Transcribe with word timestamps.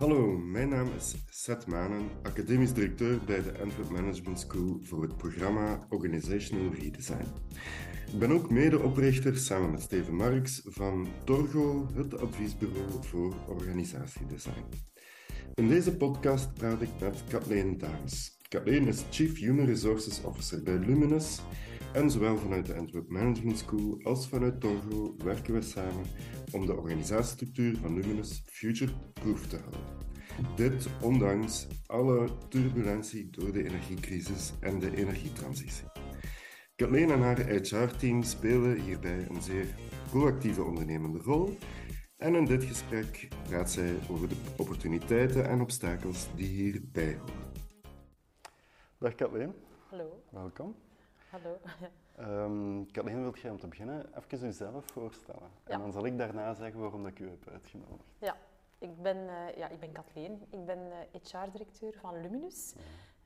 Hallo, 0.00 0.38
mijn 0.38 0.68
naam 0.68 0.88
is 0.96 1.14
Seth 1.28 1.66
Manen, 1.66 2.08
academisch 2.22 2.72
directeur 2.72 3.18
bij 3.26 3.42
de 3.42 3.58
Antwerp 3.58 3.90
Management 3.90 4.40
School 4.40 4.80
voor 4.82 5.02
het 5.02 5.16
programma 5.16 5.86
Organizational 5.88 6.72
Redesign. 6.72 7.26
Ik 8.12 8.18
ben 8.18 8.30
ook 8.30 8.50
medeoprichter 8.50 9.36
samen 9.36 9.70
met 9.70 9.80
Steven 9.80 10.14
Marks 10.14 10.62
van 10.64 11.08
Torgo, 11.24 11.88
het 11.94 12.20
adviesbureau 12.20 12.90
voor 13.00 13.34
organisatiedesign. 13.48 14.64
In 15.54 15.68
deze 15.68 15.96
podcast 15.96 16.54
praat 16.54 16.82
ik 16.82 16.90
met 17.00 17.24
Kathleen 17.28 17.78
Daams. 17.78 18.38
Kathleen 18.48 18.86
is 18.86 19.04
Chief 19.10 19.38
Human 19.38 19.66
Resources 19.66 20.22
Officer 20.22 20.62
bij 20.62 20.78
Luminous 20.78 21.40
en 21.92 22.10
zowel 22.10 22.36
vanuit 22.36 22.66
de 22.66 22.74
Antwerp 22.74 23.08
Management 23.08 23.58
School 23.58 24.00
als 24.02 24.28
vanuit 24.28 24.60
Torgo 24.60 25.14
werken 25.24 25.54
we 25.54 25.62
samen 25.62 26.04
om 26.52 26.66
de 26.66 26.76
organisatiestructuur 26.76 27.76
van 27.76 27.94
Luminous 27.94 28.42
future-proof 28.46 29.46
te 29.46 29.56
houden. 29.56 29.80
Dit 30.56 30.88
ondanks 31.02 31.66
alle 31.86 32.28
turbulentie 32.48 33.30
door 33.30 33.52
de 33.52 33.64
energiecrisis 33.64 34.52
en 34.60 34.78
de 34.78 34.96
energietransitie. 34.96 35.84
Kathleen 36.76 37.10
en 37.10 37.20
haar 37.20 37.38
HR-team 37.38 38.22
spelen 38.22 38.80
hierbij 38.80 39.26
een 39.28 39.42
zeer 39.42 39.66
proactieve 40.10 40.62
ondernemende 40.62 41.18
rol 41.18 41.56
en 42.16 42.34
in 42.34 42.44
dit 42.44 42.64
gesprek 42.64 43.28
praat 43.48 43.70
zij 43.70 43.94
over 44.10 44.28
de 44.28 44.36
opportuniteiten 44.56 45.48
en 45.48 45.60
obstakels 45.60 46.28
die 46.36 46.48
hierbij 46.48 47.16
horen. 47.18 47.52
Dag 48.98 49.14
Kathleen. 49.14 49.54
Hallo. 49.88 50.22
Welkom. 50.30 50.89
Hallo. 51.30 51.58
Um, 52.20 52.90
Kathleen, 52.90 53.22
wilt 53.22 53.38
jij 53.38 53.50
om 53.50 53.58
te 53.58 53.68
beginnen 53.68 54.18
even 54.18 54.38
jezelf 54.38 54.84
voorstellen? 54.84 55.50
En 55.64 55.78
dan 55.78 55.92
zal 55.92 56.06
ik 56.06 56.18
daarna 56.18 56.54
zeggen 56.54 56.80
waarom 56.80 57.06
ik 57.06 57.18
u 57.18 57.28
heb 57.28 57.48
uitgenodigd. 57.48 58.04
Ja, 58.18 58.36
ik 58.78 59.02
ben, 59.02 59.16
uh, 59.16 59.56
ja, 59.56 59.68
ik 59.68 59.80
ben 59.80 59.92
Kathleen. 59.92 60.46
Ik 60.50 60.64
ben 60.64 60.78
uh, 60.78 61.20
HR-directeur 61.22 61.92
van 62.00 62.20
Luminus. 62.20 62.74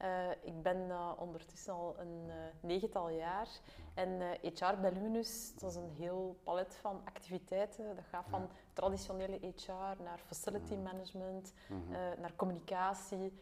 Uh, 0.02 0.30
ik 0.30 0.62
ben 0.62 0.90
ondertussen 1.18 1.72
al 1.72 1.96
een 1.98 2.30
negental 2.60 3.10
jaar. 3.10 3.48
En 3.94 4.38
HR 4.42 4.80
bij 4.80 4.92
Luminus, 4.92 5.54
dat 5.54 5.70
is 5.70 5.76
een 5.76 5.90
heel 5.90 6.40
palet 6.42 6.74
van 6.74 7.00
activiteiten. 7.04 7.96
Dat 7.96 8.04
gaat 8.04 8.26
van 8.28 8.48
traditionele 8.72 9.38
HR 9.40 10.02
naar 10.02 10.18
facility 10.26 10.74
management, 10.74 11.52
-hmm. 11.66 11.90
naar 12.20 12.32
communicatie. 12.36 13.32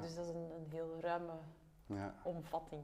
Dus 0.00 0.14
dat 0.14 0.24
is 0.24 0.30
een, 0.30 0.50
een 0.56 0.66
heel 0.68 1.00
ruime 1.00 1.32
omvatting. 2.22 2.82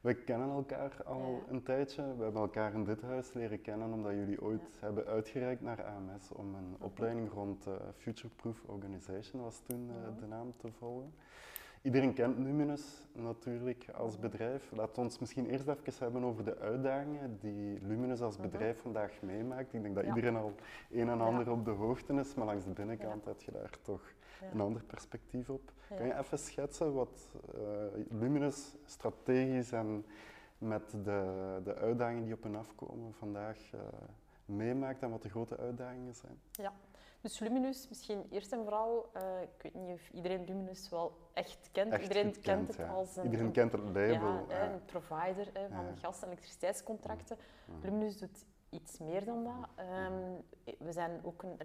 We 0.00 0.14
kennen 0.14 0.48
elkaar 0.48 1.02
al 1.04 1.42
een 1.48 1.62
tijdje. 1.62 2.02
We 2.16 2.22
hebben 2.22 2.42
elkaar 2.42 2.72
in 2.72 2.84
dit 2.84 3.02
huis 3.02 3.32
leren 3.32 3.60
kennen 3.60 3.92
omdat 3.92 4.12
jullie 4.12 4.42
ooit 4.42 4.76
hebben 4.80 5.06
uitgereikt 5.06 5.62
naar 5.62 5.84
AMS 5.84 6.32
om 6.32 6.54
een 6.54 6.76
opleiding 6.80 7.32
rond 7.32 7.66
uh, 7.66 7.74
Future 7.96 8.34
Proof 8.36 8.62
Organization, 8.66 9.42
was 9.42 9.60
toen 9.66 9.88
uh, 9.88 10.20
de 10.20 10.26
naam 10.26 10.54
te 10.56 10.68
volgen. 10.78 11.12
Iedereen 11.82 12.12
kent 12.12 12.38
Luminous 12.38 13.02
natuurlijk 13.12 13.88
als 13.94 14.18
bedrijf. 14.18 14.70
Laat 14.72 14.98
ons 14.98 15.18
misschien 15.18 15.46
eerst 15.46 15.68
even 15.68 15.92
hebben 15.98 16.24
over 16.24 16.44
de 16.44 16.58
uitdagingen 16.58 17.38
die 17.40 17.78
Luminous 17.82 18.20
als 18.20 18.36
mhm. 18.36 18.48
bedrijf 18.48 18.80
vandaag 18.80 19.12
meemaakt. 19.22 19.74
Ik 19.74 19.82
denk 19.82 19.94
dat 19.94 20.04
iedereen 20.04 20.36
al 20.36 20.54
een 20.90 21.08
en 21.08 21.20
ander 21.20 21.50
op 21.50 21.64
de 21.64 21.70
hoogte 21.70 22.12
is, 22.14 22.34
maar 22.34 22.46
langs 22.46 22.64
de 22.64 22.70
binnenkant 22.70 23.24
heb 23.24 23.42
je 23.42 23.52
daar 23.52 23.78
toch 23.82 24.02
een 24.52 24.60
ander 24.60 24.82
perspectief 24.82 25.50
op. 25.50 25.72
Kan 25.96 26.06
je 26.06 26.18
even 26.18 26.38
schetsen 26.38 26.94
wat 26.94 27.28
uh, 27.54 27.60
Luminous 28.10 28.74
strategisch 28.84 29.72
en 29.72 30.06
met 30.58 30.90
de, 30.90 31.60
de 31.64 31.74
uitdagingen 31.74 32.24
die 32.24 32.34
op 32.34 32.44
en 32.44 32.56
afkomen 32.56 33.14
vandaag 33.14 33.58
uh, 33.74 33.80
meemaakt 34.44 35.02
en 35.02 35.10
wat 35.10 35.22
de 35.22 35.28
grote 35.28 35.56
uitdagingen 35.56 36.14
zijn? 36.14 36.40
Ja, 36.50 36.72
dus 37.20 37.38
Luminous, 37.38 37.88
misschien 37.88 38.26
eerst 38.30 38.52
en 38.52 38.62
vooral, 38.62 39.10
uh, 39.16 39.42
ik 39.42 39.62
weet 39.62 39.74
niet 39.74 39.94
of 39.94 40.10
iedereen 40.10 40.44
Luminous 40.44 40.88
wel 40.88 41.16
echt 41.32 41.68
kent. 41.72 41.92
Echt 41.92 42.02
iedereen 42.02 42.40
kent, 42.40 42.68
het 42.68 42.88
als 42.88 43.16
een, 43.16 43.24
iedereen 43.24 43.52
kent 43.52 43.72
het 43.72 43.80
label. 43.80 44.46
Ja, 44.48 44.72
een 44.72 44.84
provider 44.84 45.50
van 45.70 45.96
gas- 45.96 46.22
en 46.22 46.28
elektriciteitscontracten. 46.28 47.36
Luminous 47.82 48.18
doet 48.18 48.44
iets 48.70 48.98
meer 48.98 49.24
dan 49.24 49.44
dat. 49.44 49.84
Um, 49.86 50.44
we 50.78 50.92
zijn 50.92 51.20
ook 51.22 51.42
een 51.42 51.56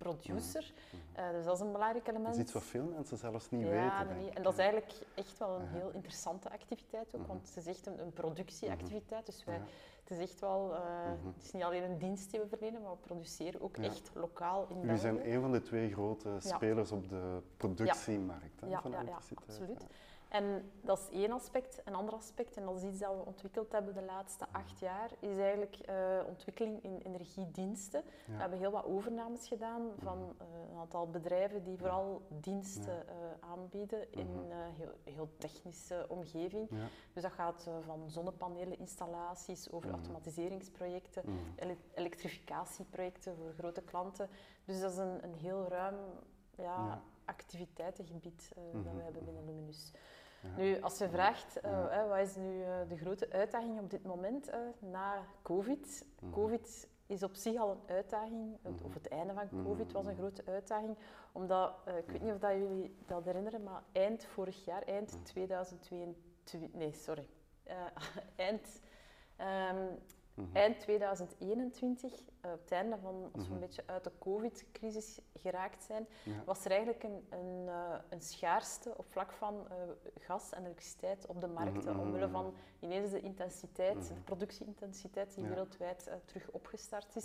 elektriciteitsproducer, 0.00 0.72
mm. 0.90 1.24
uh, 1.24 1.30
dus 1.30 1.44
dat 1.44 1.54
is 1.54 1.60
een 1.60 1.72
belangrijk 1.72 2.08
element. 2.08 2.26
Dat 2.26 2.34
is 2.34 2.42
iets 2.42 2.52
wat 2.52 2.62
veel 2.62 2.84
mensen 2.84 3.16
zelfs 3.16 3.50
niet 3.50 3.66
ja, 3.66 3.68
weten. 3.68 4.16
Nee, 4.16 4.30
en 4.30 4.42
dat 4.42 4.52
is 4.52 4.58
eigenlijk 4.58 4.92
echt 5.14 5.38
wel 5.38 5.60
een 5.60 5.68
heel 5.68 5.90
interessante 5.90 6.50
activiteit 6.50 7.06
ook, 7.14 7.26
want 7.26 7.46
het 7.46 7.56
is 7.56 7.66
echt 7.66 7.86
een, 7.86 8.00
een 8.00 8.12
productieactiviteit. 8.12 9.26
Dus 9.26 9.44
wij, 9.44 9.60
het 10.02 10.10
is 10.10 10.30
echt 10.30 10.40
wel, 10.40 10.72
uh, 10.72 10.80
het 11.34 11.44
is 11.44 11.52
niet 11.52 11.62
alleen 11.62 11.82
een 11.82 11.98
dienst 11.98 12.30
die 12.30 12.40
we 12.40 12.46
verlenen, 12.48 12.82
maar 12.82 12.90
we 12.90 12.96
produceren 12.96 13.60
ook 13.60 13.76
echt 13.76 14.10
lokaal 14.14 14.66
in 14.68 14.80
Jullie 14.80 14.96
zijn 14.96 15.32
een 15.32 15.40
van 15.40 15.52
de 15.52 15.60
twee 15.60 15.92
grote 15.92 16.36
spelers 16.38 16.92
op 16.92 17.08
de 17.08 17.42
productiemarkt 17.56 18.60
hè, 18.60 18.80
van 18.80 18.94
elektriciteit. 18.94 19.46
Ja, 19.46 19.54
absoluut. 19.54 19.86
En 20.28 20.70
dat 20.80 20.98
is 20.98 21.08
één 21.20 21.32
aspect. 21.32 21.80
Een 21.84 21.94
ander 21.94 22.14
aspect, 22.14 22.56
en 22.56 22.64
dat 22.64 22.76
is 22.76 22.82
iets 22.82 22.98
dat 22.98 23.14
we 23.14 23.24
ontwikkeld 23.24 23.72
hebben 23.72 23.94
de 23.94 24.02
laatste 24.02 24.46
acht 24.52 24.78
jaar, 24.78 25.10
is 25.20 25.38
eigenlijk 25.38 25.78
uh, 25.88 26.20
ontwikkeling 26.26 26.82
in 26.82 26.98
energiediensten. 26.98 28.02
We 28.26 28.32
hebben 28.32 28.58
heel 28.58 28.70
wat 28.70 28.84
overnames 28.84 29.48
gedaan 29.48 29.90
van 29.98 30.18
uh, 30.18 30.46
een 30.70 30.78
aantal 30.78 31.10
bedrijven 31.10 31.64
die 31.64 31.78
vooral 31.78 32.22
diensten 32.28 33.04
uh, 33.06 33.14
aanbieden 33.50 34.12
in 34.12 34.28
een 34.28 34.72
heel, 34.72 34.92
heel, 35.04 35.28
technische 35.38 36.06
omgeving. 36.08 36.68
Dus 37.12 37.22
dat 37.22 37.32
gaat 37.32 37.70
van 37.80 38.10
zonnepaneleninstallaties 38.10 39.70
over 39.70 39.90
automatiseringsprojecten, 39.90 41.22
ele 41.56 41.76
elektrificatieprojecten 41.94 43.36
voor 43.36 43.52
grote 43.58 43.82
klanten. 43.82 44.28
Dus 44.64 44.80
dat 44.80 44.92
is 44.92 44.98
een, 44.98 45.24
een 45.24 45.34
heel 45.34 45.68
ruim 45.68 45.96
ja, 46.56 47.02
activiteitengebied 47.24 48.52
dat 48.72 48.94
we 48.94 49.02
hebben 49.02 49.24
binnen 49.24 49.44
Luminus. 49.44 49.92
Nu, 50.56 50.80
als 50.80 50.98
je 50.98 51.08
vraagt, 51.08 51.58
uh, 51.64 52.08
wat 52.08 52.18
is 52.18 52.36
nu 52.36 52.58
uh, 52.58 52.66
de 52.88 52.96
grote 52.96 53.30
uitdaging 53.32 53.78
op 53.78 53.90
dit 53.90 54.04
moment 54.04 54.48
uh, 54.48 54.54
na 54.78 55.24
COVID? 55.42 56.06
Mhm. 56.20 56.32
COVID 56.32 56.88
is 57.06 57.22
op 57.22 57.34
zich 57.34 57.56
al 57.56 57.70
een 57.70 57.94
uitdaging, 57.94 58.56
het, 58.62 58.82
of 58.82 58.94
het 58.94 59.08
einde 59.08 59.34
van 59.34 59.64
COVID 59.64 59.92
was 59.92 60.04
een 60.04 60.12
mhm. 60.12 60.20
grote 60.20 60.42
uitdaging, 60.46 60.96
omdat, 61.32 61.74
ik 61.98 62.10
weet 62.10 62.22
niet 62.22 62.32
of 62.32 62.38
dat 62.38 62.52
jullie 62.52 62.96
dat 63.06 63.24
herinneren, 63.24 63.62
maar 63.62 63.82
eind 63.92 64.24
vorig 64.24 64.64
jaar, 64.64 64.82
eind 64.82 65.18
2022, 65.22 66.72
nee, 66.72 66.92
sorry, 66.92 67.26
eind 68.36 68.80
um, 69.40 69.98
Mhm. 70.38 70.56
Eind 70.56 70.80
2021, 70.80 72.12
uh, 72.12 72.52
op 72.52 72.60
het 72.60 72.70
einde 72.70 72.98
van, 73.02 73.30
als 73.32 73.44
we 73.44 73.52
een 73.52 73.58
mhm. 73.58 73.66
beetje 73.66 73.82
uit 73.86 74.04
de 74.04 74.12
COVID-crisis 74.18 75.20
geraakt 75.36 75.82
zijn, 75.82 76.06
was 76.44 76.64
er 76.64 76.70
eigenlijk 76.70 77.02
een, 77.02 77.26
een, 77.30 77.64
uh, 77.66 77.94
een 78.08 78.20
schaarste 78.20 78.94
op 78.96 79.06
vlak 79.08 79.32
van 79.32 79.54
uh, 79.54 79.74
gas 80.20 80.52
en 80.52 80.64
elektriciteit 80.64 81.26
op 81.26 81.40
de 81.40 81.46
markten, 81.46 81.92
mhm, 81.92 82.00
omwille 82.00 82.28
van 82.28 82.54
ineens 82.80 83.10
de 83.10 83.20
intensiteit, 83.20 84.08
de 84.08 84.14
productieintensiteit 84.24 85.34
die 85.34 85.44
wereldwijd 85.44 86.10
terug 86.24 86.50
opgestart 86.50 87.16
is. 87.16 87.24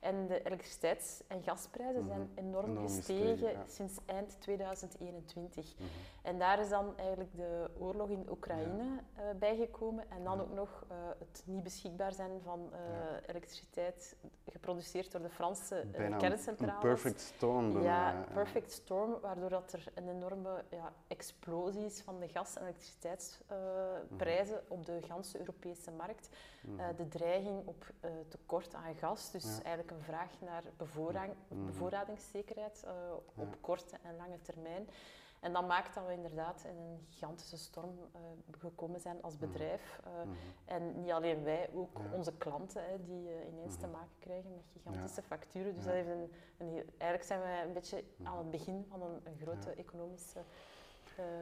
En 0.00 0.26
de 0.26 0.42
elektriciteits- 0.42 1.22
en 1.26 1.42
gasprijzen 1.42 2.04
zijn 2.04 2.30
mhm. 2.34 2.46
enorm, 2.46 2.78
gestegen 2.78 3.64
sinds 3.68 3.98
eind 4.06 4.40
2021. 4.40 5.74
Mhm. 5.74 5.88
En 6.22 6.38
daar 6.38 6.60
is 6.60 6.68
dan 6.68 6.96
eigenlijk 6.96 7.36
de 7.36 7.70
oorlog 7.78 8.08
in 8.08 8.26
Oekraïne 8.30 8.84
ja. 8.84 9.00
uh, 9.22 9.38
bijgekomen. 9.38 10.04
En 10.10 10.24
dan 10.24 10.40
ook 10.40 10.52
nog 10.52 10.84
uh, 10.90 10.96
het 11.18 11.42
niet 11.44 11.62
beschikbaar 11.62 12.12
zijn 12.12 12.40
van 12.42 12.70
uh, 12.72 12.78
elektriciteit 13.26 14.16
geproduceerd 14.46 15.12
door 15.12 15.22
de 15.22 15.30
Franse 15.30 15.84
kerncentrales. 16.18 16.74
Een 16.74 16.80
perfect 16.80 17.20
storm. 17.20 17.82
Ja, 17.82 18.24
perfect 18.32 18.72
storm, 18.72 19.16
waardoor 19.20 19.50
dat 19.50 19.72
er 19.72 19.84
een 19.94 20.08
enorme 20.08 20.64
ja, 20.70 20.92
explosie 21.06 21.84
is 21.84 22.00
van 22.00 22.20
de 22.20 22.28
gas- 22.28 22.56
en 22.56 22.62
elektriciteitsprijzen 22.62 24.60
mhm. 24.64 24.72
op 24.72 24.86
de 24.86 24.98
ganse 25.06 25.38
Europese 25.38 25.90
markt. 25.90 26.28
De 26.96 27.08
dreiging 27.08 27.66
op 27.66 27.92
tekort 28.28 28.74
aan 28.74 28.94
gas, 28.94 29.30
dus 29.30 29.44
eigenlijk 29.44 29.90
een 29.90 30.02
vraag 30.02 30.40
naar 30.40 30.62
mhm. 31.48 31.66
bevoorradingszekerheid 31.66 32.84
uh, 32.84 32.92
op 33.34 33.56
korte 33.60 33.96
en 34.02 34.16
lange 34.16 34.40
termijn. 34.42 34.88
En 35.40 35.52
dat 35.52 35.66
maakt 35.66 35.94
dat 35.94 36.06
we 36.06 36.12
inderdaad 36.12 36.64
in 36.64 36.76
een 36.76 37.06
gigantische 37.08 37.56
storm 37.56 37.98
gekomen 38.58 39.00
zijn 39.00 39.22
als 39.22 39.36
mhm. 39.36 39.46
bedrijf. 39.46 40.00
Uh, 40.04 40.24
mm 40.24 40.30
-hmm. 40.30 40.36
En 40.64 41.00
niet 41.00 41.10
alleen 41.10 41.42
wij, 41.44 41.70
ook 41.74 41.98
ja. 41.98 42.16
onze 42.16 42.32
klanten, 42.36 42.84
hè, 42.84 43.02
die 43.04 43.28
ineens 43.52 43.76
te 43.76 43.86
maken 43.86 44.18
krijgen 44.18 44.50
met 44.54 44.64
gigantische 44.72 45.22
facturen. 45.22 45.74
Dus 45.74 45.84
dat 45.84 45.92
heeft 45.92 46.08
een, 46.08 46.32
een 46.56 46.90
eigenlijk 46.98 47.22
zijn 47.22 47.40
wij 47.40 47.62
een 47.62 47.72
beetje 47.72 48.04
aan 48.22 48.38
het 48.38 48.50
begin 48.50 48.84
van 48.88 49.02
een, 49.02 49.20
een 49.24 49.38
grote 49.38 49.70
economische 49.70 50.40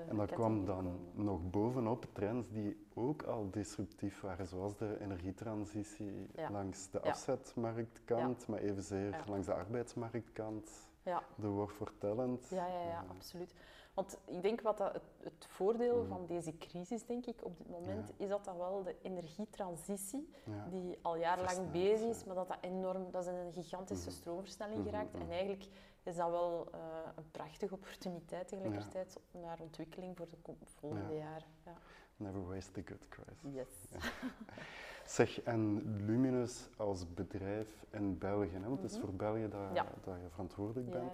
en 0.09 0.17
dat 0.17 0.31
kwam 0.31 0.65
dan 0.65 0.99
nog 1.12 1.50
bovenop 1.50 2.06
trends 2.12 2.50
die 2.50 2.87
ook 2.94 3.23
al 3.23 3.50
disruptief 3.50 4.21
waren, 4.21 4.47
zoals 4.47 4.76
de 4.76 5.00
energietransitie 5.00 6.31
langs 6.50 6.91
de 6.91 7.00
afzetmarktkant, 7.00 8.47
maar 8.47 8.61
evenzeer 8.61 9.23
langs 9.26 9.47
de 9.47 9.55
arbeidsmarktkant. 9.55 10.71
ja. 11.03 11.23
de 11.37 11.49
War 11.49 11.69
for 11.69 11.93
Talent. 11.99 12.47
Ja, 12.50 12.67
ja, 12.67 12.82
ja, 12.82 13.05
absoluut. 13.09 13.55
Want 13.94 14.19
ik 14.25 14.43
denk 14.43 14.61
wat 14.61 14.79
dat 14.79 14.93
het, 14.93 15.02
het 15.23 15.46
voordeel 15.49 16.02
mm. 16.02 16.08
van 16.08 16.26
deze 16.26 16.58
crisis, 16.58 17.06
denk 17.06 17.26
ik, 17.26 17.44
op 17.44 17.58
dit 17.58 17.69
moment, 17.69 18.12
is 18.17 18.29
dat 18.29 18.44
dat 18.44 18.56
wel 18.56 18.82
de 18.82 18.96
energietransitie, 19.02 20.29
die 20.70 20.99
al 21.02 21.17
jarenlang 21.17 21.70
bezig 21.70 22.08
is, 22.08 22.25
maar 22.25 22.35
dat 22.35 22.49
dat 22.49 22.58
enorm, 22.61 23.11
dat 23.11 23.23
is 23.23 23.29
een 23.29 23.52
gigantische 23.52 24.08
mm. 24.08 24.14
stroomversnelling 24.14 24.79
mm-hmm, 24.79 24.93
geraakt. 24.93 25.14
En 25.14 25.31
eigenlijk 25.31 25.64
is 26.02 26.17
dat 26.17 26.31
wel 26.31 26.69
uh, 26.75 26.81
een 27.14 27.31
prachtige 27.31 27.75
opportuniteit 27.75 28.49
tegelijkertijd 28.49 29.20
naar 29.31 29.58
ontwikkeling 29.61 30.17
voor 30.17 30.29
de 30.31 30.55
volgende 30.64 31.14
jaren. 31.14 31.49
Never 32.17 32.46
waste 32.46 32.73
the 32.73 32.82
good 32.85 33.08
crisis. 33.08 33.52
Yes. 33.52 34.00
Zeg, 35.05 35.43
en 35.43 35.82
Luminus 36.06 36.69
als 36.76 37.14
bedrijf 37.14 37.85
in 37.91 38.19
België, 38.19 38.50
hè? 38.52 38.69
want 38.69 38.82
het 38.82 38.91
is 38.91 38.99
voor 38.99 39.14
België 39.14 39.49
dat, 39.49 39.75
dat 40.05 40.14
je 40.23 40.29
verantwoordelijk 40.31 40.91
bent. 40.91 41.12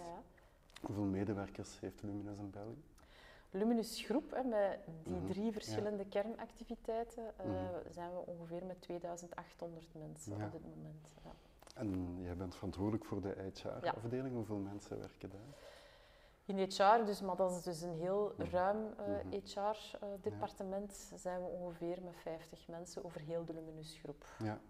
Ja, 0.80 0.86
Hoeveel 0.86 1.04
medewerkers 1.04 1.80
heeft 1.80 2.02
Luminus 2.02 2.38
in 2.38 2.50
België? 2.50 2.82
Luminus 3.50 4.04
Groep, 4.04 4.30
hè, 4.30 4.42
met 4.42 4.78
die 5.02 5.14
mhm. 5.16 5.26
drie 5.26 5.52
verschillende 5.52 6.04
kernactiviteiten, 6.04 7.24
uh, 7.46 7.54
zijn 7.90 8.10
we 8.10 8.26
ongeveer 8.26 8.64
met 8.66 8.80
2800 8.80 9.94
mensen 9.94 10.32
op 10.32 10.52
dit 10.52 10.62
moment. 10.76 11.08
En 11.74 12.22
jij 12.22 12.36
bent 12.36 12.54
verantwoordelijk 12.54 13.04
voor 13.04 13.20
de 13.20 13.50
HR-afdeling. 13.54 14.34
Hoeveel 14.34 14.58
mensen 14.58 14.98
werken 14.98 15.30
daar? 15.30 15.40
In 16.44 16.58
HR, 16.58 17.04
dus, 17.04 17.20
maar 17.20 17.36
dat 17.36 17.50
is 17.50 17.62
dus 17.62 17.80
een 17.80 17.98
heel 17.98 18.34
ruim 18.36 18.94
HR-departement, 19.30 21.10
uh, 21.12 21.18
zijn 21.18 21.40
we 21.40 21.46
ongeveer 21.46 22.02
met 22.02 22.16
50 22.16 22.68
mensen 22.68 23.04
over 23.04 23.20
heel 23.20 23.44
de 23.44 23.54
Luminus 23.54 23.98
Groep. 24.02 24.24
Ja. 24.38 24.60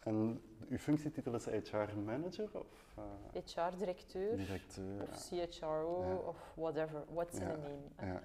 En 0.00 0.42
uw 0.68 0.78
functietitel 0.78 1.34
is 1.34 1.44
HR-manager? 1.44 2.48
of 2.52 2.98
HR-directeur, 3.32 4.36
directeur, 4.36 5.02
of 5.02 5.28
CHRO, 5.28 6.24
of 6.26 6.52
whatever, 6.54 7.04
what's 7.08 7.38
in 7.38 7.48
the 7.48 7.56
name. 7.56 8.12
Ja. 8.12 8.22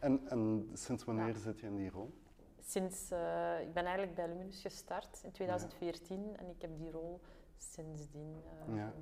En, 0.00 0.28
en 0.28 0.70
sinds 0.72 1.04
wanneer 1.04 1.34
zit 1.36 1.60
je 1.60 1.66
in 1.66 1.76
die 1.76 1.90
rol? 1.90 2.12
Sinds, 2.60 3.12
uh, 3.12 3.60
ik 3.60 3.72
ben 3.72 3.84
eigenlijk 3.84 4.14
bij 4.14 4.28
Luminus 4.28 4.60
gestart 4.60 5.20
in 5.24 5.30
2014 5.30 6.36
en 6.36 6.48
ik 6.48 6.60
heb 6.62 6.70
die 6.76 6.90
rol 6.90 7.20
sindsdien. 7.56 8.42
Uh, 8.68 8.76
ja. 8.76 8.92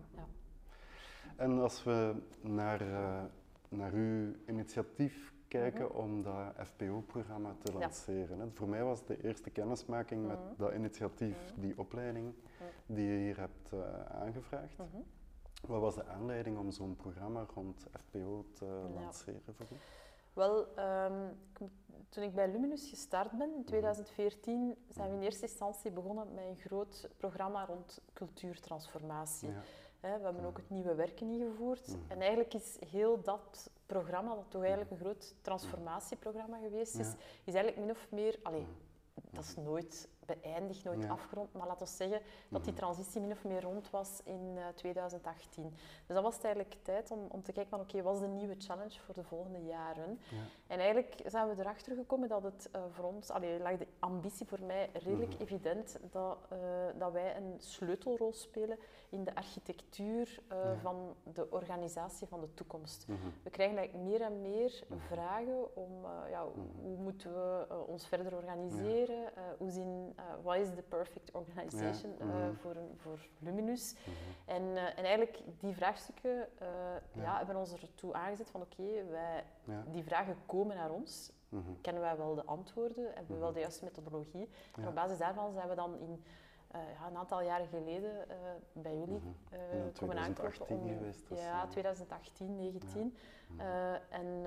En 1.37 1.59
als 1.59 1.85
we 1.85 2.15
naar, 2.41 2.83
naar 3.69 3.93
uw 3.93 4.35
initiatief 4.47 5.33
kijken 5.50 5.85
mhm. 5.85 5.97
om 5.97 6.23
dat 6.23 6.55
FPO-programma 6.56 7.55
te 7.58 7.73
lanceren. 7.73 8.38
Ja. 8.38 8.49
Voor 8.52 8.69
mij 8.69 8.85
was 8.85 9.05
de 9.05 9.23
eerste 9.23 9.50
kennismaking 9.50 10.26
met 10.26 10.38
mhm. 10.38 10.55
dat 10.56 10.73
initiatief, 10.73 11.52
mhm. 11.52 11.61
die 11.61 11.79
opleiding 11.79 12.35
die 12.87 13.06
je 13.06 13.19
hier 13.19 13.38
hebt 13.38 13.73
uh, 13.73 13.81
aangevraagd. 14.05 14.76
Wat 15.67 15.81
was 15.81 15.94
de 15.94 16.06
aanleiding 16.06 16.58
om 16.58 16.70
zo'n 16.70 16.97
programma 16.97 17.47
rond 17.55 17.87
FPO 17.93 18.44
te 18.52 18.64
lanceren 18.94 19.55
voor 19.55 19.67
u? 19.73 19.76
Wel, 20.32 20.67
um, 20.79 21.38
toen 22.08 22.23
ik 22.23 22.35
bij 22.35 22.50
Luminus 22.50 22.88
gestart 22.88 23.31
ben 23.31 23.55
in 23.55 23.64
2014, 23.64 24.76
zijn 24.88 25.11
we 25.11 25.17
in 25.17 25.23
eerste 25.23 25.43
instantie 25.43 25.91
begonnen 25.91 26.35
met 26.35 26.44
een 26.44 26.56
groot 26.56 27.08
programma 27.17 27.64
rond 27.64 28.00
cultuurtransformatie. 28.12 29.49
Ja. 29.49 29.62
We 30.00 30.06
hebben 30.06 30.44
ook 30.44 30.56
het 30.56 30.70
nieuwe 30.70 30.94
werken 30.94 31.29
ingevoerd. 31.29 31.97
En 32.08 32.20
eigenlijk 32.20 32.55
is 32.55 32.76
heel 32.91 33.23
dat 33.23 33.70
programma, 33.93 34.35
dat 34.35 34.45
toch 34.49 34.61
eigenlijk 34.61 34.91
een 34.91 34.99
groot 34.99 35.35
transformatieprogramma 35.41 36.59
geweest 36.59 36.95
is, 36.99 37.09
is 37.45 37.55
eigenlijk 37.55 37.77
min 37.77 37.91
of 37.91 38.07
meer... 38.11 38.39
Allee, 38.43 38.67
dat 39.31 39.45
is 39.45 39.57
nooit 39.57 40.09
beëindigd, 40.37 40.85
nooit 40.85 41.09
afgerond, 41.09 41.53
maar 41.53 41.67
laten 41.67 41.87
we 41.87 41.93
zeggen 41.93 42.21
dat 42.49 42.65
die 42.65 42.73
mm-hmm. 42.73 42.75
transitie 42.75 43.21
min 43.21 43.32
of 43.32 43.44
meer 43.44 43.62
rond 43.62 43.91
was 43.91 44.21
in 44.25 44.59
2018. 44.75 45.65
Eh, 45.65 45.71
dus 46.06 46.15
dat 46.15 46.23
was 46.23 46.35
het 46.35 46.44
eigenlijk 46.44 46.77
tijd 46.82 47.11
om, 47.11 47.27
om 47.29 47.43
te 47.43 47.53
kijken 47.53 47.71
van 47.71 47.81
oké, 47.81 48.03
wat 48.03 48.15
is 48.15 48.21
de 48.21 48.27
nieuwe 48.27 48.55
challenge 48.59 49.00
voor 49.00 49.15
de 49.15 49.23
volgende 49.23 49.65
jaren? 49.65 50.19
Ja. 50.31 50.37
En 50.67 50.79
eigenlijk 50.79 51.23
zijn 51.27 51.49
we 51.49 51.55
erachter 51.59 51.94
gekomen 51.94 52.29
dat 52.29 52.43
het 52.43 52.69
uh, 52.77 52.82
voor 52.91 53.05
ons, 53.05 53.31
allee, 53.31 53.61
lag 53.61 53.77
de 53.77 53.87
ambitie 53.99 54.47
voor 54.47 54.62
mij 54.62 54.91
redelijk 54.93 55.32
mm-hmm. 55.32 55.47
evident 55.47 55.99
dat, 56.11 56.38
uh, 56.53 56.59
dat 56.99 57.12
wij 57.12 57.37
een 57.37 57.55
sleutelrol 57.59 58.33
spelen 58.33 58.79
in 59.09 59.25
de 59.25 59.35
architectuur 59.35 60.43
van 60.81 61.15
de 61.33 61.50
organisatie 61.50 62.26
van 62.26 62.41
de 62.41 62.55
toekomst. 62.55 63.06
Mm-hmm. 63.09 63.33
We 63.43 63.50
krijgen 63.50 63.76
eigenlijk 63.76 64.09
meer 64.09 64.21
en 64.21 64.41
meer 64.41 64.85
vragen 64.97 65.76
om 65.76 66.06
ja, 66.31 66.47
hoe 66.83 66.97
moeten 66.97 67.35
we 67.35 67.67
ons 67.87 68.06
verder 68.06 68.35
organiseren, 68.35 69.33
hoe 69.59 69.71
zien 69.71 70.15
uh, 70.21 70.45
wat 70.45 70.57
is 70.57 70.75
de 70.75 70.83
perfect 70.83 71.31
organization 71.31 72.15
ja. 72.19 72.25
uh, 72.25 72.55
voor, 72.61 72.77
voor 72.97 73.19
Luminus? 73.39 73.95
Mm 73.95 74.13
-hmm. 74.13 74.55
en, 74.55 74.77
en 74.97 75.05
eigenlijk 75.05 75.39
die 75.59 75.75
vraagstukken 75.75 76.49
ja. 77.13 77.23
ja. 77.23 77.37
hebben 77.37 77.57
ons 77.57 77.73
ertoe 77.73 78.15
aangezet 78.15 78.51
van 78.51 78.61
oké, 78.61 78.83
okay, 78.83 79.45
die 79.93 80.05
vragen 80.05 80.37
komen 80.47 80.77
naar 80.77 80.91
ons. 80.91 81.33
Mm 81.49 81.63
-hmm. 81.65 81.81
Kennen 81.81 82.03
wij 82.03 82.17
wel 82.17 82.35
de 82.35 82.45
antwoorden? 82.45 83.05
Hebben 83.05 83.35
we 83.35 83.39
wel 83.39 83.45
mhm. 83.45 83.55
de 83.55 83.61
juiste 83.61 83.85
methodologie? 83.85 84.49
En 84.77 84.89
op 84.89 84.95
basis 84.95 85.19
daarvan 85.19 85.53
zijn 85.53 85.69
we 85.69 85.75
dan 85.75 85.99
in 85.99 86.25
ja, 86.73 87.07
een 87.09 87.17
aantal 87.17 87.43
jaren 87.43 87.67
geleden 87.67 88.27
bij 88.73 88.99
jullie 88.99 89.21
komen 89.99 90.19
aankloppen 90.19 90.69
om... 90.69 90.89
Geweest, 90.89 91.29
ja, 91.29 91.67
2018, 91.67 92.57
19. 92.57 93.17
en 94.11 94.43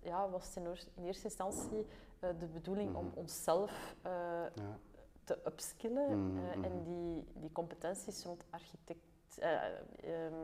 ja, 0.00 0.28
was 0.28 0.46
het 0.46 0.56
in, 0.56 0.76
in 0.94 1.04
eerste 1.04 1.24
instantie 1.24 1.86
de 2.20 2.46
bedoeling 2.52 2.94
om 2.94 3.06
mhm. 3.06 3.18
onszelf 3.18 3.94
te 5.26 5.38
upskillen 5.46 6.18
mm, 6.18 6.38
uh, 6.38 6.64
en 6.64 6.82
die, 6.84 7.24
die 7.34 7.52
competenties 7.52 8.24
rond 8.24 8.44
architect, 8.50 9.38
uh, 9.38 9.46
um, 10.04 10.34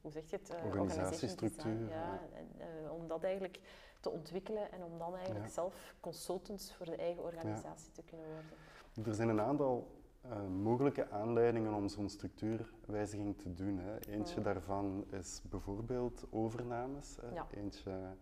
hoe 0.00 0.10
zeg 0.10 0.30
je 0.30 0.36
het? 0.36 0.50
Uh, 0.50 0.64
Organisatiestructuur. 0.64 1.88
Ja, 1.88 2.20
en, 2.32 2.90
om 2.90 3.08
dat 3.08 3.24
eigenlijk 3.24 3.60
te 4.00 4.10
ontwikkelen 4.10 4.72
en 4.72 4.84
om 4.84 4.98
dan 4.98 5.14
eigenlijk 5.14 5.44
ja. 5.44 5.52
zelf 5.52 5.94
consultants 6.00 6.74
voor 6.74 6.86
de 6.86 6.96
eigen 6.96 7.22
organisatie 7.22 7.92
te 7.92 8.02
kunnen 8.02 8.26
worden. 8.26 9.10
Er 9.10 9.14
zijn 9.14 9.28
een 9.28 9.40
aantal 9.40 9.86
uh, 10.26 10.46
mogelijke 10.62 11.10
aanleidingen 11.10 11.72
om 11.74 11.88
zo'n 11.88 12.08
structuurwijziging 12.08 13.38
te 13.38 13.52
doen. 13.52 13.78
Hè. 13.78 14.12
Eentje 14.12 14.36
mm. 14.36 14.42
daarvan 14.42 15.04
is 15.10 15.42
bijvoorbeeld 15.50 16.26
overnames. 16.30 17.16
Hè. 17.20 17.34
Ja. 17.34 17.46
Eentje 17.50 17.90
ja. 17.90 18.14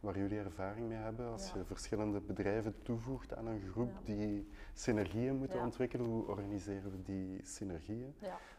waar 0.00 0.18
jullie 0.18 0.38
ervaring 0.38 0.88
mee 0.88 0.98
hebben. 0.98 1.30
Als 1.30 1.52
je 1.52 1.64
verschillende 1.64 2.20
bedrijven 2.20 2.82
toevoegt 2.82 3.36
aan 3.36 3.46
een 3.46 3.60
groep 3.60 3.92
die 4.04 4.48
synergieën 4.74 5.36
moeten 5.36 5.60
ontwikkelen, 5.60 6.06
hoe 6.06 6.26
organiseren 6.26 6.90
we 6.90 7.02
die 7.02 7.40
synergieën? 7.44 8.14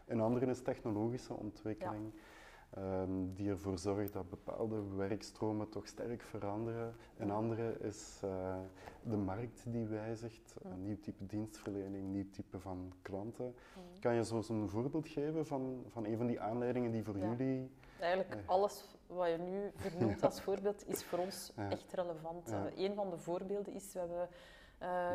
Een 0.06 0.20
andere 0.20 0.46
is 0.46 0.62
technologische 0.62 1.34
ontwikkeling. 1.34 2.12
Um, 2.78 3.34
die 3.34 3.48
ervoor 3.48 3.78
zorgt 3.78 4.12
dat 4.12 4.28
bepaalde 4.28 4.82
werkstromen 4.96 5.68
toch 5.68 5.86
sterk 5.86 6.22
veranderen. 6.22 6.94
Een 7.16 7.30
andere 7.30 7.78
is 7.80 8.20
uh, 8.24 8.56
de 9.02 9.16
markt 9.16 9.62
die 9.64 9.86
wijzigt, 9.86 10.54
een 10.62 10.82
nieuw 10.82 11.00
type 11.00 11.26
dienstverlening, 11.26 12.04
een 12.04 12.10
nieuw 12.10 12.30
type 12.30 12.58
van 12.58 12.92
klanten. 13.02 13.54
Kan 14.00 14.14
je 14.14 14.24
zo 14.24 14.42
een 14.48 14.68
voorbeeld 14.68 15.08
geven 15.08 15.46
van, 15.46 15.84
van 15.88 16.04
een 16.04 16.16
van 16.16 16.26
die 16.26 16.40
aanleidingen 16.40 16.90
die 16.90 17.04
voor 17.04 17.18
jullie... 17.18 17.70
Eigenlijk 18.00 18.34
uh, 18.34 18.48
alles 18.48 18.98
wat 19.06 19.28
je 19.28 19.38
nu 19.38 19.70
vernoemt 19.74 20.24
als 20.28 20.40
voorbeeld 20.40 20.88
is 20.88 21.04
voor 21.04 21.18
ons 21.18 21.52
echt 21.56 21.92
relevant. 21.92 22.54
Een 22.76 22.94
van 22.94 23.10
de 23.10 23.18
voorbeelden 23.18 23.74
is, 23.74 23.92
we 23.92 23.98
hebben 23.98 24.28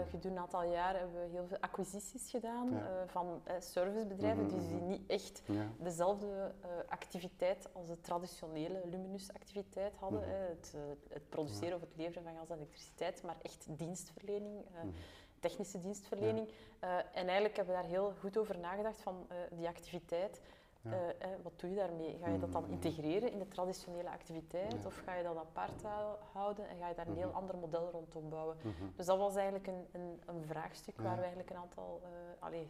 gedurende 0.10 0.28
een 0.28 0.38
aantal 0.38 0.64
jaren 0.64 1.00
hebben 1.00 1.22
we 1.22 1.28
heel 1.30 1.48
veel 1.48 1.58
acquisities 1.60 2.30
gedaan 2.30 2.74
uh, 2.74 2.80
van 3.06 3.42
uh, 3.48 3.54
servicebedrijven 3.60 4.44
mm 4.44 4.50
-hmm. 4.50 4.68
die 4.68 4.82
niet 4.82 5.02
echt 5.08 5.42
dezelfde 5.78 6.54
activiteit 6.88 7.70
als 7.74 7.88
de 7.88 8.02
traditionele 8.02 8.82
Luminus-activiteit 8.86 9.96
hadden. 9.96 10.20
Mm 10.20 10.26
-hmm. 10.26 10.34
het, 10.34 10.76
het, 11.10 11.30
produceren 11.30 11.76
of 11.76 11.82
het 11.82 11.96
leveren 11.96 12.24
van 12.24 12.36
gas 12.36 12.50
en 12.50 12.56
elektriciteit, 12.56 13.24
maar 13.24 13.38
echt 13.42 13.66
dienstverlening. 13.70 14.56
Mm 14.56 14.80
-hmm. 14.82 14.94
Technische 15.40 15.80
dienstverlening. 15.80 16.50
en 16.80 17.26
eigenlijk 17.26 17.56
hebben 17.56 17.76
we 17.76 17.82
daar 17.82 17.90
heel 17.90 18.14
goed 18.20 18.38
over 18.38 18.60
nagedacht 18.60 19.02
van 19.02 19.28
die 19.52 19.68
activiteit. 19.68 20.42
Ja. 20.90 21.14
Eh, 21.20 21.30
wat 21.44 21.60
doe 21.60 21.70
je 21.70 21.76
daarmee? 21.76 22.18
Ga 22.22 22.30
je 22.30 22.40
dat 22.40 22.52
dan 22.52 22.64
mm. 22.66 22.72
integreren 22.72 23.32
in 23.32 23.40
de 23.40 23.48
traditionele 23.48 24.10
activiteit 24.10 24.86
of 24.86 25.02
ga 25.06 25.14
je 25.14 25.24
dat 25.24 25.38
apart 25.38 25.84
houden 26.32 26.70
en 26.70 26.78
ga 26.78 26.88
je 26.88 26.96
daar 26.96 27.08
een 27.08 27.16
heel 27.16 27.28
mm-hmm. 27.28 27.42
ander 27.42 27.58
model 27.58 27.90
rondom 27.92 28.30
bouwen? 28.30 28.56
Mm-hmm. 28.62 28.94
Dus 28.96 29.06
dat 29.06 29.18
was 29.18 29.36
eigenlijk 29.36 29.68
een, 29.68 29.88
een, 29.92 30.22
een 30.26 30.46
vraagstuk 30.46 30.98
waar 31.02 31.16
we 31.16 31.22
eigenlijk 31.22 31.50
een 31.50 31.58
aantal, 31.58 32.02
uh, 32.04 32.10
allee, 32.44 32.70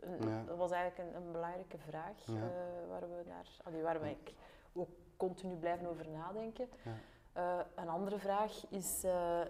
een, 0.00 0.46
dat 0.46 0.56
was 0.56 0.70
eigenlijk 0.70 1.10
een, 1.10 1.22
een 1.22 1.32
belangrijke 1.32 1.78
vraag 1.78 2.28
uh, 2.28 2.36
waar 2.88 3.00
we 3.00 3.22
naar, 3.26 3.48
allee, 3.64 3.82
waar 3.82 4.00
we 4.00 4.16
ook 4.72 4.88
continu 5.16 5.54
blijven 5.54 5.88
over 5.88 6.08
nadenken. 6.08 6.68
een 7.74 7.88
andere 7.88 8.18
vraag 8.18 8.66
is 8.68 9.02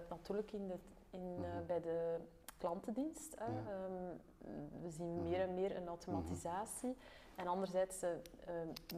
natuurlijk 0.09 0.53
in 0.53 0.69
de, 0.69 0.79
in, 1.11 1.35
mm-hmm. 1.37 1.67
bij 1.67 1.81
de 1.81 2.17
klantendienst. 2.59 3.35
Hè. 3.39 3.45
Ehm, 3.45 4.17
we 4.83 4.91
zien 4.91 5.23
meer 5.23 5.41
en 5.41 5.55
meer 5.55 5.77
een 5.77 5.87
automatisatie. 5.87 6.97
En 7.37 7.47
anderzijds 7.47 8.03
uh, 8.03 8.09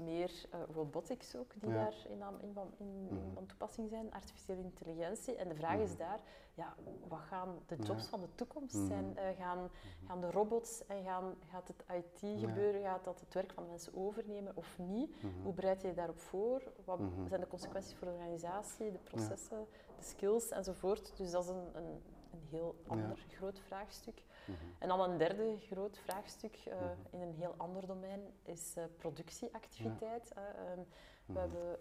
meer 0.02 0.30
uh, 0.54 0.60
robotics 0.74 1.36
ook, 1.36 1.52
die 1.60 1.72
daar 1.72 1.94
in, 2.08 2.22
in, 2.40 2.56
in, 2.78 3.08
in, 3.10 3.30
van 3.34 3.46
toepassing 3.46 3.88
zijn, 3.88 4.12
artificiële 4.12 4.62
intelligentie. 4.62 5.36
En 5.36 5.48
de 5.48 5.54
vraag 5.54 5.78
is 5.78 5.96
daar, 5.96 6.20
ja, 6.54 6.74
wat 7.08 7.18
gaan 7.18 7.58
de 7.66 7.76
jobs 7.76 8.06
van 8.06 8.20
de 8.20 8.28
toekomst 8.34 8.76
zijn? 8.86 9.16
Uh, 9.16 9.22
gaan, 9.38 9.70
gaan 10.06 10.20
de 10.20 10.30
robots 10.30 10.86
en 10.86 11.04
gaan, 11.04 11.34
gaat 11.50 11.68
het 11.68 11.84
IT 11.88 12.40
gebeuren? 12.40 12.82
Gaat 12.82 13.04
dat 13.04 13.20
het 13.20 13.34
werk 13.34 13.52
van 13.52 13.66
mensen 13.66 13.94
overnemen 13.94 14.56
of 14.56 14.78
niet? 14.78 15.16
Hoe 15.42 15.52
bereid 15.52 15.82
je 15.82 15.88
je 15.88 15.94
daarop 15.94 16.18
voor? 16.18 16.62
Wat 16.84 17.00
zijn 17.28 17.40
de 17.40 17.46
consequenties 17.46 17.94
voor 17.94 18.06
de 18.06 18.12
organisatie, 18.14 18.92
de 18.92 18.98
processen, 18.98 19.66
de 19.98 20.04
skills 20.04 20.50
enzovoort? 20.50 21.12
Dus 21.16 21.30
dat 21.30 21.44
is 21.44 21.50
een, 21.50 21.68
een, 21.72 22.02
een 22.36 22.48
heel 22.50 22.76
ander 22.86 23.24
groot 23.28 23.60
vraagstuk. 23.60 24.22
Mhm. 24.44 24.56
En 24.78 24.88
dan 24.88 25.00
een 25.00 25.18
derde 25.18 25.56
groot 25.60 25.98
vraagstuk 25.98 26.58
uh, 26.68 26.74
in 27.10 27.20
een 27.20 27.34
heel 27.34 27.54
ander 27.56 27.86
domein 27.86 28.20
is 28.42 28.74
uh, 28.78 28.84
productieactiviteit. 28.96 30.32
Ja. 30.34 30.72
Um, 30.72 30.86
we, 31.26 31.32
mhm. 31.32 31.40
hebben, 31.40 31.78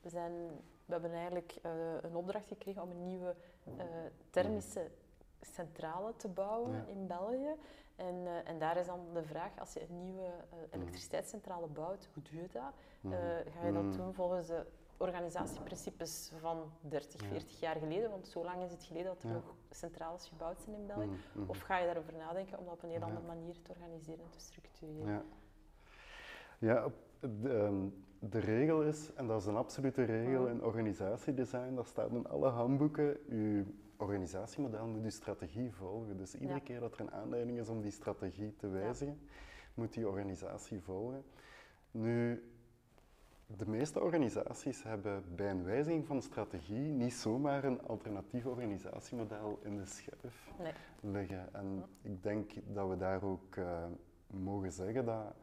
we, 0.00 0.08
zijn, 0.08 0.32
we 0.84 0.92
hebben 0.92 1.12
eigenlijk 1.12 1.58
een 2.02 2.16
opdracht 2.16 2.46
gekregen 2.46 2.82
om 2.82 2.90
een 2.90 3.04
nieuwe 3.04 3.34
thermische 4.30 4.90
centrale 5.40 6.16
te 6.16 6.28
bouwen 6.28 6.88
in 6.88 7.06
België. 7.06 7.54
En, 7.96 8.14
uh, 8.14 8.48
en, 8.48 8.58
daar 8.58 8.76
is 8.76 8.86
dan 8.86 9.00
de 9.12 9.22
vraag, 9.22 9.58
als 9.58 9.72
je 9.72 9.82
een 9.82 10.00
nieuwe 10.00 10.22
uh, 10.22 10.58
elektriciteitscentrale 10.70 11.66
bouwt, 11.66 12.08
hoe 12.14 12.22
doe 12.22 12.40
je 12.40 12.48
dat? 12.52 12.72
Uh, 13.02 13.12
ga 13.58 13.66
je 13.66 13.72
dat 13.72 13.92
doen 13.92 14.14
volgens 14.14 14.46
de 14.46 14.66
organisatieprincipes 15.04 16.32
van 16.40 16.72
30, 16.80 17.20
40 17.28 17.60
jaar 17.60 17.76
geleden, 17.76 18.10
want 18.10 18.28
zo 18.28 18.44
lang 18.44 18.62
is 18.62 18.70
het 18.70 18.84
geleden 18.84 19.06
dat 19.06 19.22
er 19.22 19.30
nog 19.30 19.54
centrales 19.70 20.26
gebouwd 20.26 20.60
zijn 20.60 20.76
in 20.76 20.86
België. 20.86 21.06
Mm, 21.06 21.42
mm. 21.42 21.50
Of 21.50 21.60
ga 21.60 21.78
je 21.78 21.86
daarover 21.86 22.12
nadenken 22.12 22.58
om 22.58 22.64
dat 22.64 22.74
op 22.74 22.82
een 22.82 22.90
heel 22.90 23.02
andere 23.02 23.26
manier 23.26 23.62
te 23.62 23.70
organiseren 23.70 24.24
en 24.24 24.30
te 24.30 24.40
structureren? 24.40 25.12
Ja, 25.12 25.22
ja 26.58 26.90
de, 27.20 27.48
ehm, 27.48 27.88
de, 28.18 28.38
regel 28.38 28.82
is, 28.82 29.10
en 29.14 29.26
dat 29.26 29.40
is 29.40 29.46
een 29.46 29.56
absolute 29.56 30.04
regel 30.04 30.46
in 30.46 30.62
organisatiedesign, 30.62 31.74
dat 31.74 31.86
staat 31.86 32.10
in 32.10 32.26
alle 32.26 32.48
handboeken, 32.48 33.16
uw 33.28 33.64
organisatiemodel 33.96 34.86
moet 34.86 35.02
uw 35.02 35.10
strategie 35.10 35.72
volgen. 35.72 36.16
Dus 36.16 36.34
iedere 36.34 36.60
keer 36.60 36.80
dat 36.80 36.94
er 36.94 37.00
een 37.00 37.12
aanleiding 37.12 37.58
is 37.58 37.68
om 37.68 37.80
die 37.80 37.90
strategie 37.90 38.56
te 38.56 38.68
wijzigen, 38.68 39.20
moet 39.74 39.92
die 39.92 40.08
organisatie 40.08 40.80
volgen. 40.80 41.24
Nu, 41.90 42.42
de 43.46 43.68
meeste 43.68 44.00
organisaties 44.00 44.82
hebben 44.82 45.24
bij 45.34 45.50
een 45.50 45.64
wijziging 45.64 46.06
van 46.06 46.22
strategie 46.22 46.92
niet 46.92 47.12
zomaar 47.12 47.64
een 47.64 47.82
alternatief 47.82 48.46
organisatiemodel 48.46 49.58
in 49.62 49.76
de 49.76 49.86
schuif 49.86 50.52
nee. 50.58 50.72
liggen. 51.00 51.54
En 51.54 51.84
ik 52.02 52.22
denk 52.22 52.52
dat 52.66 52.88
we 52.88 52.96
daar 52.96 53.22
ook 53.22 53.56
uh, 53.56 53.84
mogen 54.26 54.72
zeggen 54.72 55.04
dat 55.04 55.34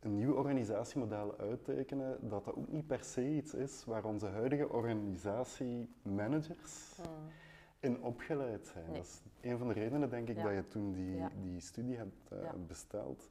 een 0.00 0.16
nieuw 0.16 0.34
organisatiemodel 0.34 1.38
uittekenen, 1.38 2.28
dat 2.28 2.44
dat 2.44 2.54
ook 2.54 2.68
niet 2.68 2.86
per 2.86 3.04
se 3.04 3.28
iets 3.28 3.54
is 3.54 3.84
waar 3.84 4.04
onze 4.04 4.26
huidige 4.26 4.68
organisatiemanagers 4.68 6.96
hmm. 6.96 7.06
in 7.80 8.02
opgeleid 8.02 8.66
zijn. 8.66 8.92
Dat 8.92 9.04
is 9.04 9.22
een 9.40 9.58
van 9.58 9.68
de 9.68 9.74
redenen, 9.74 10.10
denk 10.10 10.28
ik, 10.28 10.42
dat 10.42 10.52
je 10.52 10.68
toen 10.68 10.92
die, 10.92 11.22
die 11.42 11.60
studie 11.60 11.96
hebt 11.96 12.32
uh, 12.32 12.38
besteld. 12.66 13.28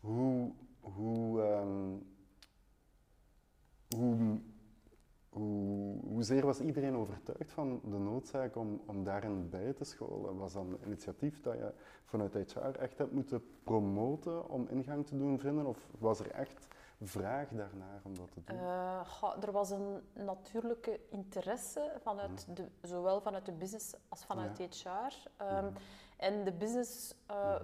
Hoe, 0.00 0.52
hoe 0.80 1.40
um, 1.40 2.06
hoe, 3.96 4.40
hoe, 5.28 6.00
hoezeer 6.00 6.46
was 6.46 6.60
iedereen 6.60 6.96
overtuigd 6.96 7.50
van 7.50 7.80
de 7.84 7.98
noodzaak 7.98 8.56
om, 8.56 8.80
om 8.86 9.04
daarin 9.04 9.48
bij 9.50 9.72
te 9.72 9.84
scholen? 9.84 10.36
Was 10.36 10.52
dat 10.52 10.64
een 10.64 10.78
initiatief 10.84 11.40
dat 11.40 11.54
je 11.54 11.72
vanuit 12.04 12.52
HR 12.52 12.58
echt 12.58 12.98
hebt 12.98 13.12
moeten 13.12 13.42
promoten 13.62 14.48
om 14.48 14.66
ingang 14.68 15.06
te 15.06 15.16
doen 15.16 15.38
vinden? 15.38 15.66
Of 15.66 15.88
was 15.98 16.20
er 16.20 16.30
echt 16.30 16.66
vraag 17.02 17.48
daarnaar 17.48 18.00
om 18.02 18.16
dat 18.16 18.32
te 18.32 18.40
doen? 18.44 18.56
Uh, 18.56 19.34
er 19.40 19.52
was 19.52 19.70
een 19.70 20.02
natuurlijke 20.12 21.00
interesse, 21.10 21.92
vanuit 22.00 22.56
de, 22.56 22.68
zowel 22.82 23.20
vanuit 23.20 23.46
de 23.46 23.52
business 23.52 23.94
als 24.08 24.24
vanuit 24.24 24.58
HR. 24.58 25.42
Um, 25.42 25.72
En 26.16 26.44
de 26.44 26.52
business, 26.52 27.14
uh, 27.30 27.56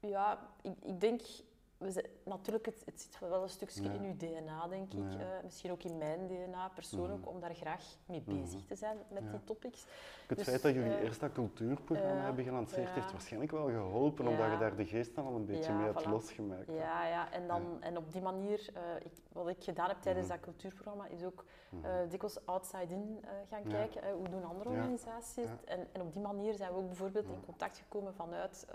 ja, 0.00 0.38
ik, 0.62 0.72
ik 0.82 1.00
denk 1.00 1.20
we 1.78 2.04
natuurlijk, 2.28 2.66
het, 2.66 2.82
het, 2.84 3.00
zit 3.00 3.18
wel 3.18 3.42
een 3.42 3.48
stukje 3.48 3.82
in 3.82 4.02
uw 4.02 4.16
DNA, 4.16 4.68
denk 4.68 4.92
ik. 4.92 4.98
Uh, 4.98 5.26
misschien 5.42 5.70
ook 5.70 5.82
in 5.82 5.98
mijn 5.98 6.26
DNA 6.26 6.68
persoonlijk, 6.74 7.20
mm. 7.20 7.28
om 7.28 7.40
daar 7.40 7.54
graag 7.54 7.84
mee 8.06 8.22
mhm. 8.26 8.40
bezig 8.40 8.64
te 8.64 8.74
zijn 8.74 8.96
met 9.08 9.30
die 9.30 9.44
topics. 9.44 9.86
Het 10.26 10.38
dus, 10.38 10.46
feit 10.46 10.62
dat 10.62 10.74
jullie 10.74 10.90
uh, 10.90 11.02
eerst 11.02 11.20
dat 11.20 11.32
cultuurprogramma 11.32 12.24
hebben 12.24 12.44
gelanceerd, 12.44 12.90
heeft 12.90 13.12
waarschijnlijk 13.12 13.52
wel 13.52 13.66
geholpen, 13.66 14.26
omdat 14.26 14.50
je 14.50 14.58
daar 14.58 14.76
de 14.76 14.86
geest 14.86 15.14
dan 15.14 15.26
al 15.26 15.34
een 15.34 15.46
beetje 15.46 15.72
mee 15.72 15.86
hebt 15.86 16.06
losgemaakt. 16.06 16.66
Ja, 16.66 17.06
ja. 17.06 17.32
En, 17.32 17.46
dan, 17.46 17.62
en 17.80 17.96
op 17.96 18.12
die 18.12 18.22
manier, 18.22 18.70
uh, 18.74 18.80
ik, 19.04 19.12
wat 19.32 19.48
ik 19.48 19.64
gedaan 19.64 19.88
heb 19.88 20.00
tijdens 20.00 20.26
mhm. 20.26 20.36
dat 20.36 20.44
cultuurprogramma, 20.44 21.06
is 21.06 21.24
ook 21.24 21.44
mhm. 21.70 22.08
dikwijls 22.08 22.46
outside-in 22.46 23.24
gaan 23.50 23.62
kijken. 23.62 24.12
hoe 24.12 24.28
doen 24.28 24.44
andere 24.44 24.70
organisaties 24.70 25.48
en, 25.64 25.88
en 25.92 26.00
op 26.00 26.12
die 26.12 26.22
manier 26.22 26.54
zijn 26.54 26.72
we 26.72 26.78
ook 26.78 26.86
bijvoorbeeld 26.86 27.28
in 27.28 27.44
contact 27.44 27.78
gekomen 27.78 28.14
vanuit 28.14 28.66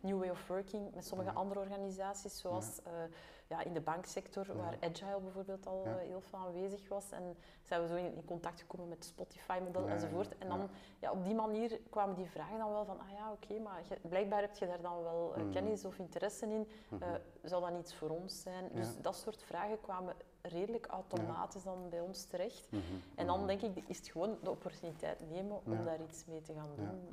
New 0.00 0.18
Way 0.18 0.28
of 0.28 0.46
Working 0.46 0.94
met 0.94 1.06
sommige 1.06 1.32
andere 1.32 1.60
organisaties 1.60 2.38
zoals 2.40 2.80
uh, 2.92 3.14
ja, 3.48 3.62
in 3.62 3.72
de 3.72 3.80
banksector, 3.80 4.56
waar 4.56 4.76
Agile 4.80 5.20
bijvoorbeeld 5.20 5.66
al 5.66 5.86
uh, 5.86 5.92
heel 5.96 6.20
veel 6.20 6.38
aanwezig 6.38 6.88
was. 6.88 7.10
En 7.10 7.36
zijn 7.62 7.82
we 7.82 7.88
zo 7.88 7.94
in, 7.94 8.14
in 8.14 8.24
contact 8.24 8.60
gekomen 8.60 8.88
met 8.88 9.04
Spotify-model 9.04 9.88
enzovoort. 9.88 10.38
En 10.38 10.48
dan, 10.48 10.68
ja. 10.98 11.10
op 11.10 11.24
die 11.24 11.34
manier 11.34 11.80
kwamen 11.90 12.14
die 12.14 12.26
vragen 12.26 12.58
dan 12.58 12.70
wel 12.70 12.84
van, 12.84 13.00
ah 13.00 13.10
ja, 13.10 13.32
oké, 13.32 13.58
maar 13.58 13.82
blijkbaar 14.02 14.40
heb 14.40 14.56
je 14.56 14.66
daar 14.66 14.80
dan 14.80 15.02
wel 15.02 15.34
uh, 15.38 15.52
kennis 15.52 15.84
of 15.84 15.98
interesse 15.98 16.46
in. 16.46 16.68
Mhm. 16.88 17.04
zou 17.42 17.70
dat 17.70 17.80
iets 17.80 17.94
voor 17.94 18.10
ons 18.10 18.40
zijn? 18.40 18.70
Dus 18.72 19.00
dat 19.00 19.16
soort 19.16 19.42
vragen 19.42 19.80
kwamen 19.80 20.14
redelijk 20.42 20.86
automatisch 20.86 21.62
dan 21.62 21.88
bij 21.90 22.00
ons 22.00 22.24
terecht. 22.24 22.70
Mhm. 22.70 22.82
En 23.14 23.26
dan 23.26 23.38
mhm. 23.38 23.46
denk 23.46 23.62
ik, 23.62 23.88
is 23.88 23.98
het 23.98 24.08
gewoon 24.08 24.38
de 24.42 24.50
opportuniteit 24.50 25.30
nemen 25.30 25.60
om 25.64 25.84
daar 25.84 26.02
iets 26.02 26.24
mee 26.26 26.40
te 26.40 26.52
gaan 26.52 26.70
doen. 26.76 27.12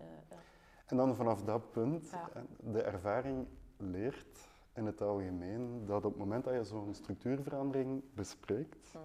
En 0.85 0.97
dan 0.97 1.15
vanaf 1.15 1.43
dat 1.43 1.71
punt, 1.71 2.09
de 2.59 2.81
ervaring 2.81 3.47
leert 3.77 4.53
in 4.75 4.85
het 4.85 5.01
algemeen 5.01 5.85
dat 5.85 6.05
op 6.05 6.11
het 6.11 6.19
moment 6.19 6.43
dat 6.43 6.53
je 6.53 6.63
zo'n 6.63 6.93
structuurverandering 6.93 8.03
bespreekt, 8.13 8.87
hmm. 8.91 9.01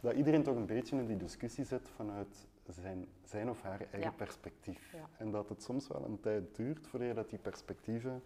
dat 0.00 0.14
iedereen 0.14 0.42
toch 0.42 0.56
een 0.56 0.66
beetje 0.66 0.96
in 0.96 1.06
die 1.06 1.16
discussie 1.16 1.64
zit 1.64 1.88
vanuit 1.88 2.46
zijn, 2.68 3.06
zijn 3.24 3.50
of 3.50 3.62
haar 3.62 3.86
eigen 3.90 4.14
perspectief. 4.14 4.94
En 5.16 5.30
dat 5.30 5.48
het 5.48 5.62
soms 5.62 5.88
wel 5.88 6.04
een 6.04 6.20
tijd 6.20 6.56
duurt 6.56 6.86
voordat 6.86 7.24
je 7.24 7.24
die 7.28 7.38
perspectieven 7.38 8.22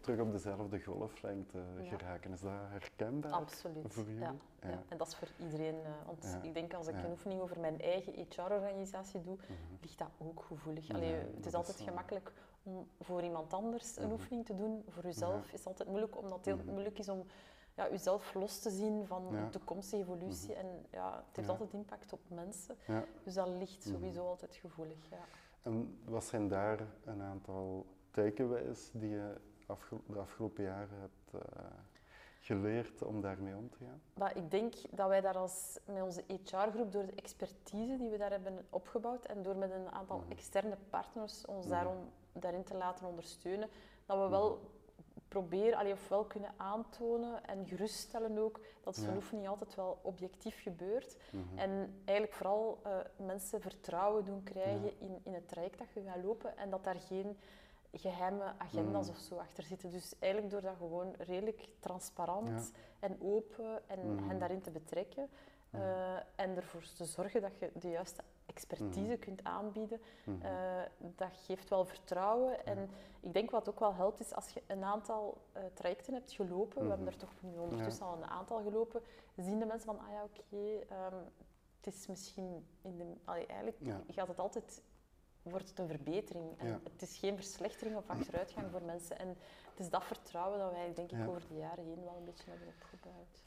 terug 0.00 0.20
op 0.20 0.32
dezelfde 0.32 0.82
golflengte 0.82 1.58
geraken. 1.82 2.32
Is 2.32 2.40
dat 2.40 2.52
herkenbaar 2.52 3.32
Absoluut. 3.32 3.84
voor 3.88 4.04
jullie? 4.04 4.20
Ja. 4.20 4.34
ja. 4.62 4.82
En 4.88 4.96
dat 4.96 5.06
is 5.06 5.14
voor 5.16 5.28
iedereen. 5.38 5.76
Want 6.06 6.38
ik 6.42 6.54
denk 6.54 6.74
als 6.74 6.86
ik 6.86 6.94
een 6.94 7.10
oefening 7.10 7.40
over 7.40 7.60
mijn 7.60 7.80
eigen 7.80 8.12
HR-organisatie 8.12 9.22
doe, 9.22 9.36
mhm. 9.36 9.52
ligt 9.80 9.98
dat 9.98 10.10
ook 10.18 10.42
gevoelig. 10.42 10.90
Allee, 10.90 11.14
het 11.14 11.46
is 11.46 11.54
altijd 11.54 11.80
gemakkelijk 11.80 12.32
om 12.66 12.88
voor 13.00 13.22
iemand 13.22 13.52
anders 13.52 13.96
een 13.96 14.02
mhm. 14.02 14.12
oefening 14.12 14.46
te 14.46 14.54
doen. 14.54 14.84
Voor 14.88 15.02
jezelf 15.02 15.44
is 15.52 15.58
het 15.58 15.66
altijd 15.66 15.88
moeilijk, 15.88 16.16
omdat 16.16 16.36
het 16.36 16.46
heel 16.46 16.56
mhm. 16.56 16.70
moeilijk 16.70 16.98
is 16.98 17.08
om 17.08 17.26
ja, 17.74 17.90
jezelf 17.90 18.34
los 18.34 18.58
te 18.58 18.70
zien 18.70 19.06
van 19.06 19.30
de 19.30 19.48
toekomstige 19.50 20.02
evolutie. 20.02 20.54
En 20.54 20.86
ja, 20.90 21.24
het 21.26 21.36
heeft 21.36 21.48
altijd 21.48 21.72
impact 21.72 22.12
op 22.12 22.20
mensen. 22.28 22.76
Dus 23.22 23.34
dat 23.34 23.48
ligt 23.48 23.82
sowieso 23.82 24.26
altijd 24.26 24.54
gevoelig. 24.54 25.10
Ja. 25.10 25.24
En 25.62 25.98
wat 26.04 26.24
zijn 26.24 26.48
daar 26.48 26.86
een 27.04 27.22
aantal 27.22 27.86
takeaways 28.10 28.90
die 28.92 29.10
je 29.10 29.34
de 30.06 30.18
afgelopen 30.18 30.64
jaren 30.64 30.98
hebt 31.00 31.34
uh, 31.34 31.40
geleerd 32.40 33.02
om 33.02 33.20
daarmee 33.20 33.56
om 33.56 33.70
te 33.70 33.76
gaan? 33.84 34.00
Maar 34.14 34.36
ik 34.36 34.50
denk 34.50 34.74
dat 34.90 35.08
wij 35.08 35.20
daar 35.20 35.36
als, 35.36 35.78
met 35.84 36.02
onze 36.02 36.24
HR-groep, 36.26 36.92
door 36.92 37.06
de 37.06 37.14
expertise 37.14 37.96
die 37.96 38.10
we 38.10 38.16
daar 38.16 38.30
hebben 38.30 38.66
opgebouwd 38.70 39.24
en 39.24 39.42
door 39.42 39.56
met 39.56 39.70
een 39.70 39.90
aantal 39.90 40.18
mhm. 40.18 40.30
externe 40.30 40.76
partners 40.90 41.46
ons 41.46 41.66
mhm. 41.66 41.74
daarom, 41.74 42.10
daarin 42.40 42.64
te 42.64 42.74
laten 42.74 43.06
ondersteunen, 43.06 43.68
dat 44.06 44.18
we 44.18 44.28
wel 44.28 44.50
mhm. 44.50 44.66
proberen, 45.28 45.78
allee, 45.78 45.92
of 45.92 46.08
wel 46.08 46.24
kunnen 46.24 46.50
aantonen 46.56 47.46
en 47.46 47.66
geruststellen 47.66 48.38
ook, 48.38 48.60
dat 48.82 48.96
zo'n 48.96 49.22
ja. 49.30 49.36
niet 49.36 49.48
altijd 49.48 49.74
wel 49.74 49.98
objectief 50.02 50.62
gebeurt. 50.62 51.16
En 51.54 52.00
eigenlijk 52.04 52.36
vooral 52.36 52.80
uh, 52.86 52.92
mensen 53.16 53.60
vertrouwen 53.60 54.24
doen 54.24 54.42
krijgen 54.42 55.00
in, 55.00 55.20
in 55.22 55.34
het 55.34 55.48
traject 55.48 55.78
dat 55.78 55.92
je 55.92 56.02
gaat 56.02 56.24
lopen 56.24 56.56
en 56.56 56.70
dat 56.70 56.84
daar 56.84 57.00
geen 57.08 57.36
geheime 57.92 58.52
agenda's 58.58 59.06
mm. 59.06 59.12
of 59.12 59.18
zo 59.18 59.36
achter 59.36 59.64
zitten. 59.64 59.90
Dus 59.90 60.14
eigenlijk 60.18 60.52
door 60.52 60.62
dat 60.62 60.76
gewoon 60.76 61.14
redelijk 61.18 61.68
transparant 61.80 62.72
en 62.98 63.18
open 63.22 63.88
en 63.88 64.12
mm. 64.12 64.28
hen 64.28 64.38
daarin 64.38 64.60
te 64.60 64.70
betrekken 64.70 65.28
uh, 65.70 66.16
en 66.34 66.56
ervoor 66.56 66.82
te 66.96 67.04
zorgen 67.04 67.40
dat 67.40 67.58
je 67.58 67.70
de 67.74 67.88
juiste 67.88 68.22
expertise 68.46 69.12
mm. 69.12 69.18
kunt 69.18 69.44
aanbieden, 69.44 70.00
uh, 70.26 70.82
dat 70.98 71.28
geeft 71.32 71.68
wel 71.68 71.84
vertrouwen. 71.84 72.66
En 72.66 72.90
ik 73.20 73.32
denk 73.32 73.50
wat 73.50 73.68
ook 73.68 73.80
wel 73.80 73.94
helpt 73.94 74.20
is 74.20 74.34
als 74.34 74.50
je 74.50 74.62
een 74.66 74.84
aantal 74.84 75.40
uh, 75.56 75.62
trajecten 75.74 76.14
hebt 76.14 76.32
gelopen, 76.32 76.82
we 76.82 76.88
hebben 76.88 77.06
er 77.06 77.16
toch 77.16 77.32
nu 77.40 77.58
ondertussen 77.58 78.06
al 78.06 78.16
een 78.16 78.30
aantal 78.30 78.62
gelopen, 78.62 79.02
zien 79.36 79.58
de 79.58 79.66
mensen 79.66 79.86
van, 79.86 79.98
ah 79.98 80.12
ja, 80.12 80.22
oké, 80.22 80.40
okay, 80.50 80.74
um, 81.12 81.24
het 81.80 81.94
is 81.94 82.06
misschien 82.06 82.66
in 82.82 82.96
de... 82.96 83.14
Allee, 83.24 83.46
eigenlijk 83.46 83.78
gaat 84.08 84.28
het 84.28 84.38
altijd 84.38 84.82
wordt 85.50 85.68
het 85.68 85.78
een 85.78 85.88
verbetering. 85.88 86.58
En 86.58 86.66
Ja. 86.66 86.80
het 86.92 87.02
is 87.02 87.18
geen 87.18 87.36
verslechtering 87.36 87.96
of 87.96 88.08
achteruitgang 88.08 88.70
voor 88.70 88.82
mensen. 88.82 89.18
En 89.18 89.28
het 89.70 89.80
is 89.80 89.90
dat 89.90 90.04
vertrouwen 90.04 90.58
dat 90.58 90.70
wij, 90.70 90.92
denk 90.94 91.12
ik, 91.12 91.18
Ja. 91.18 91.26
over 91.26 91.48
de 91.48 91.56
jaren 91.56 91.84
heen 91.84 92.04
wel 92.04 92.16
een 92.16 92.24
beetje 92.24 92.50
hebben 92.50 92.68
opgebouwd. 92.68 93.44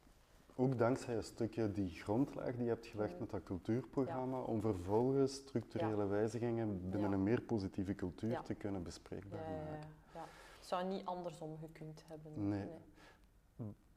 Ook 0.60 0.78
dankzij 0.78 1.16
een 1.16 1.24
stukje 1.24 1.72
die 1.72 1.90
grondlaag 1.90 2.56
die 2.56 2.64
je 2.64 2.70
hebt 2.70 2.86
gelegd 2.86 3.14
Mm. 3.14 3.20
met 3.20 3.30
dat 3.30 3.44
cultuurprogramma, 3.44 4.40
om 4.42 4.62
vervolgens 4.62 5.34
structurele 5.34 6.06
wijzigingen 6.08 6.90
binnen 6.90 7.10
Ja. 7.10 7.16
een 7.16 7.24
meer 7.24 7.42
positieve 7.42 7.96
cultuur 7.96 8.42
te 8.42 8.54
kunnen 8.54 8.84
bespreekbaar 8.84 9.40
Ja, 9.42 9.50
ja, 9.50 9.56
ja, 9.64 9.70
maken. 9.72 9.90
ja. 10.14 10.26
Het 10.58 10.68
zou 10.68 10.86
niet 10.86 11.06
andersom 11.06 11.58
gekund 11.58 12.04
hebben. 12.08 12.50
Nee. 12.50 12.68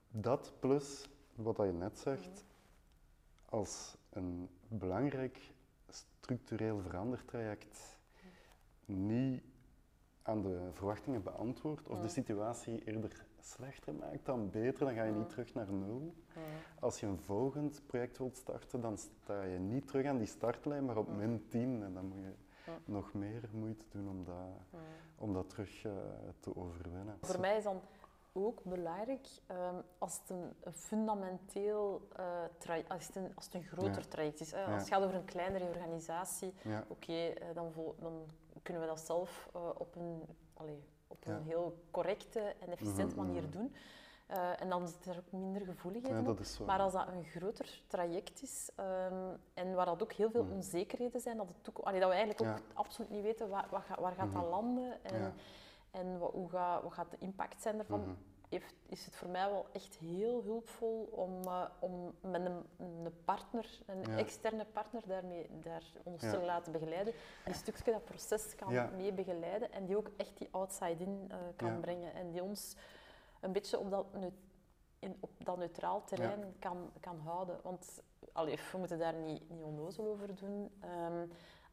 Dat 0.09 0.53
plus, 0.61 1.09
wat 1.35 1.57
je 1.57 1.63
net 1.73 1.99
zegt, 1.99 2.29
Mhm. 2.45 3.55
als 3.55 3.97
een 4.11 4.49
belangrijk 4.69 5.53
structureel 5.89 6.81
verandertraject 6.81 7.99
niet 8.85 9.43
aan 10.23 10.43
de 10.43 10.69
verwachtingen 10.73 11.23
beantwoordt, 11.23 11.89
of 11.89 12.01
de 12.01 12.09
situatie 12.09 12.85
eerder 12.85 13.27
slechter 13.45 13.95
maakt 13.95 14.25
dan 14.27 14.51
beter, 14.51 14.85
dan 14.87 14.95
ga 14.95 15.03
je 15.05 15.11
niet 15.13 15.21
Mhm. 15.21 15.29
terug 15.31 15.55
naar 15.55 15.73
nul. 15.73 16.15
Mhm. 16.35 16.41
Als 16.81 17.01
je 17.01 17.07
een 17.07 17.21
volgend 17.21 17.87
project 17.87 18.19
wilt 18.19 18.37
starten, 18.37 18.81
dan 18.81 18.99
sta 18.99 19.43
je 19.43 19.59
niet 19.59 19.87
terug 19.87 20.07
aan 20.07 20.19
die 20.19 20.27
startlijn, 20.27 20.85
maar 20.85 20.97
op 20.97 21.09
Mhm. 21.09 21.17
min 21.17 21.47
10. 21.49 21.83
En 21.83 21.95
dan 21.95 22.07
moet 22.07 22.19
je 22.19 22.33
nog 22.85 23.13
meer 23.13 23.49
moeite 23.53 23.85
doen 23.91 24.09
om 24.09 24.25
dat, 24.25 24.81
om 25.19 25.33
dat 25.33 25.49
terug 25.51 25.85
eh, 25.85 25.93
te 26.41 26.57
overwinnen. 26.57 27.19
Voor 27.21 27.41
mij 27.41 27.57
is 27.57 27.65
dan 27.65 27.81
ook 28.35 28.65
belangrijk 28.65 29.27
ehm, 29.47 29.75
als 29.99 30.19
het 30.21 30.31
een, 30.31 30.73
fundamenteel 30.73 32.09
uh, 32.21 32.43
traject, 32.59 32.89
als 32.91 33.07
het 33.07 33.17
een, 33.17 33.33
als 33.35 33.45
het 33.45 33.55
een 33.55 33.63
groter 33.63 34.03
Ja. 34.03 34.09
traject 34.09 34.41
is. 34.41 34.51
Hè. 34.53 34.61
Ja. 34.61 34.73
Als 34.73 34.81
het 34.83 34.91
gaat 34.93 35.03
over 35.03 35.17
een 35.17 35.25
kleinere 35.25 35.65
organisatie, 35.65 36.55
Ja, 36.63 36.85
oké, 36.89 37.13
eh, 37.13 37.47
dan, 37.55 37.73
dan 38.01 38.27
kunnen 38.63 38.83
we 38.83 38.89
dat 38.89 39.01
zelf 39.01 39.49
eh, 39.55 39.69
op 39.79 39.97
een, 39.97 40.23
allee, 40.55 40.83
op 41.13 41.27
een 41.27 41.43
heel 41.43 41.77
correcte 41.91 42.41
en 42.41 42.69
efficiënte 42.73 43.15
Mhm, 43.17 43.25
manier 43.27 43.43
mhm. 43.43 43.51
doen. 43.53 43.75
Eh, 44.27 44.61
en 44.63 44.69
dan 44.69 44.89
zit 44.89 45.07
er 45.07 45.17
ook 45.19 45.33
minder 45.41 45.63
gevoeligheden 45.63 46.37
ja 46.37 46.45
zo. 46.45 46.65
Maar 46.65 46.79
als 46.81 46.93
dat 46.93 47.09
een 47.09 47.25
groter 47.25 47.83
traject 47.87 48.43
is 48.43 48.71
ehm, 48.77 49.15
en 49.55 49.75
waar 49.75 49.87
dat 49.87 50.03
ook 50.03 50.13
heel 50.13 50.31
veel 50.31 50.45
Mhm. 50.45 50.53
onzekerheden 50.53 51.21
zijn, 51.21 51.37
dat, 51.37 51.49
het 51.49 51.65
toekom- 51.65 51.85
allee, 51.85 52.01
dat 52.01 52.09
we 52.09 52.15
eigenlijk 52.15 52.51
ook 52.51 52.63
absoluut 52.77 53.11
niet 53.11 53.23
weten 53.23 53.49
waar, 53.49 53.67
waar, 53.71 53.97
waar 54.01 54.13
gaat 54.13 54.33
dat 54.33 54.45
landen 54.49 55.05
en, 55.05 55.19
Ja. 55.19 55.33
en 55.91 56.19
wat, 56.19 56.33
hoe 56.33 56.49
gaat, 56.51 56.83
wat 56.83 56.93
gaat 56.93 57.11
de 57.11 57.17
impact 57.19 57.63
zijn 57.63 57.77
daarvan. 57.77 58.17
Heeft, 58.53 58.75
is 58.89 59.05
het 59.05 59.15
voor 59.17 59.29
mij 59.29 59.51
wel 59.51 59.67
echt 59.73 59.95
heel 59.97 60.43
hulpvol 60.43 61.09
om, 61.13 61.43
eh, 61.43 61.65
om 61.79 62.15
met 62.21 62.45
een, 62.45 62.63
een 62.77 63.15
partner, 63.25 63.81
een 63.87 64.03
Ja. 64.03 64.17
externe 64.17 64.65
partner, 64.65 65.03
daarmee, 65.07 65.47
daar 65.63 65.83
ons 66.03 66.23
Ja. 66.23 66.31
te 66.31 66.39
laten 66.41 66.73
begeleiden, 66.73 67.13
die 67.13 67.53
een 67.53 67.55
stukje 67.59 67.93
dat 67.93 68.05
proces 68.05 68.55
kan 68.55 68.73
Ja. 68.73 68.91
mee 68.97 69.13
begeleiden 69.13 69.73
en 69.73 69.85
die 69.87 69.97
ook 69.97 70.11
echt 70.17 70.39
die 70.39 70.49
outside-in 70.51 71.25
eh, 71.29 71.37
kan 71.57 71.81
brengen 71.81 72.15
en 72.15 72.31
die 72.31 72.43
ons 72.43 72.77
een 73.41 73.53
beetje 73.53 73.79
op 73.79 73.91
dat, 73.91 74.07
in, 74.99 75.17
op 75.21 75.31
dat 75.39 75.57
neutraal 75.59 76.05
terrein 76.05 76.55
kan, 76.59 76.91
kan 77.01 77.19
houden. 77.19 77.61
Want 77.63 78.03
allee, 78.33 78.57
we 78.73 78.79
moeten 78.79 78.99
daar 78.99 79.15
niet, 79.15 79.51
niet 79.51 79.63
onnozel 79.63 80.07
over 80.07 80.35
doen. 80.37 80.71
Ehm, 80.81 81.27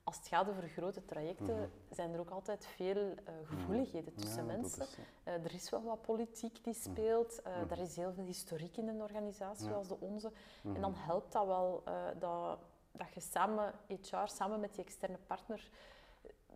als 0.04 0.18
het 0.18 0.28
gaat 0.28 0.50
over 0.50 0.68
grote 0.70 1.06
trajecten, 1.06 1.56
Mhm. 1.58 1.68
zijn 1.90 2.14
er 2.14 2.20
ook 2.20 2.30
altijd 2.30 2.66
veel 2.66 2.96
eh, 3.26 3.34
gevoeligheden 3.44 4.16
tussen 4.16 4.46
Ja, 4.46 4.52
dat 4.52 4.62
mensen. 4.62 4.82
is. 4.82 4.98
Eh, 5.24 5.34
er 5.34 5.54
is 5.54 5.70
wel 5.70 5.84
wat 5.84 6.02
politiek 6.02 6.64
die 6.64 6.74
speelt. 6.74 7.42
eh, 7.42 7.56
Mhm. 7.62 7.72
Er 7.72 7.80
is 7.80 7.96
heel 7.96 8.14
veel 8.14 8.24
historiek 8.24 8.78
in 8.78 8.88
een 8.88 9.02
organisatie 9.02 9.66
Ja. 9.66 9.72
zoals 9.72 9.88
de 9.88 10.00
onze. 10.00 10.32
Mhm. 10.64 10.76
En 10.76 10.82
dan 10.82 10.94
helpt 10.96 11.32
dat 11.32 11.46
wel 11.46 11.82
eh, 11.86 11.94
dat, 12.20 12.60
dat 12.92 13.14
je 13.14 13.20
samen, 13.20 13.74
HR, 13.88 14.26
samen 14.28 14.60
met 14.60 14.74
die 14.76 14.84
externe 14.84 15.18
partner, 15.28 15.70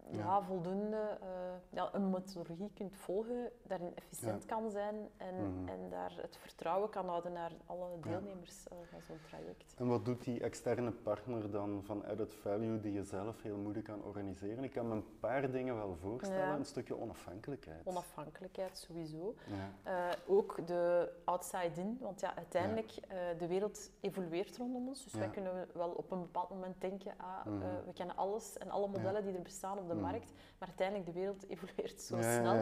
ja, 0.10 0.18
Ja. 0.18 0.42
voldoende 0.42 1.18
eh, 1.22 1.28
ja, 1.70 1.90
een 1.94 2.10
methodologie 2.10 2.72
kunt 2.74 2.96
volgen, 2.96 3.52
daarin 3.64 3.96
efficiënt 3.96 4.46
kan 4.46 4.72
zijn 4.72 4.96
en, 5.18 5.36
Mhm. 5.36 5.68
en 5.68 5.90
daar 5.90 6.14
het 6.22 6.38
vertrouwen 6.38 6.90
kan 6.90 7.08
houden 7.08 7.32
naar 7.34 7.52
alle 7.66 8.00
deelnemers 8.02 8.68
eh, 8.68 8.78
van 8.92 9.02
zo'n 9.02 9.20
traject. 9.28 9.74
En 9.78 9.88
wat 9.88 10.06
doet 10.06 10.24
die 10.24 10.42
externe 10.42 10.92
partner 10.92 11.52
dan 11.52 11.82
van 11.84 12.06
added 12.06 12.34
value 12.34 12.80
die 12.80 12.94
je 12.94 13.04
zelf 13.04 13.42
heel 13.42 13.58
moeilijk 13.58 13.86
kan 13.86 14.04
organiseren? 14.04 14.64
Ik 14.64 14.72
kan 14.72 14.88
me 14.88 14.94
een 14.96 15.20
paar 15.20 15.52
dingen 15.52 15.76
wel 15.76 15.96
voorstellen. 15.96 16.56
Een 16.56 16.66
stukje 16.66 16.98
onafhankelijkheid. 17.00 17.86
Onafhankelijkheid 17.88 18.78
sowieso. 18.78 19.36
Eh, 19.84 20.10
ook 20.28 20.68
de 20.68 21.12
outside-in, 21.26 21.98
want 22.02 22.20
ja, 22.20 22.36
uiteindelijk 22.36 22.92
de 23.38 23.48
wereld 23.48 23.92
evolueert 24.02 24.58
rondom 24.58 24.88
ons. 24.88 25.04
Dus 25.04 25.14
wij 25.14 25.30
kunnen 25.30 25.68
wel 25.74 25.90
op 25.92 26.12
een 26.12 26.22
bepaald 26.22 26.50
moment 26.50 26.82
denken, 26.82 27.14
ah, 27.18 27.46
Mhm. 27.46 27.60
we 27.86 27.94
kennen 27.94 28.16
alles 28.16 28.58
en 28.58 28.70
alle 28.70 28.88
modellen 28.88 29.24
die 29.26 29.36
er 29.36 29.42
bestaan 29.42 29.78
op 29.78 29.88
de 29.88 29.93
Mhm. 29.94 30.04
markt, 30.04 30.32
maar 30.58 30.68
uiteindelijk 30.68 31.08
de 31.14 31.20
wereld 31.20 31.48
evolueert 31.54 32.02
zo 32.02 32.16
snel. 32.22 32.56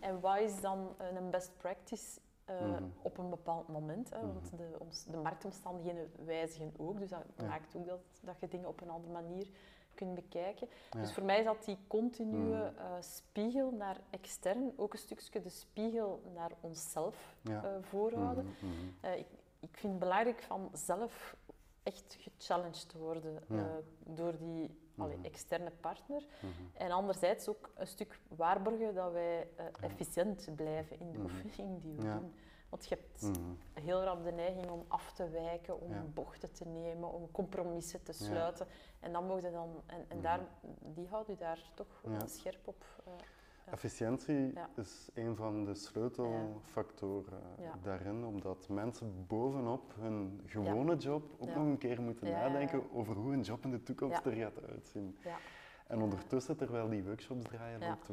En 0.00 0.20
wat 0.20 0.38
is 0.38 0.60
dan 0.60 0.94
een 0.98 1.30
best 1.30 1.50
practice 1.56 2.20
eh, 2.44 2.60
Mhm. 2.60 2.84
op 3.02 3.18
een 3.18 3.30
bepaald 3.30 3.68
moment? 3.68 4.10
Hè? 4.10 4.20
Want 4.20 4.52
Mhm. 4.52 4.56
de, 4.56 4.76
de 5.10 5.16
marktomstandigheden 5.16 6.10
wijzigen 6.24 6.72
ook, 6.76 6.98
dus 6.98 7.10
dat 7.10 7.22
Ja. 7.36 7.44
maakt 7.46 7.76
ook 7.76 7.86
dat, 7.86 8.00
dat 8.22 8.40
je 8.40 8.48
dingen 8.48 8.68
op 8.68 8.80
een 8.80 8.90
andere 8.90 9.12
manier 9.12 9.48
kunt 9.94 10.14
bekijken. 10.14 10.68
Ja. 10.90 11.00
Dus 11.00 11.12
voor 11.14 11.22
mij 11.24 11.38
is 11.38 11.44
dat 11.44 11.64
die 11.64 11.78
continue 11.86 12.54
eh, 12.62 12.72
spiegel 13.00 13.70
naar 13.70 13.96
extern, 14.10 14.72
ook 14.76 14.92
een 14.92 14.98
stukje 14.98 15.40
de 15.40 15.48
spiegel 15.48 16.22
naar 16.34 16.50
onszelf 16.60 17.36
Ja. 17.42 17.64
eh, 17.64 17.70
voorhouden. 17.80 18.46
Ik, 19.16 19.26
ik 19.60 19.76
vind 19.76 19.92
het 19.92 19.98
belangrijk 19.98 20.42
van 20.42 20.68
zelf 20.72 21.36
echt 21.82 22.16
gechallenged 22.18 22.88
te 22.88 22.98
worden 22.98 23.38
door 24.04 24.38
die 24.38 24.78
allee, 24.98 25.16
Mhm. 25.16 25.24
externe 25.24 25.70
partner. 25.70 26.26
Mhm. 26.40 26.52
En 26.82 26.90
anderzijds 26.90 27.48
ook 27.48 27.70
een 27.74 27.86
stuk 27.86 28.20
waarborgen 28.28 28.94
dat 28.94 29.12
wij 29.12 29.48
eh, 29.56 29.64
efficiënt 29.80 30.48
blijven 30.56 30.98
in 31.00 31.12
de 31.12 31.18
Mhm. 31.18 31.24
oefening 31.44 31.80
die 31.82 31.94
we 31.96 32.02
doen. 32.02 32.34
Want 32.68 32.86
je 32.88 32.94
hebt 32.94 33.40
heel 33.84 34.02
rap 34.02 34.24
de 34.24 34.32
neiging 34.32 34.70
om 34.70 34.84
af 34.88 35.12
te 35.12 35.28
wijken, 35.28 35.80
om 35.80 35.90
Ja. 35.92 36.02
bochten 36.14 36.52
te 36.52 36.64
nemen, 36.66 37.12
om 37.12 37.30
compromissen 37.30 38.02
te 38.02 38.12
Ja. 38.18 38.24
sluiten. 38.24 38.66
En 39.00 39.12
dan 39.12 39.26
mogen 39.26 39.52
dan, 39.52 39.82
en, 39.86 40.04
en 40.08 40.20
daar, 40.20 40.40
die 40.80 41.08
houdt 41.08 41.28
u 41.28 41.36
daar 41.36 41.70
toch 41.74 42.02
Ja. 42.08 42.26
scherp 42.26 42.68
op. 42.68 42.84
eh. 43.04 43.12
Efficiëntie 43.70 44.52
is 44.76 45.08
een 45.14 45.36
van 45.36 45.64
de 45.64 45.74
sleutelfactoren 45.74 47.40
daarin, 47.82 48.24
omdat 48.24 48.68
mensen 48.68 49.24
bovenop 49.26 49.94
hun 49.98 50.40
gewone 50.46 50.96
job 50.96 51.22
ook 51.38 51.48
nog 51.48 51.56
een 51.66 51.78
keer 51.78 52.02
moeten 52.02 52.30
nadenken 52.30 52.92
over 52.92 53.14
hoe 53.14 53.32
een 53.32 53.40
job 53.40 53.64
in 53.64 53.70
de 53.70 53.82
toekomst 53.82 54.24
er 54.26 54.32
gaat 54.32 54.62
uitzien. 54.68 55.16
Ja. 55.24 55.36
En 55.86 56.02
ondertussen, 56.02 56.56
terwijl 56.56 56.88
die 56.88 57.04
workshops 57.04 57.44
draaien, 57.44 57.80
loopt 57.80 58.06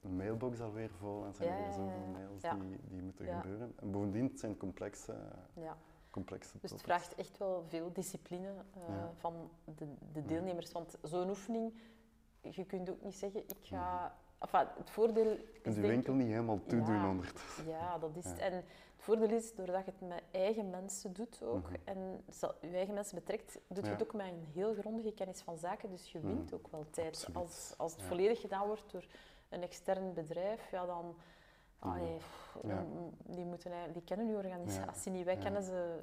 de 0.00 0.08
mailbox 0.08 0.60
alweer 0.60 0.90
vol 0.90 1.24
en 1.24 1.34
zijn 1.34 1.48
er 1.48 1.62
weer 1.62 1.72
zoveel 1.72 2.06
mails 2.12 2.42
die, 2.42 2.78
die 2.88 3.02
moeten 3.02 3.26
gebeuren. 3.26 3.72
En 3.80 3.90
bovendien, 3.90 4.24
het 4.28 4.40
zijn 4.40 4.56
complexe, 4.56 5.14
Ja. 5.54 5.76
complexe 6.10 6.52
Dus 6.52 6.70
het 6.70 6.70
topics. 6.70 6.82
vraagt 6.82 7.14
echt 7.14 7.38
wel 7.38 7.64
veel 7.68 7.92
discipline 7.92 8.48
eh, 8.48 8.80
Ja. 8.88 9.10
van 9.16 9.50
de, 9.76 9.86
de 10.12 10.24
deelnemers. 10.24 10.72
Want 10.72 10.96
zo'n 11.02 11.28
oefening, 11.28 11.74
je 12.40 12.64
kunt 12.64 12.90
ook 12.90 13.02
niet 13.02 13.14
zeggen, 13.14 13.40
ik 13.40 13.56
ga... 13.60 14.14
Enfin, 14.44 14.66
het 14.76 14.90
voordeel 14.90 15.24
Je 15.30 15.38
is 15.52 15.60
kunt 15.62 15.74
je 15.74 15.80
denk 15.80 15.92
winkel 15.94 16.14
niet 16.14 16.28
helemaal 16.28 16.60
toedoen 16.66 16.94
Ja. 16.94 17.08
ondertussen. 17.08 17.66
Ja, 17.68 17.98
dat 17.98 18.16
is. 18.16 18.24
Ja. 18.24 18.36
En 18.38 18.52
het 18.54 18.64
voordeel 18.96 19.30
is, 19.30 19.54
doordat 19.54 19.84
je 19.84 19.90
het 19.98 20.08
met 20.08 20.22
eigen 20.30 20.70
mensen 20.70 21.12
doet 21.12 21.42
ook, 21.42 21.70
Mhm. 21.70 21.74
en 21.84 22.24
zo- 22.32 22.52
je 22.60 22.76
eigen 22.76 22.94
mensen 22.94 23.14
betrekt, 23.14 23.58
doet 23.68 23.84
je 23.84 23.90
Ja. 23.90 23.96
het 23.96 24.02
ook 24.02 24.12
met 24.14 24.26
een 24.26 24.44
heel 24.52 24.74
grondige 24.74 25.12
kennis 25.12 25.40
van 25.40 25.58
zaken, 25.58 25.90
dus 25.90 26.12
je 26.12 26.20
wint 26.20 26.44
Mhm. 26.44 26.54
ook 26.54 26.68
wel 26.70 26.86
tijd. 26.90 27.06
Absoluut. 27.08 27.36
Als, 27.36 27.74
als 27.76 27.92
het 27.92 28.02
volledig 28.02 28.40
gedaan 28.40 28.66
wordt 28.66 28.90
door 28.92 29.04
een 29.48 29.62
extern 29.62 30.12
bedrijf, 30.14 30.70
ja 30.70 30.86
dan... 30.86 31.16
allee, 31.78 32.18
Mhm. 32.54 32.68
Ja. 32.68 32.74
dan- 32.74 33.12
die, 33.26 33.44
moeten, 33.44 33.72
die 33.92 34.02
kennen 34.04 34.26
je 34.28 34.34
organisatie 34.36 35.12
niet, 35.12 35.24
wij 35.24 35.36
kennen 35.36 35.62
ze 35.62 36.02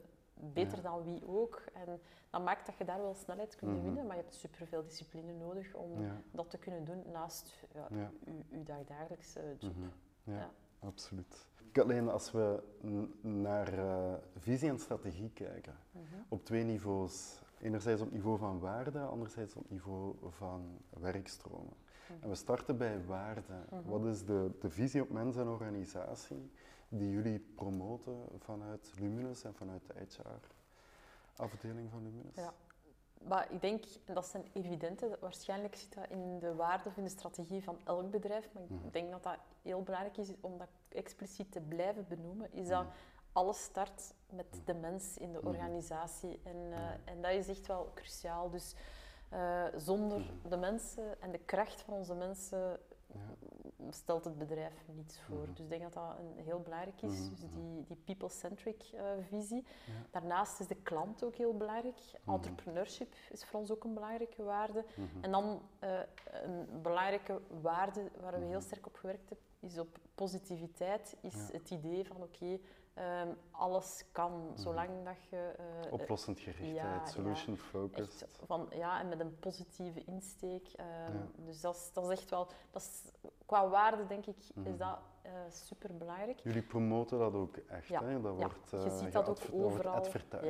beter 0.53 0.77
Ja. 0.77 0.83
dan 0.83 1.03
wie 1.03 1.27
ook. 1.27 1.63
En 1.73 1.99
dat 2.29 2.43
maakt 2.43 2.65
dat 2.65 2.77
je 2.77 2.85
daar 2.85 3.01
wel 3.01 3.13
snelheid 3.13 3.55
kunt 3.55 3.71
Mhm. 3.71 3.81
winnen, 3.83 4.05
maar 4.05 4.15
je 4.15 4.21
hebt 4.21 4.35
superveel 4.35 4.83
discipline 4.83 5.33
nodig 5.33 5.73
om 5.73 6.01
Ja. 6.01 6.21
dat 6.31 6.49
te 6.49 6.57
kunnen 6.57 6.83
doen 6.85 7.03
naast 7.11 7.63
ja, 7.73 7.87
je, 8.25 8.63
dagdagelijkse 8.63 9.55
job. 9.59 9.75
Mhm. 9.75 9.87
Ja, 10.23 10.35
Ja. 10.37 10.49
absoluut. 10.79 11.45
Alleen 11.73 12.09
als 12.09 12.31
we 12.31 12.63
naar 13.21 13.73
eh, 13.73 14.13
visie 14.37 14.69
en 14.69 14.79
strategie 14.79 15.29
kijken, 15.33 15.75
Mhm. 15.91 16.03
op 16.29 16.45
twee 16.45 16.63
niveaus. 16.63 17.41
Enerzijds 17.59 18.01
op 18.01 18.11
niveau 18.11 18.37
van 18.37 18.59
waarde, 18.59 18.99
anderzijds 18.99 19.55
op 19.55 19.69
niveau 19.69 20.15
van 20.29 20.77
werkstromen. 20.89 21.73
En 22.19 22.29
we 22.29 22.35
starten 22.35 22.77
bij 22.77 23.05
waarde. 23.05 23.53
Mhm. 23.69 23.89
Wat 23.89 24.05
is 24.05 24.25
de, 24.25 24.51
de 24.59 24.69
visie 24.69 25.01
op 25.01 25.09
mens 25.09 25.35
en 25.37 25.47
organisatie 25.47 26.51
die 26.93 27.09
jullie 27.11 27.39
promoten 27.39 28.25
vanuit 28.39 28.91
Luminus 28.99 29.43
en 29.43 29.53
vanuit 29.55 29.81
de 29.87 29.93
HR-afdeling 31.35 31.89
van 31.89 32.03
Luminus? 32.03 32.35
Ja. 32.35 32.53
Maar 33.27 33.51
ik 33.51 33.61
denk, 33.61 33.83
en 34.05 34.13
dat 34.13 34.25
zijn 34.25 34.43
evidente, 34.53 35.17
waarschijnlijk 35.19 35.75
zit 35.75 35.93
dat 35.93 36.09
in 36.09 36.39
de 36.39 36.55
waarde 36.55 36.89
of 36.89 36.97
in 36.97 37.03
de 37.03 37.09
strategie 37.09 37.63
van 37.63 37.77
elk 37.83 38.11
bedrijf, 38.11 38.49
maar 38.53 38.63
Mhm. 38.67 38.85
ik 38.85 38.93
denk 38.93 39.11
dat 39.11 39.23
dat 39.23 39.37
heel 39.61 39.81
belangrijk 39.83 40.17
is 40.17 40.31
om 40.41 40.57
dat 40.57 40.67
expliciet 40.89 41.51
te 41.51 41.61
blijven 41.61 42.05
benoemen, 42.07 42.53
is 42.53 42.67
dat 42.67 42.83
Mhm. 42.83 42.91
alles 43.31 43.63
start 43.63 44.13
met 44.29 44.61
de 44.65 44.73
mens 44.73 45.17
in 45.17 45.31
de 45.31 45.37
Mhm. 45.37 45.47
organisatie. 45.47 46.39
En, 46.43 46.55
eh, 46.71 46.79
Mhm. 46.79 46.97
en 47.05 47.21
dat 47.21 47.31
is 47.31 47.47
echt 47.47 47.67
wel 47.67 47.91
cruciaal. 47.93 48.49
Dus 48.49 48.75
Uh, 49.33 49.65
zonder 49.77 50.19
mhm. 50.19 50.49
de 50.49 50.57
mensen 50.57 51.21
en 51.21 51.31
de 51.31 51.37
kracht 51.37 51.81
van 51.81 51.93
onze 51.93 52.13
mensen 52.15 52.79
stelt 53.89 54.25
het 54.25 54.37
bedrijf 54.37 54.87
niets 54.93 55.19
voor. 55.19 55.37
Mhm. 55.37 55.49
Dus 55.49 55.59
ik 55.59 55.69
denk 55.69 55.81
dat 55.81 55.93
dat 55.93 56.17
een 56.19 56.43
heel 56.43 56.59
belangrijk 56.59 57.01
is, 57.01 57.19
mhm, 57.19 57.29
dus 57.29 57.41
mhm. 57.41 57.55
die, 57.55 57.85
die 57.85 57.95
people-centric 57.95 58.91
uh, 58.93 59.01
visie. 59.27 59.65
Daarnaast 60.11 60.59
is 60.59 60.67
de 60.67 60.75
klant 60.75 61.23
ook 61.23 61.35
heel 61.35 61.57
belangrijk. 61.57 61.97
Entrepreneurship 62.25 63.13
is 63.31 63.45
voor 63.45 63.59
ons 63.59 63.71
ook 63.71 63.83
een 63.83 63.93
belangrijke 63.93 64.43
waarde. 64.43 64.85
En 65.21 65.31
dan 65.31 65.61
uh, 65.83 65.99
een 66.25 66.81
belangrijke 66.81 67.41
waarde 67.61 68.11
waar 68.19 68.39
we 68.39 68.45
heel 68.45 68.61
sterk 68.61 68.85
op 68.85 68.95
gewerkt 68.95 69.29
hebben, 69.29 69.47
is 69.61 69.77
op 69.77 69.97
positiviteit, 70.15 71.17
is 71.21 71.51
het 71.51 71.69
idee 71.69 72.05
van 72.05 72.21
oké, 72.21 72.59
Um, 72.95 73.37
alles 73.51 74.05
kan, 74.11 74.31
mhm. 74.31 74.57
zolang 74.57 74.89
dat 75.03 75.23
je... 75.29 75.53
Uh, 75.85 75.93
Oplossend 75.93 76.39
gerichtheid, 76.39 77.09
solution 77.09 77.55
ja, 77.55 77.61
focused. 77.61 78.27
Van, 78.45 78.67
ja, 78.75 78.99
en 78.99 79.09
met 79.09 79.19
een 79.19 79.39
positieve 79.39 80.03
insteek. 80.03 80.67
Um, 81.09 81.45
dus 81.45 81.61
dat 81.61 81.75
is, 81.75 81.89
dat 81.93 82.03
is 82.03 82.09
echt 82.09 82.29
wel... 82.29 82.47
Dat 82.71 82.81
is, 82.81 83.11
qua 83.45 83.69
waarde, 83.69 84.05
denk 84.05 84.25
ik, 84.25 84.37
is 84.37 84.51
mhm. 84.53 84.77
dat 84.77 84.97
uh, 85.25 85.31
super 85.49 85.97
belangrijk. 85.97 86.39
Jullie 86.39 86.61
promoten 86.61 87.19
dat 87.19 87.33
ook 87.33 87.57
echt, 87.57 87.89
hè? 87.89 88.21
Dat 88.21 88.35
wordt, 88.35 88.73
uh, 88.73 88.83
je 88.83 88.89
ziet 88.89 89.11
dat 89.11 89.29
ook 89.29 89.37
overal. 89.51 90.05
Ja, 90.41 90.49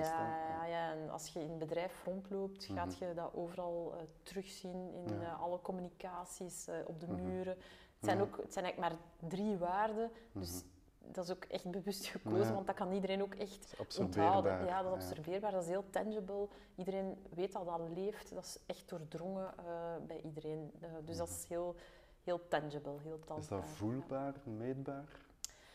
ja, 0.50 0.66
ja, 0.66 0.92
en 0.92 1.10
als 1.10 1.28
je 1.28 1.40
in 1.40 1.50
het 1.50 1.60
bedrijf 1.60 2.04
rondloopt, 2.06 2.70
mm 2.70 2.76
gaat 2.76 2.98
je 2.98 3.14
dat 3.14 3.34
overal 3.34 3.94
terugzien 4.24 4.94
in 4.94 5.26
alle 5.40 5.62
communicaties, 5.62 6.70
op 6.86 7.00
de 7.00 7.08
muren. 7.08 7.58
Het 8.02 8.10
zijn, 8.10 8.22
ook, 8.22 8.38
het 8.38 8.54
zijn 8.54 8.66
eigenlijk 8.66 8.94
maar 8.94 9.30
drie 9.30 9.58
waarden, 9.58 10.12
dus 10.32 10.50
mhm 10.50 10.70
dat 11.14 11.24
is 11.24 11.32
ook 11.32 11.44
echt 11.44 11.72
bewust 11.72 12.06
gekozen, 12.06 12.54
want 12.54 12.68
dat 12.68 12.76
kan 12.76 12.92
iedereen 12.92 13.22
ook 13.22 13.36
echt 13.36 13.76
onthouden. 14.00 14.66
Ja, 14.66 14.84
dat 14.84 14.98
is 14.98 15.04
absorbeerbaar, 15.04 15.52
dat 15.52 15.62
is 15.62 15.70
heel 15.70 15.90
tangible. 15.90 16.48
Iedereen 16.76 17.18
weet 17.30 17.52
dat 17.52 17.66
dat 17.66 17.82
leeft, 17.96 18.34
dat 18.34 18.44
is 18.44 18.60
echt 18.66 18.90
doordrongen 18.90 19.54
uh, 19.60 19.66
bij 20.08 20.22
iedereen. 20.22 20.72
Uh, 20.84 20.90
dus 21.06 21.18
dat 21.18 21.30
is 21.30 21.46
heel, 21.48 21.76
heel 22.24 22.48
tangible, 22.48 22.98
heel 23.02 23.20
tastbaar. 23.20 23.60
Is 23.60 23.66
dat 23.66 23.76
voelbaar, 23.76 24.34
meetbaar? 24.44 25.20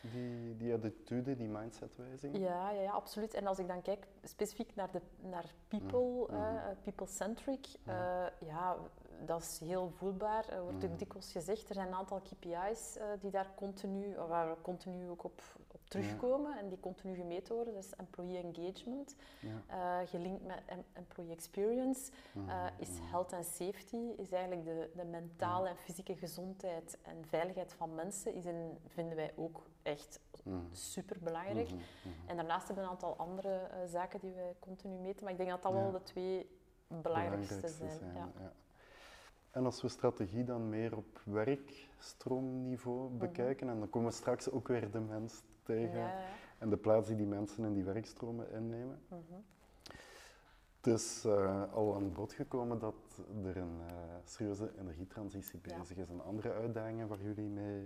Die, 0.01 0.57
die 0.57 0.73
attitude, 0.73 1.35
die 1.35 1.47
mindsetwijzing? 1.47 2.37
Ja, 2.37 2.71
ja, 2.71 2.81
ja, 2.81 2.91
absoluut. 2.91 3.33
En 3.33 3.47
als 3.47 3.59
ik 3.59 3.67
dan 3.67 3.81
kijk 3.81 4.07
specifiek 4.23 4.75
naar, 4.75 4.91
de, 4.91 5.01
naar 5.21 5.53
people, 5.67 6.27
mm. 6.29 6.35
uh, 6.35 6.63
people-centric, 6.83 7.67
ja, 8.39 8.77
dat 9.25 9.41
is 9.41 9.59
heel 9.59 9.89
voelbaar. 9.89 10.49
Er 10.49 10.61
wordt 10.61 10.83
ook 10.83 10.91
mm. 10.91 10.97
dikwijls 10.97 11.31
gezegd, 11.31 11.69
er 11.69 11.75
zijn 11.75 11.87
een 11.87 11.93
aantal 11.93 12.21
KPI's 12.21 12.97
uh, 12.97 13.03
die 13.19 13.31
daar 13.31 13.51
continu, 13.55 14.15
waar 14.15 14.49
we 14.49 14.61
continu 14.61 15.09
ook 15.09 15.23
op, 15.23 15.41
op 15.71 15.79
terugkomen 15.87 16.57
en 16.57 16.69
die 16.69 16.79
continu 16.79 17.15
gemeten 17.15 17.55
worden. 17.55 17.73
Dat 17.73 17.83
is 17.83 17.95
employee 17.95 18.37
engagement, 18.37 19.15
ja. 19.39 20.01
uh, 20.01 20.09
gelinkt 20.09 20.45
met 20.45 20.61
em 20.65 20.83
employee 20.93 21.31
experience, 21.31 22.11
uh, 22.35 22.65
is 22.77 22.89
health 23.01 23.33
and 23.33 23.45
safety, 23.45 24.13
is 24.17 24.31
eigenlijk 24.31 24.65
de, 24.65 24.89
de 24.95 25.05
mentale 25.05 25.69
en 25.69 25.77
fysieke 25.77 26.15
gezondheid 26.15 26.97
en 27.01 27.25
veiligheid 27.25 27.73
van 27.73 27.95
mensen, 27.95 28.33
is 28.33 28.45
een, 28.45 28.77
vinden 28.87 29.15
wij 29.15 29.33
ook 29.35 29.69
echt 29.83 30.19
super 30.71 31.17
belangrijk. 31.19 31.69
Mhm, 31.69 31.75
mhm. 31.75 32.29
En 32.29 32.35
daarnaast 32.35 32.67
hebben 32.67 32.83
we 32.83 32.89
een 32.89 32.95
aantal 32.95 33.17
andere 33.17 33.69
zaken 33.85 34.19
die 34.19 34.31
we 34.31 34.55
continu 34.59 34.95
meten, 34.95 35.23
maar 35.23 35.31
ik 35.31 35.37
denk 35.37 35.49
dat 35.49 35.63
dat 35.63 35.73
wel 35.73 35.91
de 35.91 36.03
twee 36.03 36.49
belangrijkste 36.87 37.67
zijn. 37.67 37.99
zijn 37.99 38.13
ja. 38.13 38.51
En 39.51 39.65
als 39.65 39.81
we 39.81 39.87
strategie 39.87 40.43
dan 40.43 40.69
meer 40.69 40.97
op 40.97 41.21
werkstroomniveau 41.23 43.09
mhm. 43.09 43.17
bekijken, 43.17 43.69
en 43.69 43.79
dan 43.79 43.89
komen 43.89 44.09
we 44.09 44.15
straks 44.15 44.49
ook 44.49 44.67
weer 44.67 44.91
de 44.91 44.99
mens 44.99 45.41
tegen 45.63 46.11
en 46.57 46.69
de 46.69 46.77
plaats 46.77 47.07
die 47.07 47.15
die 47.15 47.25
mensen 47.25 47.63
in 47.63 47.73
die 47.73 47.83
werkstromen 47.83 48.51
innemen. 48.51 48.99
Mm 49.07 49.45
Het 50.77 50.95
is 50.95 51.23
uh, 51.25 51.73
al 51.73 51.95
aan 51.95 52.13
bod 52.13 52.33
gekomen 52.33 52.79
dat 52.79 52.95
er 53.43 53.57
een 53.57 53.79
uh, 53.79 53.87
serieuze 54.23 54.71
energietransitie 54.79 55.59
bezig 55.59 55.97
is 55.97 56.09
en 56.09 56.23
andere 56.23 56.53
uitdagingen 56.53 57.07
waar 57.07 57.21
jullie 57.21 57.49
mee 57.49 57.83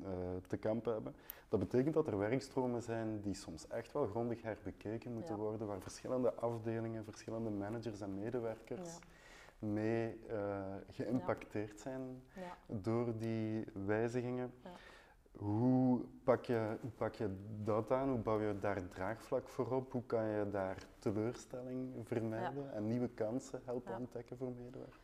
uh, 0.00 0.06
te 0.46 0.56
kampen 0.56 0.92
hebben. 0.92 1.14
Dat 1.48 1.60
betekent 1.60 1.94
dat 1.94 2.06
er 2.06 2.18
werkstromen 2.18 2.82
zijn 2.82 3.20
die 3.20 3.34
soms 3.34 3.66
echt 3.68 3.92
wel 3.92 4.06
grondig 4.06 4.42
herbekeken 4.42 5.12
moeten 5.12 5.36
worden, 5.36 5.66
waar 5.66 5.80
verschillende 5.80 6.34
afdelingen, 6.34 7.04
verschillende 7.04 7.50
managers 7.50 8.00
en 8.00 8.14
medewerkers 8.14 8.98
mee 9.64 10.20
uh, 10.30 10.74
geïmpacteerd 10.90 11.80
zijn 11.80 12.22
door 12.66 13.18
die 13.18 13.64
wijzigingen. 13.86 14.52
Hoe 15.36 16.00
pak, 16.24 16.44
je, 16.44 16.76
hoe 16.80 16.90
pak 16.90 17.14
je 17.14 17.36
dat 17.64 17.90
aan? 17.90 18.08
Hoe 18.08 18.18
bouw 18.18 18.40
je 18.40 18.58
daar 18.58 18.88
draagvlak 18.88 19.48
voor 19.48 19.72
op? 19.72 19.92
Hoe 19.92 20.06
kan 20.06 20.24
je 20.24 20.50
daar 20.50 20.86
teleurstelling 20.98 22.06
vermijden 22.06 22.72
en 22.74 22.86
nieuwe 22.86 23.08
kansen 23.08 23.60
helpen 23.64 23.98
ontdekken 23.98 24.36
voor 24.36 24.52
medewerkers? 24.52 25.03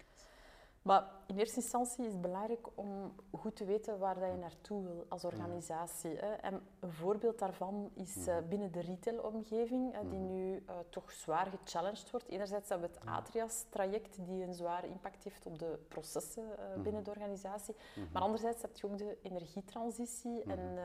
Maar 0.82 1.04
in 1.26 1.38
eerste 1.38 1.60
instantie 1.60 2.04
is 2.04 2.12
het 2.12 2.20
belangrijk 2.20 2.66
om 2.74 3.14
goed 3.30 3.56
te 3.56 3.64
weten 3.64 3.98
waar 3.98 4.18
dat 4.18 4.30
je 4.30 4.36
naartoe 4.36 4.82
wil 4.82 5.06
als 5.08 5.24
organisatie. 5.24 6.10
Hè. 6.10 6.32
En 6.32 6.62
een 6.80 6.92
voorbeeld 6.92 7.38
daarvan 7.38 7.90
is 7.94 8.16
uh, 8.16 8.36
binnen 8.48 8.72
de 8.72 8.80
retailomgeving, 8.80 9.94
uh, 9.94 10.00
die 10.00 10.18
mhm. 10.18 10.32
nu 10.32 10.54
uh, 10.54 10.74
toch 10.88 11.12
zwaar 11.12 11.46
gechallenged 11.46 12.10
wordt. 12.10 12.28
Enerzijds 12.28 12.68
hebben 12.68 12.90
we 12.90 12.96
het 12.96 13.06
Atrias-traject, 13.08 14.16
die 14.26 14.42
een 14.42 14.54
zware 14.54 14.88
impact 14.88 15.24
heeft 15.24 15.46
op 15.46 15.58
de 15.58 15.78
processen 15.88 16.44
mhm. 16.44 16.82
binnen 16.82 17.04
de 17.04 17.10
organisatie. 17.10 17.74
Maar 18.12 18.22
anderzijds 18.22 18.62
heb 18.62 18.76
je 18.76 18.86
ook 18.86 18.98
de 18.98 19.18
energietransitie 19.22 20.42
en 20.42 20.78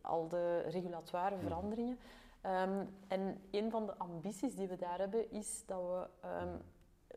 al 0.00 0.28
de 0.28 0.58
regulatoire 0.58 1.38
veranderingen. 1.38 1.98
Um, 2.42 2.94
en 3.08 3.40
een 3.50 3.70
van 3.70 3.86
de 3.86 3.96
ambities 3.96 4.54
die 4.54 4.68
we 4.68 4.76
daar 4.76 4.98
hebben, 4.98 5.30
is 5.30 5.62
dat 5.66 5.80
we 5.80 6.28
um, 6.28 6.62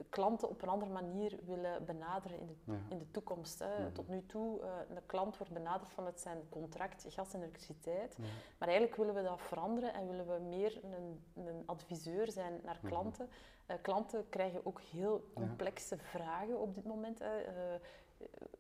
klanten 0.10 0.50
op 0.50 0.62
een 0.62 0.70
andere 0.70 0.92
manier 0.92 1.40
willen 1.46 1.86
benaderen 1.86 2.40
in 2.40 2.48
de, 2.48 2.78
in 2.90 2.98
de 2.98 3.12
toekomst. 3.12 3.60
Hè. 3.60 3.92
Tot 3.92 4.08
nu 4.08 4.26
toe, 4.26 4.60
uh, 4.60 4.66
de 4.96 5.02
klant 5.06 5.38
wordt 5.38 5.54
benaderd 5.54 5.92
vanuit 5.92 6.20
zijn 6.20 6.38
contract 6.50 7.06
gas 7.10 7.34
en 7.34 7.40
elektriciteit. 7.40 8.18
Maar 8.58 8.68
eigenlijk 8.68 8.98
willen 8.98 9.14
we 9.14 9.24
dat 9.24 9.42
veranderen 9.42 9.94
en 9.94 10.08
willen 10.08 10.28
we 10.28 10.40
meer 10.40 10.80
een, 10.84 11.24
een 11.46 11.64
adviseur 11.66 12.32
zijn 12.32 12.60
naar 12.64 12.80
klanten. 12.84 13.30
Uh, 13.68 13.76
klanten 13.82 14.30
krijgen 14.30 14.66
ook 14.66 14.82
heel 14.82 15.24
complexe 15.34 15.98
vragen 15.98 16.60
op 16.60 16.76
dit 16.76 16.86
moment. 16.86 17.20
Hè. 17.20 17.42
Uh, 17.42 17.80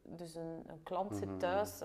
dus 0.01 0.35
een, 0.35 0.63
een, 0.67 0.83
klant 0.83 1.15
zit 1.15 1.39
thuis 1.39 1.79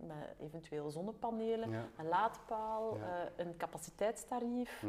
met 0.00 0.34
eventueel 0.40 0.90
zonnepanelen, 0.90 1.72
een 1.72 2.08
laadpaal, 2.08 2.98
een 3.36 3.56
capaciteitstarief. 3.56 4.84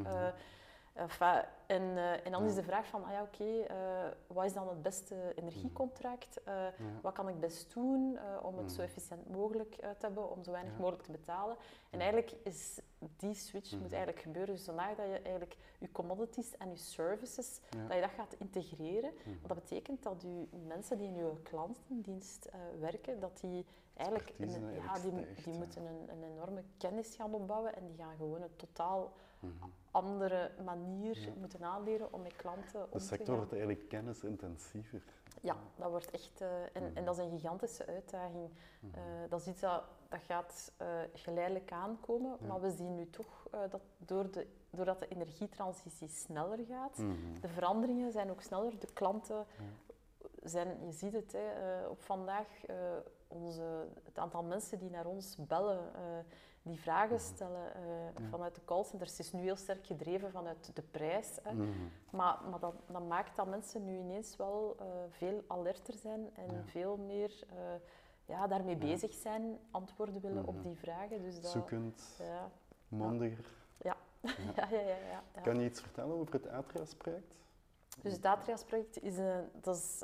Enfin, 0.99 1.43
en, 1.65 1.81
uh, 1.81 2.25
en 2.25 2.31
dan 2.31 2.45
is 2.45 2.55
de 2.55 2.63
vraag 2.63 2.87
van, 2.87 3.03
ah 3.03 3.11
ja, 3.11 3.21
oké, 3.21 3.43
okay, 3.43 3.77
uh, 3.77 4.05
eh, 4.05 4.11
wat 4.27 4.45
is 4.45 4.53
dan 4.53 4.67
het 4.67 4.81
beste 4.81 5.15
energiecontract? 5.35 6.39
Uh, 6.47 6.53
ja. 6.53 6.71
Wat 7.01 7.13
kan 7.13 7.29
ik 7.29 7.39
best 7.39 7.73
doen 7.73 8.19
om 8.41 8.57
het 8.57 8.71
zo 8.71 8.81
efficiënt 8.81 9.29
mogelijk 9.29 9.75
te 9.75 10.05
hebben, 10.05 10.31
om 10.31 10.43
zo 10.43 10.51
weinig 10.51 10.73
ja. 10.73 10.79
mogelijk 10.79 11.03
te 11.03 11.11
betalen? 11.11 11.55
En 11.89 11.99
eigenlijk 11.99 12.31
is 12.43 12.79
die 13.17 13.33
switch 13.33 13.79
moet 13.79 13.93
eigenlijk 13.93 14.21
gebeuren. 14.21 14.55
Dus 14.55 14.63
zodanig 14.63 14.97
dat 14.97 15.05
je 15.05 15.19
eigenlijk 15.19 15.55
je 15.79 15.91
commodities 15.91 16.57
en 16.57 16.69
je 16.69 16.77
services, 16.77 17.59
dat 17.87 17.95
je 17.95 18.01
dat 18.01 18.11
gaat 18.15 18.35
integreren. 18.37 19.11
Want 19.25 19.47
dat 19.47 19.59
betekent 19.63 20.03
dat 20.03 20.21
je 20.21 20.47
mensen 20.67 20.97
die 20.97 21.07
in 21.07 21.15
je 21.15 21.41
klantendienst 21.43 22.49
werken, 22.79 23.19
dat 23.19 23.39
die 23.39 23.65
eigenlijk 23.93 24.33
een, 24.37 24.73
ja, 24.73 24.93
die, 24.99 25.11
die 25.43 25.53
moeten 25.53 25.85
een, 25.85 26.09
een, 26.09 26.23
enorme 26.23 26.63
kennis 26.77 27.15
gaan 27.15 27.33
opbouwen 27.33 27.75
en 27.75 27.85
die 27.85 27.95
gaan 27.97 28.15
gewoon 28.17 28.41
een 28.41 28.55
totaal 28.55 29.11
mm 29.39 29.55
-hmm. 29.59 29.73
andere 29.91 30.51
manier 30.63 31.33
moeten 31.39 31.63
aanleren 31.63 32.13
om 32.13 32.21
met 32.21 32.35
klanten 32.35 32.83
om 32.83 32.89
De 32.91 32.99
sector 32.99 33.35
wordt 33.35 33.51
eigenlijk 33.51 33.89
kennisintensiever. 33.89 35.03
Ja, 35.41 35.55
dat 35.75 35.89
wordt 35.89 36.11
echt... 36.11 36.41
Uh, 36.41 36.47
en, 36.73 36.83
mm 36.83 36.95
en, 36.95 37.05
dat 37.05 37.17
is 37.17 37.23
een 37.23 37.39
gigantische 37.39 37.85
uitdaging. 37.85 38.49
Mm 38.79 38.89
uh, 38.95 39.01
dat 39.29 39.39
is 39.39 39.47
iets 39.47 39.61
dat, 39.61 39.83
dat 40.09 40.19
gaat 40.21 40.71
uh, 40.81 40.87
geleidelijk 41.13 41.71
aankomen, 41.71 42.37
ja. 42.39 42.47
maar 42.47 42.61
we 42.61 42.71
zien 42.71 42.95
nu 42.95 43.09
toch 43.09 43.47
dat 43.69 43.81
door 43.97 44.31
de, 44.31 44.47
doordat 44.69 44.99
de 44.99 45.07
energietransitie 45.07 46.07
sneller 46.07 46.59
gaat, 46.69 46.97
-hmm. 46.97 47.39
de 47.41 47.47
veranderingen 47.47 48.11
zijn 48.11 48.29
ook 48.29 48.41
sneller, 48.41 48.79
de 48.79 48.93
klanten 48.93 49.45
zijn, 50.43 50.85
je 50.85 50.91
ziet 50.91 51.13
het 51.13 51.31
hè, 51.31 51.87
op 51.87 52.01
vandaag, 52.01 52.47
onze, 53.27 53.87
het 54.03 54.17
aantal 54.17 54.43
mensen 54.43 54.79
die 54.79 54.89
naar 54.89 55.05
ons 55.05 55.35
bellen, 55.47 55.91
die 56.61 56.79
vragen 56.79 57.15
mhm. 57.15 57.23
stellen 57.23 57.71
uh, 58.19 58.29
vanuit 58.29 58.55
de 58.55 58.61
callcenters 58.65 59.19
is 59.19 59.31
nu 59.31 59.41
heel 59.41 59.55
sterk 59.55 59.85
gedreven 59.85 60.31
vanuit 60.31 60.71
de 60.73 60.81
prijs. 60.81 61.37
Hè. 61.43 61.53
Mhm. 61.53 61.67
Maar, 62.11 62.39
maar 62.49 62.59
dat, 62.59 62.73
dat, 62.87 63.07
maakt 63.07 63.35
dat 63.35 63.47
mensen 63.47 63.85
nu 63.85 63.97
ineens 63.97 64.35
wel 64.35 64.77
uh, 64.79 64.85
veel 65.09 65.43
alerter 65.47 65.93
zijn 65.93 66.29
en 66.35 66.53
ja. 66.53 66.63
veel 66.65 66.97
meer 66.97 67.43
uh, 67.53 67.57
ja, 68.25 68.47
daarmee 68.47 68.77
ja. 68.77 68.85
bezig 68.85 69.13
zijn, 69.13 69.59
antwoorden 69.71 70.21
willen 70.21 70.45
op 70.45 70.55
mhm. 70.55 70.63
die 70.63 70.75
vragen. 70.75 71.21
Dus 71.21 71.41
dat, 71.41 71.51
Zoekend, 71.51 72.15
ja. 72.19 72.51
mondiger. 72.87 73.45
Ja. 73.81 73.97
Ja. 74.21 74.31
ja. 74.71 75.21
Ja, 75.33 75.41
Kan 75.41 75.59
je 75.59 75.65
iets 75.65 75.81
vertellen 75.81 76.15
over 76.15 76.33
het 76.33 76.47
Atrias-project? 76.47 77.37
Dus 78.01 78.13
het 78.13 78.25
Atrias-project 78.25 79.01
is, 79.01 79.17
een, 79.17 79.49
dat 79.61 79.75
is, 79.75 80.03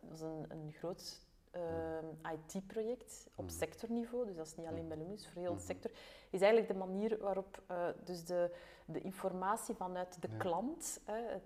dat 0.00 0.12
is 0.12 0.20
een, 0.20 0.46
een 0.48 0.72
groot 0.72 1.20
ehm, 1.52 2.34
IT-project 2.34 3.28
op 3.34 3.44
Mhm. 3.44 3.54
sectorniveau, 3.54 4.26
dus 4.26 4.36
dat 4.36 4.46
is 4.46 4.54
niet 4.56 4.66
alleen 4.66 4.88
bij 4.88 4.96
Luminus, 4.96 5.28
voor 5.28 5.40
heel 5.42 5.50
de 5.50 5.56
Mhm. 5.56 5.66
sector, 5.66 5.90
is 6.30 6.40
eigenlijk 6.40 6.72
de 6.72 6.78
manier 6.78 7.18
waarop 7.18 7.62
eh, 7.66 7.86
dus 8.04 8.24
de, 8.24 8.54
de 8.86 9.00
informatie 9.00 9.74
vanuit 9.74 10.22
de 10.22 10.28
Ja. 10.30 10.36
klant, 10.36 11.00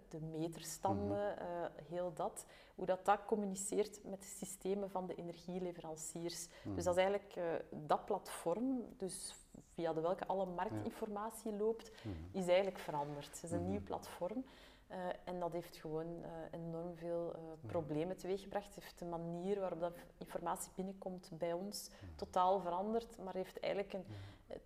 de 0.09 0.21
meterstanden, 0.21 1.39
eh, 1.39 1.47
heel 1.89 2.13
dat, 2.15 2.47
hoe 2.75 2.87
dat, 2.87 3.05
dat 3.05 3.25
communiceert 3.25 4.05
met 4.05 4.21
de 4.21 4.27
systemen 4.27 4.91
van 4.91 5.07
de 5.07 5.15
energieleveranciers. 5.15 6.49
Mhm. 6.65 6.75
Dus 6.75 6.85
dat 6.85 6.97
is 6.97 7.03
eigenlijk 7.03 7.37
eh, 7.37 7.45
dat 7.71 8.05
platform, 8.05 8.85
dus 8.97 9.35
via 9.75 9.93
de 9.93 10.01
welke 10.01 10.27
alle 10.27 10.47
marktinformatie 10.47 11.53
loopt, 11.53 11.91
Mhm. 12.05 12.15
is 12.33 12.47
eigenlijk 12.47 12.79
veranderd. 12.79 13.27
Het 13.27 13.43
is 13.43 13.51
een 13.51 13.61
Mhm. 13.61 13.71
nieuw 13.71 13.83
platform. 13.83 14.45
Eh, 14.87 14.99
en 15.25 15.41
dat 15.41 15.53
heeft 15.53 15.77
gewoon 15.77 16.23
eh, 16.23 16.31
enorm 16.61 16.97
veel 16.97 17.35
eh, 17.35 17.41
problemen 17.67 18.17
teweeggebracht. 18.17 18.75
Het 18.75 18.85
heeft 18.85 18.99
de 18.99 19.05
manier 19.05 19.61
waarop 19.61 19.81
dat 19.81 19.97
informatie 20.19 20.71
binnenkomt 20.75 21.31
bij 21.33 21.53
ons 21.53 21.91
totaal 22.17 22.61
veranderd, 22.61 23.19
maar 23.19 23.35
heeft 23.35 23.61
eigenlijk 23.61 23.93
een, 23.93 24.05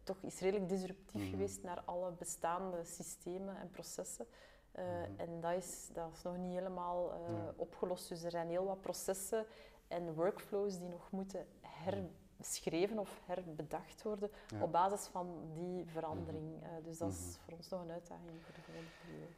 toch 0.02 0.16
is 0.22 0.40
redelijk 0.40 0.68
disruptief 0.68 1.20
Mhm. 1.22 1.30
geweest 1.30 1.62
naar 1.62 1.83
alle 1.85 2.11
bestaande 2.12 2.85
systemen 2.85 3.56
en 3.56 3.70
processen. 3.70 4.26
Mhm. 4.72 4.85
En 5.16 5.40
dat 5.40 5.52
is, 5.52 5.88
dat 5.92 6.11
is 6.12 6.22
nog 6.22 6.37
niet 6.37 6.52
helemaal 6.52 7.12
opgelost. 7.56 8.09
Dus 8.09 8.22
er 8.22 8.30
zijn 8.30 8.48
heel 8.48 8.64
wat 8.64 8.80
processen 8.80 9.46
en 9.88 10.14
workflows 10.14 10.78
die 10.78 10.88
nog 10.88 11.11
moeten 11.11 11.46
herbeschreven 11.61 12.98
of 12.98 13.20
herbedacht 13.24 14.02
worden 14.02 14.30
Ja. 14.48 14.62
op 14.62 14.72
basis 14.72 15.06
van 15.06 15.50
die 15.54 15.85
verandering. 15.87 16.62
Eh, 16.62 16.68
dus 16.85 16.98
dat 16.98 17.11
is 17.12 17.18
Mhm. 17.18 17.44
voor 17.44 17.54
ons 17.54 17.68
nog 17.68 17.80
een 17.83 17.90
uitdaging 17.90 18.30
voor 18.42 18.54
de 18.54 18.61
volgende 18.61 18.90
periode. 19.02 19.33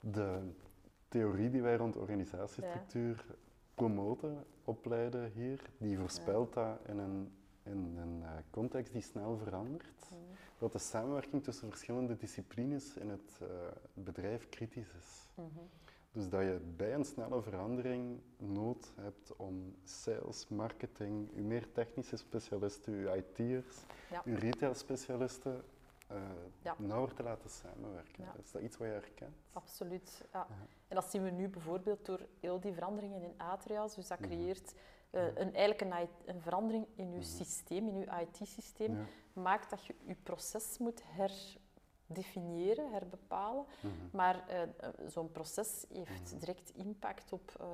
De 0.00 0.38
theorie 1.08 1.50
die 1.50 1.62
wij 1.62 1.76
rond 1.76 1.96
organisatiestructuur 1.96 3.24
promoten, 3.74 4.44
opleiden 4.64 5.30
hier, 5.32 5.70
die 5.78 5.98
voorspelt 5.98 6.52
dat 6.52 6.78
in 6.86 6.98
een, 6.98 7.32
in 7.62 7.96
een 7.96 8.22
eh, 8.22 8.30
context 8.50 8.92
die 8.92 9.02
snel 9.02 9.36
verandert, 9.36 10.12
dat 10.58 10.72
de 10.72 10.78
samenwerking 10.78 11.42
tussen 11.44 11.68
verschillende 11.68 12.16
disciplines 12.16 12.96
in 12.96 13.08
het 13.08 13.38
eh, 13.40 13.48
bedrijf 13.94 14.48
kritisch 14.48 14.94
is. 14.98 15.28
Mhm. 15.34 15.46
Dus 16.12 16.28
dat 16.28 16.42
je 16.42 16.60
bij 16.76 16.94
een 16.94 17.04
snelle 17.04 17.42
verandering 17.42 18.20
nood 18.36 18.92
hebt 18.96 19.36
om 19.36 19.74
sales, 19.84 20.48
marketing, 20.48 21.30
uw 21.34 21.44
meer 21.44 21.72
technische 21.72 22.16
specialisten, 22.16 22.92
uw 22.92 23.14
IT'ers, 23.14 23.84
Ja. 24.10 24.22
uw 24.24 24.36
retail-specialisten 24.36 25.62
Ja. 26.62 26.74
nauwer 26.78 27.14
te 27.14 27.22
laten 27.22 27.50
samenwerken. 27.50 28.24
Ja. 28.24 28.34
Is 28.42 28.50
dat 28.52 28.62
iets 28.62 28.76
wat 28.76 28.86
je 28.86 28.92
herkent? 28.92 29.36
Absoluut. 29.52 30.24
Ja. 30.32 30.46
En 30.88 30.94
dat 30.94 31.04
zien 31.10 31.22
we 31.24 31.30
nu 31.30 31.48
bijvoorbeeld 31.48 32.06
door 32.06 32.20
heel 32.40 32.60
die 32.60 32.72
veranderingen 32.72 33.22
in 33.22 33.34
Atrias. 33.36 33.94
Dus 33.94 34.08
dat 34.08 34.18
Mhm. 34.20 34.28
creëert 34.28 34.74
eh, 35.10 35.26
een, 35.26 35.54
eigenlijk 35.54 35.80
een, 35.80 36.08
een 36.34 36.40
verandering 36.40 36.86
in 36.94 37.10
je 37.10 37.16
Mhm. 37.18 37.26
systeem, 37.26 37.88
in 37.88 37.98
je 37.98 38.06
IT-systeem. 38.20 38.96
Ja. 38.96 39.04
Maakt 39.32 39.70
dat 39.70 39.84
je 39.86 39.94
je 40.06 40.14
proces 40.14 40.78
moet 40.78 41.02
herdefiniëren, 42.06 42.90
herbepalen. 42.92 43.64
Mhm. 43.80 43.92
Maar 44.12 44.48
eh, 44.48 44.62
zo'n 45.06 45.30
proces 45.30 45.84
heeft 45.92 46.30
Mhm. 46.30 46.38
direct 46.38 46.70
impact 46.74 47.32
op, 47.32 47.64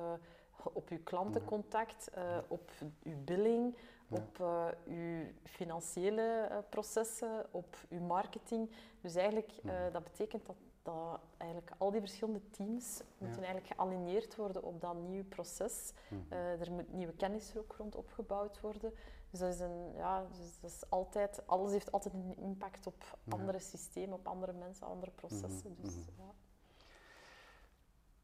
op 0.73 0.89
uw 0.89 1.03
klantencontact, 1.03 2.09
op 2.47 2.71
uw 3.03 3.23
billing. 3.23 3.75
Op 4.09 4.39
eh, 4.39 4.67
uw 4.85 5.23
financiële 5.43 6.21
eh, 6.49 6.57
processen, 6.69 7.45
op 7.51 7.77
uw 7.89 7.99
marketing. 8.01 8.71
Dus 9.01 9.15
eigenlijk, 9.15 9.51
eh, 9.51 9.63
Mhm. 9.63 9.91
dat 9.91 10.03
betekent 10.03 10.45
dat, 10.45 10.55
dat 10.81 11.19
eigenlijk 11.37 11.71
al 11.77 11.91
die 11.91 11.99
verschillende 11.99 12.49
teams 12.49 13.01
moeten 13.17 13.43
eigenlijk 13.43 13.73
gealigneerd 13.73 14.35
worden 14.35 14.63
op 14.63 14.81
dat 14.81 14.95
nieuwe 14.95 15.23
proces. 15.23 15.93
Mhm. 16.09 16.33
Er 16.33 16.71
moet 16.71 16.93
nieuwe 16.93 17.13
kennis 17.15 17.51
er 17.53 17.59
ook 17.59 17.75
rond 17.77 17.95
opgebouwd 17.95 18.59
worden. 18.61 18.93
Dus 19.29 19.39
dat 19.39 19.53
is 19.53 19.59
een, 19.59 19.93
ja, 19.95 20.25
dus 20.37 20.59
dat 20.59 20.71
is 20.71 20.89
altijd, 20.89 21.47
alles 21.47 21.71
heeft 21.71 21.91
altijd 21.91 22.13
een 22.13 22.37
impact 22.37 22.87
op 22.87 23.03
Ja. 23.23 23.33
andere 23.33 23.59
systemen, 23.59 24.13
op 24.17 24.27
andere 24.27 24.53
mensen, 24.53 24.87
andere 24.87 25.11
processen. 25.11 25.71
Mhm, 25.71 25.81
Dus, 25.81 25.95
mhm. 25.95 26.21
ja. 26.21 26.33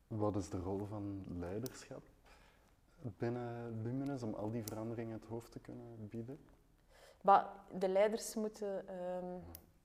Wat 0.07 0.35
is 0.35 0.49
de 0.49 0.59
rol 0.59 0.85
van 0.85 1.23
leiderschap 1.39 2.03
binnen 3.17 3.81
Luminus 3.81 4.23
om 4.23 4.33
al 4.33 4.51
die 4.51 4.63
veranderingen 4.63 5.13
het 5.13 5.25
hoofd 5.25 5.51
te 5.51 5.59
kunnen 5.59 6.07
bieden? 6.09 6.39
Maar 7.21 7.49
de 7.77 7.87
leiders 7.89 8.35
moeten 8.35 8.87
ehm, 8.87 9.37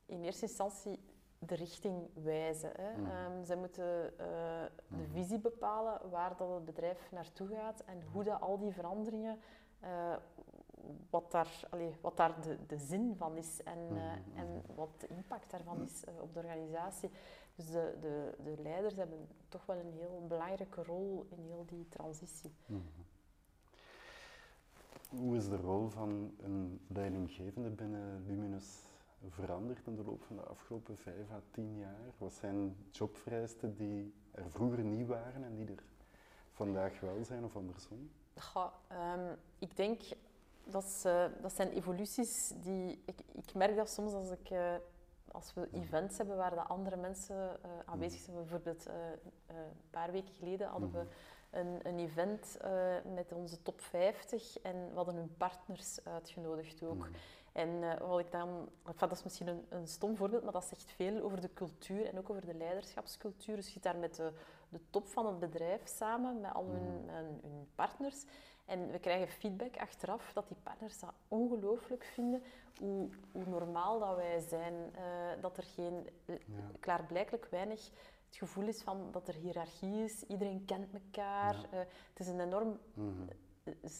in 0.06 0.22
eerste 0.24 0.42
instantie 0.46 0.98
de 1.38 1.54
richting 1.54 2.08
wijzen. 2.14 2.70
Hè. 2.76 2.96
Mhm. 2.96 3.10
Ehm, 3.10 3.44
zij 3.44 3.56
moeten 3.56 4.18
eh, 4.18 4.26
de 4.88 4.96
Mhm. 4.96 5.10
visie 5.12 5.38
bepalen 5.38 6.10
waar 6.10 6.36
dat 6.36 6.54
het 6.54 6.64
bedrijf 6.64 7.10
naartoe 7.12 7.48
gaat 7.48 7.80
en 7.84 8.02
hoe 8.12 8.24
dat 8.24 8.40
al 8.40 8.58
die 8.58 8.72
veranderingen, 8.72 9.38
eh, 9.80 10.16
wat 11.10 11.30
daar, 11.30 11.60
allee, 11.70 11.94
wat 12.00 12.16
daar 12.16 12.40
de, 12.40 12.66
de 12.66 12.78
zin 12.78 13.14
van 13.16 13.36
is 13.36 13.62
en, 13.62 13.78
eh, 13.78 13.94
Mhm, 13.94 14.38
en 14.38 14.62
wat 14.74 14.88
de 15.00 15.06
impact 15.06 15.50
daarvan 15.50 15.82
is 15.82 16.04
op 16.20 16.32
de 16.32 16.38
organisatie. 16.38 17.10
Dus 17.54 17.66
de, 17.70 17.96
de, 18.00 18.34
de 18.44 18.62
leiders 18.62 18.94
hebben 18.96 19.28
toch 19.48 19.66
wel 19.66 19.76
een 19.76 19.92
heel 19.92 20.24
belangrijke 20.28 20.82
rol 20.82 21.26
in 21.30 21.44
heel 21.44 21.64
die 21.66 21.88
transitie. 21.88 22.54
Hoe 25.08 25.36
is 25.36 25.48
de 25.48 25.56
rol 25.56 25.88
van 25.88 26.34
een 26.42 26.80
leidinggevende 26.86 27.70
binnen 27.70 28.24
Luminus 28.26 28.78
veranderd 29.28 29.86
in 29.86 29.96
de 29.96 30.04
loop 30.04 30.22
van 30.22 30.36
de 30.36 30.42
afgelopen 30.42 30.96
vijf 30.96 31.30
à 31.30 31.40
tien 31.50 31.78
jaar? 31.78 32.12
Wat 32.18 32.32
zijn 32.32 32.76
jobvereisten 32.90 33.76
die 33.76 34.14
er 34.30 34.50
vroeger 34.50 34.84
niet 34.84 35.06
waren 35.06 35.44
en 35.44 35.54
die 35.54 35.66
er 35.66 35.82
vandaag 36.52 37.00
wel 37.00 37.24
zijn 37.24 37.44
of 37.44 37.56
andersom? 37.56 38.10
Ehm, 38.88 39.34
ik 39.58 39.76
denk 39.76 40.00
dat, 40.64 40.84
is, 40.84 41.02
dat 41.42 41.52
zijn 41.52 41.68
evoluties 41.68 42.52
die... 42.62 43.02
Ik, 43.04 43.20
ik 43.32 43.54
merk 43.54 43.76
dat 43.76 43.90
soms 43.90 44.12
als, 44.12 44.30
ik, 44.30 44.50
eh, 44.50 44.74
als 45.32 45.54
we 45.54 45.68
events 45.72 46.18
hebben 46.18 46.36
waar 46.36 46.54
de 46.54 46.62
andere 46.62 46.96
mensen 46.96 47.62
eh, 47.62 47.70
aanwezig 47.84 48.20
zijn. 48.20 48.36
Bijvoorbeeld 48.36 48.86
eh, 48.86 48.94
een 49.46 49.90
paar 49.90 50.12
weken 50.12 50.34
geleden 50.34 50.68
hadden 50.68 50.92
we 50.92 51.06
een, 51.50 51.78
een 51.82 51.98
event 51.98 52.56
eh, 52.60 52.94
met 53.14 53.32
onze 53.32 53.62
top 53.62 53.80
50 53.80 54.58
en 54.62 54.88
we 54.88 54.94
hadden 54.94 55.14
hun 55.14 55.34
partners 55.36 56.04
uitgenodigd 56.04 56.82
ook. 56.82 56.94
Mhm. 56.98 57.08
En 57.52 57.82
eh, 57.82 58.08
wat 58.08 58.18
ik 58.18 58.30
dan, 58.30 58.68
enfin, 58.86 59.08
dat 59.08 59.12
is 59.18 59.22
misschien 59.22 59.46
een, 59.48 59.66
een 59.68 59.86
stom 59.86 60.16
voorbeeld, 60.16 60.42
maar 60.42 60.52
dat 60.52 60.64
zegt 60.64 60.90
veel 60.90 61.22
over 61.22 61.40
de 61.40 61.52
cultuur 61.52 62.06
en 62.06 62.18
ook 62.18 62.30
over 62.30 62.46
de 62.46 62.54
leiderschapscultuur. 62.54 63.56
Dus 63.56 63.66
je 63.66 63.72
zit 63.72 63.82
daar 63.82 63.96
met 63.96 64.14
de, 64.14 64.32
de 64.68 64.80
top 64.90 65.06
van 65.08 65.26
het 65.26 65.38
bedrijf 65.38 65.80
samen, 65.88 66.40
met 66.40 66.54
al 66.54 66.66
hun, 66.66 67.04
Mhm. 67.04 67.14
hun, 67.14 67.38
hun 67.42 67.68
partners. 67.74 68.24
En 68.64 68.90
we 68.90 68.98
krijgen 68.98 69.28
feedback 69.28 69.76
achteraf 69.76 70.32
dat 70.32 70.48
die 70.48 70.56
partners 70.62 70.98
dat 71.00 71.12
ongelooflijk 71.28 72.04
vinden, 72.04 72.42
hoe, 72.78 73.08
hoe 73.32 73.44
normaal 73.46 73.98
dat 73.98 74.16
wij 74.16 74.40
zijn. 74.40 74.74
eh, 74.94 75.02
dat 75.40 75.56
er 75.56 75.62
geen, 75.62 76.08
Ja. 76.26 76.34
klaarblijkelijk 76.80 77.46
weinig 77.50 77.90
het 78.28 78.36
gevoel 78.36 78.66
is 78.68 78.82
van 78.82 79.08
dat 79.12 79.28
er 79.28 79.34
hiërarchie 79.34 80.04
is, 80.04 80.22
iedereen 80.22 80.64
kent 80.64 80.94
elkaar. 80.94 81.54
Ja. 81.54 81.66
eh, 81.70 81.78
het 81.78 82.18
is 82.20 82.26
een 82.26 82.40
enorm 82.40 82.78
Mhm. 82.94 83.22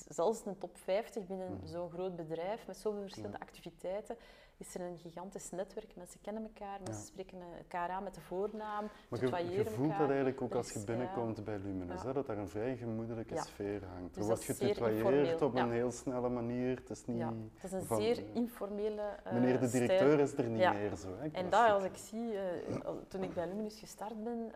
zelfs 0.08 0.42
in 0.44 0.52
de 0.52 0.58
top 0.58 0.76
50 0.76 1.26
binnen 1.26 1.52
Mhm. 1.52 1.66
zo'n 1.66 1.90
groot 1.90 2.16
bedrijf 2.16 2.66
met 2.66 2.76
zoveel 2.76 3.00
verschillende 3.00 3.40
activiteiten, 3.40 4.16
is 4.58 4.74
er 4.74 4.80
een 4.80 4.98
gigantisch 4.98 5.50
netwerk. 5.50 5.96
Mensen 5.96 6.20
kennen 6.20 6.42
elkaar, 6.42 6.78
mensen 6.84 7.06
spreken 7.06 7.38
elkaar 7.58 7.88
aan 7.88 8.02
met 8.02 8.14
de 8.14 8.20
voornaam, 8.20 8.88
Maar 9.08 9.20
je, 9.44 9.50
je 9.50 9.64
voelt 9.64 9.78
elkaar. 9.84 9.98
dat 9.98 10.08
eigenlijk 10.08 10.42
ook 10.42 10.54
als 10.54 10.72
je 10.72 10.84
binnenkomt 10.84 11.44
bij 11.44 11.58
Luminus, 11.58 12.00
Ja. 12.00 12.06
hè, 12.06 12.12
dat 12.12 12.26
daar 12.26 12.38
een 12.38 12.48
vrij 12.48 12.76
gemoedelijke 12.76 13.36
sfeer 13.38 13.84
hangt. 13.84 14.14
Dus 14.14 14.22
er 14.22 14.28
wordt 14.28 14.44
getutoyeerd 14.44 15.42
op 15.42 15.54
een 15.54 15.70
heel 15.70 15.90
snelle 15.90 16.28
manier. 16.28 16.76
Het 16.76 16.90
is 16.90 17.04
niet 17.04 17.16
Ja, 17.18 17.32
het 17.54 17.64
is 17.64 17.72
een 17.72 17.84
van, 17.84 17.96
zeer 18.00 18.18
eh, 18.18 18.34
informele 18.34 19.02
eh, 19.24 19.32
meneer 19.32 19.60
de 19.60 19.68
stijl. 19.68 19.86
directeur 19.86 20.20
is 20.20 20.32
er 20.32 20.44
niet 20.48 20.58
meer 20.72 20.96
zo. 20.96 21.08
Hè, 21.18 21.28
En 21.32 21.50
dat, 21.50 21.70
als 21.70 21.84
ik 21.84 21.96
zie, 21.96 22.38
eh, 22.38 22.90
toen 23.08 23.22
ik 23.22 23.34
bij 23.34 23.46
Luminus 23.48 23.78
gestart 23.78 24.24
ben, 24.24 24.52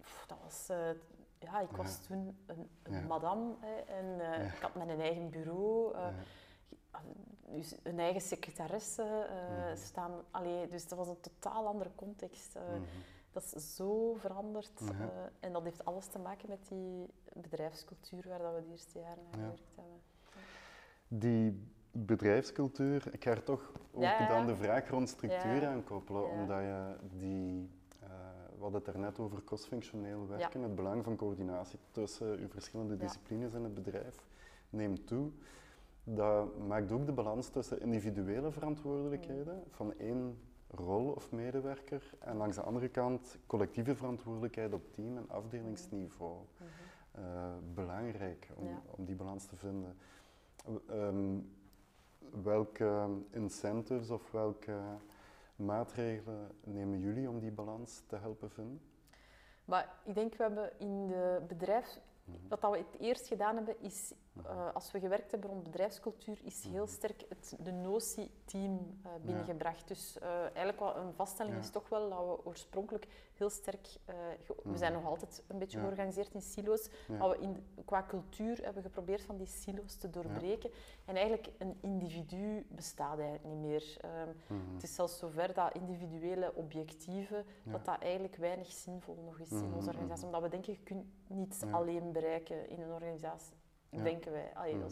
pff, 0.00 0.24
dat 0.26 0.38
was... 0.42 0.66
ja, 1.38 1.60
ik 1.60 1.70
was 1.76 1.98
Ja. 2.00 2.06
toen 2.06 2.38
een, 2.46 2.68
een 2.82 2.92
Ja. 2.92 3.06
madame 3.06 3.54
hè, 3.60 3.74
en 3.92 4.16
Ja. 4.16 4.34
ik 4.34 4.58
had 4.60 4.74
mijn 4.74 5.00
eigen 5.00 5.30
bureau. 5.30 5.96
Ja. 5.98 6.12
Dus 7.48 7.74
een 7.82 7.98
eigen 7.98 8.20
secretaresse 8.20 9.02
eh, 9.02 9.64
Mhm. 9.66 9.76
staan. 9.76 10.12
Allee, 10.30 10.68
dus 10.68 10.88
dat 10.88 10.98
was 10.98 11.08
een 11.08 11.20
totaal 11.20 11.66
andere 11.66 11.90
context. 11.94 12.56
eh. 12.56 12.62
Mhm. 12.62 12.80
Dat 13.32 13.52
is 13.54 13.74
zo 13.76 14.14
veranderd. 14.14 14.80
Ja. 14.80 14.90
eh, 14.90 15.06
en 15.40 15.52
dat 15.52 15.62
heeft 15.62 15.84
alles 15.84 16.06
te 16.06 16.18
maken 16.18 16.48
met 16.48 16.68
die 16.68 17.06
bedrijfscultuur 17.32 18.24
waar 18.28 18.38
dat 18.38 18.54
we 18.54 18.60
de 18.62 18.70
eerste 18.70 18.98
jaren 18.98 19.24
aan 19.32 19.40
Ja. 19.40 19.44
gewerkt 19.46 19.74
hebben. 19.76 20.00
Die 21.08 21.68
bedrijfscultuur, 21.92 23.08
ik 23.14 23.24
ga 23.24 23.30
er 23.30 23.42
toch 23.42 23.72
ook 23.92 24.02
Ja, 24.02 24.28
dan 24.28 24.46
de 24.46 24.56
vraag 24.56 24.90
rond 24.90 25.08
structuur 25.08 25.66
aan 25.66 25.84
koppelen, 25.84 26.30
omdat 26.30 26.58
je 26.60 26.96
die, 27.18 27.70
we 28.56 28.60
hadden 28.60 28.82
het 28.82 28.84
daarnet 28.84 29.18
over 29.18 29.44
crossfunctioneel 29.44 30.26
werken, 30.28 30.62
het 30.62 30.74
belang 30.74 31.04
van 31.04 31.16
coördinatie 31.16 31.78
tussen 31.90 32.38
uw 32.38 32.48
verschillende 32.48 32.94
Ja. 32.94 33.00
disciplines 33.00 33.52
in 33.54 33.62
het 33.64 33.74
bedrijf 33.74 34.24
neemt 34.70 35.06
toe. 35.06 35.30
Dat 36.04 36.58
maakt 36.58 36.92
ook 36.92 37.06
de 37.06 37.12
balans 37.12 37.48
tussen 37.48 37.80
individuele 37.80 38.50
verantwoordelijkheden 38.50 39.62
van 39.68 39.98
één 39.98 40.38
rol 40.68 41.12
of 41.12 41.32
medewerker 41.32 42.10
en 42.18 42.36
langs 42.36 42.56
de 42.56 42.62
andere 42.62 42.88
kant 42.88 43.38
collectieve 43.46 43.94
verantwoordelijkheid 43.94 44.72
op 44.72 44.92
team- 44.92 45.16
en 45.16 45.30
afdelingsniveau. 45.30 46.38
Mhm. 46.56 47.74
belangrijk 47.74 48.48
om, 48.54 48.82
om 48.90 49.04
die 49.04 49.14
balans 49.14 49.46
te 49.46 49.56
vinden. 49.56 49.96
Ehm, 50.88 51.38
welke 52.42 53.08
incentives 53.30 54.10
of 54.10 54.30
welke 54.30 54.78
maatregelen 55.56 56.50
nemen 56.64 57.00
jullie 57.00 57.28
om 57.28 57.40
die 57.40 57.52
balans 57.52 58.02
te 58.06 58.16
helpen 58.16 58.50
vinden? 58.50 58.80
Maar 59.64 59.94
ik 60.04 60.14
denk, 60.14 60.34
we 60.34 60.42
hebben 60.42 60.78
in 60.78 61.06
de 61.06 61.42
bedrijf... 61.48 62.00
Mhm. 62.24 62.36
Wat 62.48 62.60
we 62.60 62.78
het 62.78 63.00
eerst 63.00 63.26
gedaan 63.26 63.56
hebben, 63.56 63.80
is 63.80 64.12
uh, 64.42 64.74
als 64.74 64.90
we 64.90 65.00
gewerkt 65.00 65.30
hebben 65.30 65.50
rond 65.50 65.62
bedrijfscultuur, 65.62 66.38
is 66.42 66.64
heel 66.64 66.84
mhm. 66.84 66.92
sterk 66.92 67.24
het, 67.28 67.56
de 67.60 67.72
notie 67.72 68.30
team 68.44 68.72
uh, 68.72 69.12
binnengebracht. 69.24 69.88
Dus 69.88 70.16
uh, 70.22 70.40
eigenlijk 70.40 70.78
wat 70.78 70.96
een 70.96 71.12
vaststelling 71.12 71.58
is 71.58 71.70
toch 71.70 71.88
wel 71.88 72.10
dat 72.10 72.18
we 72.18 72.46
oorspronkelijk 72.46 73.06
heel 73.34 73.50
sterk, 73.50 73.88
we 74.06 74.54
mhm. 74.62 74.76
zijn 74.76 74.92
nog 74.92 75.04
altijd 75.04 75.42
een 75.46 75.58
beetje 75.58 75.78
georganiseerd 75.78 76.34
in 76.34 76.42
silo's, 76.42 76.88
maar 77.18 77.28
we 77.28 77.38
in, 77.38 77.66
qua 77.84 78.04
cultuur 78.08 78.64
hebben 78.64 78.82
geprobeerd 78.82 79.22
van 79.22 79.36
die 79.36 79.46
silo's 79.46 79.96
te 79.96 80.10
doorbreken. 80.10 80.70
En 81.04 81.14
eigenlijk 81.14 81.48
een 81.58 81.78
individu 81.80 82.66
bestaat 82.68 83.18
eigenlijk 83.18 83.44
niet 83.44 83.58
meer. 83.58 83.96
Um, 84.50 84.74
Het 84.74 84.82
is 84.82 84.94
zelfs 84.94 85.18
zover 85.18 85.54
dat 85.54 85.74
individuele 85.74 86.54
objectieven, 86.54 87.44
dat 87.62 87.84
dat 87.84 88.02
eigenlijk 88.02 88.36
weinig 88.36 88.72
zinvol 88.72 89.22
nog 89.24 89.38
is 89.38 89.50
in 89.50 89.74
onze 89.74 89.88
organisatie. 89.88 90.26
Omdat 90.26 90.42
we 90.42 90.48
denken, 90.48 90.72
je 90.72 90.82
kunt 90.82 91.06
niet 91.26 91.64
alleen 91.70 92.12
bereiken 92.12 92.68
in 92.68 92.80
een 92.80 92.92
organisatie 92.92 93.62
denken 94.02 94.32
wij. 94.32 94.50
Allee, 94.54 94.74
mm. 94.74 94.86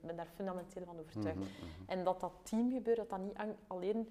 ben, 0.00 0.16
daar 0.16 0.28
fundamenteel 0.34 0.84
van 0.84 0.98
overtuigd. 0.98 1.38
Mhm, 1.38 1.48
mhm. 1.48 1.90
En 1.90 2.04
dat 2.04 2.20
dat 2.20 2.32
teamgebeuren, 2.42 3.08
dat 3.08 3.18
dat 3.18 3.28
niet 3.28 3.56
alleen 3.66 4.08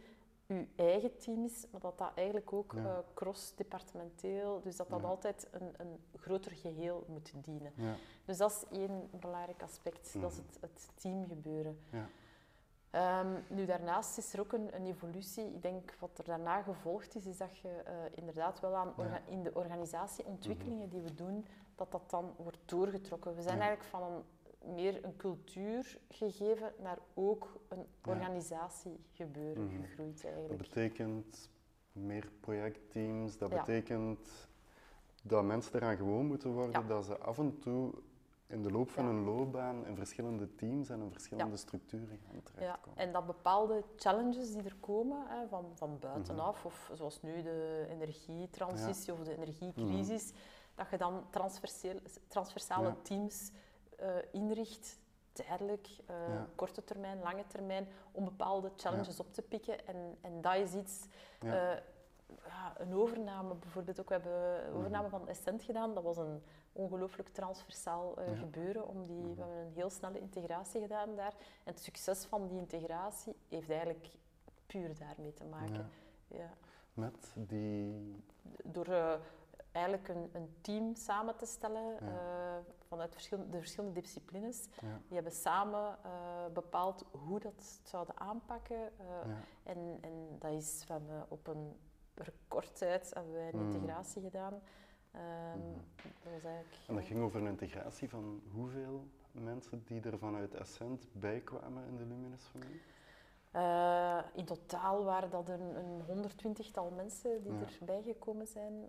uw 0.48 0.66
eigen 0.76 1.18
team 1.18 1.44
is, 1.44 1.66
maar 1.72 1.82
dat 1.82 1.98
dat 1.98 2.12
eigenlijk 2.16 2.54
ook 2.54 2.74
uh, 2.74 2.98
cross-departementeel, 3.14 4.62
dus 4.62 4.76
dat 4.76 4.90
dat 4.90 5.04
altijd 5.04 5.48
een, 5.52 5.74
een 5.78 6.00
groter 6.16 6.52
geheel 6.52 7.06
moet 7.08 7.34
dienen. 7.36 7.72
Ja. 7.76 7.96
Dus 8.26 8.38
dat 8.38 8.52
is 8.52 8.80
één 8.80 9.10
belangrijk 9.12 9.64
aspect, 9.64 10.22
dat 10.22 10.32
is 10.32 10.38
mhm. 10.38 10.48
het, 10.48 10.58
het 10.62 10.90
teamgebeuren. 10.96 11.80
Ja. 11.92 12.08
Um, 12.96 13.44
nu, 13.48 13.66
daarnaast 13.66 14.18
is 14.18 14.34
er 14.34 14.40
ook 14.40 14.54
een, 14.54 14.76
een, 14.76 14.86
evolutie. 14.86 15.46
Ik 15.46 15.62
denk 15.62 15.96
wat 16.00 16.18
er 16.18 16.24
daarna 16.24 16.62
gevolgd 16.62 17.16
is, 17.16 17.26
is 17.26 17.38
dat 17.38 17.58
je 17.58 17.84
uh, 17.88 17.94
inderdaad 18.12 18.60
wel 18.60 18.76
aan 18.76 18.94
in 19.26 19.44
de 19.44 19.54
organisatieontwikkelingen 19.54 20.90
die 20.90 21.02
we 21.02 21.14
doen, 21.14 21.46
dat 21.76 21.92
dat 21.92 22.10
dan 22.10 22.34
wordt 22.38 22.60
doorgetrokken. 22.66 23.36
We 23.36 23.42
zijn 23.42 23.60
eigenlijk 23.60 23.90
van 23.90 24.04
een 24.04 24.24
meer 24.68 25.06
een 25.06 25.16
cultuur 25.16 26.00
gegeven 26.10 26.74
naar 26.80 26.98
ook 27.14 27.60
een 27.68 27.86
organisatiegebeuren 28.06 29.64
mm 29.64 29.82
gegroeid 29.82 30.24
eigenlijk. 30.24 30.60
Dat 30.60 30.70
betekent 30.70 31.50
meer 31.92 32.32
projectteams, 32.40 33.38
dat 33.38 33.50
betekent 33.50 34.48
dat 35.24 35.44
mensen 35.44 35.76
eraan 35.76 35.98
gewoon 35.98 36.26
moeten 36.26 36.52
worden, 36.52 36.88
dat 36.88 37.06
ze 37.06 37.18
af 37.18 37.38
en 37.38 37.60
toe 37.60 37.94
in 38.48 38.64
de 38.64 38.72
loop 38.72 38.90
van 38.90 39.06
hun 39.06 39.24
loopbaan 39.24 39.86
in 39.86 39.96
verschillende 39.96 40.56
teams 40.56 40.90
en 40.90 41.02
in 41.02 41.12
verschillende 41.12 41.58
structuren 41.58 42.20
gaan 42.26 42.44
terechtkomen. 42.44 42.98
Ja, 42.98 43.04
en 43.04 43.12
dat 43.12 43.26
bepaalde 43.26 43.84
challenges 43.96 44.52
die 44.52 44.64
er 44.64 44.76
komen 44.80 45.28
hè, 45.28 45.48
van, 45.48 45.72
van 45.74 46.00
buitenaf, 46.00 46.58
mhm. 46.58 46.68
of 46.68 46.92
zoals 46.94 47.22
nu 47.22 47.42
de 47.42 47.86
energietransitie 47.90 49.14
of 49.14 49.24
de 49.24 49.36
energiecrisis, 49.36 50.32
mhm. 50.32 50.40
dat 50.76 50.90
je 50.90 50.98
dan 50.98 51.24
transversale 52.28 53.02
teams 53.02 53.52
uh, 54.02 54.08
inricht, 54.32 55.00
tijdelijk, 55.32 55.88
uh, 56.10 56.42
korte 56.56 56.84
termijn, 56.84 57.20
lange 57.20 57.48
termijn, 57.48 57.88
om 58.12 58.24
bepaalde 58.24 58.72
challenges 58.76 59.20
op 59.20 59.34
te 59.34 59.42
pikken. 59.42 59.88
En, 59.88 60.18
en 60.22 60.42
dat 60.42 60.56
is 60.56 60.74
iets, 60.74 61.08
uh, 61.44 61.52
ja, 62.46 62.74
een 62.78 62.94
overname 62.94 63.56
bijvoorbeeld 63.56 64.00
ook. 64.00 64.08
We 64.08 64.14
hebben 64.14 64.64
een 64.64 64.70
mhm. 64.70 64.78
overname 64.78 65.10
van 65.10 65.28
Essent 65.28 65.64
gedaan. 65.64 65.94
Dat 65.94 66.04
was 66.04 66.18
een 66.18 66.44
ongelooflijk 66.72 67.30
transversaal 67.30 68.18
gebeuren. 68.36 68.88
Om 68.88 69.06
die, 69.06 69.22
We 69.22 69.42
hebben 69.42 69.58
een 69.58 69.74
heel 69.74 69.90
snelle 69.90 70.20
integratie 70.20 70.82
gedaan 70.82 71.16
daar. 71.16 71.34
En 71.64 71.74
het 71.74 71.80
succes 71.80 72.26
van 72.26 72.48
die 72.48 72.58
integratie 72.58 73.36
heeft 73.50 73.70
eigenlijk 73.70 74.08
puur 74.66 74.98
daarmee 74.98 75.34
te 75.34 75.46
maken. 75.46 75.90
Ja. 76.28 76.54
Met 76.94 77.34
die... 77.36 78.16
Door 78.64 79.20
eigenlijk 79.76 80.08
een, 80.08 80.30
een, 80.34 80.56
team 80.62 80.96
samen 80.96 81.36
te 81.36 81.46
stellen 81.46 81.98
vanuit 82.88 83.14
verschillende, 83.14 83.52
de 83.52 83.58
verschillende 83.58 84.02
disciplines. 84.02 84.68
Die 84.80 85.14
hebben 85.14 85.32
samen 85.32 85.98
uh, 86.06 86.54
bepaald 86.54 87.06
hoe 87.12 87.40
dat 87.40 87.80
zouden 87.84 88.20
aanpakken. 88.20 88.92
Uh, 89.00 89.34
en, 89.64 89.98
en 90.02 90.38
dat 90.40 90.52
is 90.52 90.84
van, 90.86 91.02
op 91.28 91.48
een 91.48 91.76
recordtijd 92.16 93.14
hebben 93.14 93.34
wij 93.34 93.54
een 93.54 93.60
mm. 93.60 93.74
integratie 93.74 94.22
gedaan. 94.22 94.54
Um, 94.54 95.62
mm. 95.62 95.82
dat 96.24 96.34
was 96.34 96.44
eigenlijk, 96.44 96.88
en 96.88 96.96
dat 96.96 97.04
ging 97.04 97.22
over 97.22 97.42
een 97.42 97.48
integratie 97.48 98.10
van 98.10 98.42
hoeveel 98.52 99.08
mensen 99.32 99.84
die 99.86 100.02
er 100.02 100.18
vanuit 100.18 100.54
Essent 100.54 101.08
bijkwamen 101.12 101.86
in 101.88 101.96
de 101.98 102.06
Luminous-familie? 102.06 102.82
Uh, 103.56 104.18
in 104.34 104.46
totaal 104.46 105.04
waren 105.04 105.30
dat 105.30 105.50
een, 105.50 105.76
een 105.76 106.02
120-tal 106.08 106.92
mensen 106.96 107.44
die 107.44 107.54
ja. 107.54 107.66
erbij 107.80 108.02
gekomen 108.02 108.48
zijn 108.48 108.74
uh, 108.74 108.88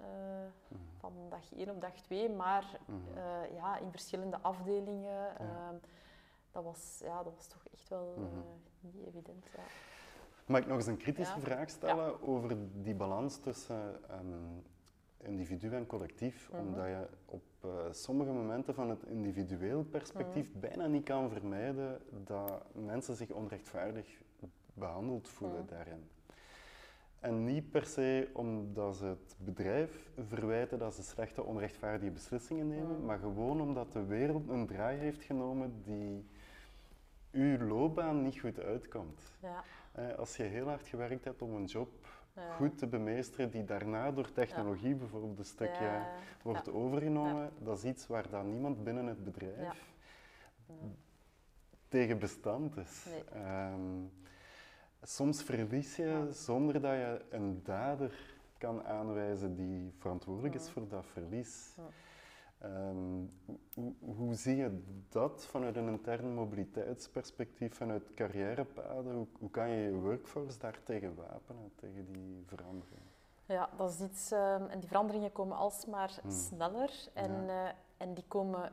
mm. 0.69 0.79
van 0.99 1.13
dag 1.29 1.55
1 1.57 1.71
op 1.71 1.81
dag 1.81 1.95
2, 1.95 2.31
maar 2.31 2.81
mm. 2.87 3.03
uh, 3.17 3.55
ja, 3.55 3.79
in 3.79 3.91
verschillende 3.91 4.39
afdelingen. 4.41 5.39
Ehm, 5.39 5.75
dat, 6.51 6.65
was, 6.65 7.01
ja, 7.05 7.23
dat 7.23 7.35
was 7.37 7.47
toch 7.47 7.63
echt 7.73 7.89
wel 7.89 8.15
mm-hmm. 8.17 8.43
niet 8.81 9.07
evident. 9.07 9.47
Ja. 9.57 9.63
Mag 10.47 10.61
ik 10.61 10.67
nog 10.67 10.77
eens 10.77 10.87
een 10.87 10.97
kritische 10.97 11.41
vraag 11.41 11.71
stellen 11.71 12.23
over 12.23 12.57
die 12.83 12.95
balans 12.95 13.39
tussen 13.39 14.01
um, 14.11 14.63
individu 15.17 15.75
en 15.75 15.87
collectief? 15.87 16.51
Mm 16.53 16.59
-hmm. 16.59 16.69
Omdat 16.69 16.87
je 16.87 17.09
op 17.25 17.43
sommige 17.91 18.31
momenten 18.31 18.75
van 18.75 18.91
het 18.91 19.03
individueel 19.05 19.85
perspectief 19.85 20.55
mm. 20.55 20.61
bijna 20.61 20.87
niet 20.87 21.05
kan 21.05 21.31
vermijden 21.31 22.01
dat 22.25 22.63
mensen 22.73 23.17
zich 23.17 23.31
onrechtvaardig 23.31 24.25
behandeld 24.77 25.29
voelen 25.29 25.67
daarin. 25.67 26.09
En 27.21 27.45
niet 27.45 27.71
per 27.71 27.85
se 27.85 28.29
omdat 28.33 28.97
ze 28.97 29.05
het 29.05 29.37
bedrijf 29.39 30.11
verwijten 30.29 30.79
dat 30.79 30.95
ze 30.95 31.03
slechte, 31.03 31.45
onrechtvaardige 31.45 32.11
beslissingen 32.11 32.69
nemen, 32.69 33.05
maar 33.05 33.19
gewoon 33.19 33.61
omdat 33.61 33.93
de 33.93 34.05
wereld 34.05 34.49
een 34.49 34.67
draai 34.67 34.99
heeft 34.99 35.23
genomen 35.23 35.83
die 35.83 36.27
uw 37.31 37.67
loopbaan 37.67 38.23
niet 38.23 38.41
goed 38.41 38.61
uitkomt. 38.61 39.33
Ja. 39.43 39.65
Eh, 39.93 40.19
als 40.19 40.37
je 40.37 40.43
heel 40.43 40.69
hard 40.69 40.87
gewerkt 40.87 41.25
hebt 41.25 41.43
om 41.43 41.55
een 41.55 41.65
job 41.65 41.89
goed 42.57 42.79
te 42.79 42.87
bemeesteren, 42.87 43.51
die 43.51 43.65
daarna 43.65 44.13
door 44.13 44.33
technologie 44.33 44.95
bijvoorbeeld 44.95 45.39
een 45.39 45.45
stukje 45.45 46.03
wordt 46.43 46.71
overgenomen, 46.71 47.51
dat 47.59 47.79
is 47.79 47.85
iets 47.85 48.07
waar 48.07 48.29
dan 48.29 48.51
niemand 48.51 48.85
binnen 48.85 49.07
het 49.07 49.25
bedrijf 49.25 49.95
tegen 51.89 52.19
bestand 52.19 52.77
is. 52.77 53.07
Ehm, 53.33 54.05
soms 55.07 55.43
verlies 55.43 55.97
je 55.97 56.29
zonder 56.31 56.81
dat 56.81 56.93
je 56.93 57.25
een 57.31 57.61
dader 57.65 58.37
kan 58.59 58.85
aanwijzen 58.85 59.57
die 59.57 59.93
verantwoordelijk 59.99 60.55
is 60.55 60.71
voor 60.71 60.89
dat 60.89 61.07
verlies. 61.07 61.75
Ehm, 62.59 63.25
hoe, 63.75 63.93
hoe, 63.99 64.35
zie 64.35 64.57
je 64.57 64.83
dat 65.09 65.47
vanuit 65.47 65.77
een 65.77 65.89
intern 65.89 66.35
mobiliteitsperspectief, 66.35 67.75
vanuit 67.75 68.15
carrièrepaden? 68.15 69.15
Hoe, 69.15 69.27
hoe 69.39 69.51
kan 69.51 69.69
je 69.69 69.83
je 69.83 70.01
workforce 70.01 70.59
daartegen 70.59 71.15
wapenen, 71.15 71.73
tegen 71.75 72.07
die 72.07 72.43
verandering? 72.47 73.01
Ja, 73.47 73.69
dat 73.77 73.91
is 73.91 74.01
iets, 74.01 74.31
um, 74.31 74.67
en 74.67 74.81
die 74.81 74.89
veranderingen 74.89 75.33
komen 75.33 75.57
alsmaar 75.57 76.19
hmm. 76.23 76.31
sneller 76.31 77.09
en, 77.15 77.31
uh, 77.31 77.69
en 77.97 78.15
die 78.15 78.25
komen 78.29 78.73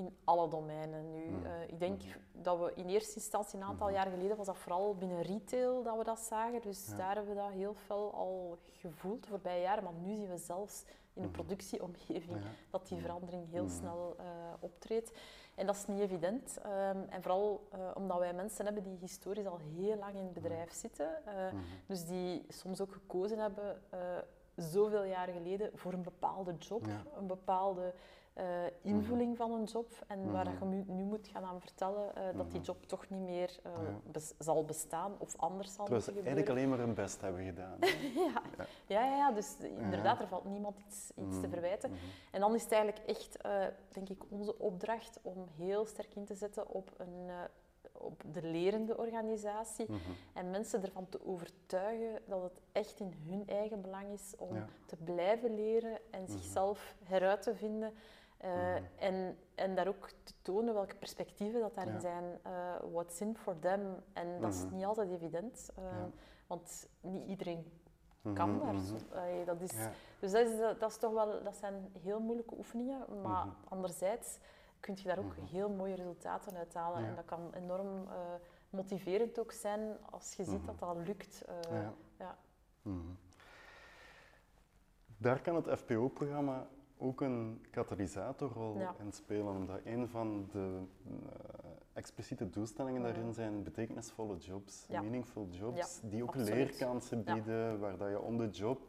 in 0.00 0.16
alle 0.24 0.48
domeinen 0.48 1.10
nu. 1.10 1.24
Mm. 1.24 1.44
Uh, 1.44 1.50
ik 1.66 1.78
denk 1.78 2.02
mm. 2.02 2.42
dat 2.42 2.58
we 2.58 2.72
in 2.74 2.88
eerste 2.88 3.14
instantie, 3.14 3.58
een 3.58 3.64
aantal 3.64 3.88
mm. 3.88 3.94
jaar 3.94 4.06
geleden, 4.06 4.36
was 4.36 4.46
dat 4.46 4.56
vooral 4.56 4.94
binnen 4.94 5.22
retail 5.22 5.82
dat 5.82 5.96
we 5.96 6.04
dat 6.04 6.18
zagen. 6.18 6.60
Dus 6.60 6.86
daar 6.96 7.14
hebben 7.14 7.34
we 7.34 7.40
dat 7.40 7.50
heel 7.50 7.74
veel 7.74 8.12
al 8.14 8.58
gevoeld 8.72 9.22
de 9.22 9.28
voorbije 9.28 9.62
jaren. 9.62 9.84
Maar 9.84 9.92
nu 9.92 10.14
zien 10.14 10.28
we 10.28 10.38
zelfs 10.38 10.84
in 11.12 11.22
de 11.22 11.28
productieomgeving 11.28 12.36
dat 12.70 12.88
die 12.88 13.00
verandering 13.00 13.50
heel 13.50 13.68
snel 13.68 14.16
uh, 14.20 14.24
optreedt. 14.60 15.12
En 15.54 15.66
dat 15.66 15.74
is 15.74 15.86
niet 15.86 16.00
evident. 16.00 16.58
Um, 16.66 17.04
en 17.08 17.22
vooral 17.22 17.68
uh, 17.74 17.90
omdat 17.94 18.18
wij 18.18 18.32
mensen 18.32 18.64
hebben 18.64 18.82
die 18.82 18.96
historisch 19.00 19.46
al 19.46 19.58
heel 19.58 19.96
lang 19.96 20.14
in 20.14 20.24
het 20.24 20.32
bedrijf 20.32 20.72
zitten. 20.72 21.08
Dus 21.86 22.06
die 22.06 22.44
soms 22.48 22.80
ook 22.80 22.92
gekozen 22.92 23.38
hebben 23.38 23.82
zoveel 24.56 25.04
jaren 25.04 25.34
geleden 25.34 25.70
voor 25.74 25.92
een 25.92 26.02
bepaalde 26.02 26.54
job, 26.58 26.86
een 27.16 27.26
bepaalde 27.26 27.94
uh, 28.38 28.44
invulling 28.82 29.36
van 29.36 29.52
een 29.52 29.64
job. 29.64 30.04
En 30.06 30.32
waar 30.32 30.46
je 30.46 30.84
nu 30.86 31.02
moet 31.02 31.28
gaan 31.28 31.44
aan 31.44 31.60
vertellen 31.60 32.12
uh, 32.16 32.36
dat 32.36 32.50
die 32.50 32.60
job 32.60 32.86
toch 32.86 33.08
niet 33.08 33.20
meer 33.20 33.58
uh, 33.66 33.72
bes 34.12 34.32
zal 34.38 34.64
bestaan 34.64 35.12
of 35.18 35.36
anders 35.36 35.74
zal 35.74 35.86
moeten 35.88 36.02
gebeuren. 36.02 36.32
eigenlijk 36.32 36.58
alleen 36.58 36.68
maar 36.68 36.86
hun 36.86 36.94
best 36.94 37.20
hebben 37.20 37.44
gedaan. 37.44 37.76
ja. 38.34 38.42
Ja. 38.86 39.04
ja. 39.04 39.16
Ja, 39.16 39.32
dus 39.32 39.56
inderdaad, 39.78 40.20
er 40.20 40.28
valt 40.28 40.44
niemand 40.44 40.78
iets, 40.78 41.10
iets 41.14 41.40
te 41.40 41.48
verwijten. 41.48 41.92
En 42.30 42.40
dan 42.40 42.54
is 42.54 42.62
het 42.62 42.72
eigenlijk 42.72 43.06
echt, 43.06 43.38
denk 43.88 44.08
ik, 44.08 44.22
onze 44.28 44.58
opdracht 44.58 45.18
om 45.22 45.46
heel 45.56 45.86
sterk 45.86 46.14
in 46.14 46.24
te 46.24 46.34
zetten 46.34 46.68
op 46.68 46.90
een 46.96 47.30
op 48.00 48.22
de 48.32 48.42
lerende 48.42 48.96
organisatie 48.96 49.86
mhm. 49.88 50.10
en 50.32 50.50
mensen 50.50 50.82
ervan 50.82 51.08
te 51.08 51.26
overtuigen 51.26 52.22
dat 52.26 52.42
het 52.42 52.60
echt 52.72 53.00
in 53.00 53.14
hun 53.28 53.48
eigen 53.48 53.80
belang 53.80 54.12
is 54.12 54.34
om 54.38 54.64
te 54.86 54.96
blijven 54.96 55.54
leren 55.54 55.98
en 56.10 56.22
mhm. 56.22 56.32
zichzelf 56.32 56.94
heruit 57.04 57.42
te 57.42 57.54
vinden 57.54 57.92
Mhm. 58.42 58.82
en, 58.98 59.38
en 59.54 59.74
daar 59.74 59.88
ook 59.88 60.08
te 60.22 60.32
tonen 60.42 60.74
welke 60.74 60.94
perspectieven 60.96 61.60
dat 61.60 61.74
daarin 61.74 62.00
zijn. 62.00 62.24
what's 62.92 63.20
in 63.20 63.36
for 63.36 63.58
them. 63.58 63.80
En 64.12 64.40
dat 64.40 64.54
is 64.54 64.64
niet 64.70 64.84
altijd 64.84 65.10
evident. 65.10 65.70
Want 66.46 66.88
niet 67.00 67.28
iedereen 67.28 67.72
kan 68.34 68.58
daar. 68.58 68.74
dat 69.44 69.60
is, 69.60 69.74
Dus 70.20 70.32
dat, 70.32 70.48
is, 70.48 70.58
dat, 70.78 70.90
is 70.90 70.96
toch 70.96 71.12
wel, 71.12 71.42
dat 71.42 71.56
zijn 71.56 71.92
heel 72.02 72.20
moeilijke 72.20 72.54
oefeningen. 72.56 73.20
Maar 73.22 73.46
anderzijds 73.68 74.38
kun 74.80 74.94
je 74.96 75.02
daar 75.08 75.18
ook 75.18 75.34
heel 75.50 75.68
mooie 75.70 75.94
resultaten 75.94 76.56
uit 76.56 76.74
halen. 76.74 77.04
En 77.04 77.14
dat 77.14 77.24
kan 77.24 77.54
enorm 77.54 78.08
motiverend 78.70 79.38
ook 79.38 79.52
zijn 79.52 79.96
als 80.10 80.34
je 80.34 80.44
ziet 80.44 80.66
dat 80.66 80.78
dat 80.78 80.96
lukt. 81.06 81.44
Daar 85.16 85.40
kan 85.40 85.54
het 85.54 85.78
FPO-programma 85.78 86.66
ook 87.00 87.20
een 87.20 87.66
katalysatorrol 87.70 88.80
in 88.98 89.12
spelen, 89.12 89.54
omdat 89.54 89.80
een 89.84 90.08
van 90.08 90.48
de 90.52 90.82
uh, 91.06 91.16
expliciete 91.92 92.50
doelstellingen 92.50 93.02
daarin 93.02 93.32
zijn 93.32 93.62
betekenisvolle 93.62 94.36
jobs, 94.36 94.86
meaningful 94.88 95.48
jobs, 95.50 96.00
die 96.02 96.22
ook 96.22 96.34
leerkansen 96.34 97.24
bieden, 97.24 97.78
waar 97.78 97.96
dat 97.96 98.08
je 98.08 98.20
on 98.20 98.38
the 98.38 98.48
job 98.48 98.80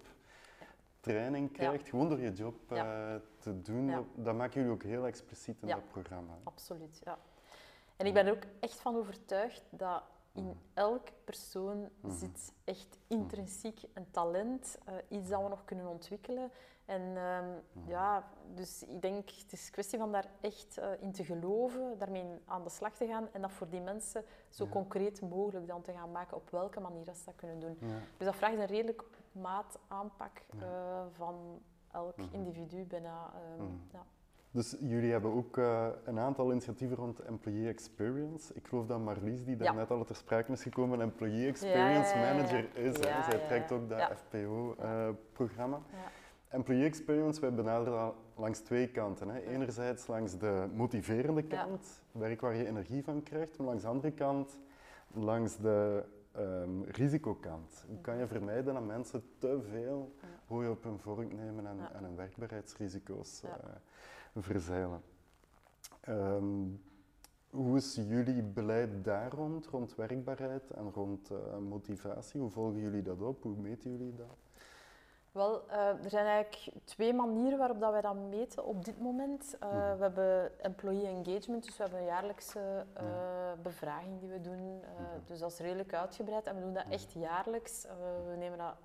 training 0.99 1.51
krijgt, 1.51 1.89
gewoon 1.89 2.09
door 2.09 2.20
je 2.20 2.32
job 2.32 2.72
uh, 2.72 3.16
te 3.39 3.62
doen. 3.62 4.07
Dat 4.16 4.36
maken 4.36 4.53
jullie 4.53 4.72
ook 4.72 4.84
heel 4.84 5.05
expliciet 5.05 5.62
in 5.62 5.68
dat 5.68 5.89
programma. 5.91 6.38
Absoluut, 6.43 7.01
ja. 7.03 7.18
En 7.95 8.05
ik 8.05 8.14
ben 8.14 8.26
er 8.26 8.34
ook 8.34 8.43
echt 8.59 8.80
van 8.80 8.95
overtuigd 8.95 9.64
dat 9.70 10.03
in 10.34 10.43
mm. 10.43 10.57
elke 10.74 11.12
persoon 11.24 11.78
mm-hmm. 11.78 12.20
zit 12.20 12.53
echt 12.64 12.97
intrinsiek 13.07 13.80
een 13.93 14.12
talent, 14.12 14.78
uh, 14.89 14.95
iets 15.09 15.30
dat 15.30 15.41
we 15.41 15.49
nog 15.49 15.66
kunnen 15.66 15.88
ontwikkelen. 15.88 16.51
En 16.92 17.02
um, 17.02 17.62
ja, 17.88 18.24
dus 18.56 18.84
ik 18.84 19.02
denk, 19.02 19.30
het 19.30 19.52
is 19.52 19.66
een 19.66 19.72
kwestie 19.72 20.00
van 20.00 20.12
daar 20.12 20.26
echt 20.42 20.80
uh, 20.80 20.86
in 21.00 21.12
te 21.12 21.24
geloven, 21.24 21.98
daarmee 21.98 22.26
aan 22.46 22.64
de 22.64 22.70
slag 22.70 22.94
te 22.94 23.08
gaan 23.08 23.28
en 23.32 23.42
dat 23.42 23.52
voor 23.52 23.70
die 23.70 23.82
mensen 23.82 24.24
zo 24.50 24.68
concreet 24.68 25.22
mogelijk 25.22 25.68
dan 25.68 25.82
te 25.82 25.92
gaan 25.92 26.12
maken 26.12 26.38
op 26.38 26.50
welke 26.50 26.80
manier 26.80 27.06
dat 27.06 27.18
ze 27.18 27.26
dat 27.26 27.36
kunnen 27.36 27.60
doen. 27.60 27.78
Dus 28.18 28.26
dat 28.26 28.36
vraagt 28.36 28.58
een 28.58 28.66
redelijk 28.66 29.04
maat 29.32 29.80
aanpak 29.88 30.42
uh, 30.56 30.62
van 31.12 31.62
elk 31.92 32.18
mm-hmm. 32.18 32.34
individu 32.34 32.84
bijna. 32.84 33.34
Um, 33.60 33.82
ja. 33.92 34.06
Dus 34.52 34.76
jullie 34.80 35.12
hebben 35.12 35.34
ook 35.34 35.58
uh, 35.58 35.88
een 36.04 36.20
aantal 36.20 36.52
initiatieven 36.52 36.98
rond 36.98 37.20
Employee 37.20 37.70
Experience. 37.70 38.54
Ik 38.54 38.68
geloof 38.68 38.86
dat 38.86 39.00
Marlies, 39.00 39.44
die 39.44 39.56
daar 39.56 39.76
net 39.76 39.92
al 39.92 40.04
ter 40.04 40.16
sprake 40.16 40.52
is 40.52 40.64
gekomen, 40.64 41.02
Employee 41.02 41.48
Experience 41.48 42.16
Manager 42.16 42.76
is. 42.76 42.96
Zij 43.00 43.46
trekt 43.48 43.72
ook 43.72 43.89
dat 43.89 44.12
FPO-programma. 44.16 45.78
Uh, 45.78 46.00
Employee 46.52 46.86
Experience, 46.86 47.41
wij 47.41 47.54
benaderen 47.54 47.99
dat 47.99 48.16
langs 48.36 48.60
twee 48.60 48.88
kanten. 48.88 49.30
Hè. 49.30 49.41
Enerzijds 49.41 50.08
langs 50.08 50.38
de 50.38 50.68
motiverende 50.74 51.43
kant, 51.43 52.02
werk 52.12 52.41
waar 52.41 52.56
je 52.56 52.68
energie 52.68 53.04
van 53.04 53.24
krijgt, 53.24 53.58
maar 53.58 53.68
langs 53.68 53.82
de 53.82 53.89
andere 53.89 54.12
kant 54.12 54.58
langs 55.14 55.58
de 55.58 56.04
um, 56.38 56.84
risicokant. 56.84 57.86
Hoe 57.88 58.02
kan 58.02 58.18
je 58.18 58.28
vermijden 58.28 58.74
dat 58.74 58.86
mensen 58.86 59.24
te 59.38 59.60
veel 59.72 60.16
hooi 60.47 60.70
op 60.70 60.84
hun 60.84 60.99
vork 60.99 61.34
nemen 61.34 61.68
en, 61.68 61.78
en 61.93 62.04
hun 62.04 62.16
werkbaarheidsrisico's 62.16 63.43
uh, 63.43 63.52
verzeilen. 64.36 65.02
Ehm, 66.02 66.68
hoe 67.49 67.78
is 67.78 67.95
jullie 67.95 68.43
beleid 68.43 69.04
daar 69.04 69.32
rond, 69.32 69.68
rond 69.68 69.95
werkbaarheid 69.95 70.72
en 70.72 70.91
rond 70.91 71.32
uh, 71.32 71.58
motivatie? 71.58 72.41
Hoe 72.41 72.49
volgen 72.49 72.80
jullie 72.80 73.02
dat 73.02 73.22
op? 73.22 73.43
Hoe 73.43 73.56
meten 73.58 73.91
jullie 73.91 74.16
dat? 74.16 74.51
Wel, 75.32 75.64
uh, 75.68 76.04
er 76.04 76.10
zijn 76.10 76.26
eigenlijk 76.26 76.78
twee 76.84 77.14
manieren 77.14 77.58
waarop 77.58 77.80
dat 77.80 77.92
wij 77.92 78.02
dat 78.02 78.16
meten 78.16 78.66
op 78.66 78.86
dit 78.86 79.00
moment. 79.00 79.56
Uh, 79.64 79.72
mm. 79.72 79.98
We 79.98 80.04
hebben 80.04 80.60
employee 80.62 81.08
engagement, 81.08 81.64
dus 81.64 81.78
we 81.78 81.84
hebben 81.84 82.00
een 82.00 82.06
jaarlijkse 82.06 82.86
uh, 83.02 83.04
bevraging 83.62 84.20
die 84.20 84.30
we 84.30 84.42
doen. 84.42 84.60
Mm. 84.60 84.82
Dus 85.26 85.40
dat 85.40 85.52
is 85.52 85.60
redelijk 85.60 85.94
uitgebreid 85.94 86.46
en 86.46 86.56
we 86.56 86.62
doen 86.62 86.74
dat 86.74 86.86
echt 86.90 87.12
jaarlijks. 87.12 87.86
we 88.30 88.36
nemen 88.38 88.58
dat 88.58 88.76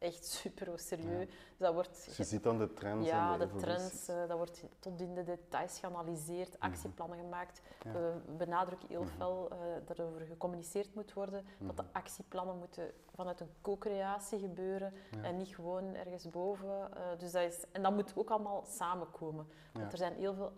echt 0.00 0.24
super 0.24 0.78
serieus. 0.78 1.26
Dus 1.26 1.58
dat 1.58 1.74
wordt 1.74 2.04
dus 2.04 2.16
je 2.16 2.24
ziet 2.24 2.42
dan 2.42 2.58
de 2.58 2.72
trends 2.72 3.06
Ja, 3.06 3.36
de, 3.36 3.54
trends. 3.56 4.08
Uh, 4.08 4.16
dat 4.28 4.36
wordt 4.36 4.64
tot 4.78 5.00
in 5.00 5.14
de 5.14 5.24
details 5.24 5.78
geanalyseerd, 5.78 6.58
mhm. 6.58 6.66
actieplannen 6.66 7.18
gemaakt. 7.18 7.62
We 7.82 8.12
benadrukken 8.36 8.88
heel 8.88 9.02
mhm. 9.02 9.16
veel 9.16 9.48
uh, 9.52 9.58
dat 9.86 9.98
er 9.98 10.04
over 10.04 10.20
gecommuniceerd 10.20 10.94
moet 10.94 11.12
worden, 11.12 11.44
dat 11.58 11.76
de 11.76 11.82
mhm. 11.82 11.92
actieplannen 11.92 12.58
moeten 12.58 12.90
vanuit 13.14 13.40
een 13.40 13.50
co-creatie 13.60 14.38
gebeuren 14.38 14.92
en 15.22 15.36
niet 15.36 15.54
gewoon 15.54 15.94
ergens 15.94 16.30
boven. 16.30 16.68
Uh, 16.68 17.18
dus 17.18 17.32
dat 17.32 17.42
is, 17.42 17.64
en 17.72 17.82
dat 17.82 17.92
moet 17.92 18.12
ook 18.16 18.30
allemaal 18.30 18.64
samenkomen. 18.66 19.46
Want 19.72 19.92
er 19.92 19.98
zijn 19.98 20.14
heel 20.14 20.34
veel 20.34 20.52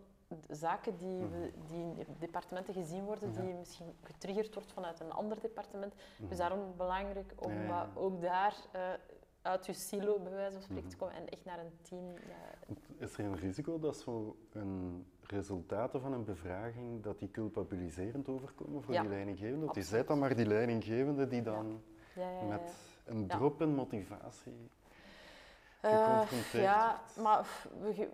zaken 0.49 0.97
die, 0.97 1.27
die 1.67 1.85
in 1.97 2.17
departementen 2.19 2.75
gezien 2.75 3.05
worden, 3.05 3.33
die 3.33 3.55
misschien 3.55 3.95
getriggerd 4.03 4.55
wordt 4.55 4.73
vanuit 4.73 5.01
een 5.01 5.13
ander 5.13 5.41
departement. 5.41 5.95
Dus 6.19 6.37
daarom 6.37 6.77
belangrijk 6.77 7.35
om 7.39 7.53
ook 7.95 8.21
daar 8.21 8.55
uit 9.43 9.67
je 9.67 9.73
silo, 9.73 10.19
bij 10.19 10.33
wijze 10.33 10.53
van 10.53 10.63
spreken, 10.63 10.89
te 10.89 10.97
mhm. 10.97 11.05
komen 11.05 11.23
en 11.23 11.29
echt 11.29 11.45
naar 11.45 11.59
een 11.59 11.73
team. 11.83 12.15
Is 12.99 13.19
er 13.19 13.25
een 13.25 13.37
risico 13.37 13.79
dat 13.79 13.97
zo 13.97 14.37
een 14.53 15.07
resultaten 15.23 16.01
van 16.01 16.13
een 16.13 16.25
bevraging, 16.25 17.03
dat 17.03 17.19
die 17.19 17.31
culpabiliserend 17.31 18.29
overkomen 18.29 18.83
voor 18.83 18.95
die 18.95 19.09
leidinggevende? 19.09 19.65
Want 19.65 19.77
je 19.77 19.83
zijt 19.83 20.07
dan 20.07 20.19
maar 20.19 20.37
die 20.37 20.47
leidinggevende 20.47 21.29
die 21.29 21.43
dan 21.43 21.83
ja. 22.15 22.43
met 22.43 22.75
een 23.05 23.27
drop 23.27 23.61
in 23.61 23.75
motivatie 23.75 24.71
uh, 25.85 26.13
geconfronteerd 26.13 26.65
Ja, 26.65 27.01
maar 27.17 27.47
we, 27.81 28.09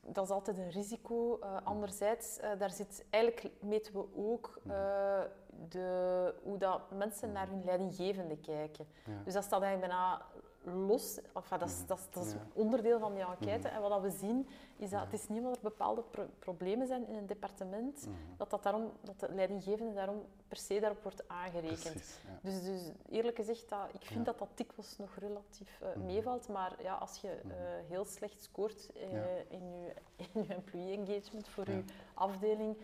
dat 0.00 0.24
is 0.24 0.30
altijd 0.30 0.58
een 0.58 0.70
risico. 0.70 1.38
Uh, 1.42 1.56
anderzijds, 1.64 2.38
uh, 2.38 2.58
daar 2.58 2.70
zit, 2.70 3.04
eigenlijk 3.10 3.50
meten 3.60 3.92
we 3.92 4.04
ook 4.16 4.60
uh, 4.66 5.20
de, 5.68 6.34
hoe 6.42 6.58
dat 6.58 6.90
mensen 6.90 7.32
naar 7.32 7.48
hun 7.48 7.64
leidinggevende 7.64 8.36
kijken. 8.36 8.86
Dus 9.24 9.34
dat 9.34 9.44
staat 9.44 9.62
eigenlijk 9.62 9.92
bijna 9.92 10.22
los, 10.64 11.18
enfin, 11.34 11.58
dat, 11.58 11.68
is, 11.68 11.86
dat, 11.86 11.98
is, 11.98 12.06
dat 12.10 12.24
is 12.24 12.34
onderdeel 12.52 12.98
van 12.98 13.14
die 13.14 13.24
enquête. 13.24 13.68
En 13.68 13.80
wat 13.80 14.00
we 14.00 14.10
zien, 14.10 14.48
is 14.76 14.90
dat 14.90 15.00
het 15.00 15.12
is 15.12 15.28
niet 15.28 15.38
omdat 15.38 15.56
er 15.56 15.62
bepaalde 15.62 16.04
problemen 16.38 16.86
zijn 16.86 17.06
in 17.06 17.14
een 17.14 17.26
departement, 17.26 18.08
dat, 18.36 18.50
dat, 18.50 18.62
daarom, 18.62 18.92
dat 19.00 19.20
de 19.20 19.28
leidinggevende 19.34 19.94
daarom 19.94 20.22
per 20.48 20.56
se 20.56 20.80
daarop 20.80 21.02
wordt 21.02 21.28
aangerekend. 21.28 22.20
dus, 22.42 22.62
dus 22.64 22.90
eerlijk 23.08 23.36
gezegd, 23.36 23.68
dat, 23.68 23.88
ik 23.92 24.04
vind 24.04 24.24
dat 24.24 24.38
dat 24.38 24.48
dikwijls 24.54 24.96
nog 24.98 25.16
relatief 25.18 25.80
uh, 25.82 26.02
meevalt, 26.04 26.48
maar 26.48 26.82
ja, 26.82 26.94
als 26.94 27.20
je 27.20 27.40
uh, 27.44 27.52
heel 27.88 28.04
slecht 28.04 28.42
scoort 28.42 28.90
uh, 28.96 29.38
in, 29.48 29.80
je, 29.80 29.94
in 30.32 30.42
je 30.42 30.54
employee 30.54 30.98
engagement 30.98 31.48
voor 31.48 31.70
je 31.70 31.84
afdeling, 32.14 32.76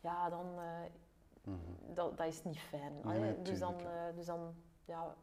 ja, 0.00 0.28
dan... 0.30 0.46
Dat, 1.94 2.16
dat 2.16 2.26
is 2.26 2.44
niet 2.44 2.58
fijn. 2.58 2.92
Nee, 3.04 3.42
dus, 3.42 3.58
dan, 3.58 3.74
dus 4.14 4.26
dan 4.26 4.54
ja, 4.84 5.14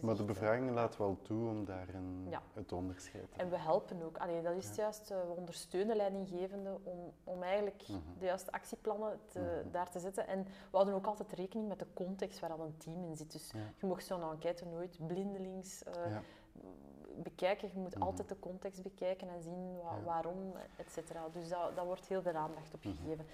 maar 0.00 0.16
de 0.16 0.24
bevragingen 0.24 0.72
laten 0.72 1.00
wel 1.00 1.18
toe 1.22 1.48
om 1.48 1.64
daarin 1.64 2.34
het 2.52 2.72
onderscheid 2.72 3.32
te 3.32 3.38
En 3.38 3.50
we 3.50 3.58
helpen 3.58 4.02
ook. 4.02 4.16
Allee, 4.18 4.42
dat 4.42 4.54
is 4.54 4.68
ja. 4.68 4.82
juist, 4.82 5.10
uh, 5.10 5.20
we 5.20 5.34
ondersteunen 5.36 5.96
leidinggevenden 5.96 6.80
om, 6.82 7.12
om 7.24 7.42
eigenlijk 7.42 7.88
mhm. 7.88 7.98
de 8.18 8.24
juiste 8.24 8.52
actieplannen 8.52 9.18
te, 9.26 9.38
mhm. 9.38 9.70
daar 9.70 9.90
te 9.90 9.98
zetten. 9.98 10.26
En 10.26 10.44
we 10.44 10.50
houden 10.70 10.94
ook 10.94 11.06
altijd 11.06 11.32
rekening 11.32 11.68
met 11.68 11.78
de 11.78 11.86
context 11.94 12.40
waar 12.40 12.52
al 12.52 12.60
een 12.60 12.76
team 12.76 13.04
in 13.04 13.16
zit. 13.16 13.32
Dus 13.32 13.52
je 13.76 13.86
mag 13.86 14.02
zo'n 14.02 14.22
enquête 14.22 14.64
nooit 14.64 15.06
blindelings 15.06 15.82
uh, 15.86 16.18
bekijken. 17.22 17.68
Je 17.72 17.78
moet 17.78 17.94
mhm. 17.94 18.02
altijd 18.04 18.28
de 18.28 18.38
context 18.38 18.82
bekijken 18.82 19.28
en 19.28 19.42
zien 19.42 19.76
waarom, 20.04 20.52
et 20.76 20.90
cetera. 20.90 21.28
Dus 21.32 21.48
dat, 21.48 21.76
dat 21.76 21.84
wordt 21.84 22.06
heel 22.06 22.22
veel 22.22 22.34
aandacht 22.34 22.74
op 22.74 22.82
gegeven. 22.82 23.26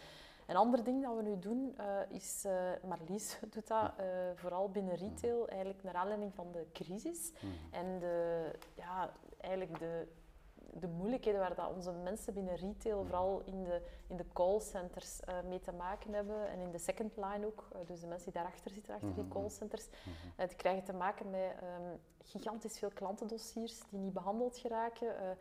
Een 0.49 0.57
ander 0.57 0.85
ding 0.85 1.03
dat 1.03 1.17
we 1.17 1.23
nu 1.23 1.39
doen 1.39 1.75
uh, 1.81 2.17
is, 2.17 2.45
uh, 2.47 2.53
Marlies 2.89 3.39
doet 3.55 3.67
dat 3.67 3.93
uh, 4.01 4.07
vooral 4.35 4.71
binnen 4.71 4.95
retail, 4.95 5.49
eigenlijk 5.49 5.83
naar 5.83 5.95
aanleiding 5.95 6.35
van 6.35 6.53
de 6.53 6.67
crisis. 6.73 7.33
Mm. 7.41 7.51
En 7.71 7.99
de, 7.99 8.51
ja, 8.75 9.13
eigenlijk 9.41 9.79
de, 9.79 10.07
de 10.55 10.87
moeilijkheden 10.87 11.41
waar 11.41 11.55
dat 11.55 11.75
onze 11.75 11.93
mensen 11.93 12.35
binnen 12.35 12.57
retail, 12.57 13.05
vooral 13.05 13.43
in 13.45 13.65
de, 13.65 13.83
in 14.07 14.17
de 14.17 14.25
callcenters, 14.33 15.21
mee 15.49 15.61
te 15.61 15.73
maken 15.73 16.13
hebben. 16.13 16.49
En 16.49 16.61
in 16.61 16.71
de 16.71 16.79
second 16.79 17.17
line 17.17 17.47
ook, 17.47 17.69
dus 17.87 18.01
de 18.01 18.07
mensen 18.07 18.33
die 18.33 18.43
daarachter 18.43 18.71
zitten, 18.71 18.95
achter 18.95 19.15
die 19.15 19.25
mm-hmm. 19.25 19.41
callcenters, 19.41 19.87
mm 19.89 20.47
die 20.47 20.57
krijgen 20.57 20.85
te 20.85 20.93
maken 20.93 21.31
met 21.31 21.53
um, 21.63 22.01
gigantisch 22.19 22.79
veel 22.79 22.91
klantendossiers 22.95 23.81
die 23.89 23.99
niet 23.99 24.13
behandeld 24.13 24.57
geraken 24.57 25.37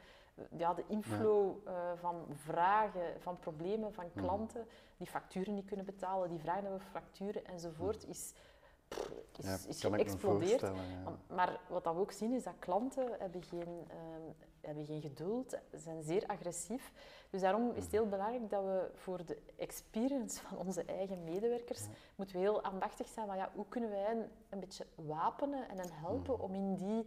ja, 0.57 0.73
de 0.73 0.83
inflow 0.87 1.67
uh, 1.67 1.91
van 1.95 2.25
vragen, 2.33 3.21
van 3.21 3.39
problemen 3.39 3.93
van 3.93 4.05
mhm. 4.13 4.25
klanten 4.25 4.65
die 4.97 5.07
facturen 5.07 5.53
niet 5.53 5.65
kunnen 5.65 5.85
betalen, 5.85 6.29
die 6.29 6.39
vragen 6.39 6.71
over 6.71 6.87
facturen 6.91 7.45
enzovoort, 7.45 8.01
mhm. 8.01 8.09
is, 8.09 8.33
pff, 8.87 9.11
is, 9.37 9.45
ja, 9.45 9.57
is 9.67 9.81
geëxplodeerd. 9.81 10.71
Maar 11.27 11.59
wat 11.67 11.83
we 11.83 11.89
ook 11.89 12.11
zien 12.11 12.33
is 12.33 12.43
dat 12.43 12.53
klanten 12.59 13.09
hebben 13.19 13.43
geen, 13.43 13.87
uh, 13.87 13.95
hebben 14.61 14.85
geen 14.85 15.01
geduld, 15.01 15.57
zijn 15.71 16.03
zeer 16.03 16.25
agressief. 16.25 16.91
Dus 17.29 17.41
daarom 17.41 17.71
is 17.75 17.83
het 17.83 17.91
heel 17.91 18.07
belangrijk 18.07 18.49
dat 18.49 18.63
we 18.63 18.89
voor 18.93 19.25
de 19.25 19.37
experience 19.57 20.41
van 20.41 20.57
onze 20.57 20.83
eigen 20.83 21.23
medewerkers, 21.23 21.85
moeten 22.15 22.35
we 22.35 22.41
heel 22.41 22.63
aandachtig 22.63 23.07
zijn 23.07 23.27
van 23.27 23.37
ja, 23.37 23.51
hoe 23.55 23.65
kunnen 23.69 23.89
wij 23.89 23.99
hen 24.01 24.31
een 24.49 24.59
beetje 24.59 24.85
wapenen 24.95 25.69
en 25.69 25.77
hen 25.77 25.93
helpen 25.93 26.33
mhm. 26.33 26.43
om 26.43 26.53
in 26.53 26.75
die 26.75 27.05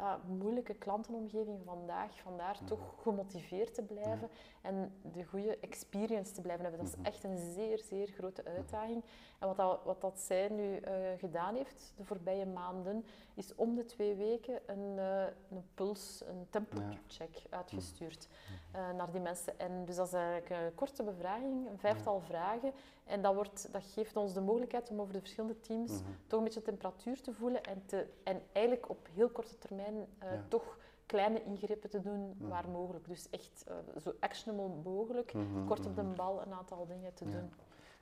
ja, 0.00 0.20
moeilijke 0.26 0.74
klantenomgeving 0.74 1.60
vandaag, 1.64 2.18
vandaar 2.20 2.54
Mhm. 2.56 2.64
toch 2.64 2.94
gemotiveerd 3.02 3.74
te 3.74 3.82
blijven 3.82 4.28
en 4.62 4.92
de 5.12 5.24
goede 5.24 5.58
experience 5.58 6.32
te 6.32 6.40
blijven 6.40 6.64
hebben. 6.64 6.84
Dat 6.84 6.96
Mhm. 6.96 7.00
is 7.00 7.08
echt 7.08 7.24
een 7.24 7.38
zeer, 7.38 7.78
zeer 7.78 8.06
grote 8.08 8.44
uitdaging. 8.44 9.04
En 9.40 9.46
wat 9.46 9.56
dat, 9.56 9.80
wat 9.84 10.00
dat 10.00 10.18
zij 10.20 10.48
nu 10.48 10.76
eh, 10.76 10.92
gedaan 11.18 11.54
heeft 11.54 11.92
de 11.96 12.04
voorbije 12.04 12.46
maanden, 12.46 13.04
is 13.34 13.54
om 13.54 13.74
de 13.74 13.84
twee 13.84 14.14
weken 14.14 14.60
een, 14.66 14.98
eh, 14.98 15.22
een 15.50 15.64
puls, 15.74 16.22
een 16.26 16.46
temperature 16.50 17.00
check 17.06 17.42
uitgestuurd 17.50 18.28
Mhm. 18.28 18.76
eh, 18.76 18.94
naar 18.96 19.10
die 19.10 19.20
mensen. 19.20 19.58
En 19.58 19.84
dus 19.84 19.96
dat 19.96 20.06
is 20.06 20.12
eigenlijk 20.12 20.50
een 20.50 20.74
korte 20.74 21.02
bevraging, 21.02 21.68
een 21.70 21.78
vijftal 21.78 22.20
vragen. 22.20 22.72
En 23.04 23.22
dat, 23.22 23.34
wordt, 23.34 23.68
dat 23.72 23.82
geeft 23.84 24.16
ons 24.16 24.32
de 24.34 24.40
mogelijkheid 24.40 24.90
om 24.90 25.00
over 25.00 25.12
de 25.12 25.18
verschillende 25.20 25.60
teams 25.60 25.90
Mhm. 25.92 26.10
toch 26.26 26.38
een 26.38 26.44
beetje 26.44 26.62
temperatuur 26.62 27.20
te 27.22 27.32
voelen 27.32 27.62
en, 27.62 27.82
te, 27.86 28.06
en 28.24 28.42
eigenlijk 28.52 28.88
op 28.88 29.08
heel 29.14 29.28
korte 29.28 29.58
termijn 29.58 30.06
Ja. 30.20 30.44
toch 30.48 30.78
kleine 31.06 31.42
ingrepen 31.44 31.90
te 31.90 32.00
doen 32.00 32.34
Mhm. 32.38 32.48
waar 32.48 32.68
mogelijk. 32.68 33.08
Dus 33.08 33.30
echt 33.30 33.64
zo 34.02 34.12
actionable 34.20 34.90
mogelijk, 34.90 35.32
Mhm, 35.32 35.66
kort 35.66 35.86
op 35.86 35.94
de 35.96 36.02
bal 36.02 36.42
een 36.42 36.52
aantal 36.52 36.86
dingen 36.86 37.14
te 37.14 37.24
Ja. 37.24 37.30
doen. 37.30 37.52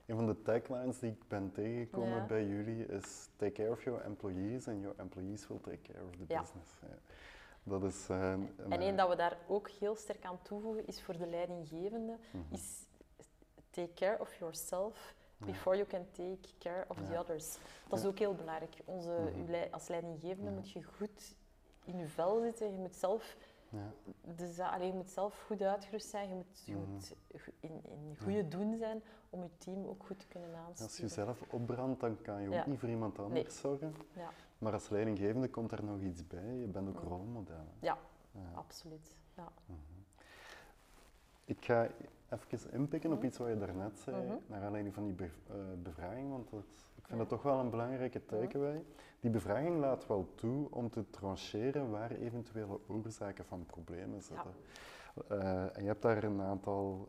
Een 0.09 0.17
van 0.17 0.27
de 0.27 0.43
taglines 0.43 0.99
die 0.99 1.11
ik 1.11 1.29
ben 1.29 1.53
tegengekomen 1.53 2.15
Ja. 2.17 2.27
bij 2.27 2.47
jullie 2.47 2.87
is 2.87 3.29
take 3.37 3.53
care 3.53 3.71
of 3.71 3.83
your 3.85 4.05
employees 4.05 4.69
and 4.69 4.81
your 4.81 4.99
employees 4.99 5.47
will 5.49 5.59
take 5.61 5.79
care 5.93 6.05
of 6.05 6.11
the 6.11 6.25
Ja. 6.29 6.41
business. 6.41 6.71
Ja. 6.81 6.97
Dat 7.63 7.83
is... 7.85 8.09
eh, 8.09 8.33
En 8.33 8.81
één 8.81 8.97
dat 8.97 9.09
we 9.09 9.17
daar 9.17 9.39
ook 9.49 9.69
heel 9.69 9.97
sterk 9.97 10.25
aan 10.25 10.43
toevoegen 10.43 10.87
is 10.87 11.03
voor 11.03 11.17
de 11.19 11.27
leidinggevende, 11.27 12.17
Mhm. 12.33 12.55
is 12.55 12.87
take 13.71 13.93
care 13.95 14.21
of 14.21 14.35
yourself 14.35 15.15
before 15.37 15.77
you 15.77 15.89
can 15.89 16.07
take 16.13 16.49
care 16.59 16.85
of 16.89 16.97
the 17.11 17.19
others. 17.19 17.59
Dat 17.89 17.99
is 17.99 18.05
ook 18.05 18.19
heel 18.19 18.35
belangrijk. 18.35 18.75
Onze, 18.85 19.31
Mhm. 19.37 19.67
als 19.71 19.89
leidinggevende 19.89 20.51
Ja. 20.51 20.57
moet 20.57 20.71
je 20.71 20.83
goed 20.83 21.35
in 21.85 21.97
je 21.99 22.09
vel 22.09 22.41
zitten. 22.41 22.73
Je 22.73 22.79
moet 22.79 22.95
zelf, 22.97 23.37
Ja. 23.71 23.93
za- 24.47 24.69
allee, 24.69 24.87
je 24.87 24.93
moet 24.93 25.11
zelf 25.11 25.43
goed 25.47 25.63
uitgerust 25.63 26.09
zijn. 26.09 26.29
Je 26.29 26.35
moet, 26.35 26.63
je 26.65 26.75
Mhm. 26.77 26.91
moet 26.91 27.15
in, 27.61 27.81
in 27.85 28.17
goede 28.23 28.49
doen 28.49 28.77
zijn 28.77 29.03
om 29.31 29.43
je 29.43 29.51
team 29.59 29.87
ook 29.87 30.05
goed 30.07 30.19
te 30.19 30.27
kunnen 30.27 30.49
Als 30.67 30.77
je 30.79 30.83
aansturen. 30.85 31.11
zelf 31.11 31.43
opbrandt, 31.53 32.01
dan 32.01 32.23
kan 32.23 32.41
je 32.43 32.49
ook 32.49 32.55
Ja. 32.55 32.67
niet 32.67 32.79
voor 32.79 32.89
iemand 32.89 33.19
anders 33.19 33.61
zorgen. 33.61 33.95
Ja, 34.15 34.31
Maar 34.59 34.73
als 34.73 34.89
leidinggevende 34.89 35.49
komt 35.49 35.73
er 35.73 35.85
nog 35.85 36.01
iets 36.01 36.27
bij. 36.27 36.55
Je 36.55 36.67
bent 36.67 36.89
ook 36.89 36.95
Mhm. 36.95 37.07
rolmodellen. 37.09 37.73
Ja. 37.81 37.99
Ja. 38.31 38.51
absoluut. 38.55 39.15
Ja. 39.37 39.53
Ik 41.45 41.65
ga 41.65 41.89
even 42.29 42.73
inpikken 42.73 43.11
op 43.13 43.17
Mhm. 43.17 43.27
iets 43.27 43.39
wat 43.39 43.49
je 43.49 43.59
daarnet 43.59 43.99
zei, 43.99 44.25
Mhm. 44.25 44.37
naar 44.47 44.63
aanleiding 44.63 44.95
van 44.95 45.05
die 45.05 45.13
bev- 45.15 45.39
eh, 45.49 45.57
bevraging, 45.83 46.31
want 46.31 46.51
dat, 46.51 46.88
vind 47.09 47.19
dat 47.19 47.29
toch 47.29 47.43
wel 47.43 47.59
een 47.59 47.71
belangrijke 47.71 48.25
takeaway. 48.25 48.85
Die 49.21 49.31
bevraging 49.31 49.79
laat 49.81 50.07
wel 50.07 50.29
toe 50.35 50.67
om 50.71 50.91
te 50.91 51.11
trancheren 51.11 51.91
waar 51.91 52.11
eventuele 52.11 52.81
oorzaken 52.89 53.45
van 53.45 53.67
problemen 53.67 54.23
zitten. 54.23 54.55
Eh, 55.29 55.77
en 55.77 55.83
je 55.83 55.87
hebt 55.87 56.03
daar 56.03 56.25
een 56.25 56.41
aantal, 56.43 57.09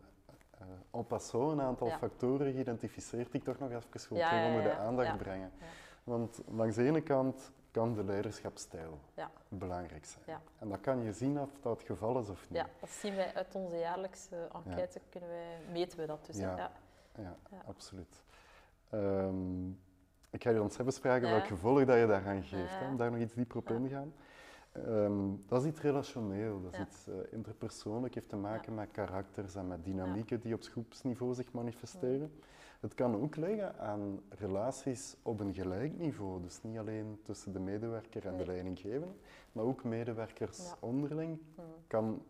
eh 0.51 0.65
en 0.91 1.07
passant, 1.07 1.51
een 1.51 1.61
aantal 1.61 1.87
Ja. 1.87 1.97
factoren 1.97 2.53
geïdentificeerd 2.53 3.31
die 3.31 3.39
ik 3.39 3.45
toch 3.45 3.59
nog 3.59 3.69
even 3.71 4.09
wil 4.09 4.17
Ja, 4.17 4.35
ja, 4.41 4.47
onder 4.47 4.63
de 4.63 4.77
aandacht 4.77 5.17
brengen. 5.17 5.51
Want 6.03 6.41
langs 6.47 6.75
de 6.75 6.83
ene 6.83 7.01
kant 7.01 7.51
kan 7.71 7.93
de 7.93 8.03
leiderschapsstijl 8.03 8.99
Ja. 9.13 9.31
belangrijk 9.47 10.05
zijn. 10.05 10.39
En 10.59 10.69
dat 10.69 10.79
kan 10.81 11.03
je 11.03 11.13
zien 11.13 11.39
of 11.39 11.49
dat 11.61 11.77
het 11.77 11.87
geval 11.87 12.19
is 12.19 12.29
of 12.29 12.49
niet. 12.49 12.59
ja, 12.59 12.67
dat 12.79 12.89
zien 12.89 13.15
wij 13.15 13.33
uit 13.33 13.55
onze 13.55 13.77
jaarlijkse 13.77 14.47
enquête, 14.53 15.01
kunnen 15.09 15.29
wij, 15.29 15.59
meten 15.71 15.99
we 15.99 16.05
dat 16.05 16.25
dus. 16.25 16.37
hè. 16.37 16.41
Ja. 16.51 16.55
Ja. 16.57 16.71
Ja, 17.15 17.35
Ja. 17.51 17.61
absoluut. 17.67 18.23
Ehm, 18.89 19.69
ik 20.29 20.43
ga 20.43 20.49
je 20.49 20.55
dan 20.55 20.71
zelfs 20.71 20.99
vragen 20.99 21.27
Ja. 21.27 21.33
welk 21.33 21.47
gevolg 21.47 21.85
dat 21.85 21.99
je 21.99 22.07
daaraan 22.07 22.43
geeft, 22.43 22.79
hè, 22.79 22.87
om 22.87 22.97
daar 22.97 23.11
nog 23.11 23.19
iets 23.19 23.33
dieper 23.33 23.57
op 23.57 23.69
in 23.69 23.83
te 23.83 23.89
gaan. 23.89 24.13
Ehm, 24.71 25.13
dat 25.47 25.61
is 25.61 25.67
iets 25.67 25.81
relationeel, 25.81 26.61
dat 26.61 26.73
is 26.73 26.79
iets 26.79 27.07
eh, 27.07 27.13
interpersoonlijk, 27.33 28.13
heeft 28.13 28.29
te 28.29 28.35
maken 28.35 28.73
met 28.75 28.91
karakters 28.91 29.55
en 29.55 29.67
met 29.67 29.83
dynamieken 29.83 30.39
die 30.39 30.53
op 30.53 30.61
groepsniveau 30.63 31.33
zich 31.33 31.51
manifesteren. 31.51 32.31
Het 32.79 32.93
kan 32.93 33.15
ook 33.21 33.35
liggen 33.35 33.79
aan 33.79 34.19
relaties 34.29 35.15
op 35.21 35.39
een 35.39 35.53
gelijk 35.53 35.97
niveau, 35.97 36.41
dus 36.41 36.61
niet 36.63 36.77
alleen 36.77 37.19
tussen 37.23 37.53
de 37.53 37.59
medewerker 37.59 38.27
en 38.27 38.37
de 38.37 38.45
leidinggevende, 38.45 39.13
maar 39.51 39.63
ook 39.63 39.83
medewerkers 39.83 40.73
onderling. 40.79 41.39
Hmm. 41.55 41.63
Kan, 41.87 42.21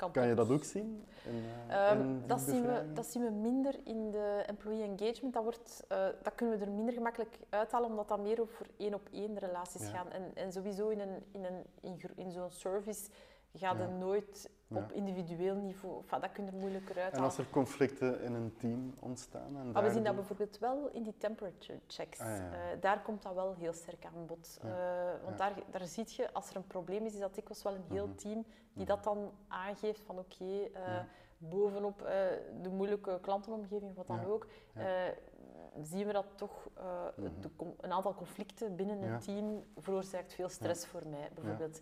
Kan, 0.00 0.10
kan 0.12 0.26
je 0.26 0.34
dat 0.34 0.50
ook 0.50 0.64
zien? 0.64 1.04
In, 1.26 1.42
eh, 1.68 1.90
Ehm, 1.90 2.00
in 2.00 2.22
dat, 2.26 2.40
zien 2.40 2.62
we, 2.62 2.92
dat 2.94 3.06
zien 3.06 3.22
we 3.22 3.30
minder 3.30 3.74
in 3.84 4.10
de 4.10 4.42
employee 4.46 4.82
engagement. 4.82 5.34
Dat, 5.34 5.42
wordt, 5.42 5.84
eh, 5.88 6.06
dat 6.22 6.34
kunnen 6.34 6.58
we 6.58 6.64
er 6.64 6.70
minder 6.70 6.94
gemakkelijk 6.94 7.38
uithalen, 7.48 7.88
omdat 7.90 8.08
dat 8.08 8.20
meer 8.20 8.40
over 8.40 8.66
één 8.76 8.94
op 8.94 9.08
één 9.12 9.38
relaties 9.38 9.80
Ja. 9.82 9.88
gaan. 9.88 10.10
En, 10.10 10.30
en 10.34 10.52
sowieso 10.52 10.88
in, 10.88 11.00
een, 11.00 11.22
in, 11.32 11.44
een, 11.44 11.64
in, 11.80 12.00
in 12.16 12.30
zo'n 12.30 12.50
service 12.50 13.08
gaat 13.52 13.76
Ja. 13.76 13.82
het 13.82 13.98
nooit 13.98 14.50
Ja. 14.66 14.76
op 14.76 14.92
individueel 14.92 15.54
niveau. 15.54 16.00
Enfin, 16.00 16.20
dat 16.20 16.32
kun 16.32 16.44
je 16.44 16.50
er 16.50 16.56
moeilijker 16.56 16.96
En 16.96 17.02
uithalen. 17.02 17.24
als 17.26 17.38
er 17.38 17.50
conflicten 17.50 18.20
in 18.22 18.32
een 18.34 18.56
team 18.56 18.94
ontstaan? 18.98 19.56
En 19.56 19.70
Maar 19.72 19.82
we 19.82 19.90
zien 19.90 20.04
dat 20.04 20.14
bijvoorbeeld 20.14 20.58
wel 20.58 20.88
in 20.92 21.02
die 21.02 21.14
temperature 21.18 21.80
checks. 21.86 22.20
Ah, 22.20 22.26
ja. 22.26 22.50
Eh, 22.52 22.80
daar 22.80 23.02
komt 23.02 23.22
dat 23.22 23.34
wel 23.34 23.54
heel 23.54 23.72
sterk 23.72 24.04
aan 24.04 24.26
bod. 24.26 24.58
Eh, 24.62 24.70
want 25.24 25.38
daar, 25.38 25.52
daar 25.70 25.86
zie 25.86 26.04
je, 26.08 26.32
als 26.32 26.50
er 26.50 26.56
een 26.56 26.66
probleem 26.66 27.04
is, 27.04 27.12
is 27.14 27.20
dat 27.20 27.34
dikwijls 27.34 27.62
wel 27.62 27.74
een 27.74 27.84
heel 27.88 28.06
Mhm. 28.06 28.16
team 28.16 28.42
die 28.72 28.84
Mhm. 28.84 28.86
dat 28.86 29.04
dan 29.04 29.30
aangeeft 29.48 30.00
van 30.00 30.18
oké, 30.18 30.62
eh, 30.72 31.00
bovenop 31.38 31.98
de 32.62 32.68
moeilijke 32.70 33.18
klantenomgeving, 33.20 33.94
wat 33.94 34.06
dan 34.06 34.24
ook, 34.24 34.46
zien 35.82 36.06
we 36.06 36.12
dat 36.12 36.26
toch 36.34 36.68
Mhm. 37.16 37.40
de 37.40 37.50
een 37.80 37.92
aantal 37.92 38.14
conflicten 38.14 38.76
binnen 38.76 39.00
Ja. 39.00 39.12
een 39.14 39.18
team 39.20 39.64
veroorzaakt 39.76 40.32
veel 40.34 40.48
stress 40.48 40.86
voor 40.86 41.02
mij, 41.06 41.30
bijvoorbeeld. 41.34 41.80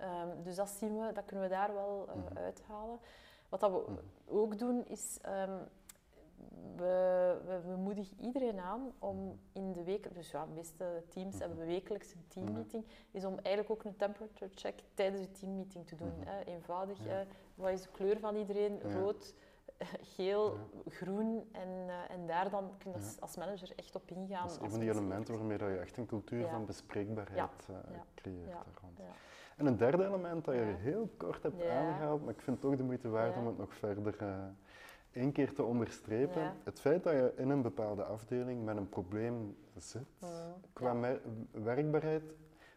Ehm, 0.00 0.42
dus 0.42 0.56
dat 0.56 0.68
zien 0.68 0.98
we, 1.00 1.12
dat 1.12 1.24
kunnen 1.24 1.44
we 1.48 1.54
daar 1.54 1.74
wel 1.74 2.06
eh, 2.08 2.14
Mhm. 2.16 2.38
uithalen. 2.38 2.98
Wat 3.48 3.60
dat 3.60 3.70
we 3.70 3.82
Mhm. 3.90 4.00
ook 4.26 4.58
doen, 4.58 4.84
is 4.86 5.18
ehm, 5.22 5.58
we, 6.76 7.36
we, 7.46 7.60
we 7.66 7.76
moedigen 7.76 8.16
iedereen 8.20 8.58
aan 8.60 8.92
om 8.98 9.38
in 9.52 9.72
de 9.72 9.84
week, 9.84 10.14
dus 10.14 10.30
ja, 10.30 10.44
de 10.46 10.52
meeste 10.54 11.02
teams 11.08 11.32
Mhm. 11.34 11.40
hebben 11.42 11.58
we 11.58 11.64
wekelijks 11.64 12.12
een 12.14 12.24
teammeeting, 12.28 12.84
is 13.10 13.24
om 13.24 13.38
eigenlijk 13.42 13.70
ook 13.70 13.84
een 13.84 13.96
temperature 13.96 14.50
check 14.54 14.74
tijdens 14.94 15.20
de 15.22 15.30
teammeeting 15.30 15.86
te 15.86 15.96
doen. 15.96 16.12
Mhm. 16.18 16.26
hè. 16.28 16.40
Eenvoudig, 16.44 17.04
Ja. 17.04 17.24
wat 17.54 17.70
is 17.70 17.82
de 17.82 17.88
kleur 17.90 18.18
van 18.18 18.36
iedereen? 18.36 18.80
Ja. 18.84 18.98
Rood, 18.98 19.34
geel, 20.16 20.54
Ja. 20.54 20.60
groen. 20.90 21.48
En, 21.52 21.68
eh, 21.88 22.10
en 22.14 22.26
daar 22.26 22.50
dan 22.50 22.70
kun 22.78 22.90
je 22.92 22.98
Ja. 22.98 23.06
als, 23.20 23.36
manager 23.36 23.72
echt 23.76 23.94
op 23.94 24.10
ingaan. 24.10 24.42
Dat 24.48 24.56
is 24.56 24.62
een 24.62 24.70
van 24.70 24.80
die 24.80 24.90
elementen 24.90 25.34
waarmee 25.36 25.58
dat 25.58 25.68
je 25.68 25.76
echt 25.78 25.96
een 25.96 26.06
cultuur 26.06 26.40
Ja. 26.40 26.48
van 26.50 26.64
bespreekbaarheid 26.66 27.66
eh, 27.68 27.76
creëert 28.14 28.52
rond. 28.80 28.98
Ja. 29.60 29.66
En 29.66 29.72
een 29.72 29.76
derde 29.78 30.04
element 30.06 30.44
dat 30.44 30.54
je 30.54 30.60
Ja. 30.60 30.74
heel 30.76 31.08
kort 31.16 31.42
hebt 31.42 31.62
Ja. 31.62 31.78
aangehaald, 31.80 32.24
maar 32.24 32.34
ik 32.34 32.40
vind 32.40 32.56
het 32.56 32.66
toch 32.70 32.76
de 32.76 32.84
moeite 32.84 33.08
waard 33.08 33.34
Ja. 33.34 33.40
om 33.40 33.46
het 33.46 33.58
nog 33.58 33.74
verder 33.74 34.16
eh 34.18 34.34
één 35.12 35.32
keer 35.32 35.54
te 35.54 35.62
onderstrepen. 35.62 36.42
Ja. 36.42 36.54
Het 36.64 36.80
feit 36.80 37.02
dat 37.02 37.12
je 37.12 37.32
in 37.36 37.50
een 37.50 37.62
bepaalde 37.62 38.04
afdeling 38.04 38.64
met 38.64 38.76
een 38.76 38.88
probleem 38.88 39.56
zit, 39.76 40.02
Mhm. 40.20 40.30
qua 40.72 40.92
Ja. 40.94 41.18
werkbaarheid, 41.52 42.22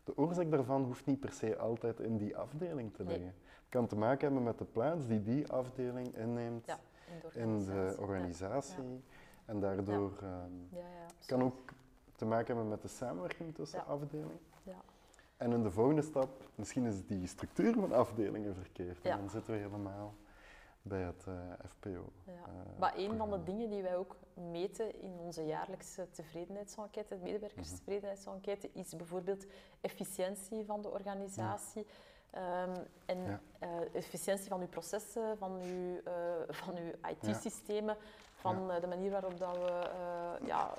de 0.04 0.18
oorzaak 0.18 0.52
daarvan 0.52 0.84
hoeft 0.84 1.06
niet 1.06 1.20
per 1.20 1.32
se 1.32 1.58
altijd 1.58 2.00
in 2.00 2.18
die 2.18 2.38
afdeling 2.38 2.94
te 2.94 3.04
Nee. 3.04 3.14
liggen. 3.18 3.36
Het 3.38 3.70
kan 3.70 3.88
te 3.88 3.96
maken 3.96 4.22
hebben 4.26 4.44
met 4.44 4.58
de 4.58 4.66
plaats 4.66 5.08
die 5.08 5.24
die 5.24 5.48
afdeling 5.52 6.18
inneemt 6.18 6.66
Ja, 6.66 6.80
in 7.08 7.20
de 7.20 7.40
in 7.40 7.58
de 7.60 7.96
organisatie. 8.00 8.00
organisatie. 8.02 9.04
En 9.46 9.60
daardoor 9.60 10.12
ehm, 10.22 10.30
Ja, 10.70 10.78
ja, 10.78 10.78
ja, 10.80 11.06
het 11.18 11.26
kan 11.26 11.44
ook 11.44 11.60
te 12.16 12.26
maken 12.26 12.46
hebben 12.48 12.68
met 12.68 12.82
de 12.82 12.88
samenwerking 12.88 13.56
tussen 13.56 13.80
Ja. 13.80 13.86
afdelingen. 13.86 14.40
En 15.38 15.52
in 15.52 15.64
de 15.64 15.72
volgende 15.72 16.02
stap, 16.02 16.30
misschien 16.56 16.86
is 16.86 17.06
die 17.06 17.28
structuur 17.28 17.74
van 17.74 17.92
afdelingen 17.94 18.56
verkeerd. 18.56 18.98
Ja. 19.04 19.12
En 19.12 19.18
dan 19.18 19.30
zitten 19.30 19.54
we 19.54 19.60
helemaal 19.60 20.14
bij 20.82 21.02
het 21.02 21.24
eh, 21.28 21.34
FPO. 21.70 22.12
Ja. 22.26 22.32
eh, 22.34 22.80
maar 22.80 22.94
een 22.98 23.18
van 23.18 23.30
de 23.32 23.44
dingen 23.44 23.70
die 23.70 23.82
wij 23.82 23.96
ook 23.96 24.16
meten 24.52 25.02
in 25.02 25.12
onze 25.20 25.46
jaarlijkse 25.46 26.08
tevredenheidsenquête, 26.12 27.16
de 27.18 27.24
medewerkerstevredenheidsenquête, 27.24 28.70
is 28.74 28.96
bijvoorbeeld 28.96 29.46
efficiëntie 29.82 30.66
van 30.66 30.82
de 30.82 30.90
organisatie. 30.90 31.86
Ehm, 32.30 32.76
en 33.06 33.24
Ja. 33.24 33.40
eh, 33.60 33.70
efficiëntie 33.94 34.48
van 34.48 34.62
uw 34.62 34.68
processen, 34.68 35.38
van 35.38 35.52
uw, 35.62 36.02
van 36.50 36.76
uw 36.78 36.92
IT-systemen, 37.12 37.98
van 38.36 38.68
de 38.82 38.88
manier 38.88 39.12
waarop 39.12 39.38
dat 39.40 39.58
we 39.58 39.90
ja, 40.46 40.74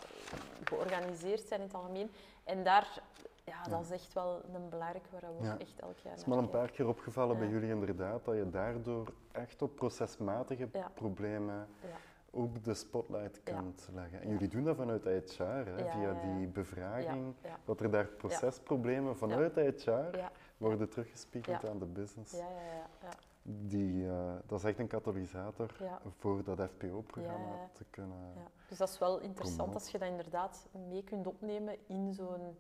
georganiseerd 0.65 1.47
zijn 1.49 1.61
in 1.61 1.67
het 1.67 1.75
algemeen. 1.77 2.11
En 2.45 2.65
daar, 2.65 3.03
ja, 3.45 3.63
dat 3.63 3.81
is 3.85 3.91
echt 3.91 4.13
wel 4.13 4.41
een 4.55 4.69
belangrijk 4.69 5.07
waar 5.11 5.37
we 5.39 5.45
Ja. 5.45 5.59
echt 5.59 5.81
elk 5.81 5.99
jaar 5.99 6.13
Het 6.13 6.27
is 6.27 6.33
al 6.33 6.39
een 6.39 6.49
paar 6.49 6.71
keer 6.71 6.89
opgevallen 6.89 7.39
bij 7.39 7.49
jullie 7.49 7.71
inderdaad, 7.71 8.25
dat 8.25 8.35
je 8.35 8.51
daardoor 8.51 9.13
echt 9.33 9.63
op 9.63 9.75
procesmatige 9.77 10.69
Ja. 10.73 10.89
problemen 10.95 11.55
Ja. 11.81 11.97
ook 12.31 12.65
de 12.65 12.75
spotlight 12.75 13.43
kunt 13.43 13.89
leggen. 13.93 14.21
En 14.21 14.29
jullie 14.29 14.49
doen 14.49 14.65
dat 14.65 14.77
vanuit 14.77 15.05
HR, 15.05 15.43
hè, 15.43 15.91
via 15.91 16.13
die 16.37 16.47
bevraging, 16.47 17.35
dat 17.65 17.81
er 17.81 17.91
daar 17.91 18.07
procesproblemen 18.07 19.17
vanuit 19.17 19.55
HR 19.55 20.19
worden 20.57 20.89
teruggespiegeld 20.91 21.65
aan 21.69 21.79
de 21.79 21.87
business. 21.87 22.33
Ja, 22.33 22.49
ja, 22.49 22.63
ja, 22.73 22.87
ja. 23.03 23.09
Die, 23.47 24.09
eh, 24.09 24.33
dat 24.47 24.59
is 24.59 24.65
echt 24.65 24.79
een 24.79 24.87
katalysator 24.87 25.71
voor 26.19 26.45
dat 26.45 26.61
FPO-programma 26.61 27.69
te 27.73 27.85
kunnen. 27.91 28.19
Ja, 28.35 28.43
dus 28.69 28.79
dat 28.79 28.89
is 28.89 28.99
wel 28.99 29.19
interessant 29.21 29.57
Promoten. 29.57 29.81
als 29.81 29.91
je 29.91 29.99
dat 29.99 30.09
inderdaad 30.09 30.69
mee 30.89 31.05
kunt 31.05 31.27
opnemen 31.27 31.77
in 31.87 32.13
zo'n 32.15 32.57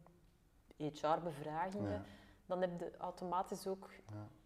HR-bevragingen. 0.92 1.92
Ja. 1.92 2.04
dan 2.46 2.60
heb 2.60 2.78
je 2.78 2.96
automatisch 2.98 3.66
ook 3.66 3.90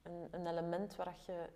een, 0.03 0.29
een, 0.31 0.47
element 0.47 0.97
waar 0.97 1.15
je 1.27 1.49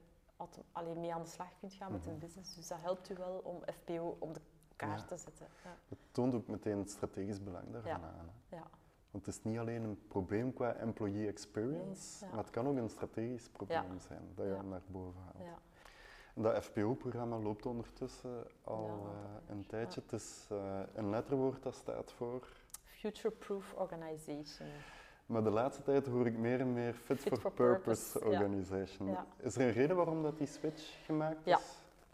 alleen 0.72 1.00
mee 1.00 1.14
aan 1.14 1.22
de 1.22 1.28
slag 1.28 1.58
kunt 1.60 1.74
gaan 1.74 1.92
met 1.92 2.06
een 2.06 2.12
mhm. 2.12 2.20
business. 2.20 2.54
Dus 2.54 2.68
dat 2.68 2.78
helpt 2.80 3.10
u 3.10 3.14
wel 3.14 3.40
om 3.44 3.62
FPO 3.74 4.16
op 4.18 4.34
de 4.34 4.40
kaart 4.76 5.08
te 5.08 5.16
zetten. 5.16 5.46
Ja. 5.64 5.76
Het 5.88 5.98
toont 6.10 6.34
ook 6.34 6.46
meteen 6.46 6.78
het 6.78 6.90
strategisch 6.90 7.42
belang 7.42 7.72
daarvan 7.72 8.04
aan. 8.04 8.30
Ja. 8.48 8.62
Want 9.10 9.26
het 9.26 9.34
is 9.34 9.42
niet 9.42 9.58
alleen 9.58 9.82
een 9.82 10.06
probleem 10.08 10.52
qua 10.52 10.74
employee 10.74 11.26
experience, 11.26 12.26
maar 12.26 12.38
het 12.38 12.50
kan 12.50 12.66
ook 12.68 12.76
een 12.76 12.88
strategisch 12.88 13.48
probleem 13.48 13.98
zijn 13.98 14.32
dat 14.34 14.46
je 14.46 14.62
naar 14.62 14.82
boven 14.86 15.20
haalt. 15.20 15.60
Dat 16.34 16.64
FPO-programma 16.64 17.38
loopt 17.38 17.66
ondertussen 17.66 18.46
al 18.64 19.06
uh, 19.06 19.56
een 19.56 19.66
tijdje. 19.66 20.00
Het 20.00 20.12
is 20.12 20.48
uh, 20.52 20.80
een 20.94 21.10
letterwoord 21.10 21.62
dat 21.62 21.74
staat 21.74 22.12
voor... 22.12 22.48
Future 23.02 23.34
Proof 23.34 23.72
Organization. 23.72 24.68
Maar 25.26 25.42
de 25.42 25.50
laatste 25.50 25.82
tijd 25.82 26.06
hoor 26.06 26.26
ik 26.26 26.36
meer 26.36 26.60
en 26.60 26.72
meer 26.72 26.94
Fit, 26.94 27.20
for, 27.20 27.52
Purpose, 27.52 28.24
Organization. 28.24 29.16
Is 29.38 29.54
er 29.54 29.60
een 29.60 29.72
reden 29.72 29.96
waarom 29.96 30.22
dat 30.22 30.38
die 30.38 30.46
switch 30.46 31.04
gemaakt 31.04 31.46
is? 31.46 31.52
Ja, 31.52 31.58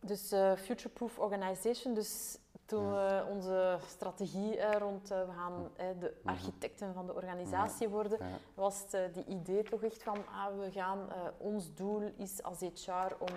dus 0.03 0.33
uh, 0.33 0.53
Future 0.57 0.89
Proof 0.89 1.19
Organization, 1.19 1.95
dus 1.95 2.39
toen 2.69 2.91
we 2.93 3.25
onze 3.29 3.79
strategie 3.87 4.79
rond 4.79 5.11
uh, 5.13 5.27
we 5.27 5.33
gaan 5.33 5.71
de 5.77 6.15
mhm. 6.23 6.29
architecten 6.29 6.95
van 6.95 7.07
de 7.07 7.15
organisatie 7.15 7.89
worden, 7.89 8.19
was 8.55 8.85
het 8.91 9.15
die 9.15 9.25
idee 9.25 9.63
toch 9.63 9.83
echt 9.83 10.03
van 10.03 10.17
ah, 10.17 10.59
we 10.59 10.71
gaan, 10.71 10.99
ons 11.39 11.75
doel 11.75 12.13
is 12.17 12.43
als 12.43 12.61
HR 12.61 13.15
om 13.19 13.35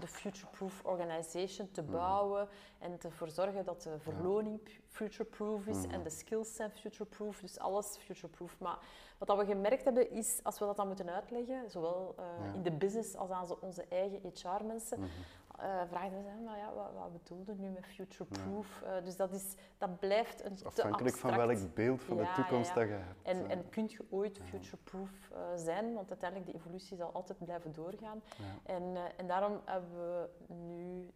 de 0.00 0.06
future-proof 0.06 0.84
organization 0.84 1.70
te 1.70 1.82
mhm. 1.82 1.92
bouwen 1.92 2.48
en 2.78 2.98
ervoor 3.02 3.28
zorgen 3.28 3.64
dat 3.64 3.82
de 3.82 3.98
verloning 3.98 4.60
future-proof 4.86 5.66
is 5.66 5.82
en 5.82 5.88
mhm. 5.88 6.02
de 6.02 6.10
skills 6.10 6.54
zijn 6.54 6.70
future-proof, 6.70 7.40
dus 7.40 7.58
alles 7.58 7.96
future-proof. 7.96 8.58
Maar 8.58 8.78
wat 9.18 9.36
we 9.36 9.44
gemerkt 9.44 9.84
hebben 9.84 10.10
is, 10.10 10.40
als 10.42 10.58
we 10.58 10.64
dat 10.64 10.76
dan 10.76 10.86
moeten 10.86 11.10
uitleggen, 11.10 11.70
zowel 11.70 12.14
in 12.54 12.62
de 12.62 12.72
business 12.72 13.16
als 13.16 13.30
aan 13.30 13.60
onze 13.60 13.84
eigen 13.88 14.20
HR-mensen, 14.34 14.98
uh, 15.60 15.82
vragen 15.88 16.22
ze, 16.22 16.42
maar 16.44 16.58
ja, 16.58 16.74
wat, 16.74 16.92
wat 16.92 17.12
bedoelde 17.12 17.54
nu 17.54 17.68
met 17.68 17.86
future-proof? 17.86 18.82
Uh, 18.82 19.04
dus 19.04 19.16
dat, 19.16 19.32
is, 19.32 19.54
dat 19.78 19.98
blijft 19.98 20.44
een 20.44 20.54
te 20.54 20.64
Afhankelijk 20.64 21.16
van 21.16 21.36
welk 21.36 21.74
beeld 21.74 22.02
van 22.02 22.16
de 22.16 22.32
toekomst 22.34 22.74
dat 22.74 22.88
je 22.88 22.92
hebt. 22.92 23.22
En, 23.22 23.50
en 23.50 23.68
kun 23.68 23.84
je 23.88 24.06
ooit 24.10 24.40
future-proof 24.44 25.10
uh, 25.32 25.38
zijn, 25.54 25.94
want 25.94 26.08
uiteindelijk 26.08 26.50
de 26.50 26.56
evolutie 26.56 26.96
zal 26.96 27.12
altijd 27.12 27.38
blijven 27.38 27.72
doorgaan. 27.72 28.22
En, 28.62 28.96
en 29.16 29.26
daarom 29.26 29.60
hebben 29.64 29.90
we 29.90 30.28
nu 30.54 31.10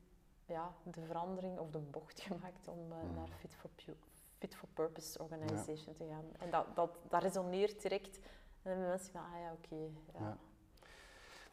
ja, 0.46 0.72
de 0.82 1.02
verandering 1.02 1.58
of 1.58 1.70
de 1.70 1.78
bocht 1.78 2.20
gemaakt 2.28 2.68
om 2.68 2.88
naar 2.88 3.28
Fit 3.38 3.54
for, 3.54 3.70
Fit 4.38 4.54
for 4.54 4.68
Purpose 4.74 5.18
Organization 5.18 5.94
te 5.94 6.04
gaan. 6.10 6.24
En 6.38 6.50
dat, 6.50 6.66
dat, 6.74 6.98
dat 7.08 7.22
resoneert 7.22 7.82
direct. 7.82 8.16
En 8.16 8.22
dan 8.62 8.72
hebben 8.72 8.88
mensen 8.88 9.12
van, 9.12 9.20
ah 9.20 9.40
ja, 9.40 9.52
oké. 9.52 9.90
ja. 10.18 10.36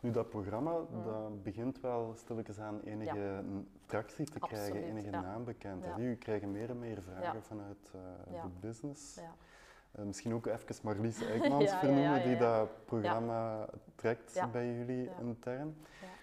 Nu, 0.08 0.14
dat 0.14 0.30
programma 0.30 0.72
dat 1.04 1.44
begint 1.44 1.80
wel 1.80 2.14
stilletjes 2.16 2.60
aan 2.60 2.80
enige 2.82 3.44
tractie 3.86 4.26
te 4.26 4.40
krijgen, 4.40 4.84
enige 4.84 5.10
ja. 5.10 5.22
naambekendheid. 5.22 5.98
Ja. 5.98 6.04
U 6.04 6.16
krijgen 6.16 6.52
meer 6.52 6.70
en 6.70 6.80
meer 6.80 7.02
vragen 7.02 7.44
vanuit 7.44 7.92
uh, 7.96 8.42
de 8.42 8.50
business. 8.60 9.18
Uh, 9.18 10.06
misschien 10.06 10.34
ook 10.34 10.46
even 10.46 10.76
Marlies 10.84 11.22
Eijkmans 11.26 11.72
vernoemen, 11.72 12.24
die 12.24 12.38
dat 12.38 12.86
programma 12.86 13.70
trekt 13.96 14.52
bij 14.52 14.76
jullie 14.76 15.10
intern. 15.22 15.76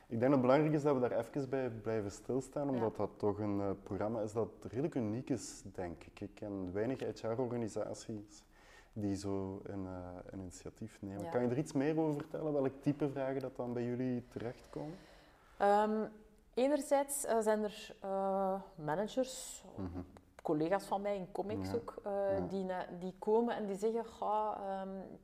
Ik 0.06 0.20
denk 0.20 0.20
dat 0.20 0.30
het 0.30 0.40
belangrijk 0.40 0.74
is 0.74 0.82
dat 0.82 0.94
we 0.94 1.08
daar 1.08 1.18
even 1.18 1.48
bij 1.48 1.70
blijven 1.70 2.10
stilstaan, 2.10 2.68
omdat 2.68 2.96
dat 2.96 3.10
toch 3.16 3.38
een 3.38 3.58
uh, 3.58 3.70
programma 3.82 4.20
is 4.20 4.32
dat 4.32 4.48
redelijk 4.60 4.94
uniek 4.94 5.30
is, 5.30 5.62
denk 5.74 6.04
ik. 6.04 6.20
Ik 6.20 6.34
ken 6.34 6.72
weinig 6.72 7.20
HR-organisaties 7.20 8.44
die 8.94 9.14
zo 9.14 9.60
een, 9.64 9.84
uh, 9.84 10.08
een 10.26 10.40
initiatief 10.40 10.98
nemen. 11.00 11.30
Kan 11.30 11.42
je 11.42 11.48
er 11.48 11.58
iets 11.58 11.72
meer 11.72 11.98
over 11.98 12.14
vertellen? 12.20 12.52
Welk 12.52 12.82
type 12.82 13.10
vragen 13.10 13.40
dat 13.40 13.56
dan 13.56 13.72
bij 13.72 13.84
jullie 13.84 14.24
terechtkomen? 14.28 14.96
Um, 15.62 16.08
enerzijds 16.54 17.24
uh, 17.24 17.38
zijn 17.40 17.62
er 17.62 17.96
uh, 18.04 18.60
managers, 18.74 19.64
mm 19.76 20.04
collega's 20.44 20.84
van 20.84 21.00
mij 21.00 21.16
in 21.16 21.32
comics 21.32 21.74
ook, 21.74 22.02
die, 22.48 22.66
die 22.98 23.14
komen 23.18 23.56
en 23.56 23.66
die 23.66 23.76
zeggen, 23.76 24.04
um, 24.80 25.18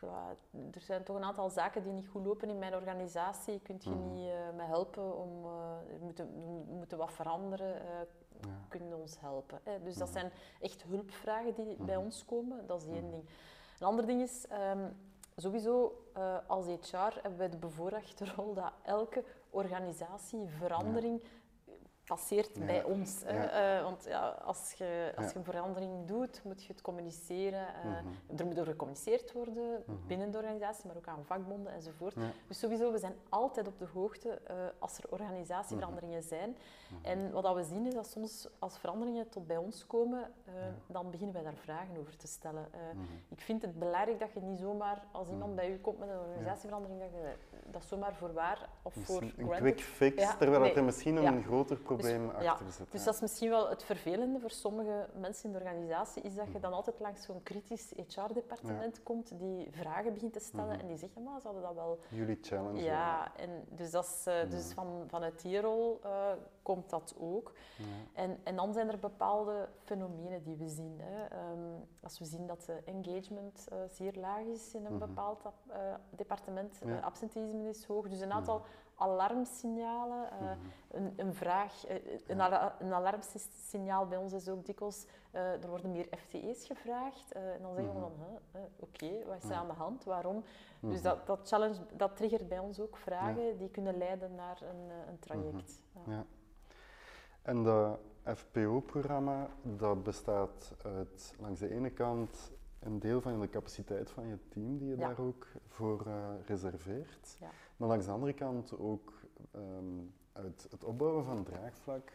ja, 0.00 0.36
er 0.72 0.80
zijn 0.80 1.04
toch 1.04 1.16
een 1.16 1.24
aantal 1.24 1.50
zaken 1.50 1.82
die 1.82 1.92
niet 1.92 2.08
goed 2.08 2.24
lopen 2.24 2.48
in 2.48 2.58
mijn 2.58 2.74
organisatie. 2.74 3.60
Kunt 3.60 3.84
je 3.84 3.90
mm 3.90 4.12
niet 4.12 4.30
me 4.56 4.62
helpen 4.62 5.16
om, 5.16 5.42
we 5.42 5.98
moeten, 6.00 6.26
we 6.66 6.74
moeten 6.74 6.98
wat 6.98 7.12
veranderen 7.12 7.74
ja. 8.40 8.66
kunnen 8.68 9.00
ons 9.00 9.20
helpen. 9.20 9.60
Hè. 9.62 9.82
Dus 9.82 9.96
dat 9.96 10.08
zijn 10.08 10.32
echt 10.60 10.82
hulpvragen 10.82 11.54
die 11.54 11.76
bij 11.76 11.96
ons 11.96 12.24
komen, 12.24 12.66
dat 12.66 12.82
is 12.82 12.88
één 12.88 13.10
ding. 13.10 13.24
Een 13.78 13.86
ander 13.86 14.06
ding 14.06 14.22
is, 14.22 14.46
um, 14.72 14.96
sowieso 15.36 16.04
uh, 16.16 16.36
als 16.46 16.66
HR 16.66 16.96
hebben 16.96 17.38
wij 17.38 17.48
de 17.48 17.56
bevoorrechte 17.56 18.24
rol 18.36 18.54
dat 18.54 18.72
elke 18.82 19.24
organisatie 19.50 20.48
verandering 20.48 21.22
passeert 22.06 22.66
bij 22.66 22.84
ons. 22.84 23.22
Uh, 23.22 23.82
want 23.82 24.04
ja, 24.08 24.28
als, 24.28 24.72
je, 24.72 25.12
als 25.16 25.32
je 25.32 25.38
een 25.38 25.44
verandering 25.44 26.06
doet, 26.06 26.40
moet 26.44 26.62
je 26.62 26.72
het 26.72 26.82
communiceren. 26.82 27.66
Uh, 27.84 28.38
Er 28.38 28.46
moet 28.46 28.58
over 28.58 28.72
gecommuniceerd 28.72 29.32
worden 29.32 29.82
mhm. 29.86 29.96
binnen 30.06 30.30
de 30.30 30.38
organisatie, 30.38 30.86
maar 30.86 30.96
ook 30.96 31.06
aan 31.06 31.24
vakbonden 31.24 31.72
enzovoort. 31.72 32.14
Dus 32.48 32.58
sowieso, 32.58 32.92
we 32.92 32.98
zijn 32.98 33.14
altijd 33.28 33.66
op 33.66 33.78
de 33.78 33.86
hoogte 33.92 34.40
uh, 34.50 34.56
als 34.78 34.98
er 34.98 35.04
organisatieveranderingen 35.10 36.18
mhm. 36.18 36.28
zijn. 36.28 36.56
En 37.02 37.32
wat 37.32 37.54
we 37.54 37.62
zien 37.62 37.86
is 37.86 37.94
dat 37.94 38.06
soms 38.06 38.48
als 38.58 38.78
veranderingen 38.78 39.28
tot 39.28 39.46
bij 39.46 39.56
ons 39.56 39.86
komen, 39.86 40.32
dan 40.86 41.10
beginnen 41.10 41.34
wij 41.34 41.44
daar 41.44 41.56
vragen 41.56 41.96
over 41.98 42.16
te 42.16 42.26
stellen. 42.26 42.68
Ik 43.28 43.40
vind 43.40 43.62
het 43.62 43.78
belangrijk 43.78 44.18
dat 44.18 44.32
je 44.32 44.40
niet 44.40 44.58
zomaar, 44.58 45.02
als 45.12 45.28
iemand 45.28 45.54
bij 45.54 45.70
u 45.72 45.78
komt 45.78 45.98
met 45.98 46.08
een 46.08 46.18
organisatieverandering, 46.18 47.00
dat 47.00 47.10
je 47.10 47.32
dat 47.70 47.84
zomaar 47.84 48.14
voor 48.14 48.32
waar 48.32 48.68
of 48.82 48.94
voor 48.94 49.22
Een 49.22 49.48
quick 49.48 49.80
fix, 49.80 50.36
terwijl 50.38 50.76
er 50.76 50.84
misschien 50.84 51.16
een 51.16 51.42
groter 51.42 51.76
probleem 51.76 51.95
dus, 51.96 52.46
achter 52.46 52.72
zit. 52.72 52.92
Dus 52.92 53.04
dat 53.04 53.14
is 53.14 53.20
misschien 53.20 53.48
wel 53.48 53.68
het 53.68 53.84
vervelende 53.84 54.40
voor 54.40 54.50
sommige 54.50 55.08
mensen 55.18 55.44
in 55.44 55.52
de 55.52 55.58
organisatie, 55.58 56.22
is 56.22 56.34
dat 56.34 56.52
je 56.52 56.60
dan 56.60 56.72
altijd 56.72 57.00
langs 57.00 57.24
zo'n 57.24 57.42
kritisch 57.42 57.92
HR-departement 58.06 59.02
komt 59.02 59.38
die 59.38 59.68
vragen 59.70 60.12
begint 60.12 60.32
te 60.32 60.40
stellen 60.40 60.72
mhm. 60.72 60.80
en 60.80 60.86
die 60.86 60.96
zeggen, 60.96 61.22
maar 61.22 61.40
ze 61.40 61.46
hadden 61.46 61.62
dat 61.62 61.74
wel... 61.74 61.98
Jullie 62.08 62.38
challenge. 62.42 62.82
Ja, 62.82 63.36
en 63.36 63.64
dus, 63.68 63.90
dat 63.90 64.04
is, 64.04 64.24
uh, 64.28 64.50
dus 64.50 64.72
van, 64.72 65.04
vanuit 65.06 65.42
die 65.42 65.60
rol 65.60 66.00
uh, 66.04 66.32
komt 66.62 66.90
dat 66.90 67.14
ook. 67.18 67.52
En, 68.12 68.38
en 68.44 68.56
dan 68.56 68.72
zijn 68.72 68.88
er 68.88 68.98
bepaalde 68.98 69.68
fenomenen 69.84 70.42
die 70.42 70.56
we 70.56 70.68
zien. 70.68 71.00
Hè. 71.00 71.24
Um, 71.52 71.88
als 72.02 72.18
we 72.18 72.24
zien 72.24 72.46
dat 72.46 72.64
de 72.64 72.82
engagement 72.84 73.66
uh, 73.72 73.78
zeer 73.88 74.14
laag 74.14 74.44
is 74.44 74.74
in 74.74 74.86
een 74.86 74.98
bepaald 74.98 75.42
departement, 76.10 76.80
absenteeisme 77.00 77.68
is 77.68 77.84
hoog, 77.84 78.08
dus 78.08 78.20
een 78.20 78.32
aantal 78.32 78.62
alarmsignalen. 78.96 80.28
Uh, 80.42 80.50
een, 80.90 81.12
een, 81.16 81.34
vraag, 81.34 81.88
uh, 81.88 81.96
een, 82.26 82.40
een, 82.78 82.92
alarmsignaal 82.92 84.06
bij 84.06 84.18
ons 84.18 84.32
is 84.32 84.48
ook 84.48 84.66
dikwijls, 84.66 85.06
uh, 85.34 85.62
er 85.62 85.68
worden 85.68 85.92
meer 85.92 86.08
FTE's 86.16 86.66
gevraagd. 86.66 87.32
en 87.32 87.62
dan 87.62 87.74
zeggen 87.74 87.94
we 87.94 88.00
mhm. 88.00 88.08
van, 88.08 88.60
oké, 88.76 89.24
wat 89.26 89.42
is 89.42 89.50
er 89.50 89.56
aan 89.56 89.66
de 89.66 89.72
hand, 89.72 90.04
waarom? 90.04 90.44
Dus 90.80 90.94
mhm. 90.94 91.02
dat, 91.02 91.26
dat, 91.26 91.48
challenge, 91.48 91.78
dat 91.92 92.16
triggert 92.16 92.48
bij 92.48 92.58
ons 92.58 92.80
ook 92.80 92.96
vragen 92.96 93.58
die 93.58 93.70
kunnen 93.70 93.98
leiden 93.98 94.34
naar 94.34 94.62
een, 94.62 94.90
een 95.08 95.18
traject. 95.18 95.82
Mhm. 95.92 96.10
Ja. 96.10 96.24
En 97.42 97.62
dat 97.62 97.98
FPO-programma, 98.24 99.48
dat 99.62 100.02
bestaat 100.02 100.74
uit 100.84 101.34
langs 101.38 101.60
de 101.60 101.70
ene 101.70 101.90
kant 101.90 102.52
een 102.78 102.98
deel 102.98 103.20
van 103.20 103.40
de 103.40 103.48
capaciteit 103.48 104.10
van 104.10 104.26
je 104.26 104.38
team 104.48 104.78
die 104.78 104.88
je 104.88 104.96
daar 104.96 105.18
ook 105.18 105.46
voor 105.68 106.06
reserveert. 106.46 107.38
Maar 107.76 107.88
langs 107.88 108.04
de 108.04 108.12
andere 108.12 108.32
kant 108.32 108.78
ook 108.78 109.12
um, 109.54 110.14
uit 110.32 110.66
het 110.70 110.84
opbouwen 110.84 111.24
van 111.24 111.44
draagvlak 111.44 112.12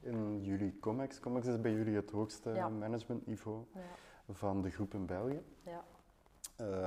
in 0.00 0.44
jullie 0.44 0.78
COMEX. 0.80 1.20
COMEX 1.20 1.46
is 1.46 1.60
bij 1.60 1.72
jullie 1.72 1.96
het 1.96 2.10
hoogste 2.10 2.50
managementniveau 2.78 3.64
van 4.30 4.62
de 4.62 4.70
groep 4.70 4.94
in 4.94 5.06
België. 5.06 5.42
Ja. 5.62 5.84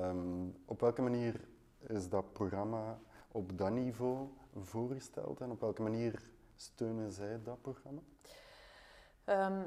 Um, 0.10 0.56
op 0.66 0.82
welke 0.82 1.02
manier 1.02 1.48
is 1.80 2.10
dat 2.10 2.34
programma 2.34 3.00
op 3.32 3.58
dat 3.58 3.72
niveau 3.72 4.28
voorgesteld 4.56 5.42
en 5.42 5.52
op 5.52 5.60
welke 5.60 5.82
manier 5.82 6.30
steunen 6.56 7.12
zij 7.12 7.42
dat 7.44 7.62
programma? 7.62 8.02
Um, 9.26 9.64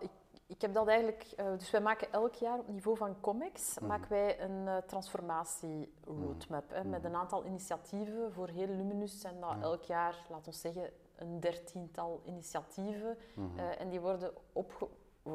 ik 0.00 0.10
ik 0.46 0.60
heb 0.60 0.74
dat 0.74 0.88
eigenlijk, 0.88 1.26
uh, 1.40 1.46
dus 1.58 1.70
wij 1.70 1.80
maken 1.80 2.12
elk 2.12 2.34
jaar 2.34 2.58
op 2.58 2.68
niveau 2.68 2.96
van 2.96 3.20
COMEX 3.20 3.78
mm. 3.78 3.86
maken 3.86 4.08
wij 4.08 4.40
een 4.40 4.66
uh, 4.66 4.76
transformatie-roadmap 4.76 6.64
mm. 6.82 6.90
met 6.90 7.04
een 7.04 7.14
aantal 7.14 7.44
initiatieven. 7.44 8.32
Voor 8.32 8.48
heel 8.48 8.66
Luminus 8.66 9.20
zijn 9.20 9.40
dat 9.40 9.54
elk 9.60 9.82
jaar, 9.82 10.26
laten 10.30 10.52
we 10.52 10.58
zeggen, 10.58 10.90
een 11.16 11.40
dertiental 11.40 12.20
initiatieven. 12.24 13.16
Mm-hmm. 13.34 13.58
Uh, 13.58 13.80
en 13.80 13.88
die 13.88 14.00
worden 14.00 14.32
opge 14.52 14.88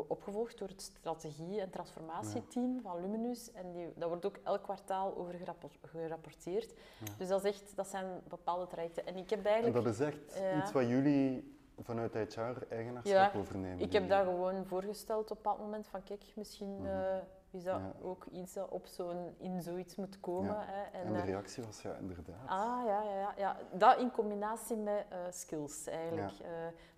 opgevolgd 0.07 0.57
door 0.57 0.67
het 0.67 0.81
strategie- 0.81 1.59
en 1.59 1.69
transformatieteam 1.69 2.81
van 2.81 3.01
Luminus. 3.01 3.51
En 3.51 3.71
die, 3.71 3.93
dat 3.95 4.09
wordt 4.09 4.25
ook 4.25 4.39
elk 4.43 4.63
kwartaal 4.63 5.17
over 5.17 5.35
gerapporteerd. 5.81 6.73
Dus 7.17 7.27
dat, 7.27 7.43
is 7.43 7.51
echt, 7.51 7.75
dat 7.75 7.87
zijn 7.87 8.21
bepaalde 8.27 8.67
trajecten. 8.67 9.05
En 9.05 9.17
ik 9.17 9.29
heb 9.29 9.45
eigenlijk... 9.45 9.77
En 9.77 9.83
dat 9.83 9.93
is 9.93 9.99
echt 9.99 10.41
iets 10.61 10.71
wat 10.71 10.87
jullie 10.87 11.56
vanuit 11.79 12.13
HR 12.13 12.41
eigenaarschap 12.69 13.35
overnemen? 13.35 13.79
Ik 13.79 13.93
heb 13.93 14.09
dat 14.09 14.23
gewoon 14.23 14.65
voorgesteld 14.65 15.31
op 15.31 15.43
dat 15.43 15.59
moment 15.59 15.87
van 15.87 16.03
kijk, 16.03 16.23
misschien 16.35 16.85
uh, 16.85 17.17
is 17.51 17.63
dat 17.63 17.81
ook 18.01 18.25
iets 18.25 18.53
dat 18.53 18.69
op 18.69 18.85
zo'n, 18.85 19.35
in 19.37 19.61
zoiets 19.61 19.95
moet 19.95 20.19
komen. 20.19 20.55
Hè, 20.59 20.83
en, 20.83 21.05
en, 21.05 21.13
de 21.13 21.21
reactie 21.21 21.63
was 21.63 21.81
ja, 21.81 21.95
inderdaad. 21.95 22.47
Ah 22.47 22.85
ja, 22.85 23.03
ja, 23.03 23.19
ja, 23.19 23.33
ja. 23.37 23.57
dat 23.71 23.99
in 23.99 24.11
combinatie 24.11 24.77
met 24.77 25.05
skills 25.29 25.87
eigenlijk. 25.87 26.33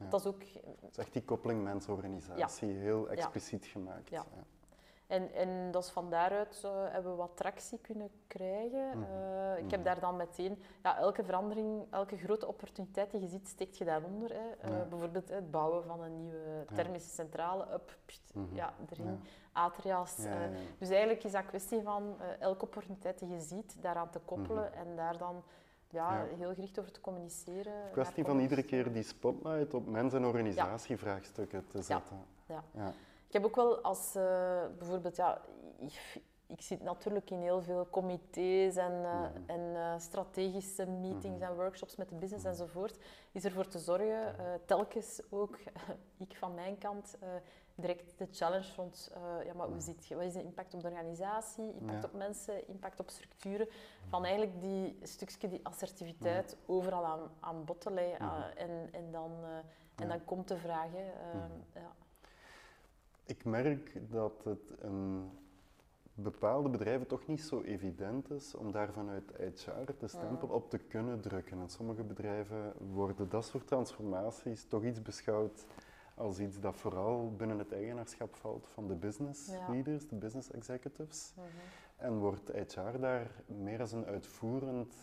Dat 0.09 0.19
is 0.19 0.25
ook... 0.25 0.41
Het 0.81 0.91
is 0.91 0.97
echt 0.97 1.13
die 1.13 1.23
koppeling 1.23 1.63
mens-organisatie 1.63 2.71
heel 2.71 3.09
expliciet 3.09 3.65
gemaakt. 3.65 4.09
Ja. 4.09 4.25
En, 5.09 5.33
en 5.33 5.71
dat 5.71 5.83
is 5.83 5.89
van 5.89 6.09
daaruit 6.09 6.61
uh, 6.65 6.71
hebben 6.73 7.11
we 7.11 7.17
wat 7.17 7.37
tractie 7.37 7.79
kunnen 7.81 8.09
krijgen. 8.27 8.89
Mhm. 8.89 9.03
Eh, 9.03 9.57
ik 9.57 9.71
heb 9.71 9.79
mhm. 9.79 9.83
daar 9.83 9.99
dan 9.99 10.15
meteen, 10.15 10.59
ja, 10.83 10.97
elke 10.97 11.23
verandering, 11.23 11.85
elke 11.89 12.17
grote 12.17 12.47
opportuniteit 12.47 13.11
die 13.11 13.21
je 13.21 13.27
ziet, 13.27 13.47
steekt 13.47 13.77
je 13.77 13.85
daaronder. 13.85 14.33
Hè. 14.33 14.69
Uh, 14.69 14.87
bijvoorbeeld 14.89 15.29
het 15.29 15.51
bouwen 15.51 15.83
van 15.83 16.01
een 16.01 16.17
nieuwe 16.17 16.65
thermische 16.73 17.09
centrale, 17.09 17.73
up, 17.73 17.97
mhm. 18.33 18.55
ja, 18.55 18.73
erin, 18.89 19.19
atria's. 19.51 20.15
dus 20.77 20.89
eigenlijk 20.89 21.23
is 21.23 21.31
dat 21.31 21.45
kwestie 21.45 21.81
van 21.81 22.17
elke 22.39 22.65
opportuniteit 22.65 23.19
die 23.19 23.29
je 23.29 23.39
ziet, 23.39 23.77
daaraan 23.81 24.09
te 24.09 24.19
koppelen 24.19 24.73
en 24.73 24.95
daar 24.95 25.17
dan 25.17 25.43
ja, 25.87 26.25
heel 26.37 26.53
gericht 26.53 26.79
over 26.79 26.91
te 26.91 27.01
communiceren. 27.01 27.91
Kwestie 27.91 28.25
van 28.25 28.39
iedere 28.39 28.63
keer 28.63 28.93
die 28.93 29.03
spotlight 29.03 29.73
op 29.73 29.87
mens- 29.87 30.13
en 30.13 30.25
organisatievraagstukken 30.25 31.67
te 31.67 31.81
zetten. 31.81 32.17
ja. 32.45 32.93
Ik 33.29 33.35
heb 33.35 33.45
ook 33.45 33.55
wel 33.55 33.81
als 33.81 34.15
uh, 34.15 34.23
bijvoorbeeld, 34.77 35.15
ja, 35.15 35.41
ik, 35.79 36.21
ik, 36.47 36.61
zit 36.61 36.83
natuurlijk 36.83 37.29
in 37.29 37.39
heel 37.39 37.61
veel 37.61 37.87
comité's 37.89 38.75
en, 38.75 38.91
uh, 38.91 39.23
en 39.45 39.59
uh, 39.59 39.93
strategische 39.97 40.85
meetings 40.85 41.41
en 41.41 41.55
workshops 41.55 41.95
met 41.95 42.09
de 42.09 42.15
business 42.15 42.45
enzovoort. 42.45 42.97
Is 43.31 43.45
ervoor 43.45 43.67
te 43.67 43.79
zorgen, 43.79 44.35
telkens 44.65 45.21
ook 45.29 45.57
ik 46.27 46.35
van 46.37 46.53
mijn 46.53 46.77
kant, 46.77 47.17
direct 47.75 48.17
de 48.17 48.27
challenge 48.31 48.75
rond 48.75 49.11
ja, 49.45 49.53
maar 49.53 49.67
hoe 49.67 49.81
zit 49.81 50.05
je, 50.05 50.15
wat 50.15 50.23
is 50.23 50.33
de 50.33 50.43
impact 50.43 50.73
op 50.73 50.81
de 50.81 50.87
organisatie, 50.87 51.73
impact 51.79 52.03
op 52.03 52.13
mensen, 52.13 52.67
impact 52.67 52.99
op 52.99 53.09
structuren. 53.09 53.67
Van 54.07 54.25
eigenlijk 54.25 54.61
die 54.61 54.99
stukje, 55.01 55.47
die 55.47 55.65
assertiviteit 55.65 56.57
overal 56.65 57.05
aan, 57.05 57.31
aan 57.39 57.65
bod 57.65 57.81
te 57.81 57.91
leggen. 57.91 58.57
en, 58.57 58.89
en, 58.91 59.11
dan, 59.11 59.31
en 59.95 60.07
dan 60.07 60.25
komt 60.25 60.47
de 60.47 60.57
vraag. 60.57 60.91
Hè, 60.91 61.11
ja. 61.79 61.95
Ik 63.29 63.45
merk 63.45 64.01
dat 64.11 64.43
het 64.43 64.73
een 64.79 65.29
bepaalde 66.13 66.69
bedrijven 66.69 67.07
toch 67.07 67.27
niet 67.27 67.41
zo 67.41 67.61
evident 67.61 68.31
is 68.31 68.55
om 68.55 68.71
daar 68.71 68.91
vanuit 68.91 69.31
HR 69.37 69.91
de 69.99 70.07
stempel 70.07 70.47
op 70.47 70.69
te 70.69 70.77
kunnen 70.77 71.21
drukken. 71.21 71.59
En 71.59 71.69
sommige 71.69 72.03
bedrijven 72.03 72.73
worden 72.93 73.29
dat 73.29 73.45
soort 73.45 73.67
transformaties 73.67 74.65
toch 74.65 74.83
iets 74.83 75.01
beschouwd 75.01 75.65
als 76.15 76.39
iets 76.39 76.59
dat 76.59 76.75
vooral 76.75 77.33
binnen 77.37 77.59
het 77.59 77.71
eigenaarschap 77.71 78.35
valt 78.35 78.67
van 78.73 78.87
de 78.87 78.95
business 78.95 79.51
leaders, 79.69 80.07
de 80.07 80.15
business 80.15 80.51
executives. 80.51 81.33
Mhm. 81.35 81.45
En 81.97 82.17
wordt 82.17 82.51
HR 82.51 82.97
daar 82.99 83.31
meer 83.45 83.79
als 83.79 83.91
een 83.91 84.05
uitvoerend 84.05 84.95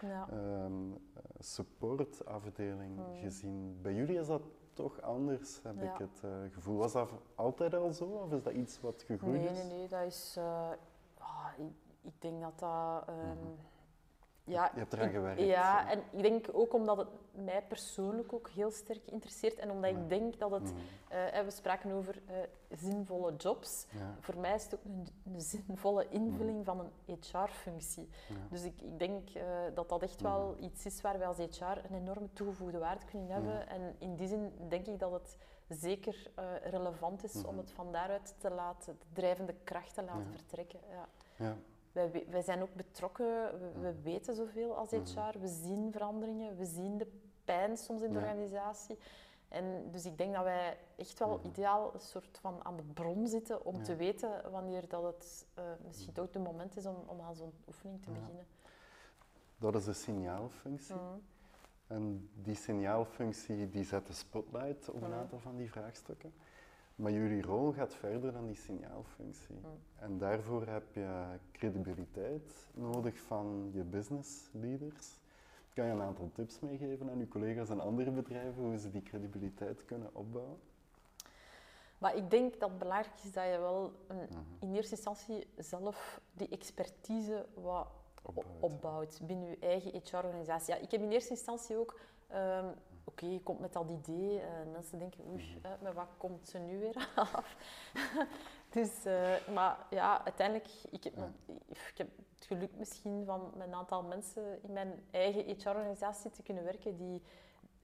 ja. 0.00 0.28
um, 0.64 0.98
supportafdeling 1.38 2.96
mhm. 2.96 3.20
gezien. 3.20 3.78
Bij 3.82 3.94
jullie 3.94 4.18
is 4.18 4.26
dat 4.26 4.42
toch 4.74 5.00
anders, 5.00 5.60
heb 5.62 5.82
ik 5.82 5.98
het 5.98 6.22
uh, 6.24 6.30
gevoel. 6.50 6.76
Was 6.76 6.92
dat 6.92 7.10
altijd 7.34 7.74
al 7.74 7.92
zo 7.92 8.04
of 8.04 8.32
is 8.32 8.42
dat 8.42 8.52
iets 8.52 8.80
wat 8.80 9.02
gegroeid 9.06 9.40
nee, 9.40 9.48
is? 9.48 9.58
Nee, 9.58 9.78
nee, 9.78 9.88
dat 9.88 10.02
is... 10.02 10.34
Uh, 10.38 10.70
oh, 11.18 11.46
ik, 11.56 11.72
ik, 12.02 12.20
denk 12.20 12.40
dat 12.40 12.58
dat... 12.58 13.08
Um, 13.08 13.14
mm 13.14 13.72
ja, 14.44 14.70
je 14.72 14.78
hebt 14.78 14.92
eraan 14.92 15.10
gewerkt. 15.10 15.40
Ja, 15.40 15.90
en 15.90 16.02
ik 16.10 16.22
denk 16.22 16.46
ook 16.52 16.74
omdat 16.74 16.96
het 16.96 17.08
mij 17.30 17.62
persoonlijk 17.62 18.32
ook 18.32 18.48
heel 18.48 18.70
sterk 18.70 19.02
interesseert 19.04 19.58
en 19.58 19.70
omdat 19.70 19.90
ik 19.90 20.08
denk 20.08 20.38
dat 20.38 20.50
het, 20.50 20.72
uh, 20.72 21.40
we 21.44 21.50
spraken 21.50 21.92
over 21.92 22.22
uh, 22.30 22.36
zinvolle 22.70 23.36
jobs. 23.36 23.86
Voor 24.20 24.38
mij 24.38 24.54
is 24.54 24.64
het 24.64 24.74
ook 24.74 24.84
een, 24.84 25.06
een 25.32 25.40
zinvolle 25.40 26.08
invulling 26.08 26.56
mm. 26.56 26.64
van 26.64 26.80
een 26.80 27.18
HR-functie. 27.20 28.08
Dus 28.50 28.64
ik, 28.64 28.80
ik 28.80 28.98
denk 28.98 29.28
uh, 29.34 29.42
dat 29.74 29.88
dat 29.88 30.02
echt 30.02 30.20
wel 30.20 30.54
mm. 30.58 30.64
iets 30.64 30.86
is 30.86 31.00
waar 31.00 31.18
wij 31.18 31.26
als 31.26 31.36
HR 31.36 31.64
een 31.64 31.94
enorme 31.94 32.32
toegevoegde 32.32 32.78
waarde 32.78 33.04
kunnen 33.04 33.28
hebben. 33.28 33.68
En 33.68 33.94
in 33.98 34.16
die 34.16 34.28
zin 34.28 34.52
denk 34.68 34.86
ik 34.86 34.98
dat 34.98 35.12
het 35.12 35.36
zeker 35.68 36.30
relevant 36.62 37.24
is 37.24 37.34
om 37.34 37.40
mm-hmm. 37.40 37.58
het 37.58 37.70
van 37.70 37.92
daaruit 37.92 38.34
te 38.38 38.50
laten, 38.50 38.96
de 38.98 39.06
drijvende 39.12 39.54
kracht 39.64 39.94
te 39.94 40.02
laten 40.02 40.30
vertrekken. 40.30 40.80
Ja 41.36 41.56
wij, 41.94 42.26
wij 42.30 42.42
zijn 42.42 42.62
ook 42.62 42.74
betrokken, 42.74 43.58
we, 43.80 43.90
mm. 43.90 44.02
weten 44.02 44.34
zoveel 44.34 44.76
als 44.76 44.90
HR, 44.90 45.18
mm. 45.34 45.40
we 45.40 45.48
zien 45.48 45.92
veranderingen, 45.92 46.56
we 46.56 46.64
zien 46.64 46.98
de 46.98 47.06
pijn 47.44 47.76
soms 47.76 48.02
in 48.02 48.12
de 48.12 48.18
organisatie. 48.18 48.98
En 49.48 49.90
dus 49.90 50.04
ik 50.04 50.18
denk 50.18 50.34
dat 50.34 50.42
wij 50.44 50.76
echt 50.96 51.18
wel 51.18 51.38
mm. 51.38 51.50
ideaal 51.50 51.94
een 51.94 52.00
soort 52.00 52.38
van 52.40 52.64
aan 52.64 52.76
de 52.76 52.82
bron 52.82 53.28
zitten 53.28 53.64
om 53.64 53.82
te 53.82 53.96
weten 53.96 54.50
wanneer 54.50 54.88
dat 54.88 55.02
het 55.02 55.46
uh, 55.58 55.64
misschien 55.86 56.18
ook 56.18 56.34
het 56.34 56.42
moment 56.42 56.76
is 56.76 56.86
om, 56.86 56.96
om 57.06 57.20
aan 57.20 57.34
zo'n 57.34 57.52
oefening 57.66 58.02
te 58.02 58.10
beginnen. 58.10 58.46
Dat 59.56 59.74
is 59.74 59.84
de 59.84 59.92
signaalfunctie. 59.92 60.96
En 61.86 62.30
die 62.34 62.54
signaalfunctie 62.54 63.70
die 63.70 63.84
zet 63.84 64.06
de 64.06 64.12
spotlight 64.12 64.90
op 64.90 65.02
een 65.02 65.12
aantal 65.12 65.38
van 65.38 65.56
die 65.56 65.70
vraagstukken. 65.70 66.34
Maar 66.94 67.12
jullie 67.12 67.42
rol 67.42 67.72
gaat 67.72 67.94
verder 67.94 68.32
dan 68.32 68.46
die 68.46 68.56
signaalfunctie. 68.56 69.54
Mm. 69.54 69.78
En 69.98 70.18
daarvoor 70.18 70.66
heb 70.66 70.92
je 70.92 71.38
credibiliteit 71.52 72.68
nodig 72.74 73.20
van 73.20 73.70
je 73.72 73.82
business 73.82 74.48
leaders. 74.52 75.18
Kan 75.74 75.86
je 75.86 75.92
een 75.92 76.02
aantal 76.02 76.30
tips 76.32 76.60
meegeven 76.60 77.10
aan 77.10 77.18
je 77.18 77.28
collega's 77.28 77.70
en 77.70 77.80
andere 77.80 78.10
bedrijven 78.10 78.62
hoe 78.62 78.78
ze 78.78 78.90
die 78.90 79.02
credibiliteit 79.02 79.84
kunnen 79.84 80.14
opbouwen? 80.14 80.58
Maar 81.98 82.16
ik 82.16 82.30
denk 82.30 82.60
dat 82.60 82.68
het 82.68 82.78
belangrijk 82.78 83.14
is 83.22 83.32
dat 83.32 83.44
je 83.44 83.58
wel 83.58 83.92
een, 84.06 84.16
mhm. 84.16 84.40
in 84.60 84.74
eerste 84.74 84.94
instantie 84.94 85.46
zelf 85.56 86.20
die 86.32 86.48
expertise 86.48 87.46
wat 87.54 87.86
opbouwt, 88.22 88.46
opbouwt 88.60 89.20
binnen 89.22 89.48
je 89.48 89.58
eigen 89.58 89.90
HR-organisatie. 89.90 90.74
Ja, 90.74 90.80
ik 90.80 90.90
heb 90.90 91.00
in 91.00 91.10
eerste 91.10 91.30
instantie 91.30 91.76
ook 91.76 92.00
um, 92.34 92.74
oké, 93.04 93.26
je 93.26 93.42
komt 93.42 93.60
met 93.60 93.72
dat 93.72 93.90
idee 93.90 94.40
en 94.40 94.70
mensen 94.70 94.98
denken, 94.98 95.24
oei, 95.30 95.60
maar 95.82 95.94
wat 95.94 96.08
komt 96.16 96.48
ze 96.48 96.58
nu 96.58 96.78
weer 96.78 97.08
af? 97.16 97.56
dus, 98.70 99.06
uh, 99.06 99.54
maar 99.54 99.86
ja, 99.90 100.24
uiteindelijk, 100.24 100.68
ik 100.90 101.04
heb, 101.04 101.14
ik 101.68 101.94
heb 101.98 102.08
het 102.34 102.46
geluk 102.46 102.70
misschien 102.76 103.24
van 103.24 103.52
met 103.56 103.66
een 103.66 103.74
aantal 103.74 104.02
mensen 104.02 104.62
in 104.62 104.72
mijn 104.72 105.04
eigen 105.10 105.44
HR-organisatie 105.44 106.30
te 106.30 106.42
kunnen 106.42 106.64
werken 106.64 106.96
die 106.96 107.22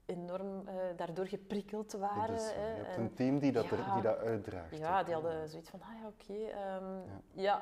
enorm 0.05 0.67
uh, 0.67 0.73
daardoor 0.95 1.27
geprikkeld 1.27 1.91
waren. 1.91 2.35
Dus, 2.35 2.49
je 2.49 2.59
hebt 2.59 2.97
een 2.97 3.13
team 3.13 3.39
die 3.39 3.51
dat, 3.51 3.71
er, 3.71 3.93
die 3.93 4.01
dat 4.01 4.17
uitdraagt. 4.17 4.77
Ja, 4.77 5.03
die 5.03 5.13
hadden 5.13 5.49
zoiets 5.49 5.69
van, 5.69 5.81
ah 5.81 5.87
ja, 6.01 6.07
oké. 6.07 6.31
Okay, 6.31 6.75
um, 6.75 6.83
ehm, 6.83 7.07
ja. 7.07 7.21
ja 7.33 7.61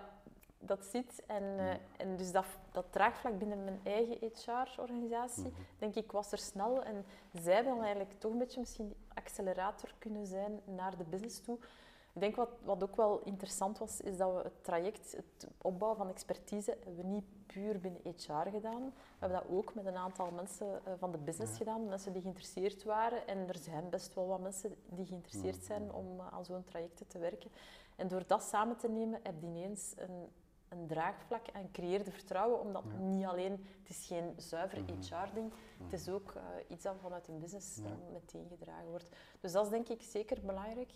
dat 0.59 0.85
zit. 0.85 1.23
En, 1.25 1.43
uh, 1.43 1.71
en 1.97 2.17
dus 2.17 2.31
dat, 2.31 2.45
dat 2.71 2.85
draagvlak 2.89 3.37
binnen 3.37 3.63
mijn 3.63 3.79
eigen 3.83 4.17
HR-organisatie, 4.19 5.47
mm 5.47 5.53
-hmm. 5.55 5.65
denk 5.77 5.95
ik, 5.95 6.11
was 6.11 6.31
er 6.31 6.37
snel. 6.37 6.83
En 6.83 7.05
zij 7.33 7.53
hebben 7.53 7.73
dan 7.73 7.83
eigenlijk 7.83 8.19
toch 8.19 8.31
een 8.31 8.37
beetje 8.37 8.59
misschien 8.59 8.93
accelerator 9.13 9.93
kunnen 9.99 10.25
zijn 10.25 10.59
naar 10.65 10.97
de 10.97 11.03
business 11.03 11.41
toe. 11.41 11.57
Ik 12.13 12.21
denk 12.21 12.35
wat, 12.35 12.49
wat 12.63 12.83
ook 12.83 12.95
wel 12.95 13.21
interessant 13.23 13.77
was, 13.77 14.01
is 14.01 14.17
dat 14.17 14.33
we 14.33 14.41
het 14.43 14.63
traject, 14.63 15.11
het 15.11 15.47
opbouwen 15.61 15.97
van 15.97 16.09
expertise, 16.09 16.77
hebben 16.83 16.95
we 16.95 17.03
niet 17.03 17.25
puur 17.45 17.79
binnen 17.79 18.01
HR 18.03 18.49
gedaan. 18.49 18.85
We 18.85 19.19
hebben 19.19 19.39
dat 19.39 19.49
ook 19.49 19.73
met 19.73 19.85
een 19.85 19.95
aantal 19.95 20.31
mensen 20.31 20.81
uh, 20.87 20.93
van 20.97 21.11
de 21.11 21.17
business 21.17 21.57
gedaan, 21.57 21.87
mensen 21.87 22.13
die 22.13 22.21
geïnteresseerd 22.21 22.83
waren. 22.83 23.27
En 23.27 23.47
er 23.47 23.57
zijn 23.57 23.89
best 23.89 24.13
wel 24.13 24.27
wat 24.27 24.39
mensen 24.39 24.75
die 24.85 25.05
geïnteresseerd 25.05 25.63
zijn 25.63 25.91
om 25.91 26.19
uh, 26.19 26.27
aan 26.33 26.45
zo'n 26.45 26.63
trajecten 26.63 27.07
te 27.07 27.19
werken. 27.19 27.51
En 27.95 28.07
door 28.07 28.23
dat 28.27 28.43
samen 28.43 28.77
te 28.77 28.89
nemen, 28.89 29.19
heb 29.23 29.35
je 29.39 29.47
ineens 29.47 29.93
een 29.97 30.29
een 30.69 30.87
draagvlak 30.87 31.47
en 31.47 31.71
creëerde 31.71 32.11
vertrouwen, 32.11 32.59
omdat 32.59 32.83
niet 32.99 33.25
alleen, 33.25 33.51
het 33.79 33.89
is 33.89 34.05
geen 34.05 34.33
zuiver 34.37 34.81
mhm. 34.81 34.91
HR-ding, 34.91 35.53
het 35.83 35.93
is 35.93 36.09
ook 36.09 36.33
uh, 36.35 36.43
iets 36.67 36.83
dat 36.83 36.95
vanuit 37.01 37.27
een 37.27 37.39
business 37.39 37.77
ja. 37.77 37.89
meteen 38.11 38.47
gedragen 38.49 38.89
wordt. 38.89 39.15
Dus 39.39 39.51
dat 39.51 39.63
is 39.65 39.71
denk 39.71 39.87
ik 39.87 40.01
zeker 40.01 40.37
belangrijk. 40.41 40.91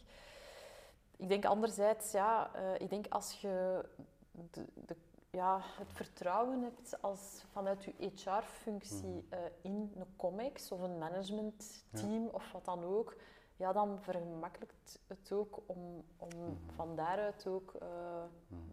Ik 1.17 1.30
denk 1.30 1.45
anderzijds, 1.45 2.11
ja, 2.11 2.51
uh, 2.55 2.80
ik 2.80 2.89
denk 2.89 3.05
als 3.09 3.41
je 3.41 3.86
de, 4.32 4.65
de, 4.86 4.95
ja, 5.30 5.59
het 5.78 5.93
vertrouwen 5.93 6.61
hebt 6.61 7.01
als 7.01 7.43
vanuit 7.51 7.84
je 7.84 7.93
HR-functie 7.97 9.26
mhm. 9.30 9.34
eh, 9.34 9.39
in 9.61 9.91
een 9.95 10.15
comics 10.15 10.71
of 10.71 10.82
een 10.82 10.97
managementteam 10.97 12.24
ja. 12.24 12.30
of 12.32 12.51
wat 12.51 12.65
dan 12.65 12.84
ook, 12.84 13.15
ja, 13.64 13.72
dan 13.72 13.99
vergemakkelijkt 14.01 14.99
het 15.07 15.32
ook 15.32 15.61
om, 15.66 16.03
om 16.18 16.30
mm 16.36 16.57
van 16.76 16.95
daaruit 16.95 17.47
ook 17.47 17.74
uh, 17.82 17.89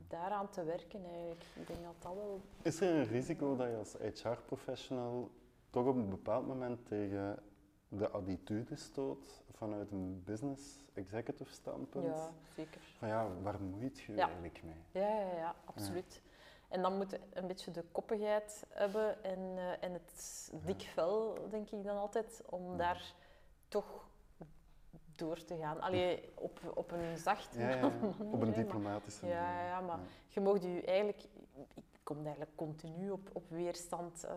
daaraan 0.09 0.51
te 0.51 0.65
werken 0.65 1.05
eigenlijk. 1.05 1.45
Ik 1.55 1.67
denk 1.67 1.83
dat 1.83 1.95
dat 2.03 2.15
wel... 2.15 2.41
Is 2.63 2.81
er 2.81 2.95
een 2.95 3.05
risico 3.05 3.57
dat 3.57 3.69
je 3.69 3.77
als 3.77 4.23
HR-professional 4.23 5.31
toch 5.71 5.87
op 5.87 5.97
een 5.97 6.09
bepaald 6.09 6.47
moment 6.47 6.87
tegen 6.87 7.39
de 7.89 8.11
attitude 8.11 8.77
stoot 8.77 9.43
vanuit 9.51 9.91
een 9.91 10.23
business 10.25 10.85
executive 10.95 11.53
standpunt? 11.53 12.05
Ja, 12.05 12.31
zeker. 12.57 12.81
Van 12.99 13.09
ja, 13.09 13.29
waar 13.43 13.61
moet 13.61 14.01
je 14.01 14.15
eigenlijk 14.15 14.63
mee? 14.63 15.03
Ja, 15.03 15.21
ja, 15.21 15.37
ja 15.37 15.55
absoluut. 15.65 16.23
En 16.69 16.83
dan 16.83 16.97
moet 16.97 17.11
je 17.11 17.21
een 17.33 17.47
beetje 17.47 17.71
de 17.71 17.85
koppigheid 17.93 18.67
hebben 18.69 19.25
en, 19.25 19.41
uh, 19.41 19.85
en 19.85 19.93
het 19.93 20.53
dik 20.65 20.83
vel, 20.83 21.49
denk 21.51 21.71
ik 21.71 21.85
dan 21.85 21.97
altijd, 21.97 22.43
om 22.47 22.77
daar 22.77 23.15
toch 23.69 24.10
door 25.21 25.45
te 25.45 25.57
gaan. 25.57 25.81
Allee, 25.81 26.31
op, 26.35 26.61
op 26.75 26.91
een 26.93 27.17
zachte 27.19 27.59
Ja, 27.61 27.69
ja, 27.69 27.77
ja. 27.77 27.89
manier. 27.89 28.11
Op 28.33 28.33
een 28.33 28.39
maar- 28.49 28.53
diplomatische 28.55 29.27
Ja, 29.27 29.43
manier. 29.43 29.65
ja, 29.67 29.81
maar 29.81 29.99
Ja. 29.99 30.05
je 30.29 30.41
mocht 30.41 30.63
je 30.63 30.83
eigenlijk... 30.85 31.23
Ik 31.75 32.01
kom 32.03 32.17
eigenlijk 32.23 32.57
continu 32.57 33.11
op, 33.11 33.31
op 33.33 33.49
weerstand. 33.51 34.25
eh, 34.25 34.35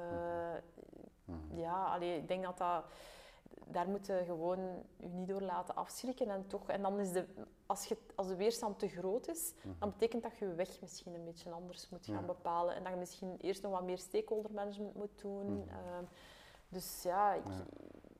Mhm. 1.25 1.57
ja, 1.57 1.85
allee, 1.85 2.17
ik 2.17 2.27
denk 2.27 2.43
dat 2.43 2.57
dat... 2.57 2.83
Daar 3.67 3.89
moet 3.89 4.05
je 4.05 4.21
gewoon 4.25 4.83
je 4.97 5.07
niet 5.07 5.27
door 5.27 5.41
laten 5.41 5.75
afschrikken. 5.75 6.29
En, 6.29 6.47
toch, 6.47 6.69
en 6.69 6.81
dan 6.81 6.99
is 6.99 7.11
de, 7.11 7.25
als, 7.65 7.85
je, 7.85 7.97
als 8.15 8.27
de 8.27 8.35
weerstand 8.35 8.79
te 8.79 8.87
groot 8.87 9.27
is, 9.27 9.53
dan 9.79 9.89
betekent 9.89 10.23
dat 10.23 10.37
je 10.37 10.45
je 10.45 10.53
weg 10.55 10.81
misschien 10.81 11.13
een 11.13 11.23
beetje 11.23 11.51
anders 11.51 11.89
moet 11.89 12.05
gaan 12.05 12.15
Mhm. 12.15 12.25
Bepalen. 12.25 12.75
En 12.75 12.83
dat 12.83 12.91
je 12.93 12.97
misschien 12.99 13.37
eerst 13.41 13.61
nog 13.61 13.71
wat 13.71 13.83
meer 13.83 13.97
stakeholder 13.97 14.51
management 14.53 14.95
moet 14.95 15.21
doen. 15.21 15.57
Mhm. 15.59 15.69
Ehm, 15.69 16.03
dus 16.69 17.03
ja, 17.03 17.33
ik, 17.33 17.43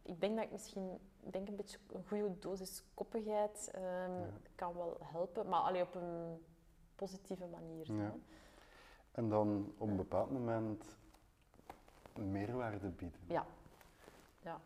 ik 0.04 0.22
denk 0.22 0.36
dat 0.36 0.46
ik 0.46 0.52
misschien 0.52 1.00
denk 1.32 1.48
een 1.48 1.56
beetje 1.56 1.78
een 1.94 2.04
goede 2.08 2.40
dosis 2.40 2.84
koppigheid 2.94 3.70
Ja. 3.74 4.10
kan 4.56 4.74
wel 4.74 4.98
helpen. 5.02 5.50
Maar 5.50 5.60
allee, 5.60 5.82
op 5.82 5.96
een 5.96 6.44
positieve 6.96 7.46
manier. 7.46 7.92
Ja. 7.94 8.14
En 9.12 9.30
dan 9.30 9.74
op 9.78 9.88
een 9.90 9.96
bepaald 9.96 10.32
moment 10.32 10.98
meerwaarde 12.16 12.88
bieden. 12.90 13.20
Ja. 13.28 13.46
Ja. 14.42 14.60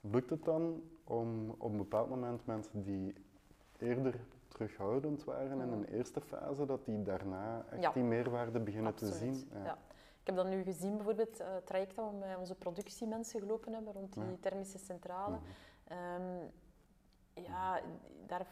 Lukt 0.00 0.30
het 0.30 0.44
dan 0.44 0.82
om 1.04 1.50
op 1.58 1.70
een 1.70 1.76
bepaald 1.76 2.08
moment 2.08 2.46
mensen 2.46 2.82
die 2.82 3.14
eerder 3.78 4.20
terughoudend 4.48 5.24
waren 5.24 5.60
in 5.60 5.68
Mhm. 5.68 5.72
een 5.72 5.84
eerste 5.84 6.20
fase, 6.20 6.66
dat 6.66 6.84
die 6.84 7.02
daarna 7.02 7.64
echt 7.70 7.82
Ja. 7.82 7.92
die 7.92 8.02
meerwaarde 8.02 8.60
beginnen 8.60 8.94
te 8.94 9.12
zien? 9.12 9.48
Ja. 9.52 9.78
Ik 10.20 10.30
heb 10.30 10.36
dat 10.36 10.46
nu 10.46 10.62
gezien, 10.62 10.96
bijvoorbeeld 10.96 11.40
eh, 11.40 11.52
het 11.54 11.66
traject 11.66 11.96
dat 11.96 12.10
we 12.10 12.16
met 12.16 12.36
onze 12.36 12.54
productiemensen 12.54 13.40
gelopen 13.40 13.72
hebben 13.72 13.92
rond 13.92 14.14
die 14.14 14.40
thermische 14.40 14.78
centrale. 14.78 15.36
Mhm. 15.36 15.44
Ehm, 15.84 16.38
ja, 17.34 17.80
daar, 18.26 18.46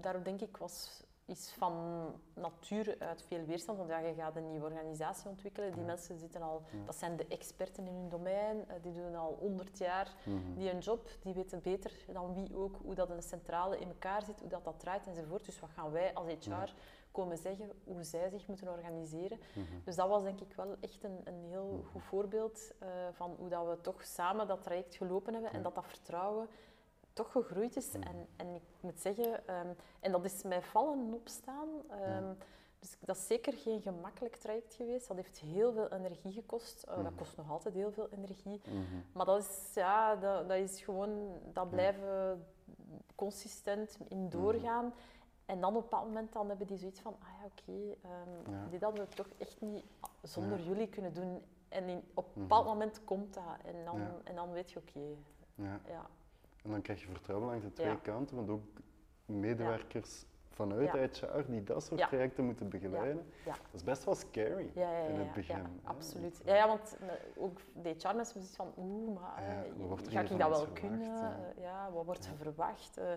daar 0.00 0.22
denk 0.24 0.40
ik 0.40 0.56
was 0.56 1.02
is 1.26 1.52
van 1.58 2.04
nature 2.34 2.96
uit 2.98 3.22
veel 3.22 3.44
weerstand. 3.44 3.78
Want 3.78 3.90
ja, 3.90 3.98
je 3.98 4.14
gaat 4.14 4.36
een 4.36 4.50
nieuwe 4.50 4.64
organisatie 4.66 5.28
ontwikkelen. 5.30 5.70
Die 5.70 5.80
Ja. 5.80 5.86
mensen 5.86 6.18
zitten 6.18 6.42
al, 6.42 6.62
Ja. 6.72 6.84
dat 6.84 6.94
zijn 6.96 7.16
de 7.16 7.26
experten 7.26 7.86
in 7.86 7.94
hun 7.94 8.08
domein. 8.08 8.68
eh, 8.68 8.76
die 8.82 8.92
doen 8.92 9.14
al 9.14 9.36
100 9.40 9.78
jaar 9.78 10.14
Mhm. 10.24 10.54
die 10.54 10.70
een 10.70 10.78
job. 10.78 11.08
Die 11.22 11.34
weten 11.34 11.60
beter 11.62 11.92
dan 12.12 12.34
wie 12.34 12.56
ook 12.56 12.76
hoe 12.82 12.94
dat 12.94 13.10
een 13.10 13.22
centrale 13.22 13.78
in 13.78 13.88
elkaar 13.88 14.22
zit, 14.22 14.40
hoe 14.40 14.48
dat, 14.48 14.64
dat 14.64 14.80
draait 14.80 15.06
enzovoort. 15.06 15.44
Dus 15.44 15.60
wat 15.60 15.70
gaan 15.70 15.90
wij 15.90 16.14
als 16.14 16.26
HR 16.26 16.48
Ja. 16.50 16.66
komen 17.10 17.36
zeggen 17.38 17.70
hoe 17.84 18.02
zij 18.04 18.28
zich 18.28 18.46
moeten 18.46 18.68
organiseren? 18.68 19.38
Mhm. 19.54 19.64
Dus 19.84 19.96
dat 19.96 20.08
was 20.08 20.22
denk 20.22 20.40
ik 20.40 20.52
wel 20.54 20.76
echt 20.80 21.04
een, 21.04 21.20
een 21.24 21.44
heel 21.44 21.66
Mhm. 21.72 21.86
goed 21.90 22.02
voorbeeld 22.02 22.72
eh, 22.78 22.88
van 23.12 23.34
hoe 23.38 23.48
dat 23.48 23.66
we 23.68 23.80
toch 23.80 24.02
samen 24.04 24.46
dat 24.46 24.62
traject 24.62 24.94
gelopen 24.94 25.32
hebben 25.32 25.52
en 25.52 25.62
dat 25.62 25.74
dat 25.74 25.86
vertrouwen 25.86 26.48
toch 27.14 27.32
gegroeid 27.32 27.76
is. 27.76 27.88
Mhm. 27.92 28.02
En, 28.02 28.26
en 28.36 28.54
ik 28.54 28.62
moet 28.80 29.00
zeggen, 29.00 29.46
ehm, 29.48 29.68
en 30.00 30.12
dat 30.12 30.24
is 30.24 30.42
mij 30.42 30.62
vallen 30.62 30.98
en 30.98 31.14
opstaan. 31.14 31.68
ehm. 31.90 32.32
Dus 32.78 32.96
dat 33.00 33.16
is 33.16 33.26
zeker 33.26 33.52
geen 33.52 33.80
gemakkelijk 33.82 34.36
traject 34.36 34.74
geweest. 34.74 35.08
Dat 35.08 35.16
heeft 35.16 35.38
heel 35.38 35.72
veel 35.72 35.88
energie 35.88 36.32
gekost. 36.32 36.82
Eh, 36.82 36.94
Dat 36.94 37.04
Mhm. 37.04 37.14
kost 37.14 37.36
nog 37.36 37.50
altijd 37.50 37.74
heel 37.74 37.92
veel 37.92 38.08
energie. 38.10 38.60
Mhm. 38.64 38.82
Maar 39.12 39.26
dat 39.26 39.38
is, 39.40 39.70
ja, 39.74 40.16
dat, 40.16 40.48
dat 40.48 40.56
is 40.58 40.82
gewoon, 40.82 41.38
dat 41.52 41.70
blijven 41.70 42.44
consistent 43.14 43.96
in 44.08 44.28
doorgaan. 44.28 44.92
En 45.46 45.60
dan 45.60 45.68
op 45.70 45.74
een 45.76 45.82
bepaald 45.82 46.06
moment 46.06 46.32
dan 46.32 46.48
hebben 46.48 46.66
die 46.66 46.76
zoiets 46.78 47.00
van, 47.00 47.16
ah 47.20 47.28
ja, 47.40 47.44
oké, 47.44 47.96
ehm, 48.02 48.52
Ja. 48.54 48.66
dit 48.70 48.82
hadden 48.82 49.04
we 49.08 49.14
toch 49.14 49.28
echt 49.38 49.60
niet 49.60 49.84
zonder 50.22 50.58
Ja. 50.58 50.64
jullie 50.64 50.88
kunnen 50.88 51.14
doen. 51.14 51.42
En 51.68 51.88
in, 51.88 52.02
op 52.14 52.26
een 52.36 52.42
bepaald 52.42 52.66
moment 52.66 53.04
komt 53.04 53.34
dat. 53.34 53.44
En 53.64 53.84
dan, 53.84 54.00
en 54.24 54.34
dan 54.34 54.50
weet 54.52 54.70
je, 54.70 54.78
oké, 54.78 55.00
Ja. 55.54 55.80
ja. 55.86 56.06
En 56.64 56.70
dan 56.70 56.82
krijg 56.82 57.00
je 57.00 57.06
vertrouwen 57.06 57.48
langs 57.48 57.64
de 57.64 57.72
twee 57.72 57.90
Ja. 57.90 57.96
kanten, 58.02 58.36
want 58.36 58.48
ook 58.50 58.62
medewerkers 59.26 60.24
vanuit. 60.50 60.90
HR 61.20 61.42
die 61.50 61.62
dat 61.64 61.82
soort 61.84 62.00
trajecten 62.08 62.44
moeten 62.44 62.68
begeleiden, 62.68 63.26
dat 63.44 63.56
is 63.72 63.82
best 63.84 64.04
wel 64.04 64.14
scary 64.14 64.70
in 65.08 65.14
het 65.18 65.32
begin. 65.32 65.80
absoluut. 65.84 66.40
Ja, 66.44 66.54
ja, 66.54 66.66
want 66.66 66.96
eh, 67.00 67.08
ook 67.42 67.58
de 67.82 67.88
HR-mensen 67.88 68.32
zoiets 68.34 68.56
van, 68.56 68.72
oeh, 68.76 69.20
maar 69.20 69.36
eh, 69.36 69.46
ga 70.12 70.20
ik 70.20 70.28
dat 70.38 70.48
wel 70.48 70.66
kunnen? 70.72 71.00
ja. 71.60 71.86
Eh, 71.86 71.92
wat 71.94 72.04
wordt 72.04 72.26
er 72.26 72.36
verwacht? 72.36 72.96
Eh, 72.96 73.12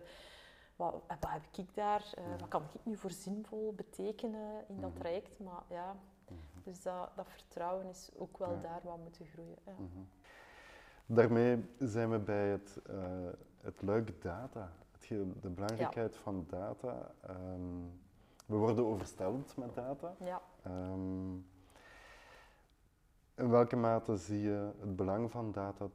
wat, 0.76 0.93
eh, 1.08 1.16
wat 1.20 1.30
heb 1.32 1.41
ik 1.58 1.74
daar? 1.76 2.12
Eh. 2.16 2.24
Wat 2.39 2.48
kan 2.48 2.64
ik 2.74 2.86
nu 2.86 2.95
voor 2.98 3.12
zinvol 3.12 3.74
betekenen 3.74 4.64
in 4.68 4.82
dat 4.82 4.89
Mhm. 4.89 5.00
traject? 5.00 5.39
Maar 5.39 5.64
ja, 5.70 5.95
Mhm. 6.28 6.38
dus 6.64 6.82
dat, 6.84 7.10
dat 7.16 7.28
vertrouwen 7.30 7.88
is 7.88 8.10
ook 8.18 8.38
wel 8.38 8.60
daar 8.60 8.80
wat 8.84 8.98
moeten 8.98 9.26
groeien. 9.26 9.58
Ja. 9.66 9.74
Daarmee 11.10 11.66
zijn 11.80 12.10
we 12.10 12.20
bij 12.20 12.47
het, 12.47 12.80
eh, 12.88 12.95
het 13.62 13.82
luik 13.82 14.22
data, 14.22 14.72
het 14.91 15.08
de 15.41 15.49
belangrijkheid 15.49 16.16
van 16.16 16.45
data. 16.49 17.12
Ehm, 17.22 17.86
we 18.45 18.55
worden 18.55 18.86
overstelpt 18.86 19.58
met 19.58 19.76
data. 19.76 20.16
Ja. 20.20 20.41
Ehm, 20.64 21.34
in 23.36 23.49
welke 23.49 23.76
mate 23.76 24.18
zie 24.18 24.41
je 24.41 24.72
het 24.80 24.95
belang 24.95 25.32
van 25.32 25.51
data 25.51 25.88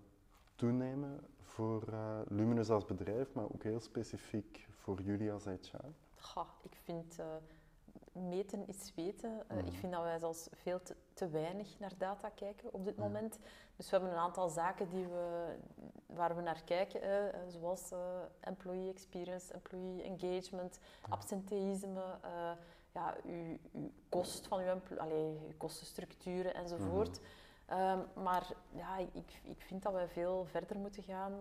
toenemen 0.55 1.21
voor 1.43 1.83
eh, 1.89 2.19
Luminous 2.29 2.71
als 2.71 2.85
bedrijf, 2.85 3.33
maar 3.33 3.45
ook 3.45 3.63
heel 3.63 3.81
specifiek 3.81 4.69
voor 4.71 5.01
jullie 5.01 5.33
als 5.33 5.45
HR? 5.45 5.87
Goh, 6.17 6.49
ik 6.63 6.77
vind 6.83 7.19
eh, 7.19 7.27
meten 8.13 8.67
is 8.69 8.93
weten. 8.95 9.43
Eh, 9.49 9.57
Mhm. 9.57 9.67
Ik 9.67 9.75
vind 9.75 9.93
dat 9.93 10.03
wij 10.03 10.19
zelfs 10.19 10.49
veel 10.53 10.83
te, 10.83 10.97
te 11.15 11.29
weinig 11.29 11.79
naar 11.79 11.93
data 11.99 12.29
kijken 12.29 12.73
op 12.73 12.85
dit 12.85 12.97
moment. 12.97 13.39
Dus 13.77 13.91
we 13.91 13.97
hebben 13.97 14.15
een 14.17 14.23
aantal 14.25 14.49
zaken 14.49 14.89
die 14.89 15.07
we, 15.07 15.55
waar 16.07 16.37
we 16.37 16.43
naar 16.43 16.63
kijken, 16.65 17.03
eh, 17.03 17.41
zoals 17.49 17.91
eh, 17.91 17.99
employee 18.41 18.91
experience, 18.91 19.53
employee 19.53 20.03
engagement, 20.03 20.79
absenteïsme, 21.09 22.03
eh, 22.23 22.51
ja, 22.93 23.15
uw, 23.25 23.59
uw 23.73 23.91
kost 24.09 24.47
van 24.47 24.61
uw, 24.61 24.99
allee, 24.99 25.39
uw 25.47 25.57
kostenstructuren 25.57 26.55
enzovoort. 26.55 27.21
Ehm, 27.67 27.99
maar 28.15 28.53
ja, 28.71 28.97
ik, 28.99 29.41
ik 29.43 29.61
vind 29.61 29.83
dat 29.83 29.93
we 29.93 30.09
veel 30.09 30.45
verder 30.45 30.79
moeten 30.79 31.03
gaan. 31.03 31.33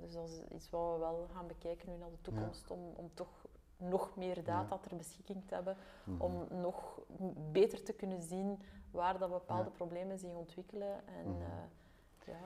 Dus 0.00 0.12
dat 0.12 0.28
is 0.28 0.40
iets 0.54 0.70
wat 0.70 0.92
we 0.92 0.98
wel 0.98 1.28
gaan 1.34 1.46
bekijken 1.46 1.90
nu 1.90 1.96
naar 1.96 2.10
de 2.10 2.20
toekomst, 2.20 2.70
om, 2.70 2.92
om 2.96 3.10
toch 3.14 3.46
nog 3.82 4.16
meer 4.16 4.44
data 4.44 4.78
ter 4.78 4.96
beschikking 4.96 5.44
te 5.46 5.54
hebben, 5.54 5.76
Mhm. 6.04 6.20
om 6.22 6.46
nog 6.60 7.00
beter 7.52 7.82
te 7.82 7.92
kunnen 7.92 8.22
zien 8.22 8.58
waar 8.90 9.18
dat 9.18 9.30
bepaalde 9.30 9.70
problemen 9.70 10.18
zich 10.18 10.34
ontwikkelen. 10.34 11.06
En, 11.06 11.30
Mhm. 11.30 11.40
eh, 11.42 12.26
ja. 12.26 12.38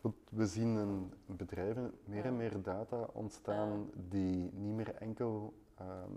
Want 0.00 0.14
we 0.30 0.46
zien 0.46 0.76
in 0.78 1.12
bedrijven 1.26 1.98
meer 2.04 2.24
en 2.24 2.36
meer 2.36 2.62
data 2.62 3.08
ontstaan 3.12 3.90
die 3.94 4.52
niet 4.52 4.74
meer 4.74 4.94
enkel 4.94 5.54
ehm, 5.76 6.10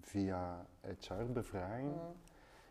via 0.00 0.66
HR-bevraging 0.82 1.92
Mm. 1.92 2.00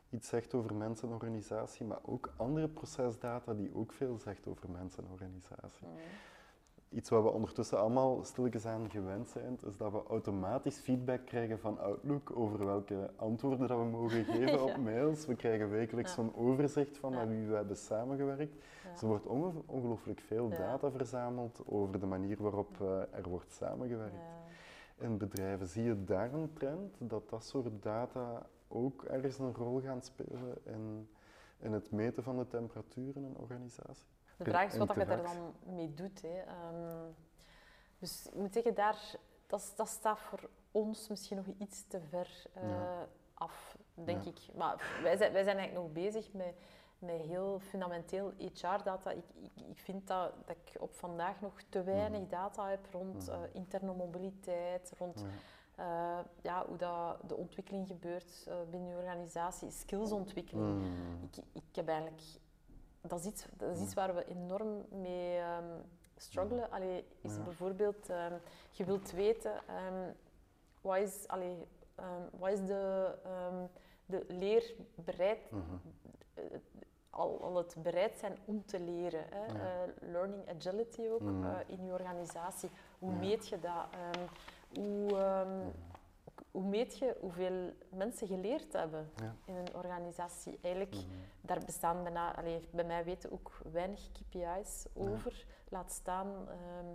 iets 0.10 0.28
zegt 0.28 0.54
over 0.54 0.76
mensen 0.76 1.08
en 1.08 1.14
organisatie, 1.14 1.86
maar 1.86 2.00
ook 2.02 2.34
andere 2.38 2.68
procesdata 2.70 3.54
die 3.54 3.76
ook 3.76 3.94
veel 3.94 4.18
zegt 4.18 4.48
over 4.48 4.70
mensen 4.72 5.04
en 5.04 5.12
organisatie. 5.12 5.88
Mm. 5.88 5.94
Iets 6.90 7.10
wat 7.10 7.24
we 7.24 7.30
ondertussen 7.30 7.80
allemaal 7.80 8.24
stilletjes 8.24 8.66
aan 8.66 8.90
gewend 8.90 9.28
zijn, 9.28 9.58
is 9.68 9.78
dat 9.78 9.92
we 9.92 10.04
automatisch 10.10 10.78
feedback 10.80 11.26
krijgen 11.26 11.60
van 11.60 11.80
Outlook 11.80 12.32
over 12.38 12.66
welke 12.66 13.10
antwoorden 13.16 13.68
dat 13.68 13.78
we 13.78 13.84
mogen 13.86 14.26
geven 14.34 14.62
op 14.64 14.68
Ja. 14.70 14.78
mails. 14.78 15.26
We 15.26 15.36
krijgen 15.36 15.70
wekelijks 15.70 16.10
Ja. 16.10 16.16
zo'n 16.16 16.36
overzicht 16.36 16.98
van 16.98 17.12
Ja. 17.12 17.18
met 17.18 17.28
wie 17.30 17.48
we 17.48 17.56
hebben 17.56 17.78
samengewerkt. 17.78 18.54
Dus 18.92 19.02
er 19.02 19.08
wordt 19.08 19.26
onge- 19.26 19.62
ongelooflijk 19.66 20.20
veel 20.20 20.50
data 20.50 20.92
verzameld 20.92 21.62
over 21.66 22.00
de 22.00 22.06
manier 22.06 22.42
waarop 22.42 22.82
eh, 22.82 22.88
er 23.18 23.30
wordt 23.30 23.52
samengewerkt. 23.52 24.16
In 25.00 25.18
bedrijven 25.18 25.68
zie 25.68 25.84
je 25.84 26.04
daar 26.04 26.34
een 26.34 26.54
trend 26.54 26.96
dat 27.00 27.30
dat 27.30 27.44
soort 27.44 27.70
data 27.84 28.46
ook 28.68 29.04
ergens 29.04 29.40
een 29.40 29.54
rol 29.54 29.82
gaan 29.82 30.02
spelen 30.02 30.58
in, 30.64 31.10
in 31.60 31.72
het 31.72 31.92
meten 31.92 32.24
van 32.24 32.38
de 32.38 32.48
temperatuur 32.48 33.16
in 33.16 33.24
een 33.24 33.38
organisatie? 33.38 34.08
De 34.38 34.44
vraag 34.44 34.72
is 34.72 34.78
wat 34.78 34.88
dat 34.88 34.98
je 34.98 35.06
daar 35.06 35.18
interactie. 35.18 35.42
dan 35.66 35.76
mee 35.76 35.94
doet. 35.94 36.22
Hè. 36.22 36.40
Ehm, 36.42 37.06
dus 38.00 38.28
ik 38.28 38.34
moet 38.34 38.54
zeggen, 38.54 38.74
daar, 38.76 39.16
dat, 39.48 39.74
dat 39.76 39.88
staat 39.88 40.20
voor 40.20 40.50
ons 40.72 41.08
misschien 41.08 41.38
nog 41.38 41.46
iets 41.58 41.88
te 41.88 42.00
ver 42.10 42.46
eh, 42.54 42.70
Ja. 42.70 43.08
af, 43.34 43.78
denk 43.94 44.24
Ja. 44.24 44.30
ik. 44.30 44.40
Maar 44.56 45.00
wij 45.04 45.18
zijn, 45.18 45.32
wij 45.34 45.44
zijn 45.44 45.58
eigenlijk 45.58 45.88
nog 45.88 46.04
bezig 46.04 46.34
met, 46.34 46.54
met 47.00 47.22
heel 47.22 47.60
fundamenteel 47.60 48.34
HR-data. 48.38 49.12
Ik, 49.12 49.24
ik, 49.42 49.52
ik 49.70 49.80
vind 49.80 50.08
dat, 50.08 50.32
dat 50.46 50.56
ik 50.66 50.82
op 50.82 50.96
vandaag 50.96 51.42
nog 51.42 51.62
te 51.70 51.84
weinig 51.84 52.20
Mhm. 52.22 52.30
data 52.30 52.70
heb 52.70 52.86
rond 52.92 53.28
Mhm. 53.28 53.32
eh, 53.36 53.40
interne 53.54 53.94
mobiliteit, 53.94 54.94
rond 54.98 55.20
Ja. 55.20 55.28
eh, 56.20 56.26
ja, 56.42 56.66
hoe 56.68 56.78
dat 56.78 57.18
de 57.30 57.36
ontwikkeling 57.36 57.88
gebeurt 57.88 58.50
binnen 58.70 58.90
je 58.90 58.96
organisatie, 58.96 59.72
skillsontwikkeling. 59.72 60.68
Mm. 60.80 61.24
Ik, 61.24 61.44
ik 61.54 61.76
heb 61.76 61.88
eigenlijk... 61.88 62.22
Dat 63.02 63.20
is 63.20 63.26
iets, 63.26 63.46
dat 63.58 63.76
is 63.76 63.82
iets 63.82 63.94
waar 63.94 64.16
we 64.16 64.26
enorm 64.26 64.86
mee 64.90 65.38
ehm 65.38 65.64
struggelen. 66.20 66.72
Allee, 66.72 67.06
is 67.22 67.36
Ja. 67.36 67.42
bijvoorbeeld, 67.44 68.10
ehm, 68.10 68.34
je 68.72 68.84
wilt 68.86 69.12
weten, 69.12 69.52
ehm, 69.68 70.12
wat, 70.82 70.98
is, 70.98 71.28
allee, 71.28 71.58
wat 72.32 72.52
is 72.52 72.66
de, 72.66 73.16
de 74.06 74.26
leerbereid... 74.28 75.52
Mhm. 75.52 75.62
eh, 76.34 76.44
al, 77.10 77.44
al 77.44 77.56
het 77.56 77.76
bereid 77.78 78.18
zijn 78.18 78.38
om 78.46 78.66
te 78.66 78.80
leren. 78.80 79.24
Hè. 79.30 79.46
Ja. 79.46 79.84
Eh, 79.84 79.94
learning 80.12 80.50
agility 80.58 81.08
ook 81.10 81.22
eh, 81.22 81.58
in 81.68 81.86
je 81.86 81.92
organisatie. 81.92 82.70
Hoe 83.00 83.12
Ja. 83.12 83.18
meet 83.18 83.48
je 83.48 83.60
dat? 83.60 83.86
Hoe, 84.76 85.18
hoe 86.58 86.66
meet 86.66 86.98
je 86.98 87.18
hoeveel 87.20 87.72
mensen 87.90 88.28
geleerd 88.28 88.74
hebben 88.74 89.10
Ja. 89.16 89.36
in 89.46 89.56
een 89.56 89.76
organisatie? 89.76 90.58
Eigenlijk, 90.62 90.96
Mhm. 90.96 91.06
daar 91.42 91.60
bestaan 91.66 92.04
bijna, 92.04 92.36
allee, 92.36 92.68
bij 92.72 92.84
mij 92.84 93.04
weten 93.04 93.32
ook 93.32 93.52
weinig 93.72 94.12
KPI's 94.12 94.86
over. 94.94 95.46
Laat 95.70 95.92
staan, 95.92 96.28
ehm 96.50 96.86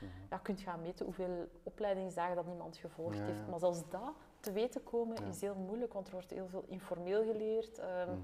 Mhm. 0.00 0.10
ja, 0.30 0.36
je 0.36 0.42
kunt 0.42 0.60
gaan 0.60 0.80
meten 0.82 1.04
hoeveel 1.04 1.48
opleidingsdagen 1.62 2.36
dat 2.36 2.46
iemand 2.46 2.76
gevolgd 2.76 3.16
Ja, 3.18 3.24
heeft. 3.24 3.46
Maar 3.48 3.58
zelfs 3.58 3.88
dat 3.88 4.12
te 4.40 4.52
weten 4.52 4.82
komen 4.82 5.24
is 5.28 5.40
heel 5.40 5.54
moeilijk, 5.54 5.92
want 5.92 6.06
er 6.06 6.12
wordt 6.12 6.30
heel 6.30 6.48
veel 6.48 6.64
informeel 6.66 7.22
geleerd. 7.24 7.78
Ehm, 7.78 8.10
Mhm. 8.10 8.18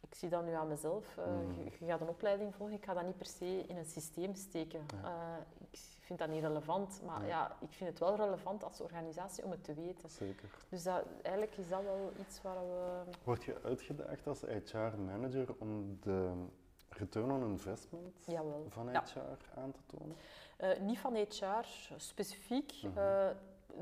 Ik 0.00 0.14
zie 0.20 0.28
dat 0.28 0.44
nu 0.44 0.52
aan 0.52 0.68
mezelf. 0.68 1.16
Eh, 1.16 1.26
Mhm. 1.26 1.58
je, 1.64 1.70
je 1.78 1.86
gaat 1.86 2.00
een 2.00 2.08
opleiding 2.08 2.54
volgen, 2.54 2.76
ik 2.76 2.84
ga 2.84 2.94
dat 2.94 3.04
niet 3.04 3.16
per 3.16 3.26
se 3.26 3.64
in 3.66 3.76
een 3.76 3.84
systeem 3.84 4.34
steken. 4.34 4.80
Eh, 5.04 5.36
ik 5.70 5.78
vind 6.16 6.28
dat 6.28 6.28
niet 6.40 6.42
relevant, 6.48 7.00
maar 7.06 7.20
Ja. 7.20 7.26
ja. 7.28 7.56
ik 7.60 7.72
vind 7.72 7.90
het 7.90 7.98
wel 7.98 8.16
relevant 8.16 8.64
als 8.64 8.80
organisatie 8.80 9.44
om 9.44 9.50
het 9.50 9.64
te 9.64 9.74
weten. 9.74 10.08
Zeker. 10.10 10.48
Dus 10.68 10.82
dat, 10.82 11.04
eigenlijk 11.22 11.56
is 11.56 11.68
dat 11.68 11.82
wel 11.82 12.12
iets 12.20 12.42
waar 12.42 12.58
we... 12.60 13.02
Word 13.24 13.44
je 13.44 13.56
uitgedaagd 13.64 14.26
als 14.26 14.40
HR-manager 14.40 15.54
om 15.58 15.98
de 16.00 16.32
return 16.88 17.30
on 17.30 17.42
investment 17.50 18.24
Jawel. 18.26 18.66
van 18.68 18.90
Ja. 18.92 19.02
HR 19.04 19.58
aan 19.60 19.72
te 19.72 19.80
tonen? 19.86 20.16
Eh, 20.56 20.78
niet 20.80 20.98
van 20.98 21.14
HR 21.16 21.64
specifiek. 21.96 22.72
Mhm. 22.82 22.98
eh, 22.98 23.28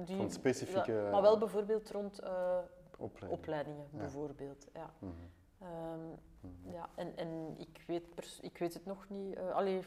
die, 0.04 0.16
Van 0.16 0.30
specifieke- 0.30 0.92
ja, 0.92 1.10
maar 1.10 1.22
wel 1.22 1.38
bijvoorbeeld 1.38 1.90
rond 1.90 2.18
eh, 2.18 2.58
Opleiding. 2.98 3.40
opleidingen, 3.40 3.86
Ja. 3.92 3.98
bijvoorbeeld. 3.98 4.66
Ja. 4.74 4.90
Mhm. 4.98 5.12
Ehm, 5.58 6.08
Mhm. 6.40 6.70
ja, 6.72 6.88
en, 6.94 7.16
en 7.16 7.54
ik, 7.58 7.84
weet 7.86 8.38
ik 8.40 8.58
weet 8.58 8.74
het 8.74 8.84
nog 8.86 9.08
niet. 9.08 9.38
allee, 9.38 9.78
ik 9.78 9.84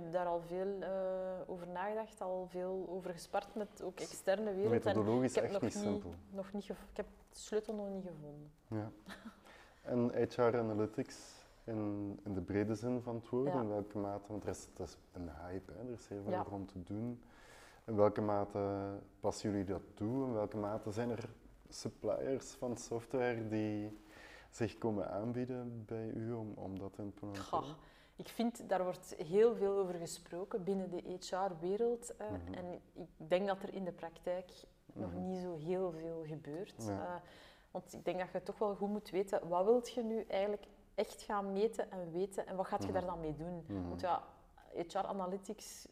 heb 0.00 0.12
daar 0.12 0.26
al 0.26 0.40
veel 0.40 0.80
eh, 0.80 0.90
over 1.46 1.68
nagedacht, 1.68 2.20
al 2.20 2.46
veel 2.48 2.86
over 2.88 3.10
gespart 3.12 3.54
met 3.54 3.82
ook 3.82 4.00
externe 4.00 4.54
wereld. 4.54 4.64
En 4.64 4.70
Methodologisch 4.84 5.28
ik 5.30 5.34
heb 5.34 5.44
echt 5.44 5.52
nog 5.52 5.62
niet 5.62 5.72
simpel. 5.72 6.14
nog 6.30 6.52
niet 6.52 6.68
ik 6.68 6.76
heb 6.96 7.06
de 7.28 7.38
sleutel 7.38 7.74
nog 7.74 7.88
niet 7.88 8.04
gevonden. 8.06 8.50
Ja. 8.66 8.90
En 9.82 10.10
HR 10.28 10.56
Analytics 10.58 11.42
in, 11.64 12.20
in 12.24 12.34
de 12.34 12.40
brede 12.40 12.74
zin 12.74 13.00
van 13.02 13.14
het 13.14 13.28
woord, 13.28 13.52
Ja. 13.52 13.60
in 13.60 13.68
welke 13.68 13.98
mate, 13.98 14.24
want 14.28 14.42
er 14.42 14.48
is, 14.48 14.68
het 14.76 14.88
is 14.88 14.98
een 15.12 15.28
hype, 15.28 15.72
hè, 15.72 15.78
er 15.78 15.92
is 15.92 16.08
heel 16.08 16.22
veel 16.22 16.32
Ja. 16.32 16.42
rond 16.48 16.68
te 16.68 16.82
doen. 16.82 17.22
In 17.86 17.96
welke 17.96 18.20
mate 18.20 18.88
passen 19.20 19.50
jullie 19.50 19.64
dat 19.64 19.82
toe? 19.94 20.26
In 20.26 20.32
welke 20.32 20.56
mate 20.56 20.90
zijn 20.90 21.10
er 21.10 21.28
suppliers 21.68 22.50
van 22.50 22.76
software 22.76 23.48
die 23.48 23.98
zich 24.50 24.78
komen 24.78 25.10
aanbieden 25.10 25.84
bij 25.86 26.08
u 26.10 26.32
om, 26.32 26.52
om 26.54 26.78
dat 26.78 26.92
te 26.92 27.02
implementeren? 27.02 27.76
Ik 28.16 28.28
vind, 28.28 28.68
daar 28.68 28.82
wordt 28.84 29.14
heel 29.26 29.54
veel 29.54 29.78
over 29.78 29.94
gesproken 29.94 30.64
binnen 30.64 30.90
de 30.90 31.02
HR-wereld. 31.20 32.16
eh, 32.16 32.30
Mhm. 32.30 32.54
En 32.54 32.80
ik 32.92 33.08
denk 33.16 33.46
dat 33.46 33.62
er 33.62 33.74
in 33.74 33.84
de 33.84 33.92
praktijk 33.92 34.50
nog 34.92 35.10
Mhm. 35.12 35.28
niet 35.28 35.40
zo 35.42 35.56
heel 35.56 35.92
veel 35.92 36.24
gebeurt. 36.26 36.84
Ja. 36.86 37.04
Eh, 37.06 37.20
want 37.70 37.92
ik 37.92 38.04
denk 38.04 38.18
dat 38.18 38.30
je 38.32 38.42
toch 38.42 38.58
wel 38.58 38.74
goed 38.74 38.88
moet 38.88 39.10
weten, 39.10 39.48
wat 39.48 39.64
wilt 39.64 39.90
je 39.90 40.02
nu 40.02 40.22
eigenlijk 40.28 40.66
echt 40.94 41.22
gaan 41.22 41.52
meten 41.52 41.90
en 41.90 42.10
weten 42.12 42.46
en 42.46 42.56
wat 42.56 42.66
gaat 42.66 42.82
je 42.82 42.88
Mhm. 42.88 42.98
daar 42.98 43.06
dan 43.06 43.20
mee 43.20 43.36
doen? 43.36 43.64
Want 43.88 44.00
ja, 44.00 44.22
HR-analytics, 44.74 45.88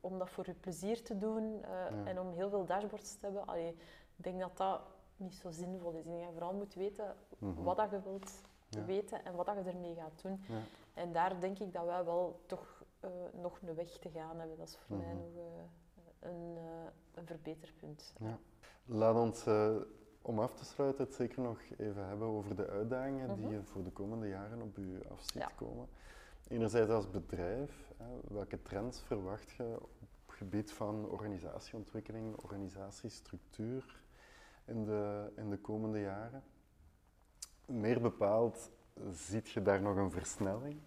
om 0.00 0.18
dat 0.18 0.30
voor 0.30 0.46
je 0.46 0.54
plezier 0.54 1.02
te 1.02 1.18
doen 1.18 1.62
eh, 1.64 2.06
en 2.08 2.20
om 2.20 2.30
heel 2.32 2.48
veel 2.50 2.64
dashboards 2.64 3.14
te 3.16 3.24
hebben, 3.24 3.46
allee, 3.46 3.68
ik 4.16 4.24
denk 4.24 4.40
dat 4.40 4.56
dat 4.56 4.80
niet 5.16 5.34
zo 5.34 5.50
zinvol 5.50 5.92
is. 5.92 5.98
Ik 5.98 6.04
denk 6.04 6.16
dat 6.18 6.26
je 6.26 6.32
vooral 6.32 6.54
moet 6.54 6.74
weten 6.74 7.14
wat 7.38 7.76
dat 7.76 7.90
je 7.90 8.00
wilt 8.02 8.40
Ja. 8.68 8.84
weten 8.84 9.24
en 9.24 9.34
wat 9.34 9.46
dat 9.46 9.54
je 9.64 9.70
ermee 9.70 9.94
gaat 9.94 10.22
doen. 10.22 10.44
Ja. 10.48 10.54
En 10.94 11.12
daar 11.12 11.40
denk 11.40 11.58
ik 11.58 11.72
dat 11.72 11.84
wij 11.84 12.04
wel 12.04 12.40
toch 12.46 12.84
eh, 13.00 13.10
nog 13.32 13.58
een 13.62 13.74
weg 13.74 13.98
te 13.98 14.10
gaan 14.10 14.38
hebben. 14.38 14.56
Dat 14.58 14.68
is 14.68 14.76
voor 14.76 14.96
mij 14.96 15.14
Mhm. 15.14 15.16
nog 15.16 15.36
eh, 15.36 16.30
een, 16.30 16.56
eh, 16.56 16.90
een 17.14 17.26
verbeterpunt. 17.26 18.14
Ja. 18.18 18.38
Laat 18.84 19.16
ons, 19.16 19.46
om 20.22 20.38
af 20.38 20.54
te 20.54 20.64
sluiten, 20.64 21.04
het 21.04 21.14
zeker 21.14 21.42
nog 21.42 21.60
even 21.78 22.06
hebben 22.06 22.28
over 22.28 22.56
de 22.56 22.66
uitdagingen 22.68 23.34
die 23.34 23.44
Mhm. 23.44 23.54
je 23.54 23.62
voor 23.62 23.82
de 23.84 23.90
komende 23.90 24.28
jaren 24.28 24.62
op 24.62 24.76
u 24.78 25.00
af 25.10 25.20
ziet 25.20 25.32
Ja. 25.32 25.48
komen. 25.56 25.88
Enerzijds 26.48 26.90
als 26.90 27.10
bedrijf, 27.10 27.92
welke 28.28 28.62
trends 28.62 29.00
verwacht 29.02 29.50
je 29.50 29.76
op 29.80 29.90
het 30.26 30.36
gebied 30.36 30.72
van 30.72 31.08
organisatieontwikkeling, 31.10 32.36
organisatiestructuur 32.36 34.02
in 34.64 34.84
de, 34.84 35.32
in 35.36 35.50
de 35.50 35.58
komende 35.58 36.00
jaren? 36.00 36.42
Meer 37.66 38.00
bepaald, 38.00 38.70
ziet 39.10 39.50
je 39.50 39.62
daar 39.62 39.82
nog 39.82 39.96
een 39.96 40.10
versnelling 40.10 40.80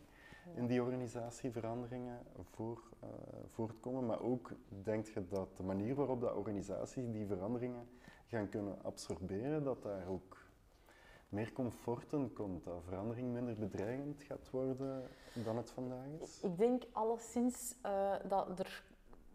in 0.53 0.67
die 0.67 0.81
organisatieveranderingen 0.81 2.19
voor, 2.51 2.83
eh, 2.99 3.09
voortkomen, 3.53 4.05
maar 4.05 4.21
ook 4.21 4.51
denk 4.83 5.05
je 5.05 5.27
dat 5.27 5.57
de 5.57 5.63
manier 5.63 5.95
waarop 5.95 6.19
de 6.19 6.35
organisaties 6.35 7.11
die 7.11 7.25
veranderingen 7.25 7.87
gaan 8.27 8.49
kunnen 8.49 8.83
absorberen, 8.83 9.63
dat 9.63 9.83
daar 9.83 10.07
ook 10.07 10.37
meer 11.29 11.51
comfort 11.51 12.13
in 12.13 12.33
komt, 12.33 12.63
dat 12.63 12.83
verandering 12.83 13.33
minder 13.33 13.55
bedreigend 13.55 14.23
gaat 14.23 14.49
worden 14.49 15.07
dan 15.33 15.57
het 15.57 15.71
vandaag 15.71 16.07
is? 16.21 16.39
Ik 16.41 16.57
denk 16.57 16.83
alleszins 16.91 17.75
eh, 17.81 18.13
dat 18.27 18.59
er, 18.59 18.83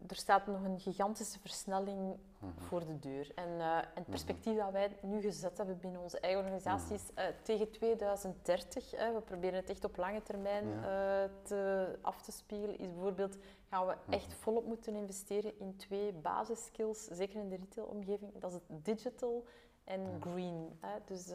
er 0.09 0.17
staat 0.17 0.47
nog 0.47 0.63
een 0.65 0.81
gigantische 0.81 1.39
versnelling 1.41 2.17
Mhm. 2.39 2.61
voor 2.61 2.87
de 2.87 2.99
deur. 2.99 3.33
En, 3.35 3.49
eh, 3.61 3.77
en 3.77 3.85
het 3.95 4.09
perspectief 4.11 4.57
dat 4.57 4.71
wij 4.73 4.97
nu 5.03 5.21
gezet 5.21 5.57
hebben 5.57 5.79
binnen 5.79 6.01
onze 6.01 6.21
eigen 6.21 6.41
organisatie 6.41 6.95
is 6.95 7.03
eh, 7.15 7.25
tegen 7.43 7.71
2030. 7.71 8.91
hè, 8.91 9.13
we 9.15 9.21
proberen 9.21 9.57
het 9.61 9.71
echt 9.71 9.85
op 9.85 9.97
lange 9.97 10.23
termijn 10.23 10.69
Ja. 10.69 11.23
eh, 11.25 11.31
te, 11.43 11.99
af 12.03 12.23
te 12.23 12.33
spiegelen. 12.33 12.79
Is 12.79 12.87
bijvoorbeeld 12.93 13.37
gaan 13.69 13.87
we 13.87 13.97
echt 14.11 14.35
volop 14.35 14.67
moeten 14.67 14.95
investeren 14.95 15.59
in 15.59 15.77
twee 15.77 16.13
basisskills, 16.13 17.05
zeker 17.05 17.41
in 17.41 17.49
de 17.49 17.57
retailomgeving. 17.57 18.39
Dat 18.39 18.51
is 18.53 18.59
het 18.69 18.85
digital 18.85 19.45
en 19.85 20.21
green. 20.21 20.79
Hè. 20.81 20.99
Dus 21.05 21.33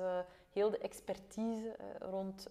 heel 0.50 0.70
de 0.70 0.78
expertise 0.78 1.76
rond, 2.00 2.48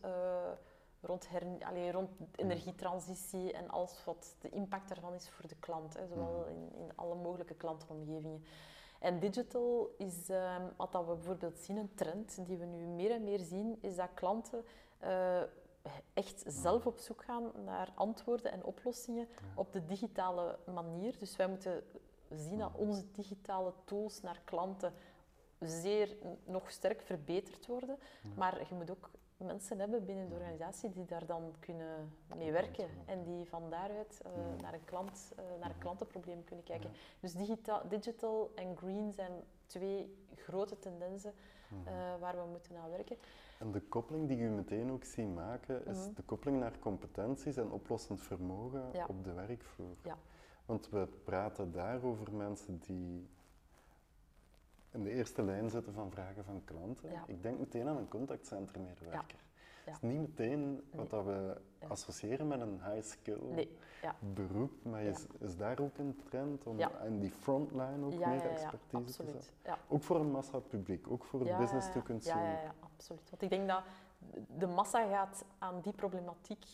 rond, 1.06 1.28
her, 1.28 1.42
allee, 1.60 1.92
rond 1.92 2.10
energietransitie 2.36 3.52
en 3.52 3.68
alles 3.68 4.04
wat 4.04 4.36
de 4.38 4.48
impact 4.48 4.88
daarvan 4.88 5.14
is 5.14 5.28
voor 5.28 5.48
de 5.48 5.56
klant. 5.60 5.94
Hè, 5.96 6.06
zowel 6.06 6.46
in, 6.46 6.72
in 6.78 6.92
alle 6.94 7.14
mogelijke 7.14 7.54
klantenomgevingen. 7.54 8.44
En 8.98 9.18
digital 9.18 9.94
is, 9.98 10.28
ehm, 10.28 10.62
wat 10.76 10.92
dat 10.92 11.06
we 11.06 11.14
bijvoorbeeld 11.14 11.58
zien, 11.58 11.76
een 11.76 11.94
trend 11.94 12.46
die 12.46 12.56
we 12.56 12.64
nu 12.64 12.86
meer 12.86 13.10
en 13.10 13.24
meer 13.24 13.38
zien, 13.38 13.78
is 13.80 13.96
dat 13.96 14.08
klanten 14.14 14.64
eh, 14.98 15.42
echt 16.14 16.44
zelf 16.46 16.86
op 16.86 16.98
zoek 16.98 17.24
gaan 17.24 17.52
naar 17.64 17.92
antwoorden 17.94 18.52
en 18.52 18.64
oplossingen 18.64 19.28
op 19.54 19.72
de 19.72 19.84
digitale 19.84 20.58
manier. 20.74 21.18
Dus 21.18 21.36
wij 21.36 21.48
moeten 21.48 21.84
zien 22.30 22.58
dat 22.58 22.74
onze 22.74 23.10
digitale 23.12 23.72
tools 23.84 24.20
naar 24.20 24.40
klanten 24.44 24.92
zeer 25.60 26.16
nog 26.44 26.70
sterk 26.70 27.02
verbeterd 27.02 27.66
worden. 27.66 27.98
Maar 28.36 28.58
je 28.68 28.74
moet 28.74 28.90
ook 28.90 29.10
mensen 29.44 29.78
hebben 29.78 30.04
binnen 30.04 30.28
de 30.28 30.34
organisatie 30.34 30.90
die 30.90 31.04
daar 31.04 31.26
dan 31.26 31.54
kunnen 31.60 32.12
mee 32.36 32.52
werken 32.52 32.88
en 33.06 33.22
die 33.22 33.44
van 33.48 33.70
daaruit 33.70 34.20
eh, 34.24 34.30
naar, 34.62 34.74
een 34.74 34.84
klant, 34.84 35.32
eh, 35.36 35.44
naar 35.60 35.70
een 35.70 35.78
klantenprobleem 35.78 36.44
kunnen 36.44 36.64
kijken. 36.64 36.90
Dus 37.20 37.32
digita 37.34 37.82
digital 37.88 38.50
en 38.54 38.76
green 38.76 39.12
zijn 39.12 39.32
twee 39.66 40.16
grote 40.36 40.78
tendensen 40.78 41.32
eh, 41.84 41.92
waar 42.20 42.34
we 42.36 42.46
moeten 42.50 42.76
aan 42.76 42.90
werken. 42.90 43.16
En 43.58 43.72
de 43.72 43.80
koppeling 43.80 44.28
die 44.28 44.38
u 44.38 44.48
meteen 44.48 44.90
ook 44.90 45.04
ziet 45.04 45.34
maken, 45.34 45.86
is 45.86 45.98
Mhm. 45.98 46.14
de 46.14 46.22
koppeling 46.22 46.58
naar 46.60 46.78
competenties 46.78 47.56
en 47.56 47.70
oplossend 47.70 48.20
vermogen 48.20 48.82
Ja. 48.92 49.06
op 49.08 49.24
de 49.24 49.32
werkvloer. 49.32 49.96
Ja. 50.02 50.16
Want 50.66 50.88
we 50.90 51.08
praten 51.24 51.72
daar 51.72 52.02
over 52.02 52.32
mensen 52.32 52.78
die 52.78 53.28
in 54.94 55.02
de 55.02 55.10
eerste 55.10 55.42
lijn 55.42 55.70
zitten 55.70 55.92
van 55.92 56.10
vragen 56.10 56.44
van 56.44 56.62
klanten. 56.64 57.10
Ja. 57.10 57.24
Ik 57.26 57.42
denk 57.42 57.58
meteen 57.58 57.88
aan 57.88 57.96
een 57.96 58.08
contactcentermedewerker. 58.08 59.38
Ja. 59.84 59.92
Het 59.92 60.02
is 60.02 60.08
niet 60.10 60.20
meteen 60.20 60.82
wat 60.90 61.10
dat 61.10 61.24
we 61.24 61.60
associëren 61.88 62.48
met 62.48 62.60
een 62.60 62.80
high 62.84 63.06
skill 63.06 63.38
Nee, 63.50 63.76
ja. 64.02 64.14
beroep, 64.34 64.72
maar 64.82 65.02
is, 65.02 65.26
is 65.38 65.56
daar 65.56 65.80
ook 65.80 65.98
een 65.98 66.20
trend 66.28 66.66
om 66.66 66.82
aan 66.82 67.18
die 67.18 67.30
frontline 67.30 68.04
ook 68.04 68.26
meer 68.26 68.50
expertise 68.50 69.04
te 69.04 69.30
zetten? 69.30 69.52
Ook 69.88 70.02
voor 70.02 70.20
een 70.20 70.30
massapubliek, 70.30 71.10
ook 71.10 71.24
voor 71.24 71.40
het 71.40 71.48
Ja, 71.48 71.58
business 71.58 71.92
to 71.92 72.02
consumer. 72.02 72.42
Ja, 72.42 72.60
ja, 72.60 72.74
absoluut. 72.80 73.30
Want 73.30 73.42
ik 73.42 73.50
denk 73.50 73.68
dat 73.68 73.82
de 74.58 74.66
massa 74.66 75.06
gaat 75.06 75.44
aan 75.58 75.80
die 75.80 75.92
problematiek 75.92 76.64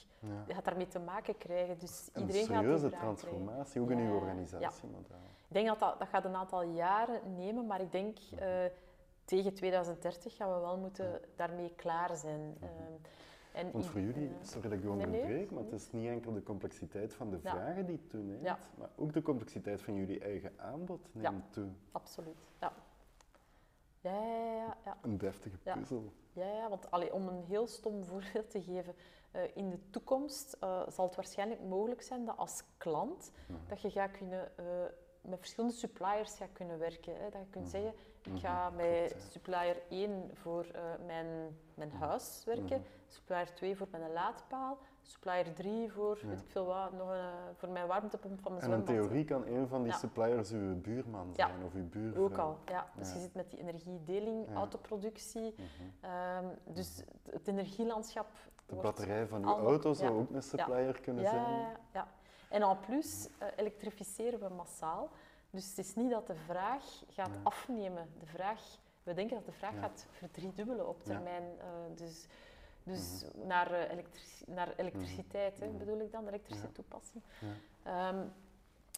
gaat 0.49 0.65
daarmee 0.65 0.89
te 0.89 0.99
maken 0.99 1.39
krijgen. 1.39 1.79
Dus 1.79 2.09
Een 2.13 2.21
iedereen 2.21 2.47
gaat 2.47 2.63
die 2.63 2.67
serieuze 2.77 2.91
transformatie, 2.91 3.81
ook 3.81 3.91
in 3.91 3.99
uw 3.99 4.15
organisatiemodel. 4.15 5.17
Ik 5.51 5.57
denk 5.57 5.67
dat, 5.69 5.79
dat 5.79 5.99
dat 5.99 6.09
gaat 6.09 6.25
een 6.25 6.35
aantal 6.37 6.63
jaren 6.63 7.35
nemen, 7.37 7.67
maar 7.67 7.81
ik 7.81 7.93
denk 7.93 8.19
eh, 8.39 8.65
tegen 9.25 9.55
2030 9.55 10.37
gaan 10.37 10.55
we 10.55 10.61
wel 10.61 10.79
moeten 10.79 11.21
daarmee 11.37 11.73
klaar 11.77 12.17
zijn. 12.17 12.57
Ehm, 12.61 12.93
en 13.53 13.73
Want 13.73 13.87
voor 13.87 14.01
jullie, 14.01 14.33
sorry 14.43 14.69
dat 14.69 14.79
ik 14.79 14.85
u 14.85 14.89
nee, 14.89 14.97
nee. 14.97 15.07
onderbreek, 15.07 15.51
maar 15.51 15.63
het 15.63 15.73
is 15.73 15.91
niet 15.93 16.09
enkel 16.09 16.33
de 16.33 16.43
complexiteit 16.43 17.15
van 17.15 17.31
de 17.31 17.39
Ja. 17.43 17.51
vragen 17.51 17.87
die 17.87 18.07
toeneemt, 18.07 18.43
Ja. 18.45 18.59
maar 18.79 18.89
ook 18.97 19.13
de 19.13 19.23
complexiteit 19.23 19.83
van 19.83 19.95
jullie 19.95 20.21
eigen 20.21 20.53
aanbod 20.57 21.01
neemt 21.13 21.53
toe. 21.53 21.69
absoluut. 21.93 22.49
Ja. 22.61 22.73
Ja, 24.01 24.13
ja, 24.25 24.55
ja. 24.57 24.77
ja. 24.85 24.97
Een 25.03 25.19
deftige 25.19 25.57
Ja. 25.65 25.77
puzzel. 25.77 26.13
Ja, 26.33 26.47
ja 26.47 26.69
want 26.69 26.91
allee, 26.91 27.13
om 27.13 27.29
een 27.29 27.43
heel 27.45 27.67
stom 27.67 28.05
voorbeeld 28.11 28.51
te 28.51 28.63
geven, 28.63 28.95
eh, 29.31 29.57
in 29.57 29.71
de 29.71 29.91
toekomst 29.91 30.53
eh, 30.61 30.83
zal 30.89 31.05
het 31.07 31.15
waarschijnlijk 31.15 31.61
mogelijk 31.63 32.03
zijn 32.03 32.25
dat 32.25 32.37
als 32.37 32.63
klant 32.77 33.33
Mhm. 33.49 33.59
dat 33.69 33.81
je 33.81 33.91
gaat 33.91 34.11
kunnen, 34.11 34.53
met 35.21 35.39
verschillende 35.39 35.75
suppliers 35.77 36.37
gaat 36.37 36.53
kunnen 36.53 36.79
werken. 36.79 37.15
Hè. 37.15 37.29
Dat 37.31 37.41
je 37.41 37.47
kunt 37.51 37.65
Mhm. 37.65 37.73
zeggen, 37.75 37.93
ik 38.23 38.27
Mhm, 38.33 38.37
ga 38.39 38.71
met 38.71 39.17
supplier 39.31 39.77
1 39.89 40.31
voor 40.35 40.65
eh, 40.73 40.83
mijn, 41.07 41.27
mijn 41.75 41.93
huis 41.93 42.43
werken, 42.45 42.79
Mhm. 42.79 42.87
supplier 43.09 43.55
2 43.55 43.77
voor 43.77 43.87
mijn 43.91 44.13
laadpaal, 44.13 44.79
supplier 45.03 45.53
3 45.55 45.93
voor, 45.93 46.19
Ja. 46.23 46.29
weet 46.29 46.41
ik 46.41 46.49
veel 46.49 46.65
wat, 46.67 46.93
nog 46.93 47.09
een, 47.09 47.15
eh, 47.17 47.33
voor 47.57 47.69
mijn 47.69 47.87
warmtepomp 47.87 48.41
van 48.41 48.53
mijn 48.53 48.65
En 48.65 48.71
in 48.71 48.85
zwembad. 48.85 49.05
theorie 49.05 49.25
kan 49.25 49.47
een 49.47 49.69
van 49.69 49.83
die 49.83 49.93
Ja. 49.93 49.99
suppliers 49.99 50.51
uw 50.51 50.81
buurman 50.81 51.33
Ja. 51.37 51.47
zijn 51.47 51.65
of 51.65 51.75
uw 51.75 51.89
buurvrouw. 51.89 52.25
Ook 52.25 52.39
al, 52.39 52.59
ja. 52.67 52.87
Dus 52.97 53.13
je 53.13 53.19
zit 53.19 53.35
met 53.35 53.51
die 53.51 53.59
energiedeling, 53.59 54.55
autoproductie. 54.55 55.55
Mhm. 55.57 55.65
ehm, 56.13 56.45
dus 56.65 57.03
het 57.31 57.49
energielandschap 57.49 58.27
De 58.67 58.77
batterij 58.77 59.27
van 59.27 59.45
uw 59.45 59.57
auto 59.67 59.93
zou 59.93 60.19
ook 60.19 60.31
een 60.31 60.43
supplier 60.43 61.01
kunnen 61.01 61.23
ja, 61.23 61.31
zijn. 61.31 61.59
Ja, 61.61 61.77
ja. 61.93 62.09
En 62.51 62.63
en 62.63 62.81
plus 62.81 63.29
eh, 63.39 63.49
elektrificeren 63.57 64.41
we 64.41 64.49
massaal. 64.49 65.09
Dus 65.51 65.69
het 65.69 65.79
is 65.79 65.95
niet 65.95 66.11
dat 66.11 66.27
de 66.27 66.35
vraag 66.35 67.03
gaat 67.09 67.31
Ja. 67.35 67.41
afnemen. 67.43 68.09
De 68.19 68.27
vraag, 68.27 68.79
we 69.03 69.15
denken 69.15 69.37
dat 69.37 69.45
de 69.47 69.53
vraag 69.53 69.75
Ja. 69.75 69.81
gaat 69.81 70.07
verdriedubbelen 70.11 70.89
op 70.89 71.03
termijn. 71.05 71.43
eh, 71.59 71.67
dus 71.95 72.27
dus 72.83 73.25
naar, 73.35 73.73
eh, 73.73 73.99
naar 74.47 74.73
elektriciteit 74.77 75.61
hè, 75.61 75.67
Mhm. 75.67 75.79
bedoel 75.79 76.01
ik 76.01 76.13
dan, 76.13 76.29
elektrische 76.29 76.73
toepassing. 76.73 77.23
Ehm, 77.83 78.25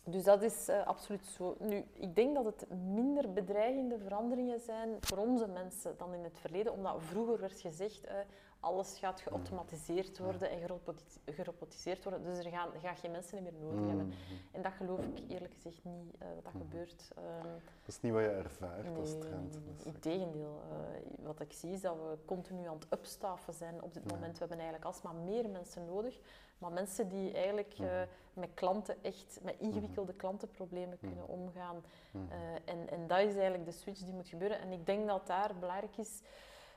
dus 0.05 0.25
dat 0.25 0.43
is 0.43 0.69
absoluut 0.69 1.27
zo. 1.27 1.57
Nu, 1.59 1.85
ik 1.93 2.15
denk 2.15 2.35
dat 2.35 2.45
het 2.45 2.67
minder 2.71 3.33
bedreigende 3.33 3.99
veranderingen 3.99 4.61
zijn 4.61 4.97
voor 5.01 5.19
onze 5.19 5.47
mensen 5.47 5.97
dan 5.97 6.15
in 6.15 6.25
het 6.25 6.39
verleden, 6.39 6.73
omdat 6.73 6.97
vroeger 7.03 7.39
werd 7.41 7.61
gezegd, 7.61 8.05
alles 8.63 8.99
gaat 8.99 9.21
geautomatiseerd 9.21 10.19
worden 10.19 10.51
en 10.51 10.59
geroboti- 10.61 11.21
gerobotiseerd 11.27 12.05
worden, 12.05 12.23
dus 12.25 12.39
er 12.45 12.51
gaan, 12.51 12.69
geen 12.97 13.11
mensen 13.11 13.43
meer 13.43 13.53
nodig 13.61 13.87
hebben. 13.87 14.07
Mhm. 14.07 14.17
En 14.53 14.63
dat 14.63 14.73
geloof 14.73 15.01
ik 15.05 15.19
eerlijk 15.29 15.55
gezegd 15.55 15.85
niet 15.85 16.15
eh, 16.19 16.29
dat 16.35 16.45
dat 16.45 16.53
Mhm. 16.53 16.63
gebeurt. 16.63 17.11
Ehm, 17.17 17.49
Dat 17.85 17.95
is 17.95 18.01
niet 18.01 18.13
wat 18.13 18.23
je 18.23 18.29
ervaart 18.29 18.85
nee, 18.85 18.97
als 18.97 19.19
trend. 19.19 19.59
Integendeel. 19.85 20.61
eh, 20.71 21.25
wat 21.25 21.41
ik 21.41 21.53
zie 21.53 21.73
is 21.73 21.81
dat 21.81 21.95
we 21.97 22.19
continu 22.25 22.67
aan 22.67 22.75
het 22.75 22.87
upstaffen 22.93 23.55
zijn 23.55 23.83
op 23.83 23.95
dit 23.95 24.03
Ja. 24.07 24.15
moment. 24.15 24.33
We 24.33 24.39
hebben 24.39 24.59
eigenlijk 24.59 24.87
alsmaar 24.87 25.15
meer 25.15 25.49
mensen 25.51 25.85
nodig, 25.85 26.19
maar 26.59 26.73
mensen 26.73 27.09
die 27.09 27.33
eigenlijk 27.33 27.75
eh, 27.79 27.85
Mhm. 27.87 28.07
met 28.35 28.51
klanten 28.55 28.97
echt, 29.03 29.39
met 29.43 29.55
ingewikkelde 29.59 30.13
klantenproblemen 30.15 30.99
kunnen 30.99 31.29
omgaan. 31.29 31.85
En, 32.65 32.89
en 32.91 33.07
dat 33.07 33.19
is 33.19 33.33
eigenlijk 33.35 33.65
de 33.65 33.73
switch 33.73 34.01
die 34.01 34.15
moet 34.15 34.29
gebeuren. 34.29 34.59
En 34.61 34.73
ik 34.73 34.87
denk 34.87 35.07
dat 35.09 35.27
daar 35.27 35.51
belangrijk 35.61 35.97
is 35.97 36.21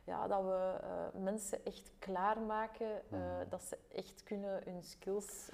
ja, 0.06 0.28
dat 0.28 0.43
we 0.43 0.74
eh, 0.82 1.22
mensen 1.22 1.66
echt 1.66 1.91
klaarmaken, 1.99 3.01
Mhm. 3.10 3.22
dat 3.49 3.62
ze 3.64 3.78
echt 3.95 4.24
kunnen 4.24 4.62
hun 4.64 4.84
skills 4.84 5.49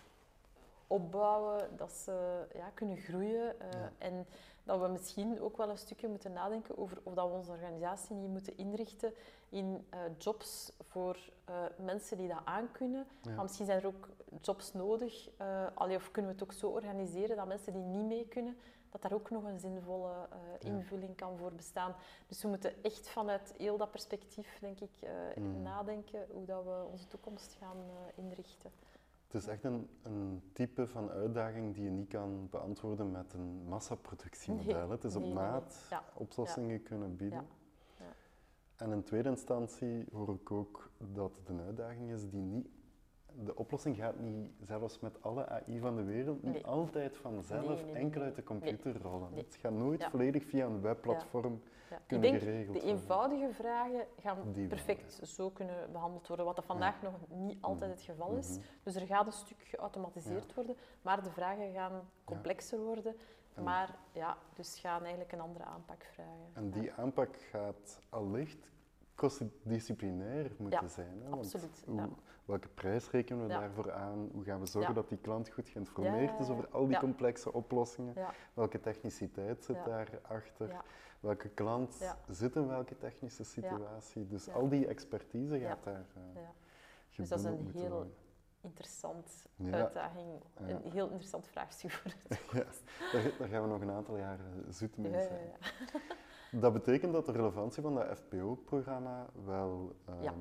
opbouwen, 0.88 1.78
dat 1.78 1.92
ze 1.92 2.46
ja, 2.54 2.70
kunnen 2.74 2.98
groeien. 2.98 3.60
eh, 3.60 3.72
Ja. 3.72 3.92
En 3.98 4.26
dat 4.64 4.80
we 4.82 4.88
misschien 4.88 5.42
ook 5.42 5.58
wel 5.58 5.70
een 5.70 5.78
stukje 5.78 6.08
moeten 6.08 6.34
nadenken 6.34 6.78
over 6.78 6.98
of 7.04 7.14
dat 7.14 7.28
we 7.28 7.34
onze 7.36 7.52
organisatie 7.52 8.16
niet 8.16 8.30
moeten 8.30 8.58
inrichten 8.58 9.14
in 9.50 9.88
jobs 10.18 10.72
voor 10.90 11.18
mensen 11.78 12.18
die 12.18 12.28
dat 12.28 12.42
aankunnen. 12.44 13.08
Ja. 13.22 13.32
Maar 13.32 13.44
misschien 13.44 13.66
zijn 13.66 13.80
er 13.80 13.88
ook 13.88 14.10
jobs 14.42 14.74
nodig. 14.74 15.30
allee, 15.74 15.96
of 15.96 16.12
kunnen 16.12 16.32
we 16.32 16.38
het 16.40 16.48
ook 16.50 16.54
zo 16.60 16.68
organiseren 16.70 17.36
dat 17.36 17.48
mensen 17.48 17.74
die 17.74 17.82
niet 17.82 18.06
mee 18.06 18.28
kunnen, 18.28 18.58
dat 18.92 19.02
daar 19.02 19.14
ook 19.14 19.30
nog 19.30 19.44
een 19.44 19.60
zinvolle 19.60 20.28
eh, 20.60 20.70
invulling 20.72 21.16
kan 21.16 21.38
voor 21.38 21.52
bestaan. 21.52 21.96
Dus 22.28 22.42
we 22.42 22.48
moeten 22.48 22.84
echt 22.84 23.10
vanuit 23.10 23.54
heel 23.58 23.78
dat 23.78 23.92
perspectief, 23.92 24.60
denk 24.60 24.80
ik, 24.80 24.92
eh, 25.00 25.12
Mm. 25.36 25.62
nadenken 25.62 26.26
hoe 26.32 26.46
dat 26.46 26.64
we 26.64 26.86
onze 26.92 27.08
toekomst 27.08 27.54
gaan 27.60 27.78
eh, 27.78 28.24
inrichten. 28.24 28.72
Het 29.28 29.42
is 29.42 29.48
echt 29.48 29.64
een, 29.64 29.90
een 30.02 30.42
type 30.54 30.88
van 30.88 31.10
uitdaging 31.10 31.74
die 31.74 31.84
je 31.84 31.90
niet 31.90 32.08
kan 32.10 32.48
beantwoorden 32.50 33.12
met 33.12 33.34
een 33.34 33.64
massaproductiemodel. 33.68 34.74
Nee, 34.88 34.90
Het 34.90 35.04
is 35.04 35.16
op 35.16 35.22
nee, 35.22 35.34
nee, 35.34 35.42
nee. 35.42 35.52
maat 35.52 35.86
Ja, 35.90 36.04
oplossingen 36.14 36.84
kunnen 36.84 37.16
bieden. 37.16 37.48
Ja. 38.00 38.06
En 38.76 38.92
in 38.92 39.04
tweede 39.04 39.30
instantie 39.30 40.06
hoor 40.12 40.34
ik 40.34 40.52
ook 40.52 40.90
dat 40.98 41.36
het 41.36 41.50
een 41.50 41.62
uitdaging 41.62 42.12
is 42.12 42.30
die 42.30 42.42
niet... 42.42 42.68
De 43.36 43.56
oplossing 43.56 43.96
gaat 43.98 44.20
niet, 44.20 44.52
zelfs 44.62 45.00
met 45.00 45.22
alle 45.24 45.48
AI 45.50 45.80
van 45.80 45.96
de 45.96 46.04
wereld, 46.04 46.44
niet 46.44 46.54
Nee. 46.54 46.66
altijd 46.66 47.18
vanzelf 47.18 47.68
Nee, 47.68 47.76
nee, 47.76 47.86
nee, 47.86 48.02
enkel 48.02 48.22
uit 48.22 48.36
de 48.36 48.44
computer 48.44 49.02
rollen. 49.02 49.34
Het 49.34 49.56
gaat 49.62 49.72
nooit 49.72 50.02
Ja. 50.02 50.10
volledig 50.10 50.44
via 50.46 50.66
een 50.66 50.82
webplatform 50.82 51.62
Ja. 51.90 51.98
Ik 51.98 52.04
kunnen 52.08 52.30
denk 52.32 52.42
geregeld 52.44 52.74
de 52.76 52.82
worden. 52.82 52.98
eenvoudige 53.00 53.54
vragen 53.54 54.06
gaan 54.20 54.38
Die 54.54 54.68
perfect 54.68 55.20
zo 55.24 55.50
kunnen 55.50 55.92
behandeld 55.92 56.28
worden, 56.28 56.46
wat 56.46 56.56
dat 56.56 56.66
vandaag 56.66 57.02
nog 57.02 57.14
niet 57.30 57.62
altijd 57.62 57.92
het 57.92 58.02
geval 58.02 58.36
is. 58.36 58.50
Mhm. 58.50 58.60
Dus 58.84 58.96
er 58.96 59.06
gaat 59.08 59.26
een 59.26 59.32
stuk 59.32 59.62
geautomatiseerd 59.62 60.54
worden, 60.54 60.76
maar 61.02 61.24
de 61.24 61.30
vragen 61.32 61.74
gaan 61.74 62.10
complexer 62.24 62.80
worden. 62.80 63.16
En- 63.54 63.64
Maar 63.64 63.96
ja, 64.12 64.38
dus 64.54 64.80
gaan 64.80 65.02
eigenlijk 65.02 65.32
een 65.32 65.40
andere 65.40 65.64
aanpak 65.66 66.04
vragen. 66.14 66.50
En 66.54 66.66
Ja, 66.74 66.80
die 66.82 66.92
aanpak 66.94 67.36
gaat 67.36 68.00
allicht 68.10 68.72
cross-disciplinair 69.22 70.52
moeten 70.58 70.82
Ja, 70.82 70.88
zijn. 70.88 71.22
Hè? 71.22 71.30
Want 71.30 71.44
absoluut, 71.44 71.84
hoe- 71.86 71.96
ja. 71.96 72.10
welke 72.46 72.68
prijs 72.68 73.10
rekenen 73.10 73.48
we 73.48 73.54
Ja. 73.54 73.60
daarvoor 73.60 73.92
aan? 73.92 74.30
Hoe 74.34 74.44
gaan 74.44 74.60
we 74.60 74.66
zorgen 74.66 74.94
dat 74.94 75.10
die 75.10 75.18
klant 75.18 75.50
goed 75.50 75.68
geïnformeerd 75.68 76.40
is 76.40 76.50
over 76.50 76.68
al 76.70 76.88
die 76.88 76.98
complexe 76.98 77.54
oplossingen? 77.54 78.16
Welke 78.54 78.80
techniciteit 78.80 79.64
zit 79.64 79.86
daarachter? 79.86 80.76
Welke 81.20 81.50
klant 81.50 82.14
zit 82.30 82.56
in 82.56 82.68
welke 82.68 82.98
technische 82.98 83.44
situatie? 83.44 84.28
Dus 84.28 84.50
al 84.50 84.70
die 84.70 84.88
expertise 84.88 85.60
gaat 85.60 85.84
daar 85.84 86.06
uh, 86.18 86.42
ja. 86.42 86.52
Dus 87.16 87.30
dat 87.30 87.40
is 87.40 87.46
een 87.46 87.70
heel 87.74 87.90
worden. 87.90 88.14
interessant 88.62 89.46
uitdaging, 89.72 90.42
een 90.56 90.92
heel 90.92 91.06
interessant 91.06 91.48
vraagstuk 91.48 91.92
voor 91.92 92.12
het 92.18 92.40
Ja, 92.52 92.64
daar, 93.12 93.32
daar 93.40 93.48
gaan 93.48 93.62
we 93.62 93.68
nog 93.68 93.82
een 93.82 93.92
aantal 93.92 94.18
jaren 94.18 94.74
zoet 94.74 94.98
mee 94.98 95.12
zijn. 95.12 95.52
Dat 96.52 96.74
betekent 96.74 97.14
dat 97.14 97.26
de 97.26 97.32
relevantie 97.32 97.82
van 97.84 97.96
dat 97.96 98.18
FPO-programma 98.18 99.26
wel 99.46 99.96
Ja. 100.06 100.14
ehm, 100.30 100.40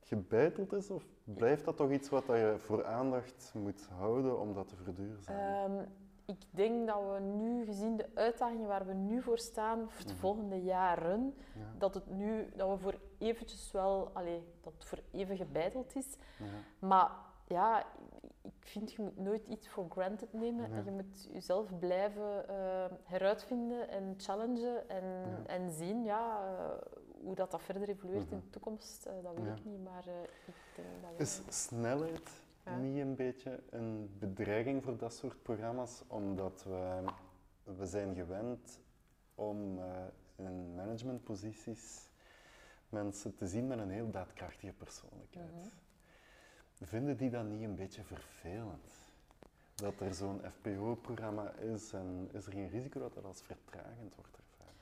gebeiteld 0.00 0.72
is? 0.72 0.90
Of 0.90 1.04
blijft 1.24 1.64
dat 1.64 1.76
toch 1.76 1.90
iets 1.90 2.08
wat 2.08 2.26
je 2.26 2.54
voor 2.58 2.84
aandacht 2.86 3.52
moet 3.54 3.88
houden 3.98 4.40
om 4.40 4.54
dat 4.54 4.68
te 4.68 4.76
verduurzamen? 4.76 5.78
Ehm, 5.80 5.86
ik 6.26 6.40
denk 6.50 6.86
dat 6.86 6.98
we 7.12 7.20
nu, 7.20 7.64
gezien 7.64 7.96
de 7.96 8.08
uitdagingen 8.14 8.68
waar 8.68 8.86
we 8.86 8.92
nu 8.94 9.22
voor 9.22 9.38
staan, 9.38 9.90
voor 9.90 10.04
de 10.06 10.10
Mhm. 10.12 10.20
volgende 10.20 10.62
jaren, 10.62 11.34
ja, 11.54 11.72
dat, 11.78 11.94
het 11.94 12.10
nu, 12.10 12.48
dat 12.56 12.70
we 12.70 12.78
voor 12.78 12.98
eventjes 13.18 13.70
wel, 13.72 14.10
allee, 14.12 14.42
dat 14.60 14.72
het 14.72 14.84
voor 14.84 14.98
even 15.10 15.36
gebeiteld 15.36 15.96
is. 15.96 16.16
ja, 16.38 16.44
Maar 16.86 17.10
ja, 17.46 17.86
ik 18.60 18.66
vind 18.68 18.92
je 18.92 19.02
moet 19.02 19.16
nooit 19.18 19.46
iets 19.46 19.68
voor 19.68 19.86
granted 19.90 20.32
nemen. 20.32 20.70
Nee. 20.70 20.78
En 20.78 20.84
je 20.84 20.90
moet 20.90 21.28
jezelf 21.32 21.78
blijven 21.78 22.48
eh, 22.48 22.84
heruitvinden 23.02 23.88
en 23.88 24.14
challengen 24.16 24.88
en, 24.88 25.04
Ja. 25.04 25.46
en 25.46 25.70
zien 25.70 26.04
ja, 26.04 26.44
eh, 26.56 26.82
hoe 27.22 27.34
dat, 27.34 27.50
dat 27.50 27.62
verder 27.62 27.88
evolueert 27.88 28.30
in 28.30 28.36
Mhm. 28.36 28.44
de 28.44 28.50
toekomst. 28.50 29.06
eh, 29.06 29.12
dat 29.22 29.34
weet 29.34 29.44
Ja. 29.44 29.54
ik 29.54 29.64
niet, 29.64 29.82
maar 29.84 30.06
ik 30.46 30.54
denk 30.74 30.88
dat 31.02 31.10
we... 31.16 31.22
Is 31.22 31.40
snelheid 31.48 32.30
Ja. 32.64 32.76
niet 32.76 33.00
een 33.00 33.14
beetje 33.16 33.60
een 33.70 34.16
bedreiging 34.18 34.84
voor 34.84 34.96
dat 34.96 35.12
soort 35.14 35.42
programma's? 35.42 36.02
Omdat 36.06 36.64
we, 36.64 37.02
we 37.64 37.86
zijn 37.86 38.14
gewend 38.14 38.80
om 39.34 39.78
in 40.36 40.74
managementposities 40.74 42.10
mensen 42.88 43.34
te 43.34 43.46
zien 43.46 43.66
met 43.66 43.78
een 43.78 43.90
heel 43.90 44.10
daadkrachtige 44.10 44.72
persoonlijkheid. 44.72 45.50
Mhm. 45.52 45.68
Vinden 46.82 47.16
die 47.16 47.30
dat 47.30 47.44
niet 47.44 47.62
een 47.62 47.74
beetje 47.74 48.02
vervelend? 48.02 48.92
Dat 49.74 50.00
er 50.00 50.14
zo'n 50.14 50.40
FPO-programma 50.58 51.50
is 51.50 51.92
en 51.92 52.28
is 52.32 52.46
er 52.46 52.52
geen 52.52 52.68
risico 52.68 53.00
dat 53.00 53.14
dat 53.14 53.24
als 53.24 53.42
vertragend 53.42 54.14
wordt 54.14 54.36
ervaren? 54.38 54.74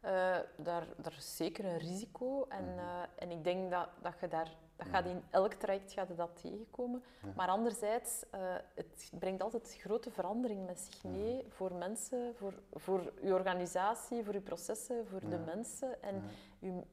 Eh, 0.00 0.64
daar, 0.64 0.86
daar 0.96 1.14
is 1.16 1.36
zeker 1.36 1.64
een 1.64 1.78
risico. 1.78 2.46
En, 2.48 2.64
Mhm. 2.64 2.78
eh, 2.78 3.02
en 3.18 3.30
ik 3.30 3.44
denk 3.44 3.70
dat, 3.70 3.88
dat 4.02 4.14
je 4.20 4.28
daar... 4.28 4.50
Dat 4.78 4.86
gaat 4.88 5.04
in 5.04 5.22
elk 5.30 5.52
traject 5.52 5.92
gaat 5.92 6.16
dat 6.16 6.30
tegenkomen. 6.40 7.02
Ja. 7.22 7.28
Maar 7.36 7.48
anderzijds, 7.48 8.24
eh, 8.30 8.40
het 8.74 9.10
brengt 9.18 9.42
altijd 9.42 9.76
grote 9.80 10.10
verandering 10.10 10.66
met 10.66 10.80
zich 10.80 11.04
mee 11.04 11.44
voor 11.48 11.72
mensen, 11.74 12.34
voor, 12.36 12.54
voor 12.72 13.12
je 13.22 13.34
organisatie, 13.34 14.24
voor 14.24 14.34
je 14.34 14.40
processen, 14.40 15.06
voor 15.06 15.20
de 15.20 15.38
mensen. 15.38 16.02
En, 16.02 16.22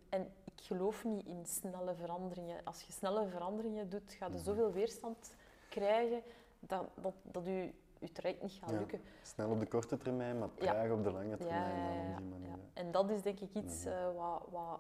en 0.09 0.31
ik 0.43 0.61
geloof 0.61 1.03
niet 1.03 1.25
in 1.25 1.45
snelle 1.45 1.95
veranderingen. 1.95 2.63
Als 2.63 2.81
je 2.83 2.91
snelle 2.91 3.27
veranderingen 3.27 3.89
doet, 3.89 4.13
ga 4.13 4.27
je 4.31 4.37
zoveel 4.37 4.71
weerstand 4.71 5.35
krijgen 5.69 6.21
dat, 6.59 6.85
dat, 7.01 7.13
dat 7.23 7.45
je, 7.45 7.73
je 7.99 8.11
traject 8.11 8.41
niet 8.41 8.51
gaat 8.51 8.69
Ja. 8.69 8.77
lukken. 8.77 9.01
Snel 9.21 9.49
op 9.49 9.59
de 9.59 9.67
korte 9.67 9.97
termijn, 9.97 10.39
maar 10.39 10.53
traag 10.53 10.91
op 10.91 11.03
de 11.03 11.11
lange 11.11 11.37
termijn 11.37 11.75
ja, 11.79 11.87
dan 11.87 12.05
ja, 12.05 12.11
op 12.11 12.17
die 12.17 12.27
manier. 12.29 12.47
ja. 12.49 12.55
En 12.73 12.91
dat 12.91 13.09
is 13.09 13.21
denk 13.21 13.39
ik 13.39 13.53
iets 13.53 13.85
eh, 13.85 14.15
wat, 14.15 14.41
wat 14.51 14.79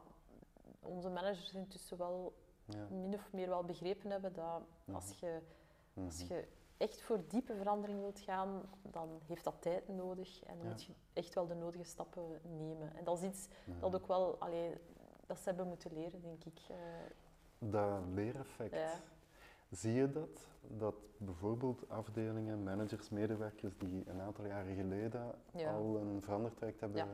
onze 0.79 1.09
managers 1.09 1.53
intussen 1.53 1.97
wel 1.97 2.33
Ja. 2.65 2.87
min 2.89 3.13
of 3.13 3.31
meer 3.33 3.49
wel 3.49 3.63
begrepen 3.63 4.11
hebben. 4.11 4.33
Dat 4.33 4.61
Mhm. 4.85 4.95
als 4.95 5.19
je, 5.19 5.39
als 6.05 6.23
Mhm. 6.23 6.33
je 6.33 6.47
echt 6.77 7.01
voor 7.01 7.19
diepe 7.27 7.55
verandering 7.55 7.99
wilt 7.99 8.19
gaan, 8.19 8.61
dan 8.81 9.09
heeft 9.25 9.43
dat 9.43 9.61
tijd 9.61 9.87
nodig 9.87 10.43
en 10.43 10.57
dan 10.57 10.65
Ja. 10.65 10.71
moet 10.71 10.83
je 10.83 10.93
echt 11.13 11.33
wel 11.33 11.47
de 11.47 11.53
nodige 11.55 11.83
stappen 11.83 12.39
nemen. 12.57 12.95
En 12.95 13.03
dat 13.03 13.17
is 13.17 13.23
iets 13.23 13.47
Mhm. 13.65 13.79
dat 13.79 13.95
ook 13.95 14.07
wel, 14.07 14.39
allee, 14.39 14.73
dat 15.25 15.37
ze 15.39 15.43
hebben 15.49 15.67
moeten 15.67 15.93
leren, 15.93 16.21
denk 16.21 16.43
ik. 16.43 16.59
Eh, 16.69 16.75
Dat 17.59 18.01
leereffect, 18.13 18.73
Ja. 18.75 18.93
zie 19.69 19.93
je 19.93 20.09
dat? 20.11 20.47
Dat 20.61 20.95
bijvoorbeeld 21.17 21.89
afdelingen, 21.89 22.63
managers, 22.63 23.09
medewerkers 23.09 23.77
die 23.77 24.09
een 24.09 24.21
aantal 24.21 24.45
jaren 24.45 24.75
geleden 24.75 25.35
al 25.67 25.97
een 25.97 26.21
verandertraject 26.21 26.79
hebben, 26.79 27.07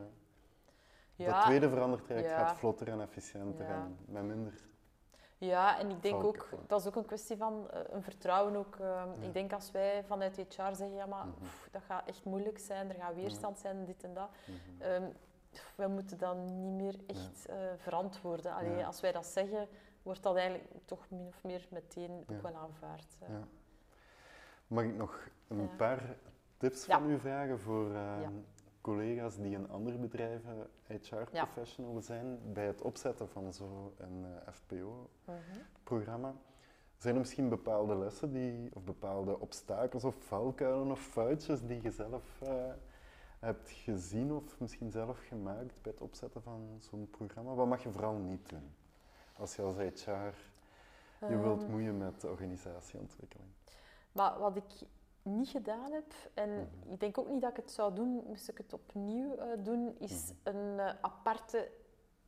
Ja. 1.14 1.30
dat 1.32 1.42
tweede 1.42 1.68
verandertraject 1.68 2.28
gaat 2.28 2.56
vlotter 2.56 2.88
en 2.88 3.00
efficiënter 3.00 3.66
en 3.66 3.96
met 4.04 4.22
minder. 4.24 4.70
Ja, 5.46 5.78
en 5.78 5.90
ik 5.90 6.02
denk 6.02 6.24
ook, 6.24 6.48
dat 6.66 6.80
is 6.80 6.86
ook 6.86 6.96
een 6.96 7.04
kwestie 7.06 7.36
van 7.36 7.70
eh, 7.70 7.80
een 7.90 8.02
vertrouwen 8.02 8.56
ook. 8.56 8.76
eh, 8.76 8.86
Ja. 8.86 9.06
Ik 9.26 9.32
denk 9.32 9.52
als 9.52 9.70
wij 9.70 10.04
vanuit 10.04 10.36
HR 10.36 10.52
zeggen, 10.74 10.94
ja 10.94 11.06
maar 11.06 11.26
Mhm. 11.26 11.34
pff, 11.44 11.68
dat 11.70 11.82
gaat 11.82 12.08
echt 12.08 12.24
moeilijk 12.24 12.58
zijn, 12.58 12.88
er 12.88 12.94
gaat 12.94 13.14
weerstand 13.14 13.58
zijn, 13.58 13.84
dit 13.84 14.02
en 14.04 14.14
dat. 14.14 14.28
Mhm. 14.44 14.82
Ehm, 14.82 15.02
pff, 15.50 15.72
we 15.76 15.86
moeten 15.86 16.18
dat 16.18 16.36
niet 16.36 16.72
meer 16.82 16.94
echt 17.06 17.46
eh, 17.46 17.56
verantwoorden. 17.76 18.54
Allee, 18.54 18.76
Ja. 18.76 18.86
Als 18.86 19.00
wij 19.00 19.12
dat 19.12 19.26
zeggen, 19.26 19.68
wordt 20.02 20.22
dat 20.22 20.36
eigenlijk 20.36 20.68
toch 20.84 21.06
min 21.08 21.26
of 21.26 21.42
meer 21.42 21.66
meteen 21.70 22.24
ook 22.30 22.42
wel 22.42 22.54
aanvaard. 22.56 23.16
eh. 23.20 23.28
Ja. 23.28 23.42
Mag 24.66 24.84
ik 24.84 24.94
nog 24.96 25.28
een 25.48 25.76
paar 25.76 26.16
tips 26.56 26.84
van 26.84 27.10
u 27.10 27.18
vragen 27.18 27.60
voor 27.60 27.86
eh, 27.86 27.94
Ja. 28.22 28.30
Collega's 28.82 29.36
die 29.36 29.52
in 29.52 29.70
andere 29.70 29.98
bedrijven 29.98 30.66
HR-professional 30.86 32.00
zijn 32.00 32.38
bij 32.52 32.66
het 32.66 32.82
opzetten 32.82 33.28
van 33.28 33.52
zo'n 33.52 33.92
eh, 33.98 34.52
FPO-programma? 34.52 36.28
Mhm. 36.28 36.38
Zijn 36.96 37.14
er 37.14 37.20
misschien 37.20 37.48
bepaalde 37.48 37.96
lessen 37.96 38.32
die, 38.32 38.70
of 38.74 38.84
bepaalde 38.84 39.40
obstakels 39.40 40.04
of 40.04 40.14
valkuilen 40.24 40.90
of 40.90 41.00
foutjes 41.00 41.62
die 41.62 41.82
je 41.82 41.90
zelf 41.90 42.42
eh, 42.42 42.72
hebt 43.38 43.70
gezien 43.70 44.32
of 44.32 44.60
misschien 44.60 44.90
zelf 44.90 45.26
gemaakt 45.26 45.82
bij 45.82 45.92
het 45.92 46.00
opzetten 46.00 46.42
van 46.42 46.76
zo'n 46.78 47.08
programma? 47.10 47.54
Wat 47.54 47.66
mag 47.66 47.82
je 47.82 47.90
vooral 47.90 48.14
niet 48.14 48.48
doen 48.48 48.74
als 49.36 49.56
je 49.56 49.62
als 49.62 49.76
HR 49.76 50.34
je 51.26 51.38
wilt 51.38 51.62
Ehm, 51.62 51.70
moeien 51.70 51.98
met 51.98 52.24
organisatieontwikkeling? 52.24 53.50
Maar 54.12 54.38
wat 54.38 54.56
ik 54.56 54.64
niet 55.22 55.48
gedaan 55.48 55.92
heb, 55.92 56.12
en 56.34 56.50
Mhm. 56.50 56.92
ik 56.92 57.00
denk 57.00 57.18
ook 57.18 57.28
niet 57.28 57.40
dat 57.40 57.50
ik 57.50 57.56
het 57.56 57.70
zou 57.70 57.94
doen, 57.94 58.22
moest 58.26 58.48
ik 58.48 58.58
het 58.58 58.72
opnieuw 58.72 59.34
eh, 59.34 59.46
doen, 59.64 59.94
is 59.98 60.32
Mhm. 60.44 60.56
een 60.56 60.78
eh, 60.80 60.94
aparte 61.00 61.70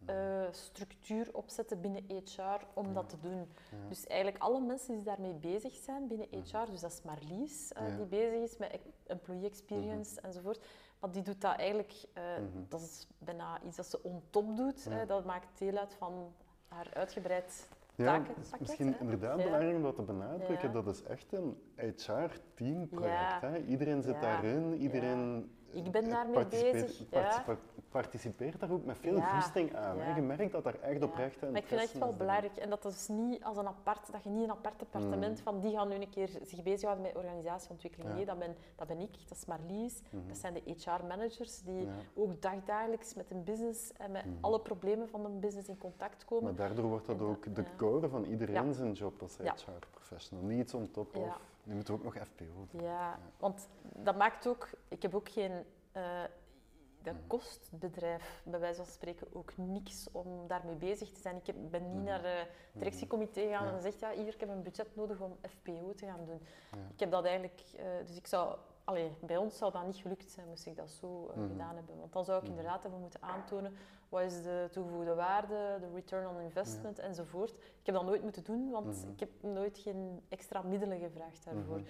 eh, 0.07 0.43
structuur 0.51 1.29
opzetten 1.35 1.81
binnen 1.81 2.05
HR 2.09 2.66
om 2.75 2.95
dat 2.95 3.09
te 3.09 3.21
doen. 3.21 3.39
Ja. 3.39 3.89
Dus 3.89 4.07
eigenlijk 4.07 4.43
alle 4.43 4.61
mensen 4.61 4.95
die 4.95 5.05
daarmee 5.05 5.33
bezig 5.35 5.75
zijn 5.75 6.07
binnen 6.07 6.27
Mhm. 6.31 6.41
HR, 6.41 6.71
dus 6.71 6.81
dat 6.81 6.93
is 6.93 7.03
Marlies 7.03 7.73
die 7.97 8.07
bezig 8.07 8.43
is 8.43 8.57
met 8.57 8.73
e- 8.73 8.79
employee 9.07 9.47
experience 9.47 10.21
enzovoort, 10.21 10.65
maar 11.01 11.11
die 11.11 11.23
doet 11.23 11.41
dat 11.41 11.57
eigenlijk, 11.57 11.93
Mhm. 12.15 12.62
dat 12.69 12.81
is 12.81 13.07
bijna 13.19 13.62
iets 13.62 13.77
dat 13.77 13.87
ze 13.87 14.03
on 14.03 14.23
top 14.31 14.57
doet. 14.57 14.89
Dat 15.07 15.25
maakt 15.25 15.59
deel 15.59 15.77
uit 15.77 15.95
van 15.95 16.33
haar 16.69 16.91
uitgebreid 16.95 17.69
Ja, 17.97 18.23
het 18.23 18.45
is 18.45 18.59
misschien 18.59 18.93
hè? 18.93 18.99
inderdaad 19.01 19.39
Ja. 19.39 19.45
belangrijk 19.45 19.77
om 19.77 19.83
dat 19.83 19.95
te 19.95 20.03
benadrukken. 20.03 20.69
Ja. 20.69 20.75
Dat 20.75 20.87
is 20.87 21.03
echt 21.03 21.33
een 21.33 21.57
HR-teamproject. 21.77 23.66
Iedereen 23.69 24.03
zit 24.03 24.21
daarin, 24.21 24.75
iedereen 24.75 25.51
Ik 25.74 25.90
ben 25.90 26.09
daarmee 26.09 26.34
participeert, 26.34 26.86
bezig, 26.86 26.98
ja. 27.10 27.20
participa- 27.20 27.56
participeert 27.88 28.60
daar 28.60 28.70
ook 28.70 28.84
met 28.84 28.98
veel 28.98 29.16
Ja. 29.16 29.40
goesting 29.40 29.74
aan. 29.76 29.96
Ja. 29.96 30.14
Je 30.16 30.22
merkt 30.22 30.52
dat 30.52 30.64
daar 30.64 30.80
echt 30.80 30.98
Ja. 30.98 31.05
oprecht 31.06 31.40
Maar 31.40 31.51
ik 31.51 31.66
vind 31.66 31.80
het 31.80 31.90
echt 31.90 31.98
wel 31.98 32.10
is. 32.10 32.16
belangrijk. 32.16 32.56
En 32.56 32.70
dat 32.70 32.84
is 32.84 33.09
niet 33.09 33.44
als 33.44 33.56
een 33.56 33.66
apart, 33.66 34.12
dat 34.12 34.22
je 34.22 34.30
niet 34.30 34.42
een 34.44 34.51
apart 34.51 34.78
departement 34.78 35.36
Mm. 35.38 35.42
van 35.42 35.60
die 35.60 35.72
gaan 35.76 35.88
nu 35.88 35.94
een 35.94 36.09
keer 36.10 36.28
zich 36.42 36.62
bezighouden 36.62 37.06
met 37.06 37.16
organisatieontwikkeling. 37.16 38.09
Ja. 38.10 38.16
Nee, 38.16 38.24
dat 38.26 38.38
ben, 38.38 38.56
dat 38.76 38.86
ben 38.86 39.01
ik, 39.01 39.28
dat 39.28 39.36
is 39.38 39.44
Marlies. 39.44 40.02
Mhm. 40.10 40.28
Dat 40.28 40.36
zijn 40.36 40.55
de 40.55 40.62
HR-managers 40.64 41.62
die 41.62 41.80
Ja. 41.84 41.92
ook 42.14 42.42
dagdagelijks 42.42 43.14
met 43.14 43.30
een 43.30 43.44
business 43.44 43.92
en 43.92 44.10
met 44.10 44.24
Mhm. 44.24 44.34
alle 44.40 44.60
problemen 44.60 45.09
van 45.09 45.24
een 45.24 45.40
business 45.40 45.68
in 45.68 45.78
contact 45.78 46.24
komen. 46.24 46.44
Maar 46.44 46.55
daardoor 46.66 46.84
wordt 46.88 47.06
dat 47.06 47.14
En 47.16 47.20
dat- 47.20 47.30
ook 47.30 47.55
de 47.55 47.62
ja. 47.62 47.68
core 47.76 48.09
van 48.09 48.24
iedereen 48.24 48.66
Ja. 48.66 48.72
zijn 48.72 48.92
job 48.92 49.22
als 49.22 49.36
Ja. 49.42 49.55
HR-professional. 49.55 50.44
Niet 50.44 50.60
iets 50.60 50.74
on 50.74 50.90
top 50.90 51.14
Ja. 51.14 51.36
Of... 51.65 51.70
Je 51.70 51.74
moet 51.74 51.91
ook 51.91 52.03
nog 52.03 52.15
FPO 52.16 52.66
doen. 52.70 52.82
Ja, 52.82 53.19
want 53.39 53.69
dat 53.82 54.16
maakt 54.16 54.47
ook, 54.47 54.69
ik 54.89 55.03
heb 55.03 55.15
ook 55.15 55.28
geen, 55.28 55.65
eh, 55.93 56.23
dat 57.03 57.15
Mhm. 57.15 57.27
kost 57.27 57.69
het 57.70 57.81
bedrijf 57.81 58.43
bij 58.45 58.61
wijze 58.61 58.77
van 58.85 58.93
spreken 58.93 59.27
ook 59.32 59.57
niks 59.57 60.09
om 60.12 60.47
daarmee 60.47 60.74
bezig 60.77 61.12
te 61.12 61.20
zijn. 61.20 61.36
Ik 61.36 61.47
heb, 61.47 61.57
ben 61.70 61.82
niet 61.82 61.95
Mhm. 61.95 62.05
naar 62.05 62.24
het 62.24 62.49
directiecomité 62.73 63.41
gegaan 63.41 63.65
Ja. 63.65 63.70
en 63.70 63.77
gezegd, 63.77 64.01
ja, 64.01 64.11
hier, 64.11 64.35
ik 64.35 64.41
heb 64.41 64.49
een 64.49 64.62
budget 64.62 64.97
nodig 64.97 65.20
om 65.20 65.36
FPO 65.49 65.95
te 65.95 66.07
gaan 66.07 66.24
doen. 66.24 66.41
Ja. 66.73 66.78
Ik 66.93 67.01
heb 67.01 67.11
dat 67.11 67.24
eigenlijk, 67.24 67.61
eh, 67.77 67.85
dus 68.07 68.16
ik 68.16 68.27
zou, 68.27 68.57
allee, 68.85 69.11
bij 69.20 69.36
ons 69.36 69.56
zou 69.59 69.73
dat 69.73 69.86
niet 69.86 69.97
gelukt 69.97 70.31
zijn, 70.31 70.48
moest 70.48 70.66
ik 70.66 70.77
dat 70.77 70.90
zo 70.90 71.28
eh, 71.31 71.36
Mhm. 71.36 71.48
gedaan 71.48 71.74
hebben. 71.74 71.98
Want 71.98 72.12
dan 72.12 72.24
zou 72.24 72.36
ik 72.39 72.43
Mhm. 72.48 72.52
inderdaad 72.56 72.82
hebben 72.82 73.01
moeten 73.01 73.23
aantonen, 73.23 73.74
wat 74.09 74.23
is 74.23 74.43
de 74.43 74.69
toegevoegde 74.70 75.15
waarde, 75.15 75.77
de 75.81 75.90
return 75.94 76.28
on 76.28 76.40
investment 76.40 76.98
enzovoort. 76.98 77.51
Ik 77.51 77.86
heb 77.86 77.94
dat 77.94 78.05
nooit 78.05 78.23
moeten 78.23 78.44
doen, 78.44 78.70
want 78.70 78.86
Mhm. 79.02 79.11
ik 79.11 79.20
heb 79.20 79.31
nooit 79.40 79.78
geen 79.78 80.20
extra 80.28 80.62
middelen 80.62 80.98
gevraagd 80.98 81.44
daarvoor. 81.44 81.81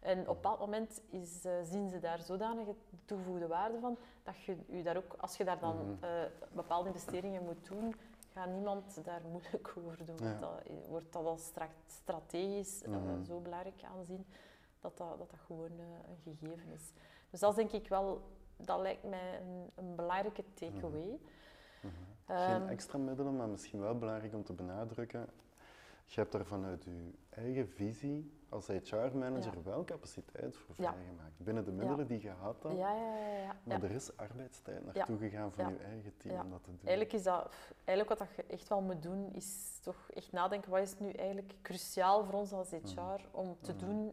En 0.00 0.18
op 0.20 0.26
een 0.28 0.34
bepaald 0.34 0.58
moment 0.60 1.00
is, 1.10 1.44
eh, 1.44 1.52
zien 1.62 1.88
ze 1.90 1.98
daar 1.98 2.18
zodanige 2.18 2.74
toegevoegde 3.04 3.46
waarde 3.46 3.78
van, 3.80 3.96
dat 4.22 4.40
je 4.42 4.56
u 4.68 4.82
daar 4.82 4.96
ook, 4.96 5.14
als 5.18 5.36
je 5.36 5.44
daar 5.44 5.58
dan 5.58 5.96
eh, 6.00 6.08
bepaalde 6.52 6.88
investeringen 6.88 7.44
moet 7.44 7.66
doen, 7.68 7.94
gaat 8.32 8.48
niemand 8.48 9.04
daar 9.04 9.20
moeilijk 9.30 9.72
over 9.86 10.04
doen. 10.06 10.16
Ja. 10.20 10.38
Dat, 10.38 10.50
wordt 10.88 11.12
dat 11.12 11.24
als 11.26 11.44
stra- 11.44 11.68
strategisch 11.86 12.78
zo 13.26 13.38
belangrijk 13.40 13.82
aanzien, 13.96 14.26
dat 14.80 14.96
dat, 14.98 15.18
dat, 15.18 15.30
dat 15.30 15.38
gewoon 15.46 15.70
eh, 15.78 15.84
een 16.08 16.18
gegeven 16.36 16.72
is. 16.72 16.92
Dus 17.30 17.40
dat 17.40 17.50
is 17.50 17.56
denk 17.56 17.70
ik 17.82 17.88
wel, 17.88 18.22
dat 18.56 18.80
lijkt 18.80 19.04
mij 19.04 19.40
een, 19.40 19.70
een 19.74 19.94
belangrijke 19.96 20.44
takeaway. 20.54 21.18
Mhm. 21.82 21.92
Ehm, 22.26 22.50
Geen 22.60 22.68
extra 22.68 22.98
middelen, 22.98 23.36
maar 23.36 23.48
misschien 23.48 23.80
wel 23.80 23.98
belangrijk 23.98 24.34
om 24.34 24.44
te 24.44 24.52
benadrukken. 24.52 25.28
Je 26.06 26.20
hebt 26.20 26.32
daar 26.32 26.44
vanuit 26.46 26.84
je 26.84 27.10
eigen 27.30 27.68
visie 27.68 28.38
als 28.48 28.66
HR-manager 28.66 29.54
Ja. 29.56 29.62
wel 29.62 29.84
capaciteit 29.84 30.56
voor 30.56 30.74
Ja. 30.78 30.92
vrijgemaakt. 30.92 31.38
Binnen 31.38 31.64
de 31.64 31.72
middelen 31.72 32.06
die 32.06 32.22
je 32.22 32.30
had 32.30 32.62
dan. 32.62 32.76
Ja, 32.76 32.94
ja, 32.94 33.16
ja. 33.16 33.36
ja, 33.42 33.56
Maar 33.62 33.78
ja. 33.80 33.84
er 33.84 33.90
is 33.90 34.16
arbeidstijd 34.16 34.84
naartoe 34.84 35.18
gegaan 35.18 35.52
van 35.52 35.64
Ja. 35.64 35.70
je 35.70 35.78
eigen 35.84 36.16
team 36.16 36.34
Ja. 36.34 36.42
om 36.42 36.50
dat 36.50 36.62
te 36.64 36.70
doen. 36.70 36.78
Eigenlijk 36.84 37.12
is 37.12 37.22
dat, 37.22 37.54
eigenlijk 37.84 38.18
wat 38.18 38.28
je 38.36 38.44
echt 38.46 38.68
wel 38.68 38.80
moet 38.80 39.02
doen, 39.02 39.32
is 39.32 39.78
toch 39.82 40.10
echt 40.10 40.32
nadenken, 40.32 40.70
wat 40.70 40.80
is 40.80 40.98
nu 40.98 41.10
eigenlijk 41.10 41.54
cruciaal 41.62 42.24
voor 42.24 42.34
ons 42.34 42.52
als 42.52 42.70
HR 42.70 43.26
om 43.30 43.56
te 43.60 43.72
Mhm. 43.72 43.86
doen 43.86 44.12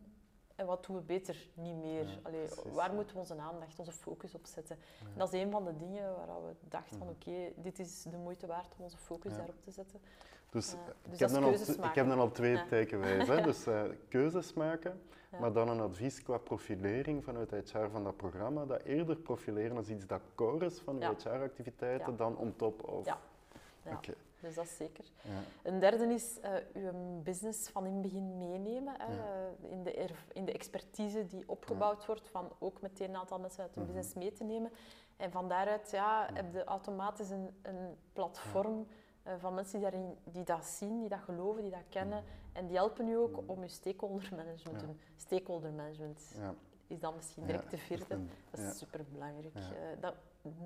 en 0.57 0.65
wat 0.65 0.85
doen 0.85 0.95
we 0.95 1.01
beter 1.01 1.47
niet 1.53 1.75
meer? 1.75 2.07
Ja, 2.07 2.13
Allee, 2.23 2.47
waar 2.73 2.93
moeten 2.93 3.13
we 3.13 3.19
onze 3.19 3.37
aandacht, 3.37 3.79
onze 3.79 3.91
focus 3.91 4.35
op 4.35 4.45
zetten? 4.45 4.77
Ja. 4.99 5.05
En 5.13 5.17
dat 5.19 5.33
is 5.33 5.41
een 5.41 5.51
van 5.51 5.65
de 5.65 5.77
dingen 5.77 6.15
waar 6.15 6.27
we 6.45 6.53
dachten 6.69 6.97
van 6.97 7.07
Mhm. 7.07 7.15
oké, 7.15 7.61
dit 7.61 7.79
is 7.79 8.03
de 8.03 8.17
moeite 8.17 8.47
waard 8.47 8.73
om 8.77 8.83
onze 8.83 8.97
focus 8.97 9.31
Ja. 9.31 9.37
daarop 9.37 9.61
te 9.63 9.71
zetten. 9.71 9.99
Dus, 10.49 10.69
dus 10.69 11.13
ik, 11.13 11.19
heb 11.19 11.29
dan 11.29 11.43
al, 11.43 11.53
ik 11.53 11.95
heb 11.95 12.07
dan 12.07 12.19
al 12.19 12.31
twee. 12.31 12.57
Hè? 12.57 13.41
Dus 13.43 13.65
eh, 13.67 13.81
keuzes 14.09 14.53
maken, 14.53 15.01
maar 15.39 15.53
dan 15.53 15.69
een 15.69 15.79
advies 15.79 16.23
qua 16.23 16.37
profilering 16.37 17.23
vanuit 17.23 17.51
HR 17.51 17.87
van 17.91 18.03
dat 18.03 18.17
programma. 18.17 18.65
Dat 18.65 18.81
eerder 18.81 19.15
profileren 19.15 19.77
als 19.77 19.89
iets 19.89 20.05
dat 20.05 20.21
core 20.35 20.65
is 20.65 20.79
van 20.79 21.03
HR-activiteiten 21.03 22.15
dan 22.17 22.37
on 22.37 22.55
top 22.55 22.83
of. 22.83 23.05
Ja. 23.05 23.17
Ja. 23.83 23.99
Dus 24.47 24.55
dat 24.55 24.65
is 24.65 24.75
zeker. 24.75 25.05
Ja. 25.21 25.31
Een 25.71 25.79
derde 25.79 26.13
is 26.13 26.39
eh 26.39 26.51
uw 26.73 27.21
business 27.23 27.69
van 27.69 27.85
in 27.85 27.93
het 27.93 28.01
begin 28.01 28.37
meenemen. 28.37 28.93
Ja. 28.97 29.07
eh, 29.07 29.71
in, 29.71 29.83
de 29.83 30.07
in 30.33 30.45
de 30.45 30.51
expertise 30.51 31.27
die 31.27 31.43
opgebouwd 31.49 32.05
wordt, 32.05 32.27
van 32.29 32.51
ook 32.59 32.81
meteen 32.81 33.09
een 33.09 33.15
aantal 33.15 33.39
mensen 33.39 33.63
uit 33.63 33.73
de 33.73 33.79
Mhm. 33.79 33.87
business 33.91 34.13
mee 34.15 34.31
te 34.31 34.43
nemen. 34.43 34.71
En 35.17 35.31
van 35.31 35.47
daaruit 35.49 35.91
ja, 35.91 36.29
heb 36.33 36.53
je 36.53 36.63
automatisch 36.63 37.29
een, 37.29 37.49
een 37.61 37.95
platform 38.13 38.87
eh, 39.23 39.33
van 39.37 39.53
mensen 39.53 39.79
die, 39.79 39.89
daarin, 39.89 40.15
die 40.23 40.43
dat 40.43 40.65
zien, 40.65 40.99
die 40.99 41.09
dat 41.09 41.19
geloven, 41.19 41.61
die 41.61 41.71
dat 41.71 41.83
kennen. 41.89 42.23
En 42.53 42.67
die 42.67 42.75
helpen 42.75 43.07
u 43.07 43.15
ook 43.17 43.41
Mhm. 43.41 43.49
om 43.49 43.61
je 43.61 43.67
stakeholder 43.69 44.29
management 44.35 44.79
te 44.79 44.85
doen. 44.85 44.99
Stakeholder 45.15 45.71
management 45.71 46.21
Ja. 46.37 46.53
is 46.87 46.99
dan 46.99 47.15
misschien 47.15 47.45
direct 47.45 47.71
de 47.71 47.77
vierde. 47.77 48.19
Dat 48.51 48.59
is 48.59 48.77
superbelangrijk. 48.77 49.53
Dat 49.99 50.13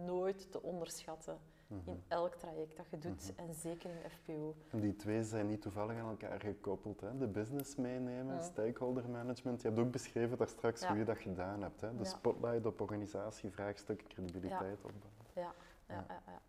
nooit 0.05 0.51
te 0.51 0.61
onderschatten 0.61 1.37
Mhm. 1.67 1.89
in 1.89 2.03
elk 2.07 2.35
traject 2.35 2.77
dat 2.77 2.89
je 2.89 2.97
doet. 2.97 3.31
Mhm. 3.35 3.47
En 3.47 3.53
zeker 3.55 3.89
in 3.89 4.09
FPO. 4.09 4.55
En 4.69 4.79
die 4.79 4.95
twee 4.95 5.23
zijn 5.23 5.47
niet 5.47 5.61
toevallig 5.61 5.97
aan 5.97 6.09
elkaar 6.09 6.39
gekoppeld. 6.39 7.01
Hè? 7.01 7.17
De 7.17 7.27
business 7.27 7.75
meenemen, 7.75 8.43
stakeholder 8.43 9.09
management. 9.09 9.61
Je 9.61 9.67
hebt 9.67 9.79
ook 9.79 9.91
beschreven 9.91 10.37
daar 10.37 10.47
straks 10.47 10.81
Ja. 10.81 10.87
hoe 10.87 10.97
je 10.97 11.03
dat 11.03 11.17
gedaan 11.17 11.61
hebt. 11.61 11.81
Hè? 11.81 11.91
De 11.97 12.03
Ja. 12.03 12.09
spotlight 12.09 12.65
op 12.65 12.81
organisatievraagstuk, 12.81 14.03
credibiliteit 14.07 14.77
opbouwen. 14.83 15.11
Ja, 15.33 15.41
ja, 15.41 15.51
Ja. 15.87 16.05
ja. 16.07 16.21
ja. 16.27 16.39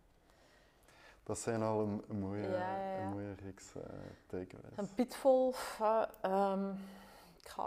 Dat 1.23 1.39
zijn 1.39 1.63
al 1.63 1.81
een, 1.81 2.03
een 2.09 2.19
mooie. 2.19 2.47
Een 2.57 3.09
mooie 3.09 3.35
reeks 3.35 3.75
uh, 3.77 3.83
takeaways. 4.27 4.77
Een 4.77 4.95
pitfall, 4.95 5.53
ja, 5.79 6.11
ehm, 6.21 6.71
ik 7.43 7.49
ga, 7.49 7.67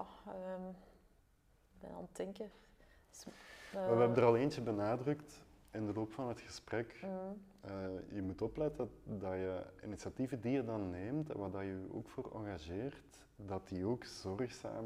ik 1.74 1.80
ben 1.80 1.90
aan 1.92 2.02
het 2.02 2.16
denken. 2.16 2.52
Dus, 3.10 3.26
we 3.72 3.78
hebben 3.80 4.16
er 4.18 4.24
al 4.24 4.36
eentje 4.38 4.62
benadrukt 4.62 5.44
in 5.76 5.86
de 5.86 5.94
loop 5.94 6.14
van 6.14 6.28
het 6.28 6.40
gesprek. 6.40 7.00
mm, 7.04 7.44
Uh, 7.66 7.72
je 8.12 8.22
moet 8.22 8.42
opletten 8.42 8.78
dat, 8.78 9.22
dat 9.22 9.32
je 9.32 9.64
initiatieven 9.84 10.42
die 10.42 10.52
je 10.52 10.64
dan 10.64 10.90
neemt 10.90 11.30
en 11.30 11.40
waar 11.40 11.52
dat 11.52 11.62
je 11.62 11.68
je 11.68 11.88
ook 11.92 12.10
voor 12.10 12.32
engageert, 12.36 13.26
dat 13.36 13.68
die 13.68 13.86
ook 13.86 14.04
zorgzaam 14.04 14.86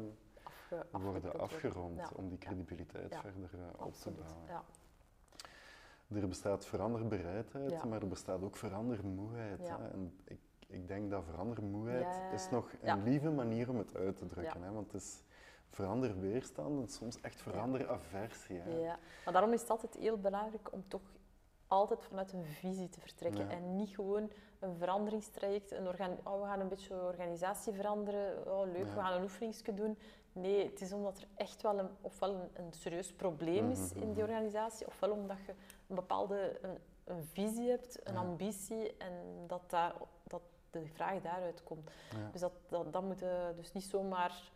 worden 0.90 1.40
afgerond 1.40 2.12
om 2.14 2.28
die 2.28 2.38
credibiliteit 2.38 3.16
verder 3.16 3.50
op 3.76 3.94
te 3.94 4.10
bouwen. 4.10 4.46
Ja. 4.46 4.64
Er 6.20 6.28
bestaat 6.28 6.66
veranderbereidheid, 6.66 7.84
maar 7.84 8.00
er 8.02 8.08
bestaat 8.08 8.42
ook 8.42 8.56
verandermoeheid. 8.56 9.68
Hè? 9.68 9.90
En 9.90 10.18
ik, 10.24 10.40
ik 10.66 10.88
denk 10.88 11.10
dat 11.10 11.24
verandermoeheid 11.24 12.32
is 12.34 12.50
nog 12.50 12.72
een 12.82 13.02
lieve 13.02 13.30
manier 13.30 13.68
om 13.70 13.78
het 13.78 13.96
uit 13.96 14.16
te 14.16 14.26
drukken. 14.26 14.62
Hè? 14.62 14.72
Want 14.72 14.92
het 14.92 15.02
is 15.02 15.22
veranderweerstand 15.70 16.80
en 16.80 16.88
soms 16.88 17.20
echt 17.20 17.40
veranderaversie. 17.40 18.58
Hè? 18.58 18.78
Ja, 18.78 18.98
maar 19.24 19.32
daarom 19.32 19.52
is 19.52 19.60
het 19.60 19.70
altijd 19.70 19.94
heel 19.94 20.18
belangrijk 20.18 20.72
om 20.72 20.84
toch 20.88 21.02
altijd 21.66 22.04
vanuit 22.04 22.32
een 22.32 22.44
visie 22.44 22.88
te 22.88 23.00
vertrekken 23.00 23.50
en 23.50 23.76
niet 23.76 23.94
gewoon 23.94 24.30
een 24.58 24.76
veranderingstraject, 24.76 25.70
een 25.70 25.86
oh, 26.24 26.40
we 26.40 26.46
gaan 26.46 26.60
een 26.60 26.68
beetje 26.68 27.02
organisatie 27.02 27.72
veranderen, 27.72 28.46
oh, 28.46 28.72
leuk, 28.72 28.84
we 28.84 29.00
gaan 29.00 29.12
een 29.12 29.22
oefeningsje 29.22 29.74
doen. 29.74 29.98
Nee, 30.32 30.66
het 30.66 30.80
is 30.80 30.92
omdat 30.92 31.18
er 31.18 31.26
echt 31.34 31.62
wel 31.62 31.78
een, 31.78 31.88
ofwel 32.00 32.34
een, 32.34 32.48
een 32.52 32.72
serieus 32.72 33.12
probleem 33.12 33.70
is 33.70 33.92
in 33.92 34.12
die 34.12 34.22
organisatie, 34.22 34.86
ofwel 34.86 35.10
omdat 35.10 35.36
je 35.46 35.54
een 35.86 35.94
bepaalde 35.94 36.58
een, 36.62 36.78
een 37.04 37.24
visie 37.24 37.68
hebt, 37.68 38.08
een 38.08 38.16
ambitie 38.16 38.96
en 38.96 39.12
dat, 39.46 39.62
daar, 39.66 39.94
dat 40.22 40.42
de 40.70 40.86
vraag 40.86 41.20
daaruit 41.20 41.62
komt. 41.62 41.90
Dus 42.32 42.40
dat, 42.40 42.52
dat, 42.68 42.92
dat 42.92 43.02
moet 43.02 43.18
je 43.18 43.52
dus 43.56 43.72
niet 43.72 43.84
zomaar 43.84 44.50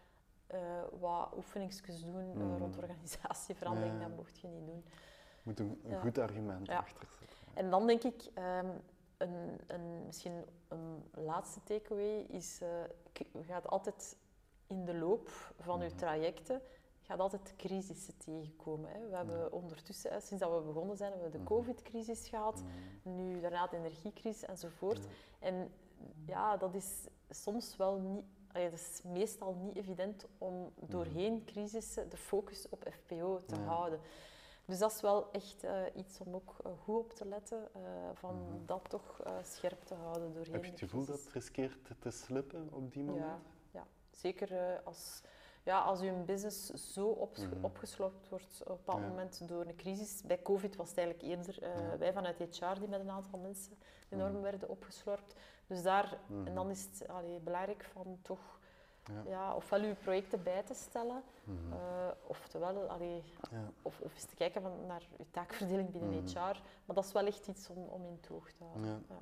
uh, 0.55 0.61
wat 1.01 1.33
oefeningsjes 1.37 2.05
doen 2.05 2.39
uh, 2.39 2.59
rond 2.59 2.77
organisatieverandering, 2.77 4.01
dat 4.01 4.17
mocht 4.17 4.39
je 4.39 4.49
niet 4.49 4.67
doen. 4.67 4.85
Je 4.87 5.43
moet 5.43 5.59
een, 5.59 5.81
een 5.85 6.01
goed 6.01 6.19
argument 6.19 6.69
achter 6.69 7.07
zetten. 7.19 7.37
En 7.55 7.71
dan 7.71 7.87
denk 7.87 8.03
ik, 8.03 8.31
um, 8.39 8.71
een, 9.17 9.61
een, 9.67 10.07
misschien 10.07 10.45
een 10.69 11.03
laatste 11.11 11.61
takeaway 11.65 12.19
is, 12.19 12.61
uh, 12.63 12.69
je 13.33 13.45
gaat 13.45 13.69
altijd 13.69 14.17
in 14.67 14.85
de 14.85 14.95
loop 14.95 15.29
van 15.59 15.81
je 15.81 15.87
mhm. 15.89 15.97
trajecten 15.97 16.61
gaat 17.05 17.21
altijd 17.21 17.55
crisissen 17.57 18.17
tegenkomen. 18.17 18.91
Hè. 18.91 19.09
We 19.09 19.17
hebben 19.17 19.53
ondertussen, 19.53 20.13
hè, 20.13 20.21
sinds 20.21 20.43
dat 20.43 20.55
we 20.55 20.67
begonnen 20.67 20.97
zijn, 20.97 21.11
hebben 21.11 21.31
we 21.31 21.37
de 21.37 21.43
mhm. 21.43 21.53
covid-crisis 21.53 22.29
gehad, 22.29 22.63
mhm. 23.03 23.17
nu 23.17 23.41
daarna 23.41 23.67
de 23.67 23.77
energiecrisis 23.77 24.45
enzovoort. 24.45 25.07
En 25.39 25.71
ja, 26.27 26.57
dat 26.57 26.75
is 26.75 27.07
soms 27.31 27.77
wel 27.77 27.99
niet, 27.99 28.25
het 28.63 28.73
is 28.73 29.01
meestal 29.05 29.55
niet 29.55 29.77
evident 29.77 30.27
om 30.39 30.73
doorheen 30.81 31.45
crisissen 31.45 32.09
de 32.09 32.17
focus 32.17 32.69
op 32.69 32.87
FPO 32.91 33.41
te 33.47 33.57
houden. 33.57 34.01
Dus 34.65 34.79
dat 34.79 34.93
is 34.93 35.01
wel 35.01 35.31
echt 35.33 35.65
uh, 35.65 35.81
iets 35.95 36.21
om 36.21 36.35
ook 36.35 36.57
uh, 36.67 36.73
goed 36.83 36.97
op 36.97 37.13
te 37.13 37.25
letten, 37.25 37.69
uh, 37.77 37.83
van 38.13 38.35
mm. 38.35 38.67
dat 38.67 38.89
toch 38.89 39.23
scherp 39.43 39.85
te 39.85 39.95
houden 39.95 40.33
doorheen. 40.33 40.53
Heb 40.53 40.65
je 40.65 40.71
het 40.71 40.79
gevoel 40.79 41.05
dat 41.05 41.19
het 41.19 41.33
riskeert 41.33 41.79
te 41.99 42.11
slippen 42.11 42.69
op 42.73 42.93
die 42.93 43.05
moment? 43.05 43.25
Ja, 43.25 43.41
ja. 43.71 43.87
zeker 44.11 44.81
als, 44.85 45.23
ja, 45.65 45.81
als 45.81 46.01
je 46.01 46.13
business 46.13 46.67
zo 46.93 47.07
op, 47.07 47.37
mm. 47.37 47.65
opgesloopt 47.65 48.29
wordt 48.29 48.63
op 48.63 48.69
een 48.69 48.77
bepaald 48.77 49.09
moment 49.09 49.49
door 49.49 49.67
een 49.67 49.77
crisis. 49.77 50.23
Bij 50.23 50.43
COVID 50.43 50.77
was 50.77 50.89
het 50.89 50.99
eigenlijk 50.99 51.29
eerder 51.29 51.61
ja. 51.61 51.99
wij 51.99 52.13
vanuit 52.13 52.39
HR 52.39 52.79
die 52.79 52.89
met 52.89 53.01
een 53.01 53.11
aantal 53.11 53.39
mensen 53.39 53.77
enorm 54.09 54.33
mhm. 54.33 54.43
werden 54.43 54.69
opgeslorpt. 54.69 55.35
Dus 55.67 55.83
daar, 55.83 56.19
en 56.29 56.43
mhm. 56.43 56.55
dan 56.55 56.71
is 56.71 56.85
het 56.85 57.09
allee, 57.09 57.41
belangrijk 57.41 57.85
van 57.85 58.19
toch 58.23 58.61
ja. 59.05 59.23
ja. 59.31 59.55
ofwel 59.55 59.81
uw 59.81 59.95
projecten 59.95 60.43
bij 60.43 60.63
te 60.63 60.75
stellen, 60.75 61.23
mm 61.45 61.59
-hmm. 61.59 61.73
uh, 61.73 62.09
oftewel, 62.27 62.89
allee, 62.89 63.23
ja. 63.51 63.71
of, 63.83 64.01
of 64.01 64.15
eens 64.15 64.25
te 64.25 64.35
kijken 64.35 64.63
van, 64.63 64.87
naar 64.87 65.03
uw 65.19 65.27
taakverdeling 65.31 65.91
binnen 65.91 66.11
mm 66.11 66.17
-hmm. 66.17 66.27
HR. 66.27 66.61
Maar 66.85 66.97
dat 66.97 67.05
is 67.05 67.13
wel 67.13 67.27
echt 67.27 67.49
iets 67.49 67.69
om, 67.69 67.85
om 67.87 68.07
in 68.07 68.21
toog 68.21 68.53
te 68.53 68.65
houden. 68.65 69.05
Ja. 69.09 69.17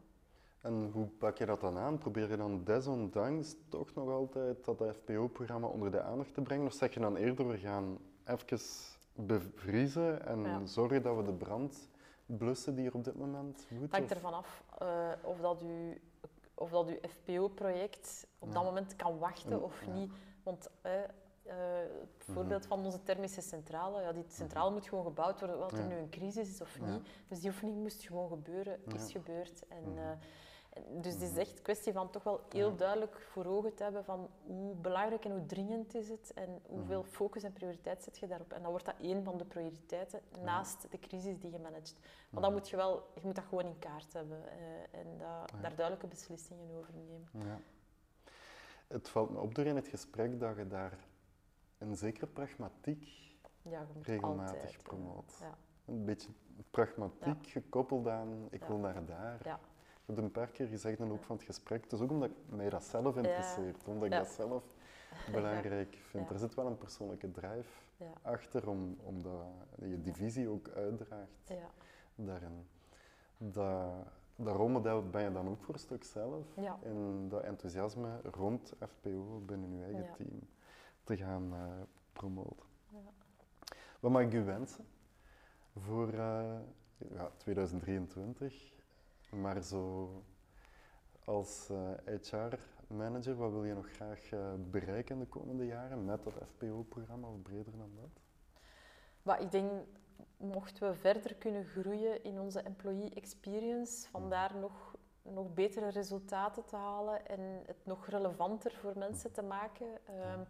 En 0.63 0.91
hoe 0.93 1.07
pak 1.07 1.39
je 1.39 1.47
dat 1.47 1.61
dan 1.61 1.79
aan? 1.79 1.99
Probeer 1.99 2.31
je 2.31 2.37
dan 2.37 2.65
desondanks 2.65 3.55
toch 3.69 3.95
nog 3.95 4.09
altijd 4.09 4.65
dat 4.65 4.85
FPO-programma 4.93 5.67
onder 5.67 5.91
de 5.91 6.03
aandacht 6.03 6.35
te 6.35 6.41
brengen? 6.41 6.67
Of 6.67 6.73
zeg 6.73 6.95
je 6.95 7.01
dan 7.01 7.17
eerder, 7.17 7.49
we 7.49 7.59
gaan 7.59 7.99
even 8.25 8.59
bevriezen 9.13 10.27
en 10.27 10.69
zorgen 10.69 11.03
dat 11.03 11.17
we 11.17 11.23
de 11.23 11.33
brand 11.33 11.89
blussen 12.27 12.75
die 12.75 12.87
er 12.87 12.95
op 12.95 13.05
dit 13.05 13.15
moment 13.15 13.67
moet? 13.71 13.83
Het 13.83 13.93
hangt 13.93 14.11
ervan 14.11 14.35
af 14.35 14.65
uh, 14.83 15.13
of 15.23 15.41
dat 15.41 15.63
u 15.63 16.01
of 16.55 16.71
dat 16.71 16.89
uw 16.89 16.99
FPO-project 17.09 18.27
op 18.39 18.53
dat 18.53 18.65
moment 18.65 18.97
kan 18.97 19.19
wachten 19.19 19.63
of 19.63 19.87
niet. 19.87 20.13
Want 20.43 20.71
uh, 20.87 20.93
het 21.43 22.25
voorbeeld 22.25 22.61
mhm. 22.61 22.69
van 22.69 22.85
onze 22.85 23.03
thermische 23.03 23.41
centrale, 23.41 24.03
ja, 24.03 24.13
die 24.13 24.25
centrale 24.29 24.71
moet 24.71 24.89
gewoon 24.89 25.05
gebouwd 25.05 25.41
worden, 25.41 25.59
wat 25.59 25.73
er 25.73 25.85
nu 25.85 25.95
een 25.95 26.11
crisis 26.11 26.49
is 26.49 26.61
of 26.61 26.81
niet. 26.81 27.09
Dus 27.29 27.41
die 27.41 27.51
oefening 27.51 27.77
moest 27.77 28.03
gewoon 28.03 28.29
gebeuren, 28.29 28.81
is 28.95 29.13
gebeurd. 29.13 29.67
En, 29.69 29.85
uh, 29.95 30.11
dus 31.01 31.13
het 31.13 31.23
is 31.23 31.37
echt 31.37 31.57
een 31.57 31.63
kwestie 31.63 31.93
van 31.93 32.11
toch 32.11 32.23
wel 32.23 32.41
heel 32.49 32.77
duidelijk 32.77 33.21
voor 33.21 33.45
ogen 33.47 33.75
te 33.75 33.83
hebben 33.83 34.05
van 34.05 34.31
hoe 34.43 34.75
belangrijk 34.75 35.25
en 35.25 35.31
hoe 35.31 35.47
dringend 35.47 35.95
is 35.95 36.09
het 36.09 36.33
en 36.35 36.61
hoeveel 36.67 37.01
mhm. 37.01 37.11
focus 37.11 37.43
en 37.43 37.53
prioriteit 37.53 38.03
zet 38.03 38.19
je 38.19 38.27
daarop. 38.27 38.53
En 38.53 38.63
dan 38.63 38.71
wordt 38.71 38.87
dat 38.87 38.95
één 39.01 39.25
van 39.25 39.39
de 39.39 39.45
prioriteiten 39.45 40.21
naast 40.41 40.87
de 40.91 40.99
crisis 40.99 41.39
die 41.39 41.51
je 41.51 41.59
managt. 41.59 41.97
Maar 42.31 42.43
dan 42.43 42.51
mhm. 42.51 42.61
moet 42.61 42.69
je 42.69 42.77
wel, 42.77 43.11
je 43.15 43.21
moet 43.23 43.35
dat 43.35 43.45
gewoon 43.45 43.65
in 43.65 43.79
kaart 43.79 44.13
hebben 44.13 44.39
uh, 44.39 45.01
en 45.01 45.19
dat, 45.19 45.53
daar 45.61 45.75
duidelijke 45.75 46.07
beslissingen 46.07 46.71
over 46.79 46.95
nemen. 46.95 47.29
Ja. 47.33 47.61
Het 48.87 49.09
valt 49.09 49.31
me 49.31 49.39
op 49.39 49.55
door 49.55 49.67
in 49.67 49.77
het 49.77 49.89
gesprek 49.89 50.41
dat 50.41 50.57
je 50.57 50.67
daar 50.67 50.99
een 51.79 51.97
zekere 51.97 52.27
pragmatiek 52.27 53.09
ja, 53.63 53.87
regelmatig 54.03 54.77
eh, 54.77 54.83
promoot. 54.83 55.37
Ja. 55.41 55.55
Een 55.85 56.05
beetje 56.05 56.31
pragmatiek 56.71 57.47
gekoppeld 57.47 58.09
aan 58.09 58.47
ik 58.51 58.65
wil 58.65 58.79
naar 58.79 59.05
daar 59.05 59.59
heb 60.15 60.25
een 60.25 60.31
paar 60.31 60.51
keer 60.51 60.67
gezegd 60.67 60.99
dan 60.99 61.13
ook 61.13 61.25
van 61.25 61.37
het 61.37 61.45
gesprek. 61.45 61.83
Het 61.83 61.93
is 61.93 62.01
ook 62.01 62.11
omdat 62.11 62.31
mij 62.49 62.71
dat 62.71 62.85
zelf 62.85 63.17
interesseert, 63.17 63.89
omdat 63.89 64.05
ik 64.05 64.11
dat 64.11 64.29
zelf 64.29 64.63
belangrijk 65.31 65.99
vind. 66.01 66.31
Er 66.31 66.39
zit 66.39 66.55
wel 66.55 66.67
een 66.67 66.79
persoonlijke 66.79 67.31
drive 67.31 67.71
achter, 68.23 68.69
om, 68.69 68.97
omdat 69.03 69.47
je 69.79 70.03
divisie 70.03 70.49
ook 70.49 70.69
uitdraagt 70.69 71.53
daarin. 72.15 72.67
Dat, 73.39 73.93
dat 74.37 74.57
rolmodel 74.57 75.11
ben 75.11 75.23
je 75.23 75.33
dan 75.33 75.49
ook 75.49 75.63
voor 75.63 75.75
een 75.75 75.81
stuk 75.81 76.05
zelf. 76.05 76.57
En 76.83 77.29
dat 77.29 77.43
enthousiasme 77.43 78.21
rond 78.23 78.73
FPO 78.79 79.43
binnen 79.47 79.79
je 79.79 79.85
eigen 79.85 80.15
team 80.17 80.49
te 81.05 81.17
gaan 81.17 81.55
uh, 81.55 81.83
promoten. 82.13 82.71
Wat 84.01 84.11
mag 84.11 84.23
ik 84.23 84.33
u 84.33 84.45
wensen 84.45 84.85
voor 85.77 86.13
uh, 86.13 86.59
ja, 86.97 87.31
2023? 87.37 88.73
Maar 89.41 89.63
zo 89.63 90.11
als 91.25 91.69
HR-manager, 92.05 93.33
eh, 93.33 93.39
wat 93.39 93.51
wil 93.51 93.65
je 93.65 93.75
nog 93.75 93.91
graag 93.91 94.31
uh, 94.31 94.53
bereiken 94.59 95.19
de 95.19 95.27
komende 95.27 95.67
jaren 95.67 96.05
met 96.05 96.25
dat 96.25 96.35
FPO-programma 96.47 97.29
of 97.29 97.43
breder 97.43 97.77
dan 97.79 97.91
dat? 97.95 98.21
Maar 99.23 99.41
ik 99.41 99.51
denk, 99.51 99.71
mochten 100.37 100.89
we 100.89 100.95
verder 100.95 101.35
kunnen 101.35 101.65
groeien 101.65 102.25
in 102.25 102.41
onze 102.41 102.61
employee 102.61 103.15
experience, 103.15 104.09
vandaar 104.09 104.51
mhm. 104.51 104.61
nog, 104.61 104.95
nog 105.23 105.55
betere 105.55 105.89
resultaten 105.89 106.65
te 106.65 106.77
halen 106.77 107.27
en 107.27 107.63
het 107.67 107.85
nog 107.85 108.07
relevanter 108.07 108.73
voor 108.73 108.99
mensen 108.99 109.31
mhm. 109.31 109.41
te 109.41 109.47
maken. 109.47 109.87
Ehm, 110.07 110.45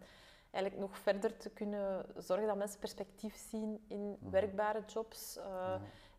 eigenlijk 0.51 0.83
nog 0.83 0.97
verder 0.97 1.37
te 1.37 1.49
kunnen 1.49 2.05
zorgen 2.17 2.47
dat 2.47 2.57
mensen 2.57 2.79
perspectief 2.79 3.35
zien 3.35 3.83
in 3.87 4.17
mhm. 4.19 4.29
werkbare 4.29 4.83
jobs. 4.85 5.37
Uh, 5.37 5.75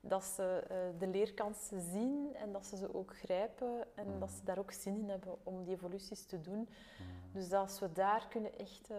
dat 0.06 0.24
ze 0.24 0.64
uh, 0.70 1.00
de 1.00 1.06
leerkansen 1.06 1.80
zien 1.80 2.34
en 2.34 2.52
dat 2.52 2.66
ze 2.66 2.76
ze 2.76 2.94
ook 2.94 3.16
grijpen 3.16 3.86
en 3.94 4.18
dat 4.18 4.30
ze 4.30 4.44
daar 4.44 4.58
ook 4.58 4.72
zin 4.72 4.96
in 4.96 5.08
hebben 5.08 5.36
om 5.42 5.64
die 5.64 5.74
evoluties 5.74 6.24
te 6.24 6.40
doen. 6.40 6.68
Dus 7.32 7.52
als 7.52 7.80
we 7.80 7.92
daar 7.92 8.26
kunnen 8.28 8.58
echt 8.58 8.90
uh, 8.90 8.96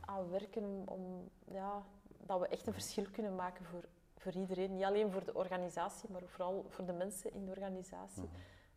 aan 0.00 0.30
werken 0.30 0.82
om, 0.84 1.30
ja, 1.44 1.82
dat 2.26 2.40
we 2.40 2.48
echt 2.48 2.66
een 2.66 2.72
verschil 2.72 3.06
kunnen 3.12 3.34
maken 3.34 3.64
voor, 3.64 3.84
voor 4.16 4.32
iedereen. 4.32 4.74
Niet 4.74 4.84
alleen 4.84 5.10
voor 5.10 5.24
de 5.24 5.34
organisatie, 5.34 6.10
maar 6.10 6.22
vooral 6.26 6.64
voor 6.68 6.86
de 6.86 6.92
mensen 6.92 7.32
in 7.32 7.44
de 7.44 7.50
organisatie. 7.50 8.28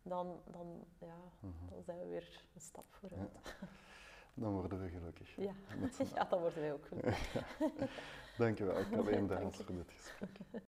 Dan, 0.02 0.40
dan, 0.44 0.84
ja, 0.98 1.16
dan 1.70 1.82
zijn 1.82 1.98
we 1.98 2.06
weer 2.06 2.44
een 2.54 2.60
stap 2.60 2.84
vooruit. 2.90 3.30
Ja. 3.60 3.68
Dan 4.34 4.52
worden 4.52 4.82
we 4.82 4.88
gelukkig. 4.88 5.36
Ja, 5.36 5.52
ja 6.14 6.24
dan 6.24 6.40
worden 6.40 6.60
wij 6.60 6.72
ook 6.72 6.86
gelukkig. 6.86 7.34
Dankjewel, 8.38 8.84
Kaleen 8.90 9.26
Daans, 9.26 9.56
voor 9.56 9.74
dit 9.74 9.90
gesprek. 9.90 10.62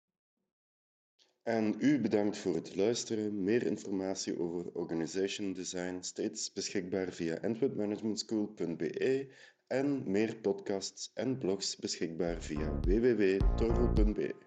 En 1.45 1.75
u 1.79 1.99
bedankt 1.99 2.37
voor 2.37 2.55
het 2.55 2.75
luisteren. 2.75 3.43
Meer 3.43 3.65
informatie 3.65 4.39
over 4.39 4.71
Organization 4.73 5.53
Design 5.53 5.97
steeds 6.01 6.53
beschikbaar 6.53 7.11
via 7.11 7.37
antwerpmanagementschool.be 7.41 9.27
en 9.67 10.11
meer 10.11 10.35
podcasts 10.35 11.11
en 11.13 11.37
blogs 11.37 11.75
beschikbaar 11.75 12.41
via 12.41 12.73
www.toro.be. 12.81 14.44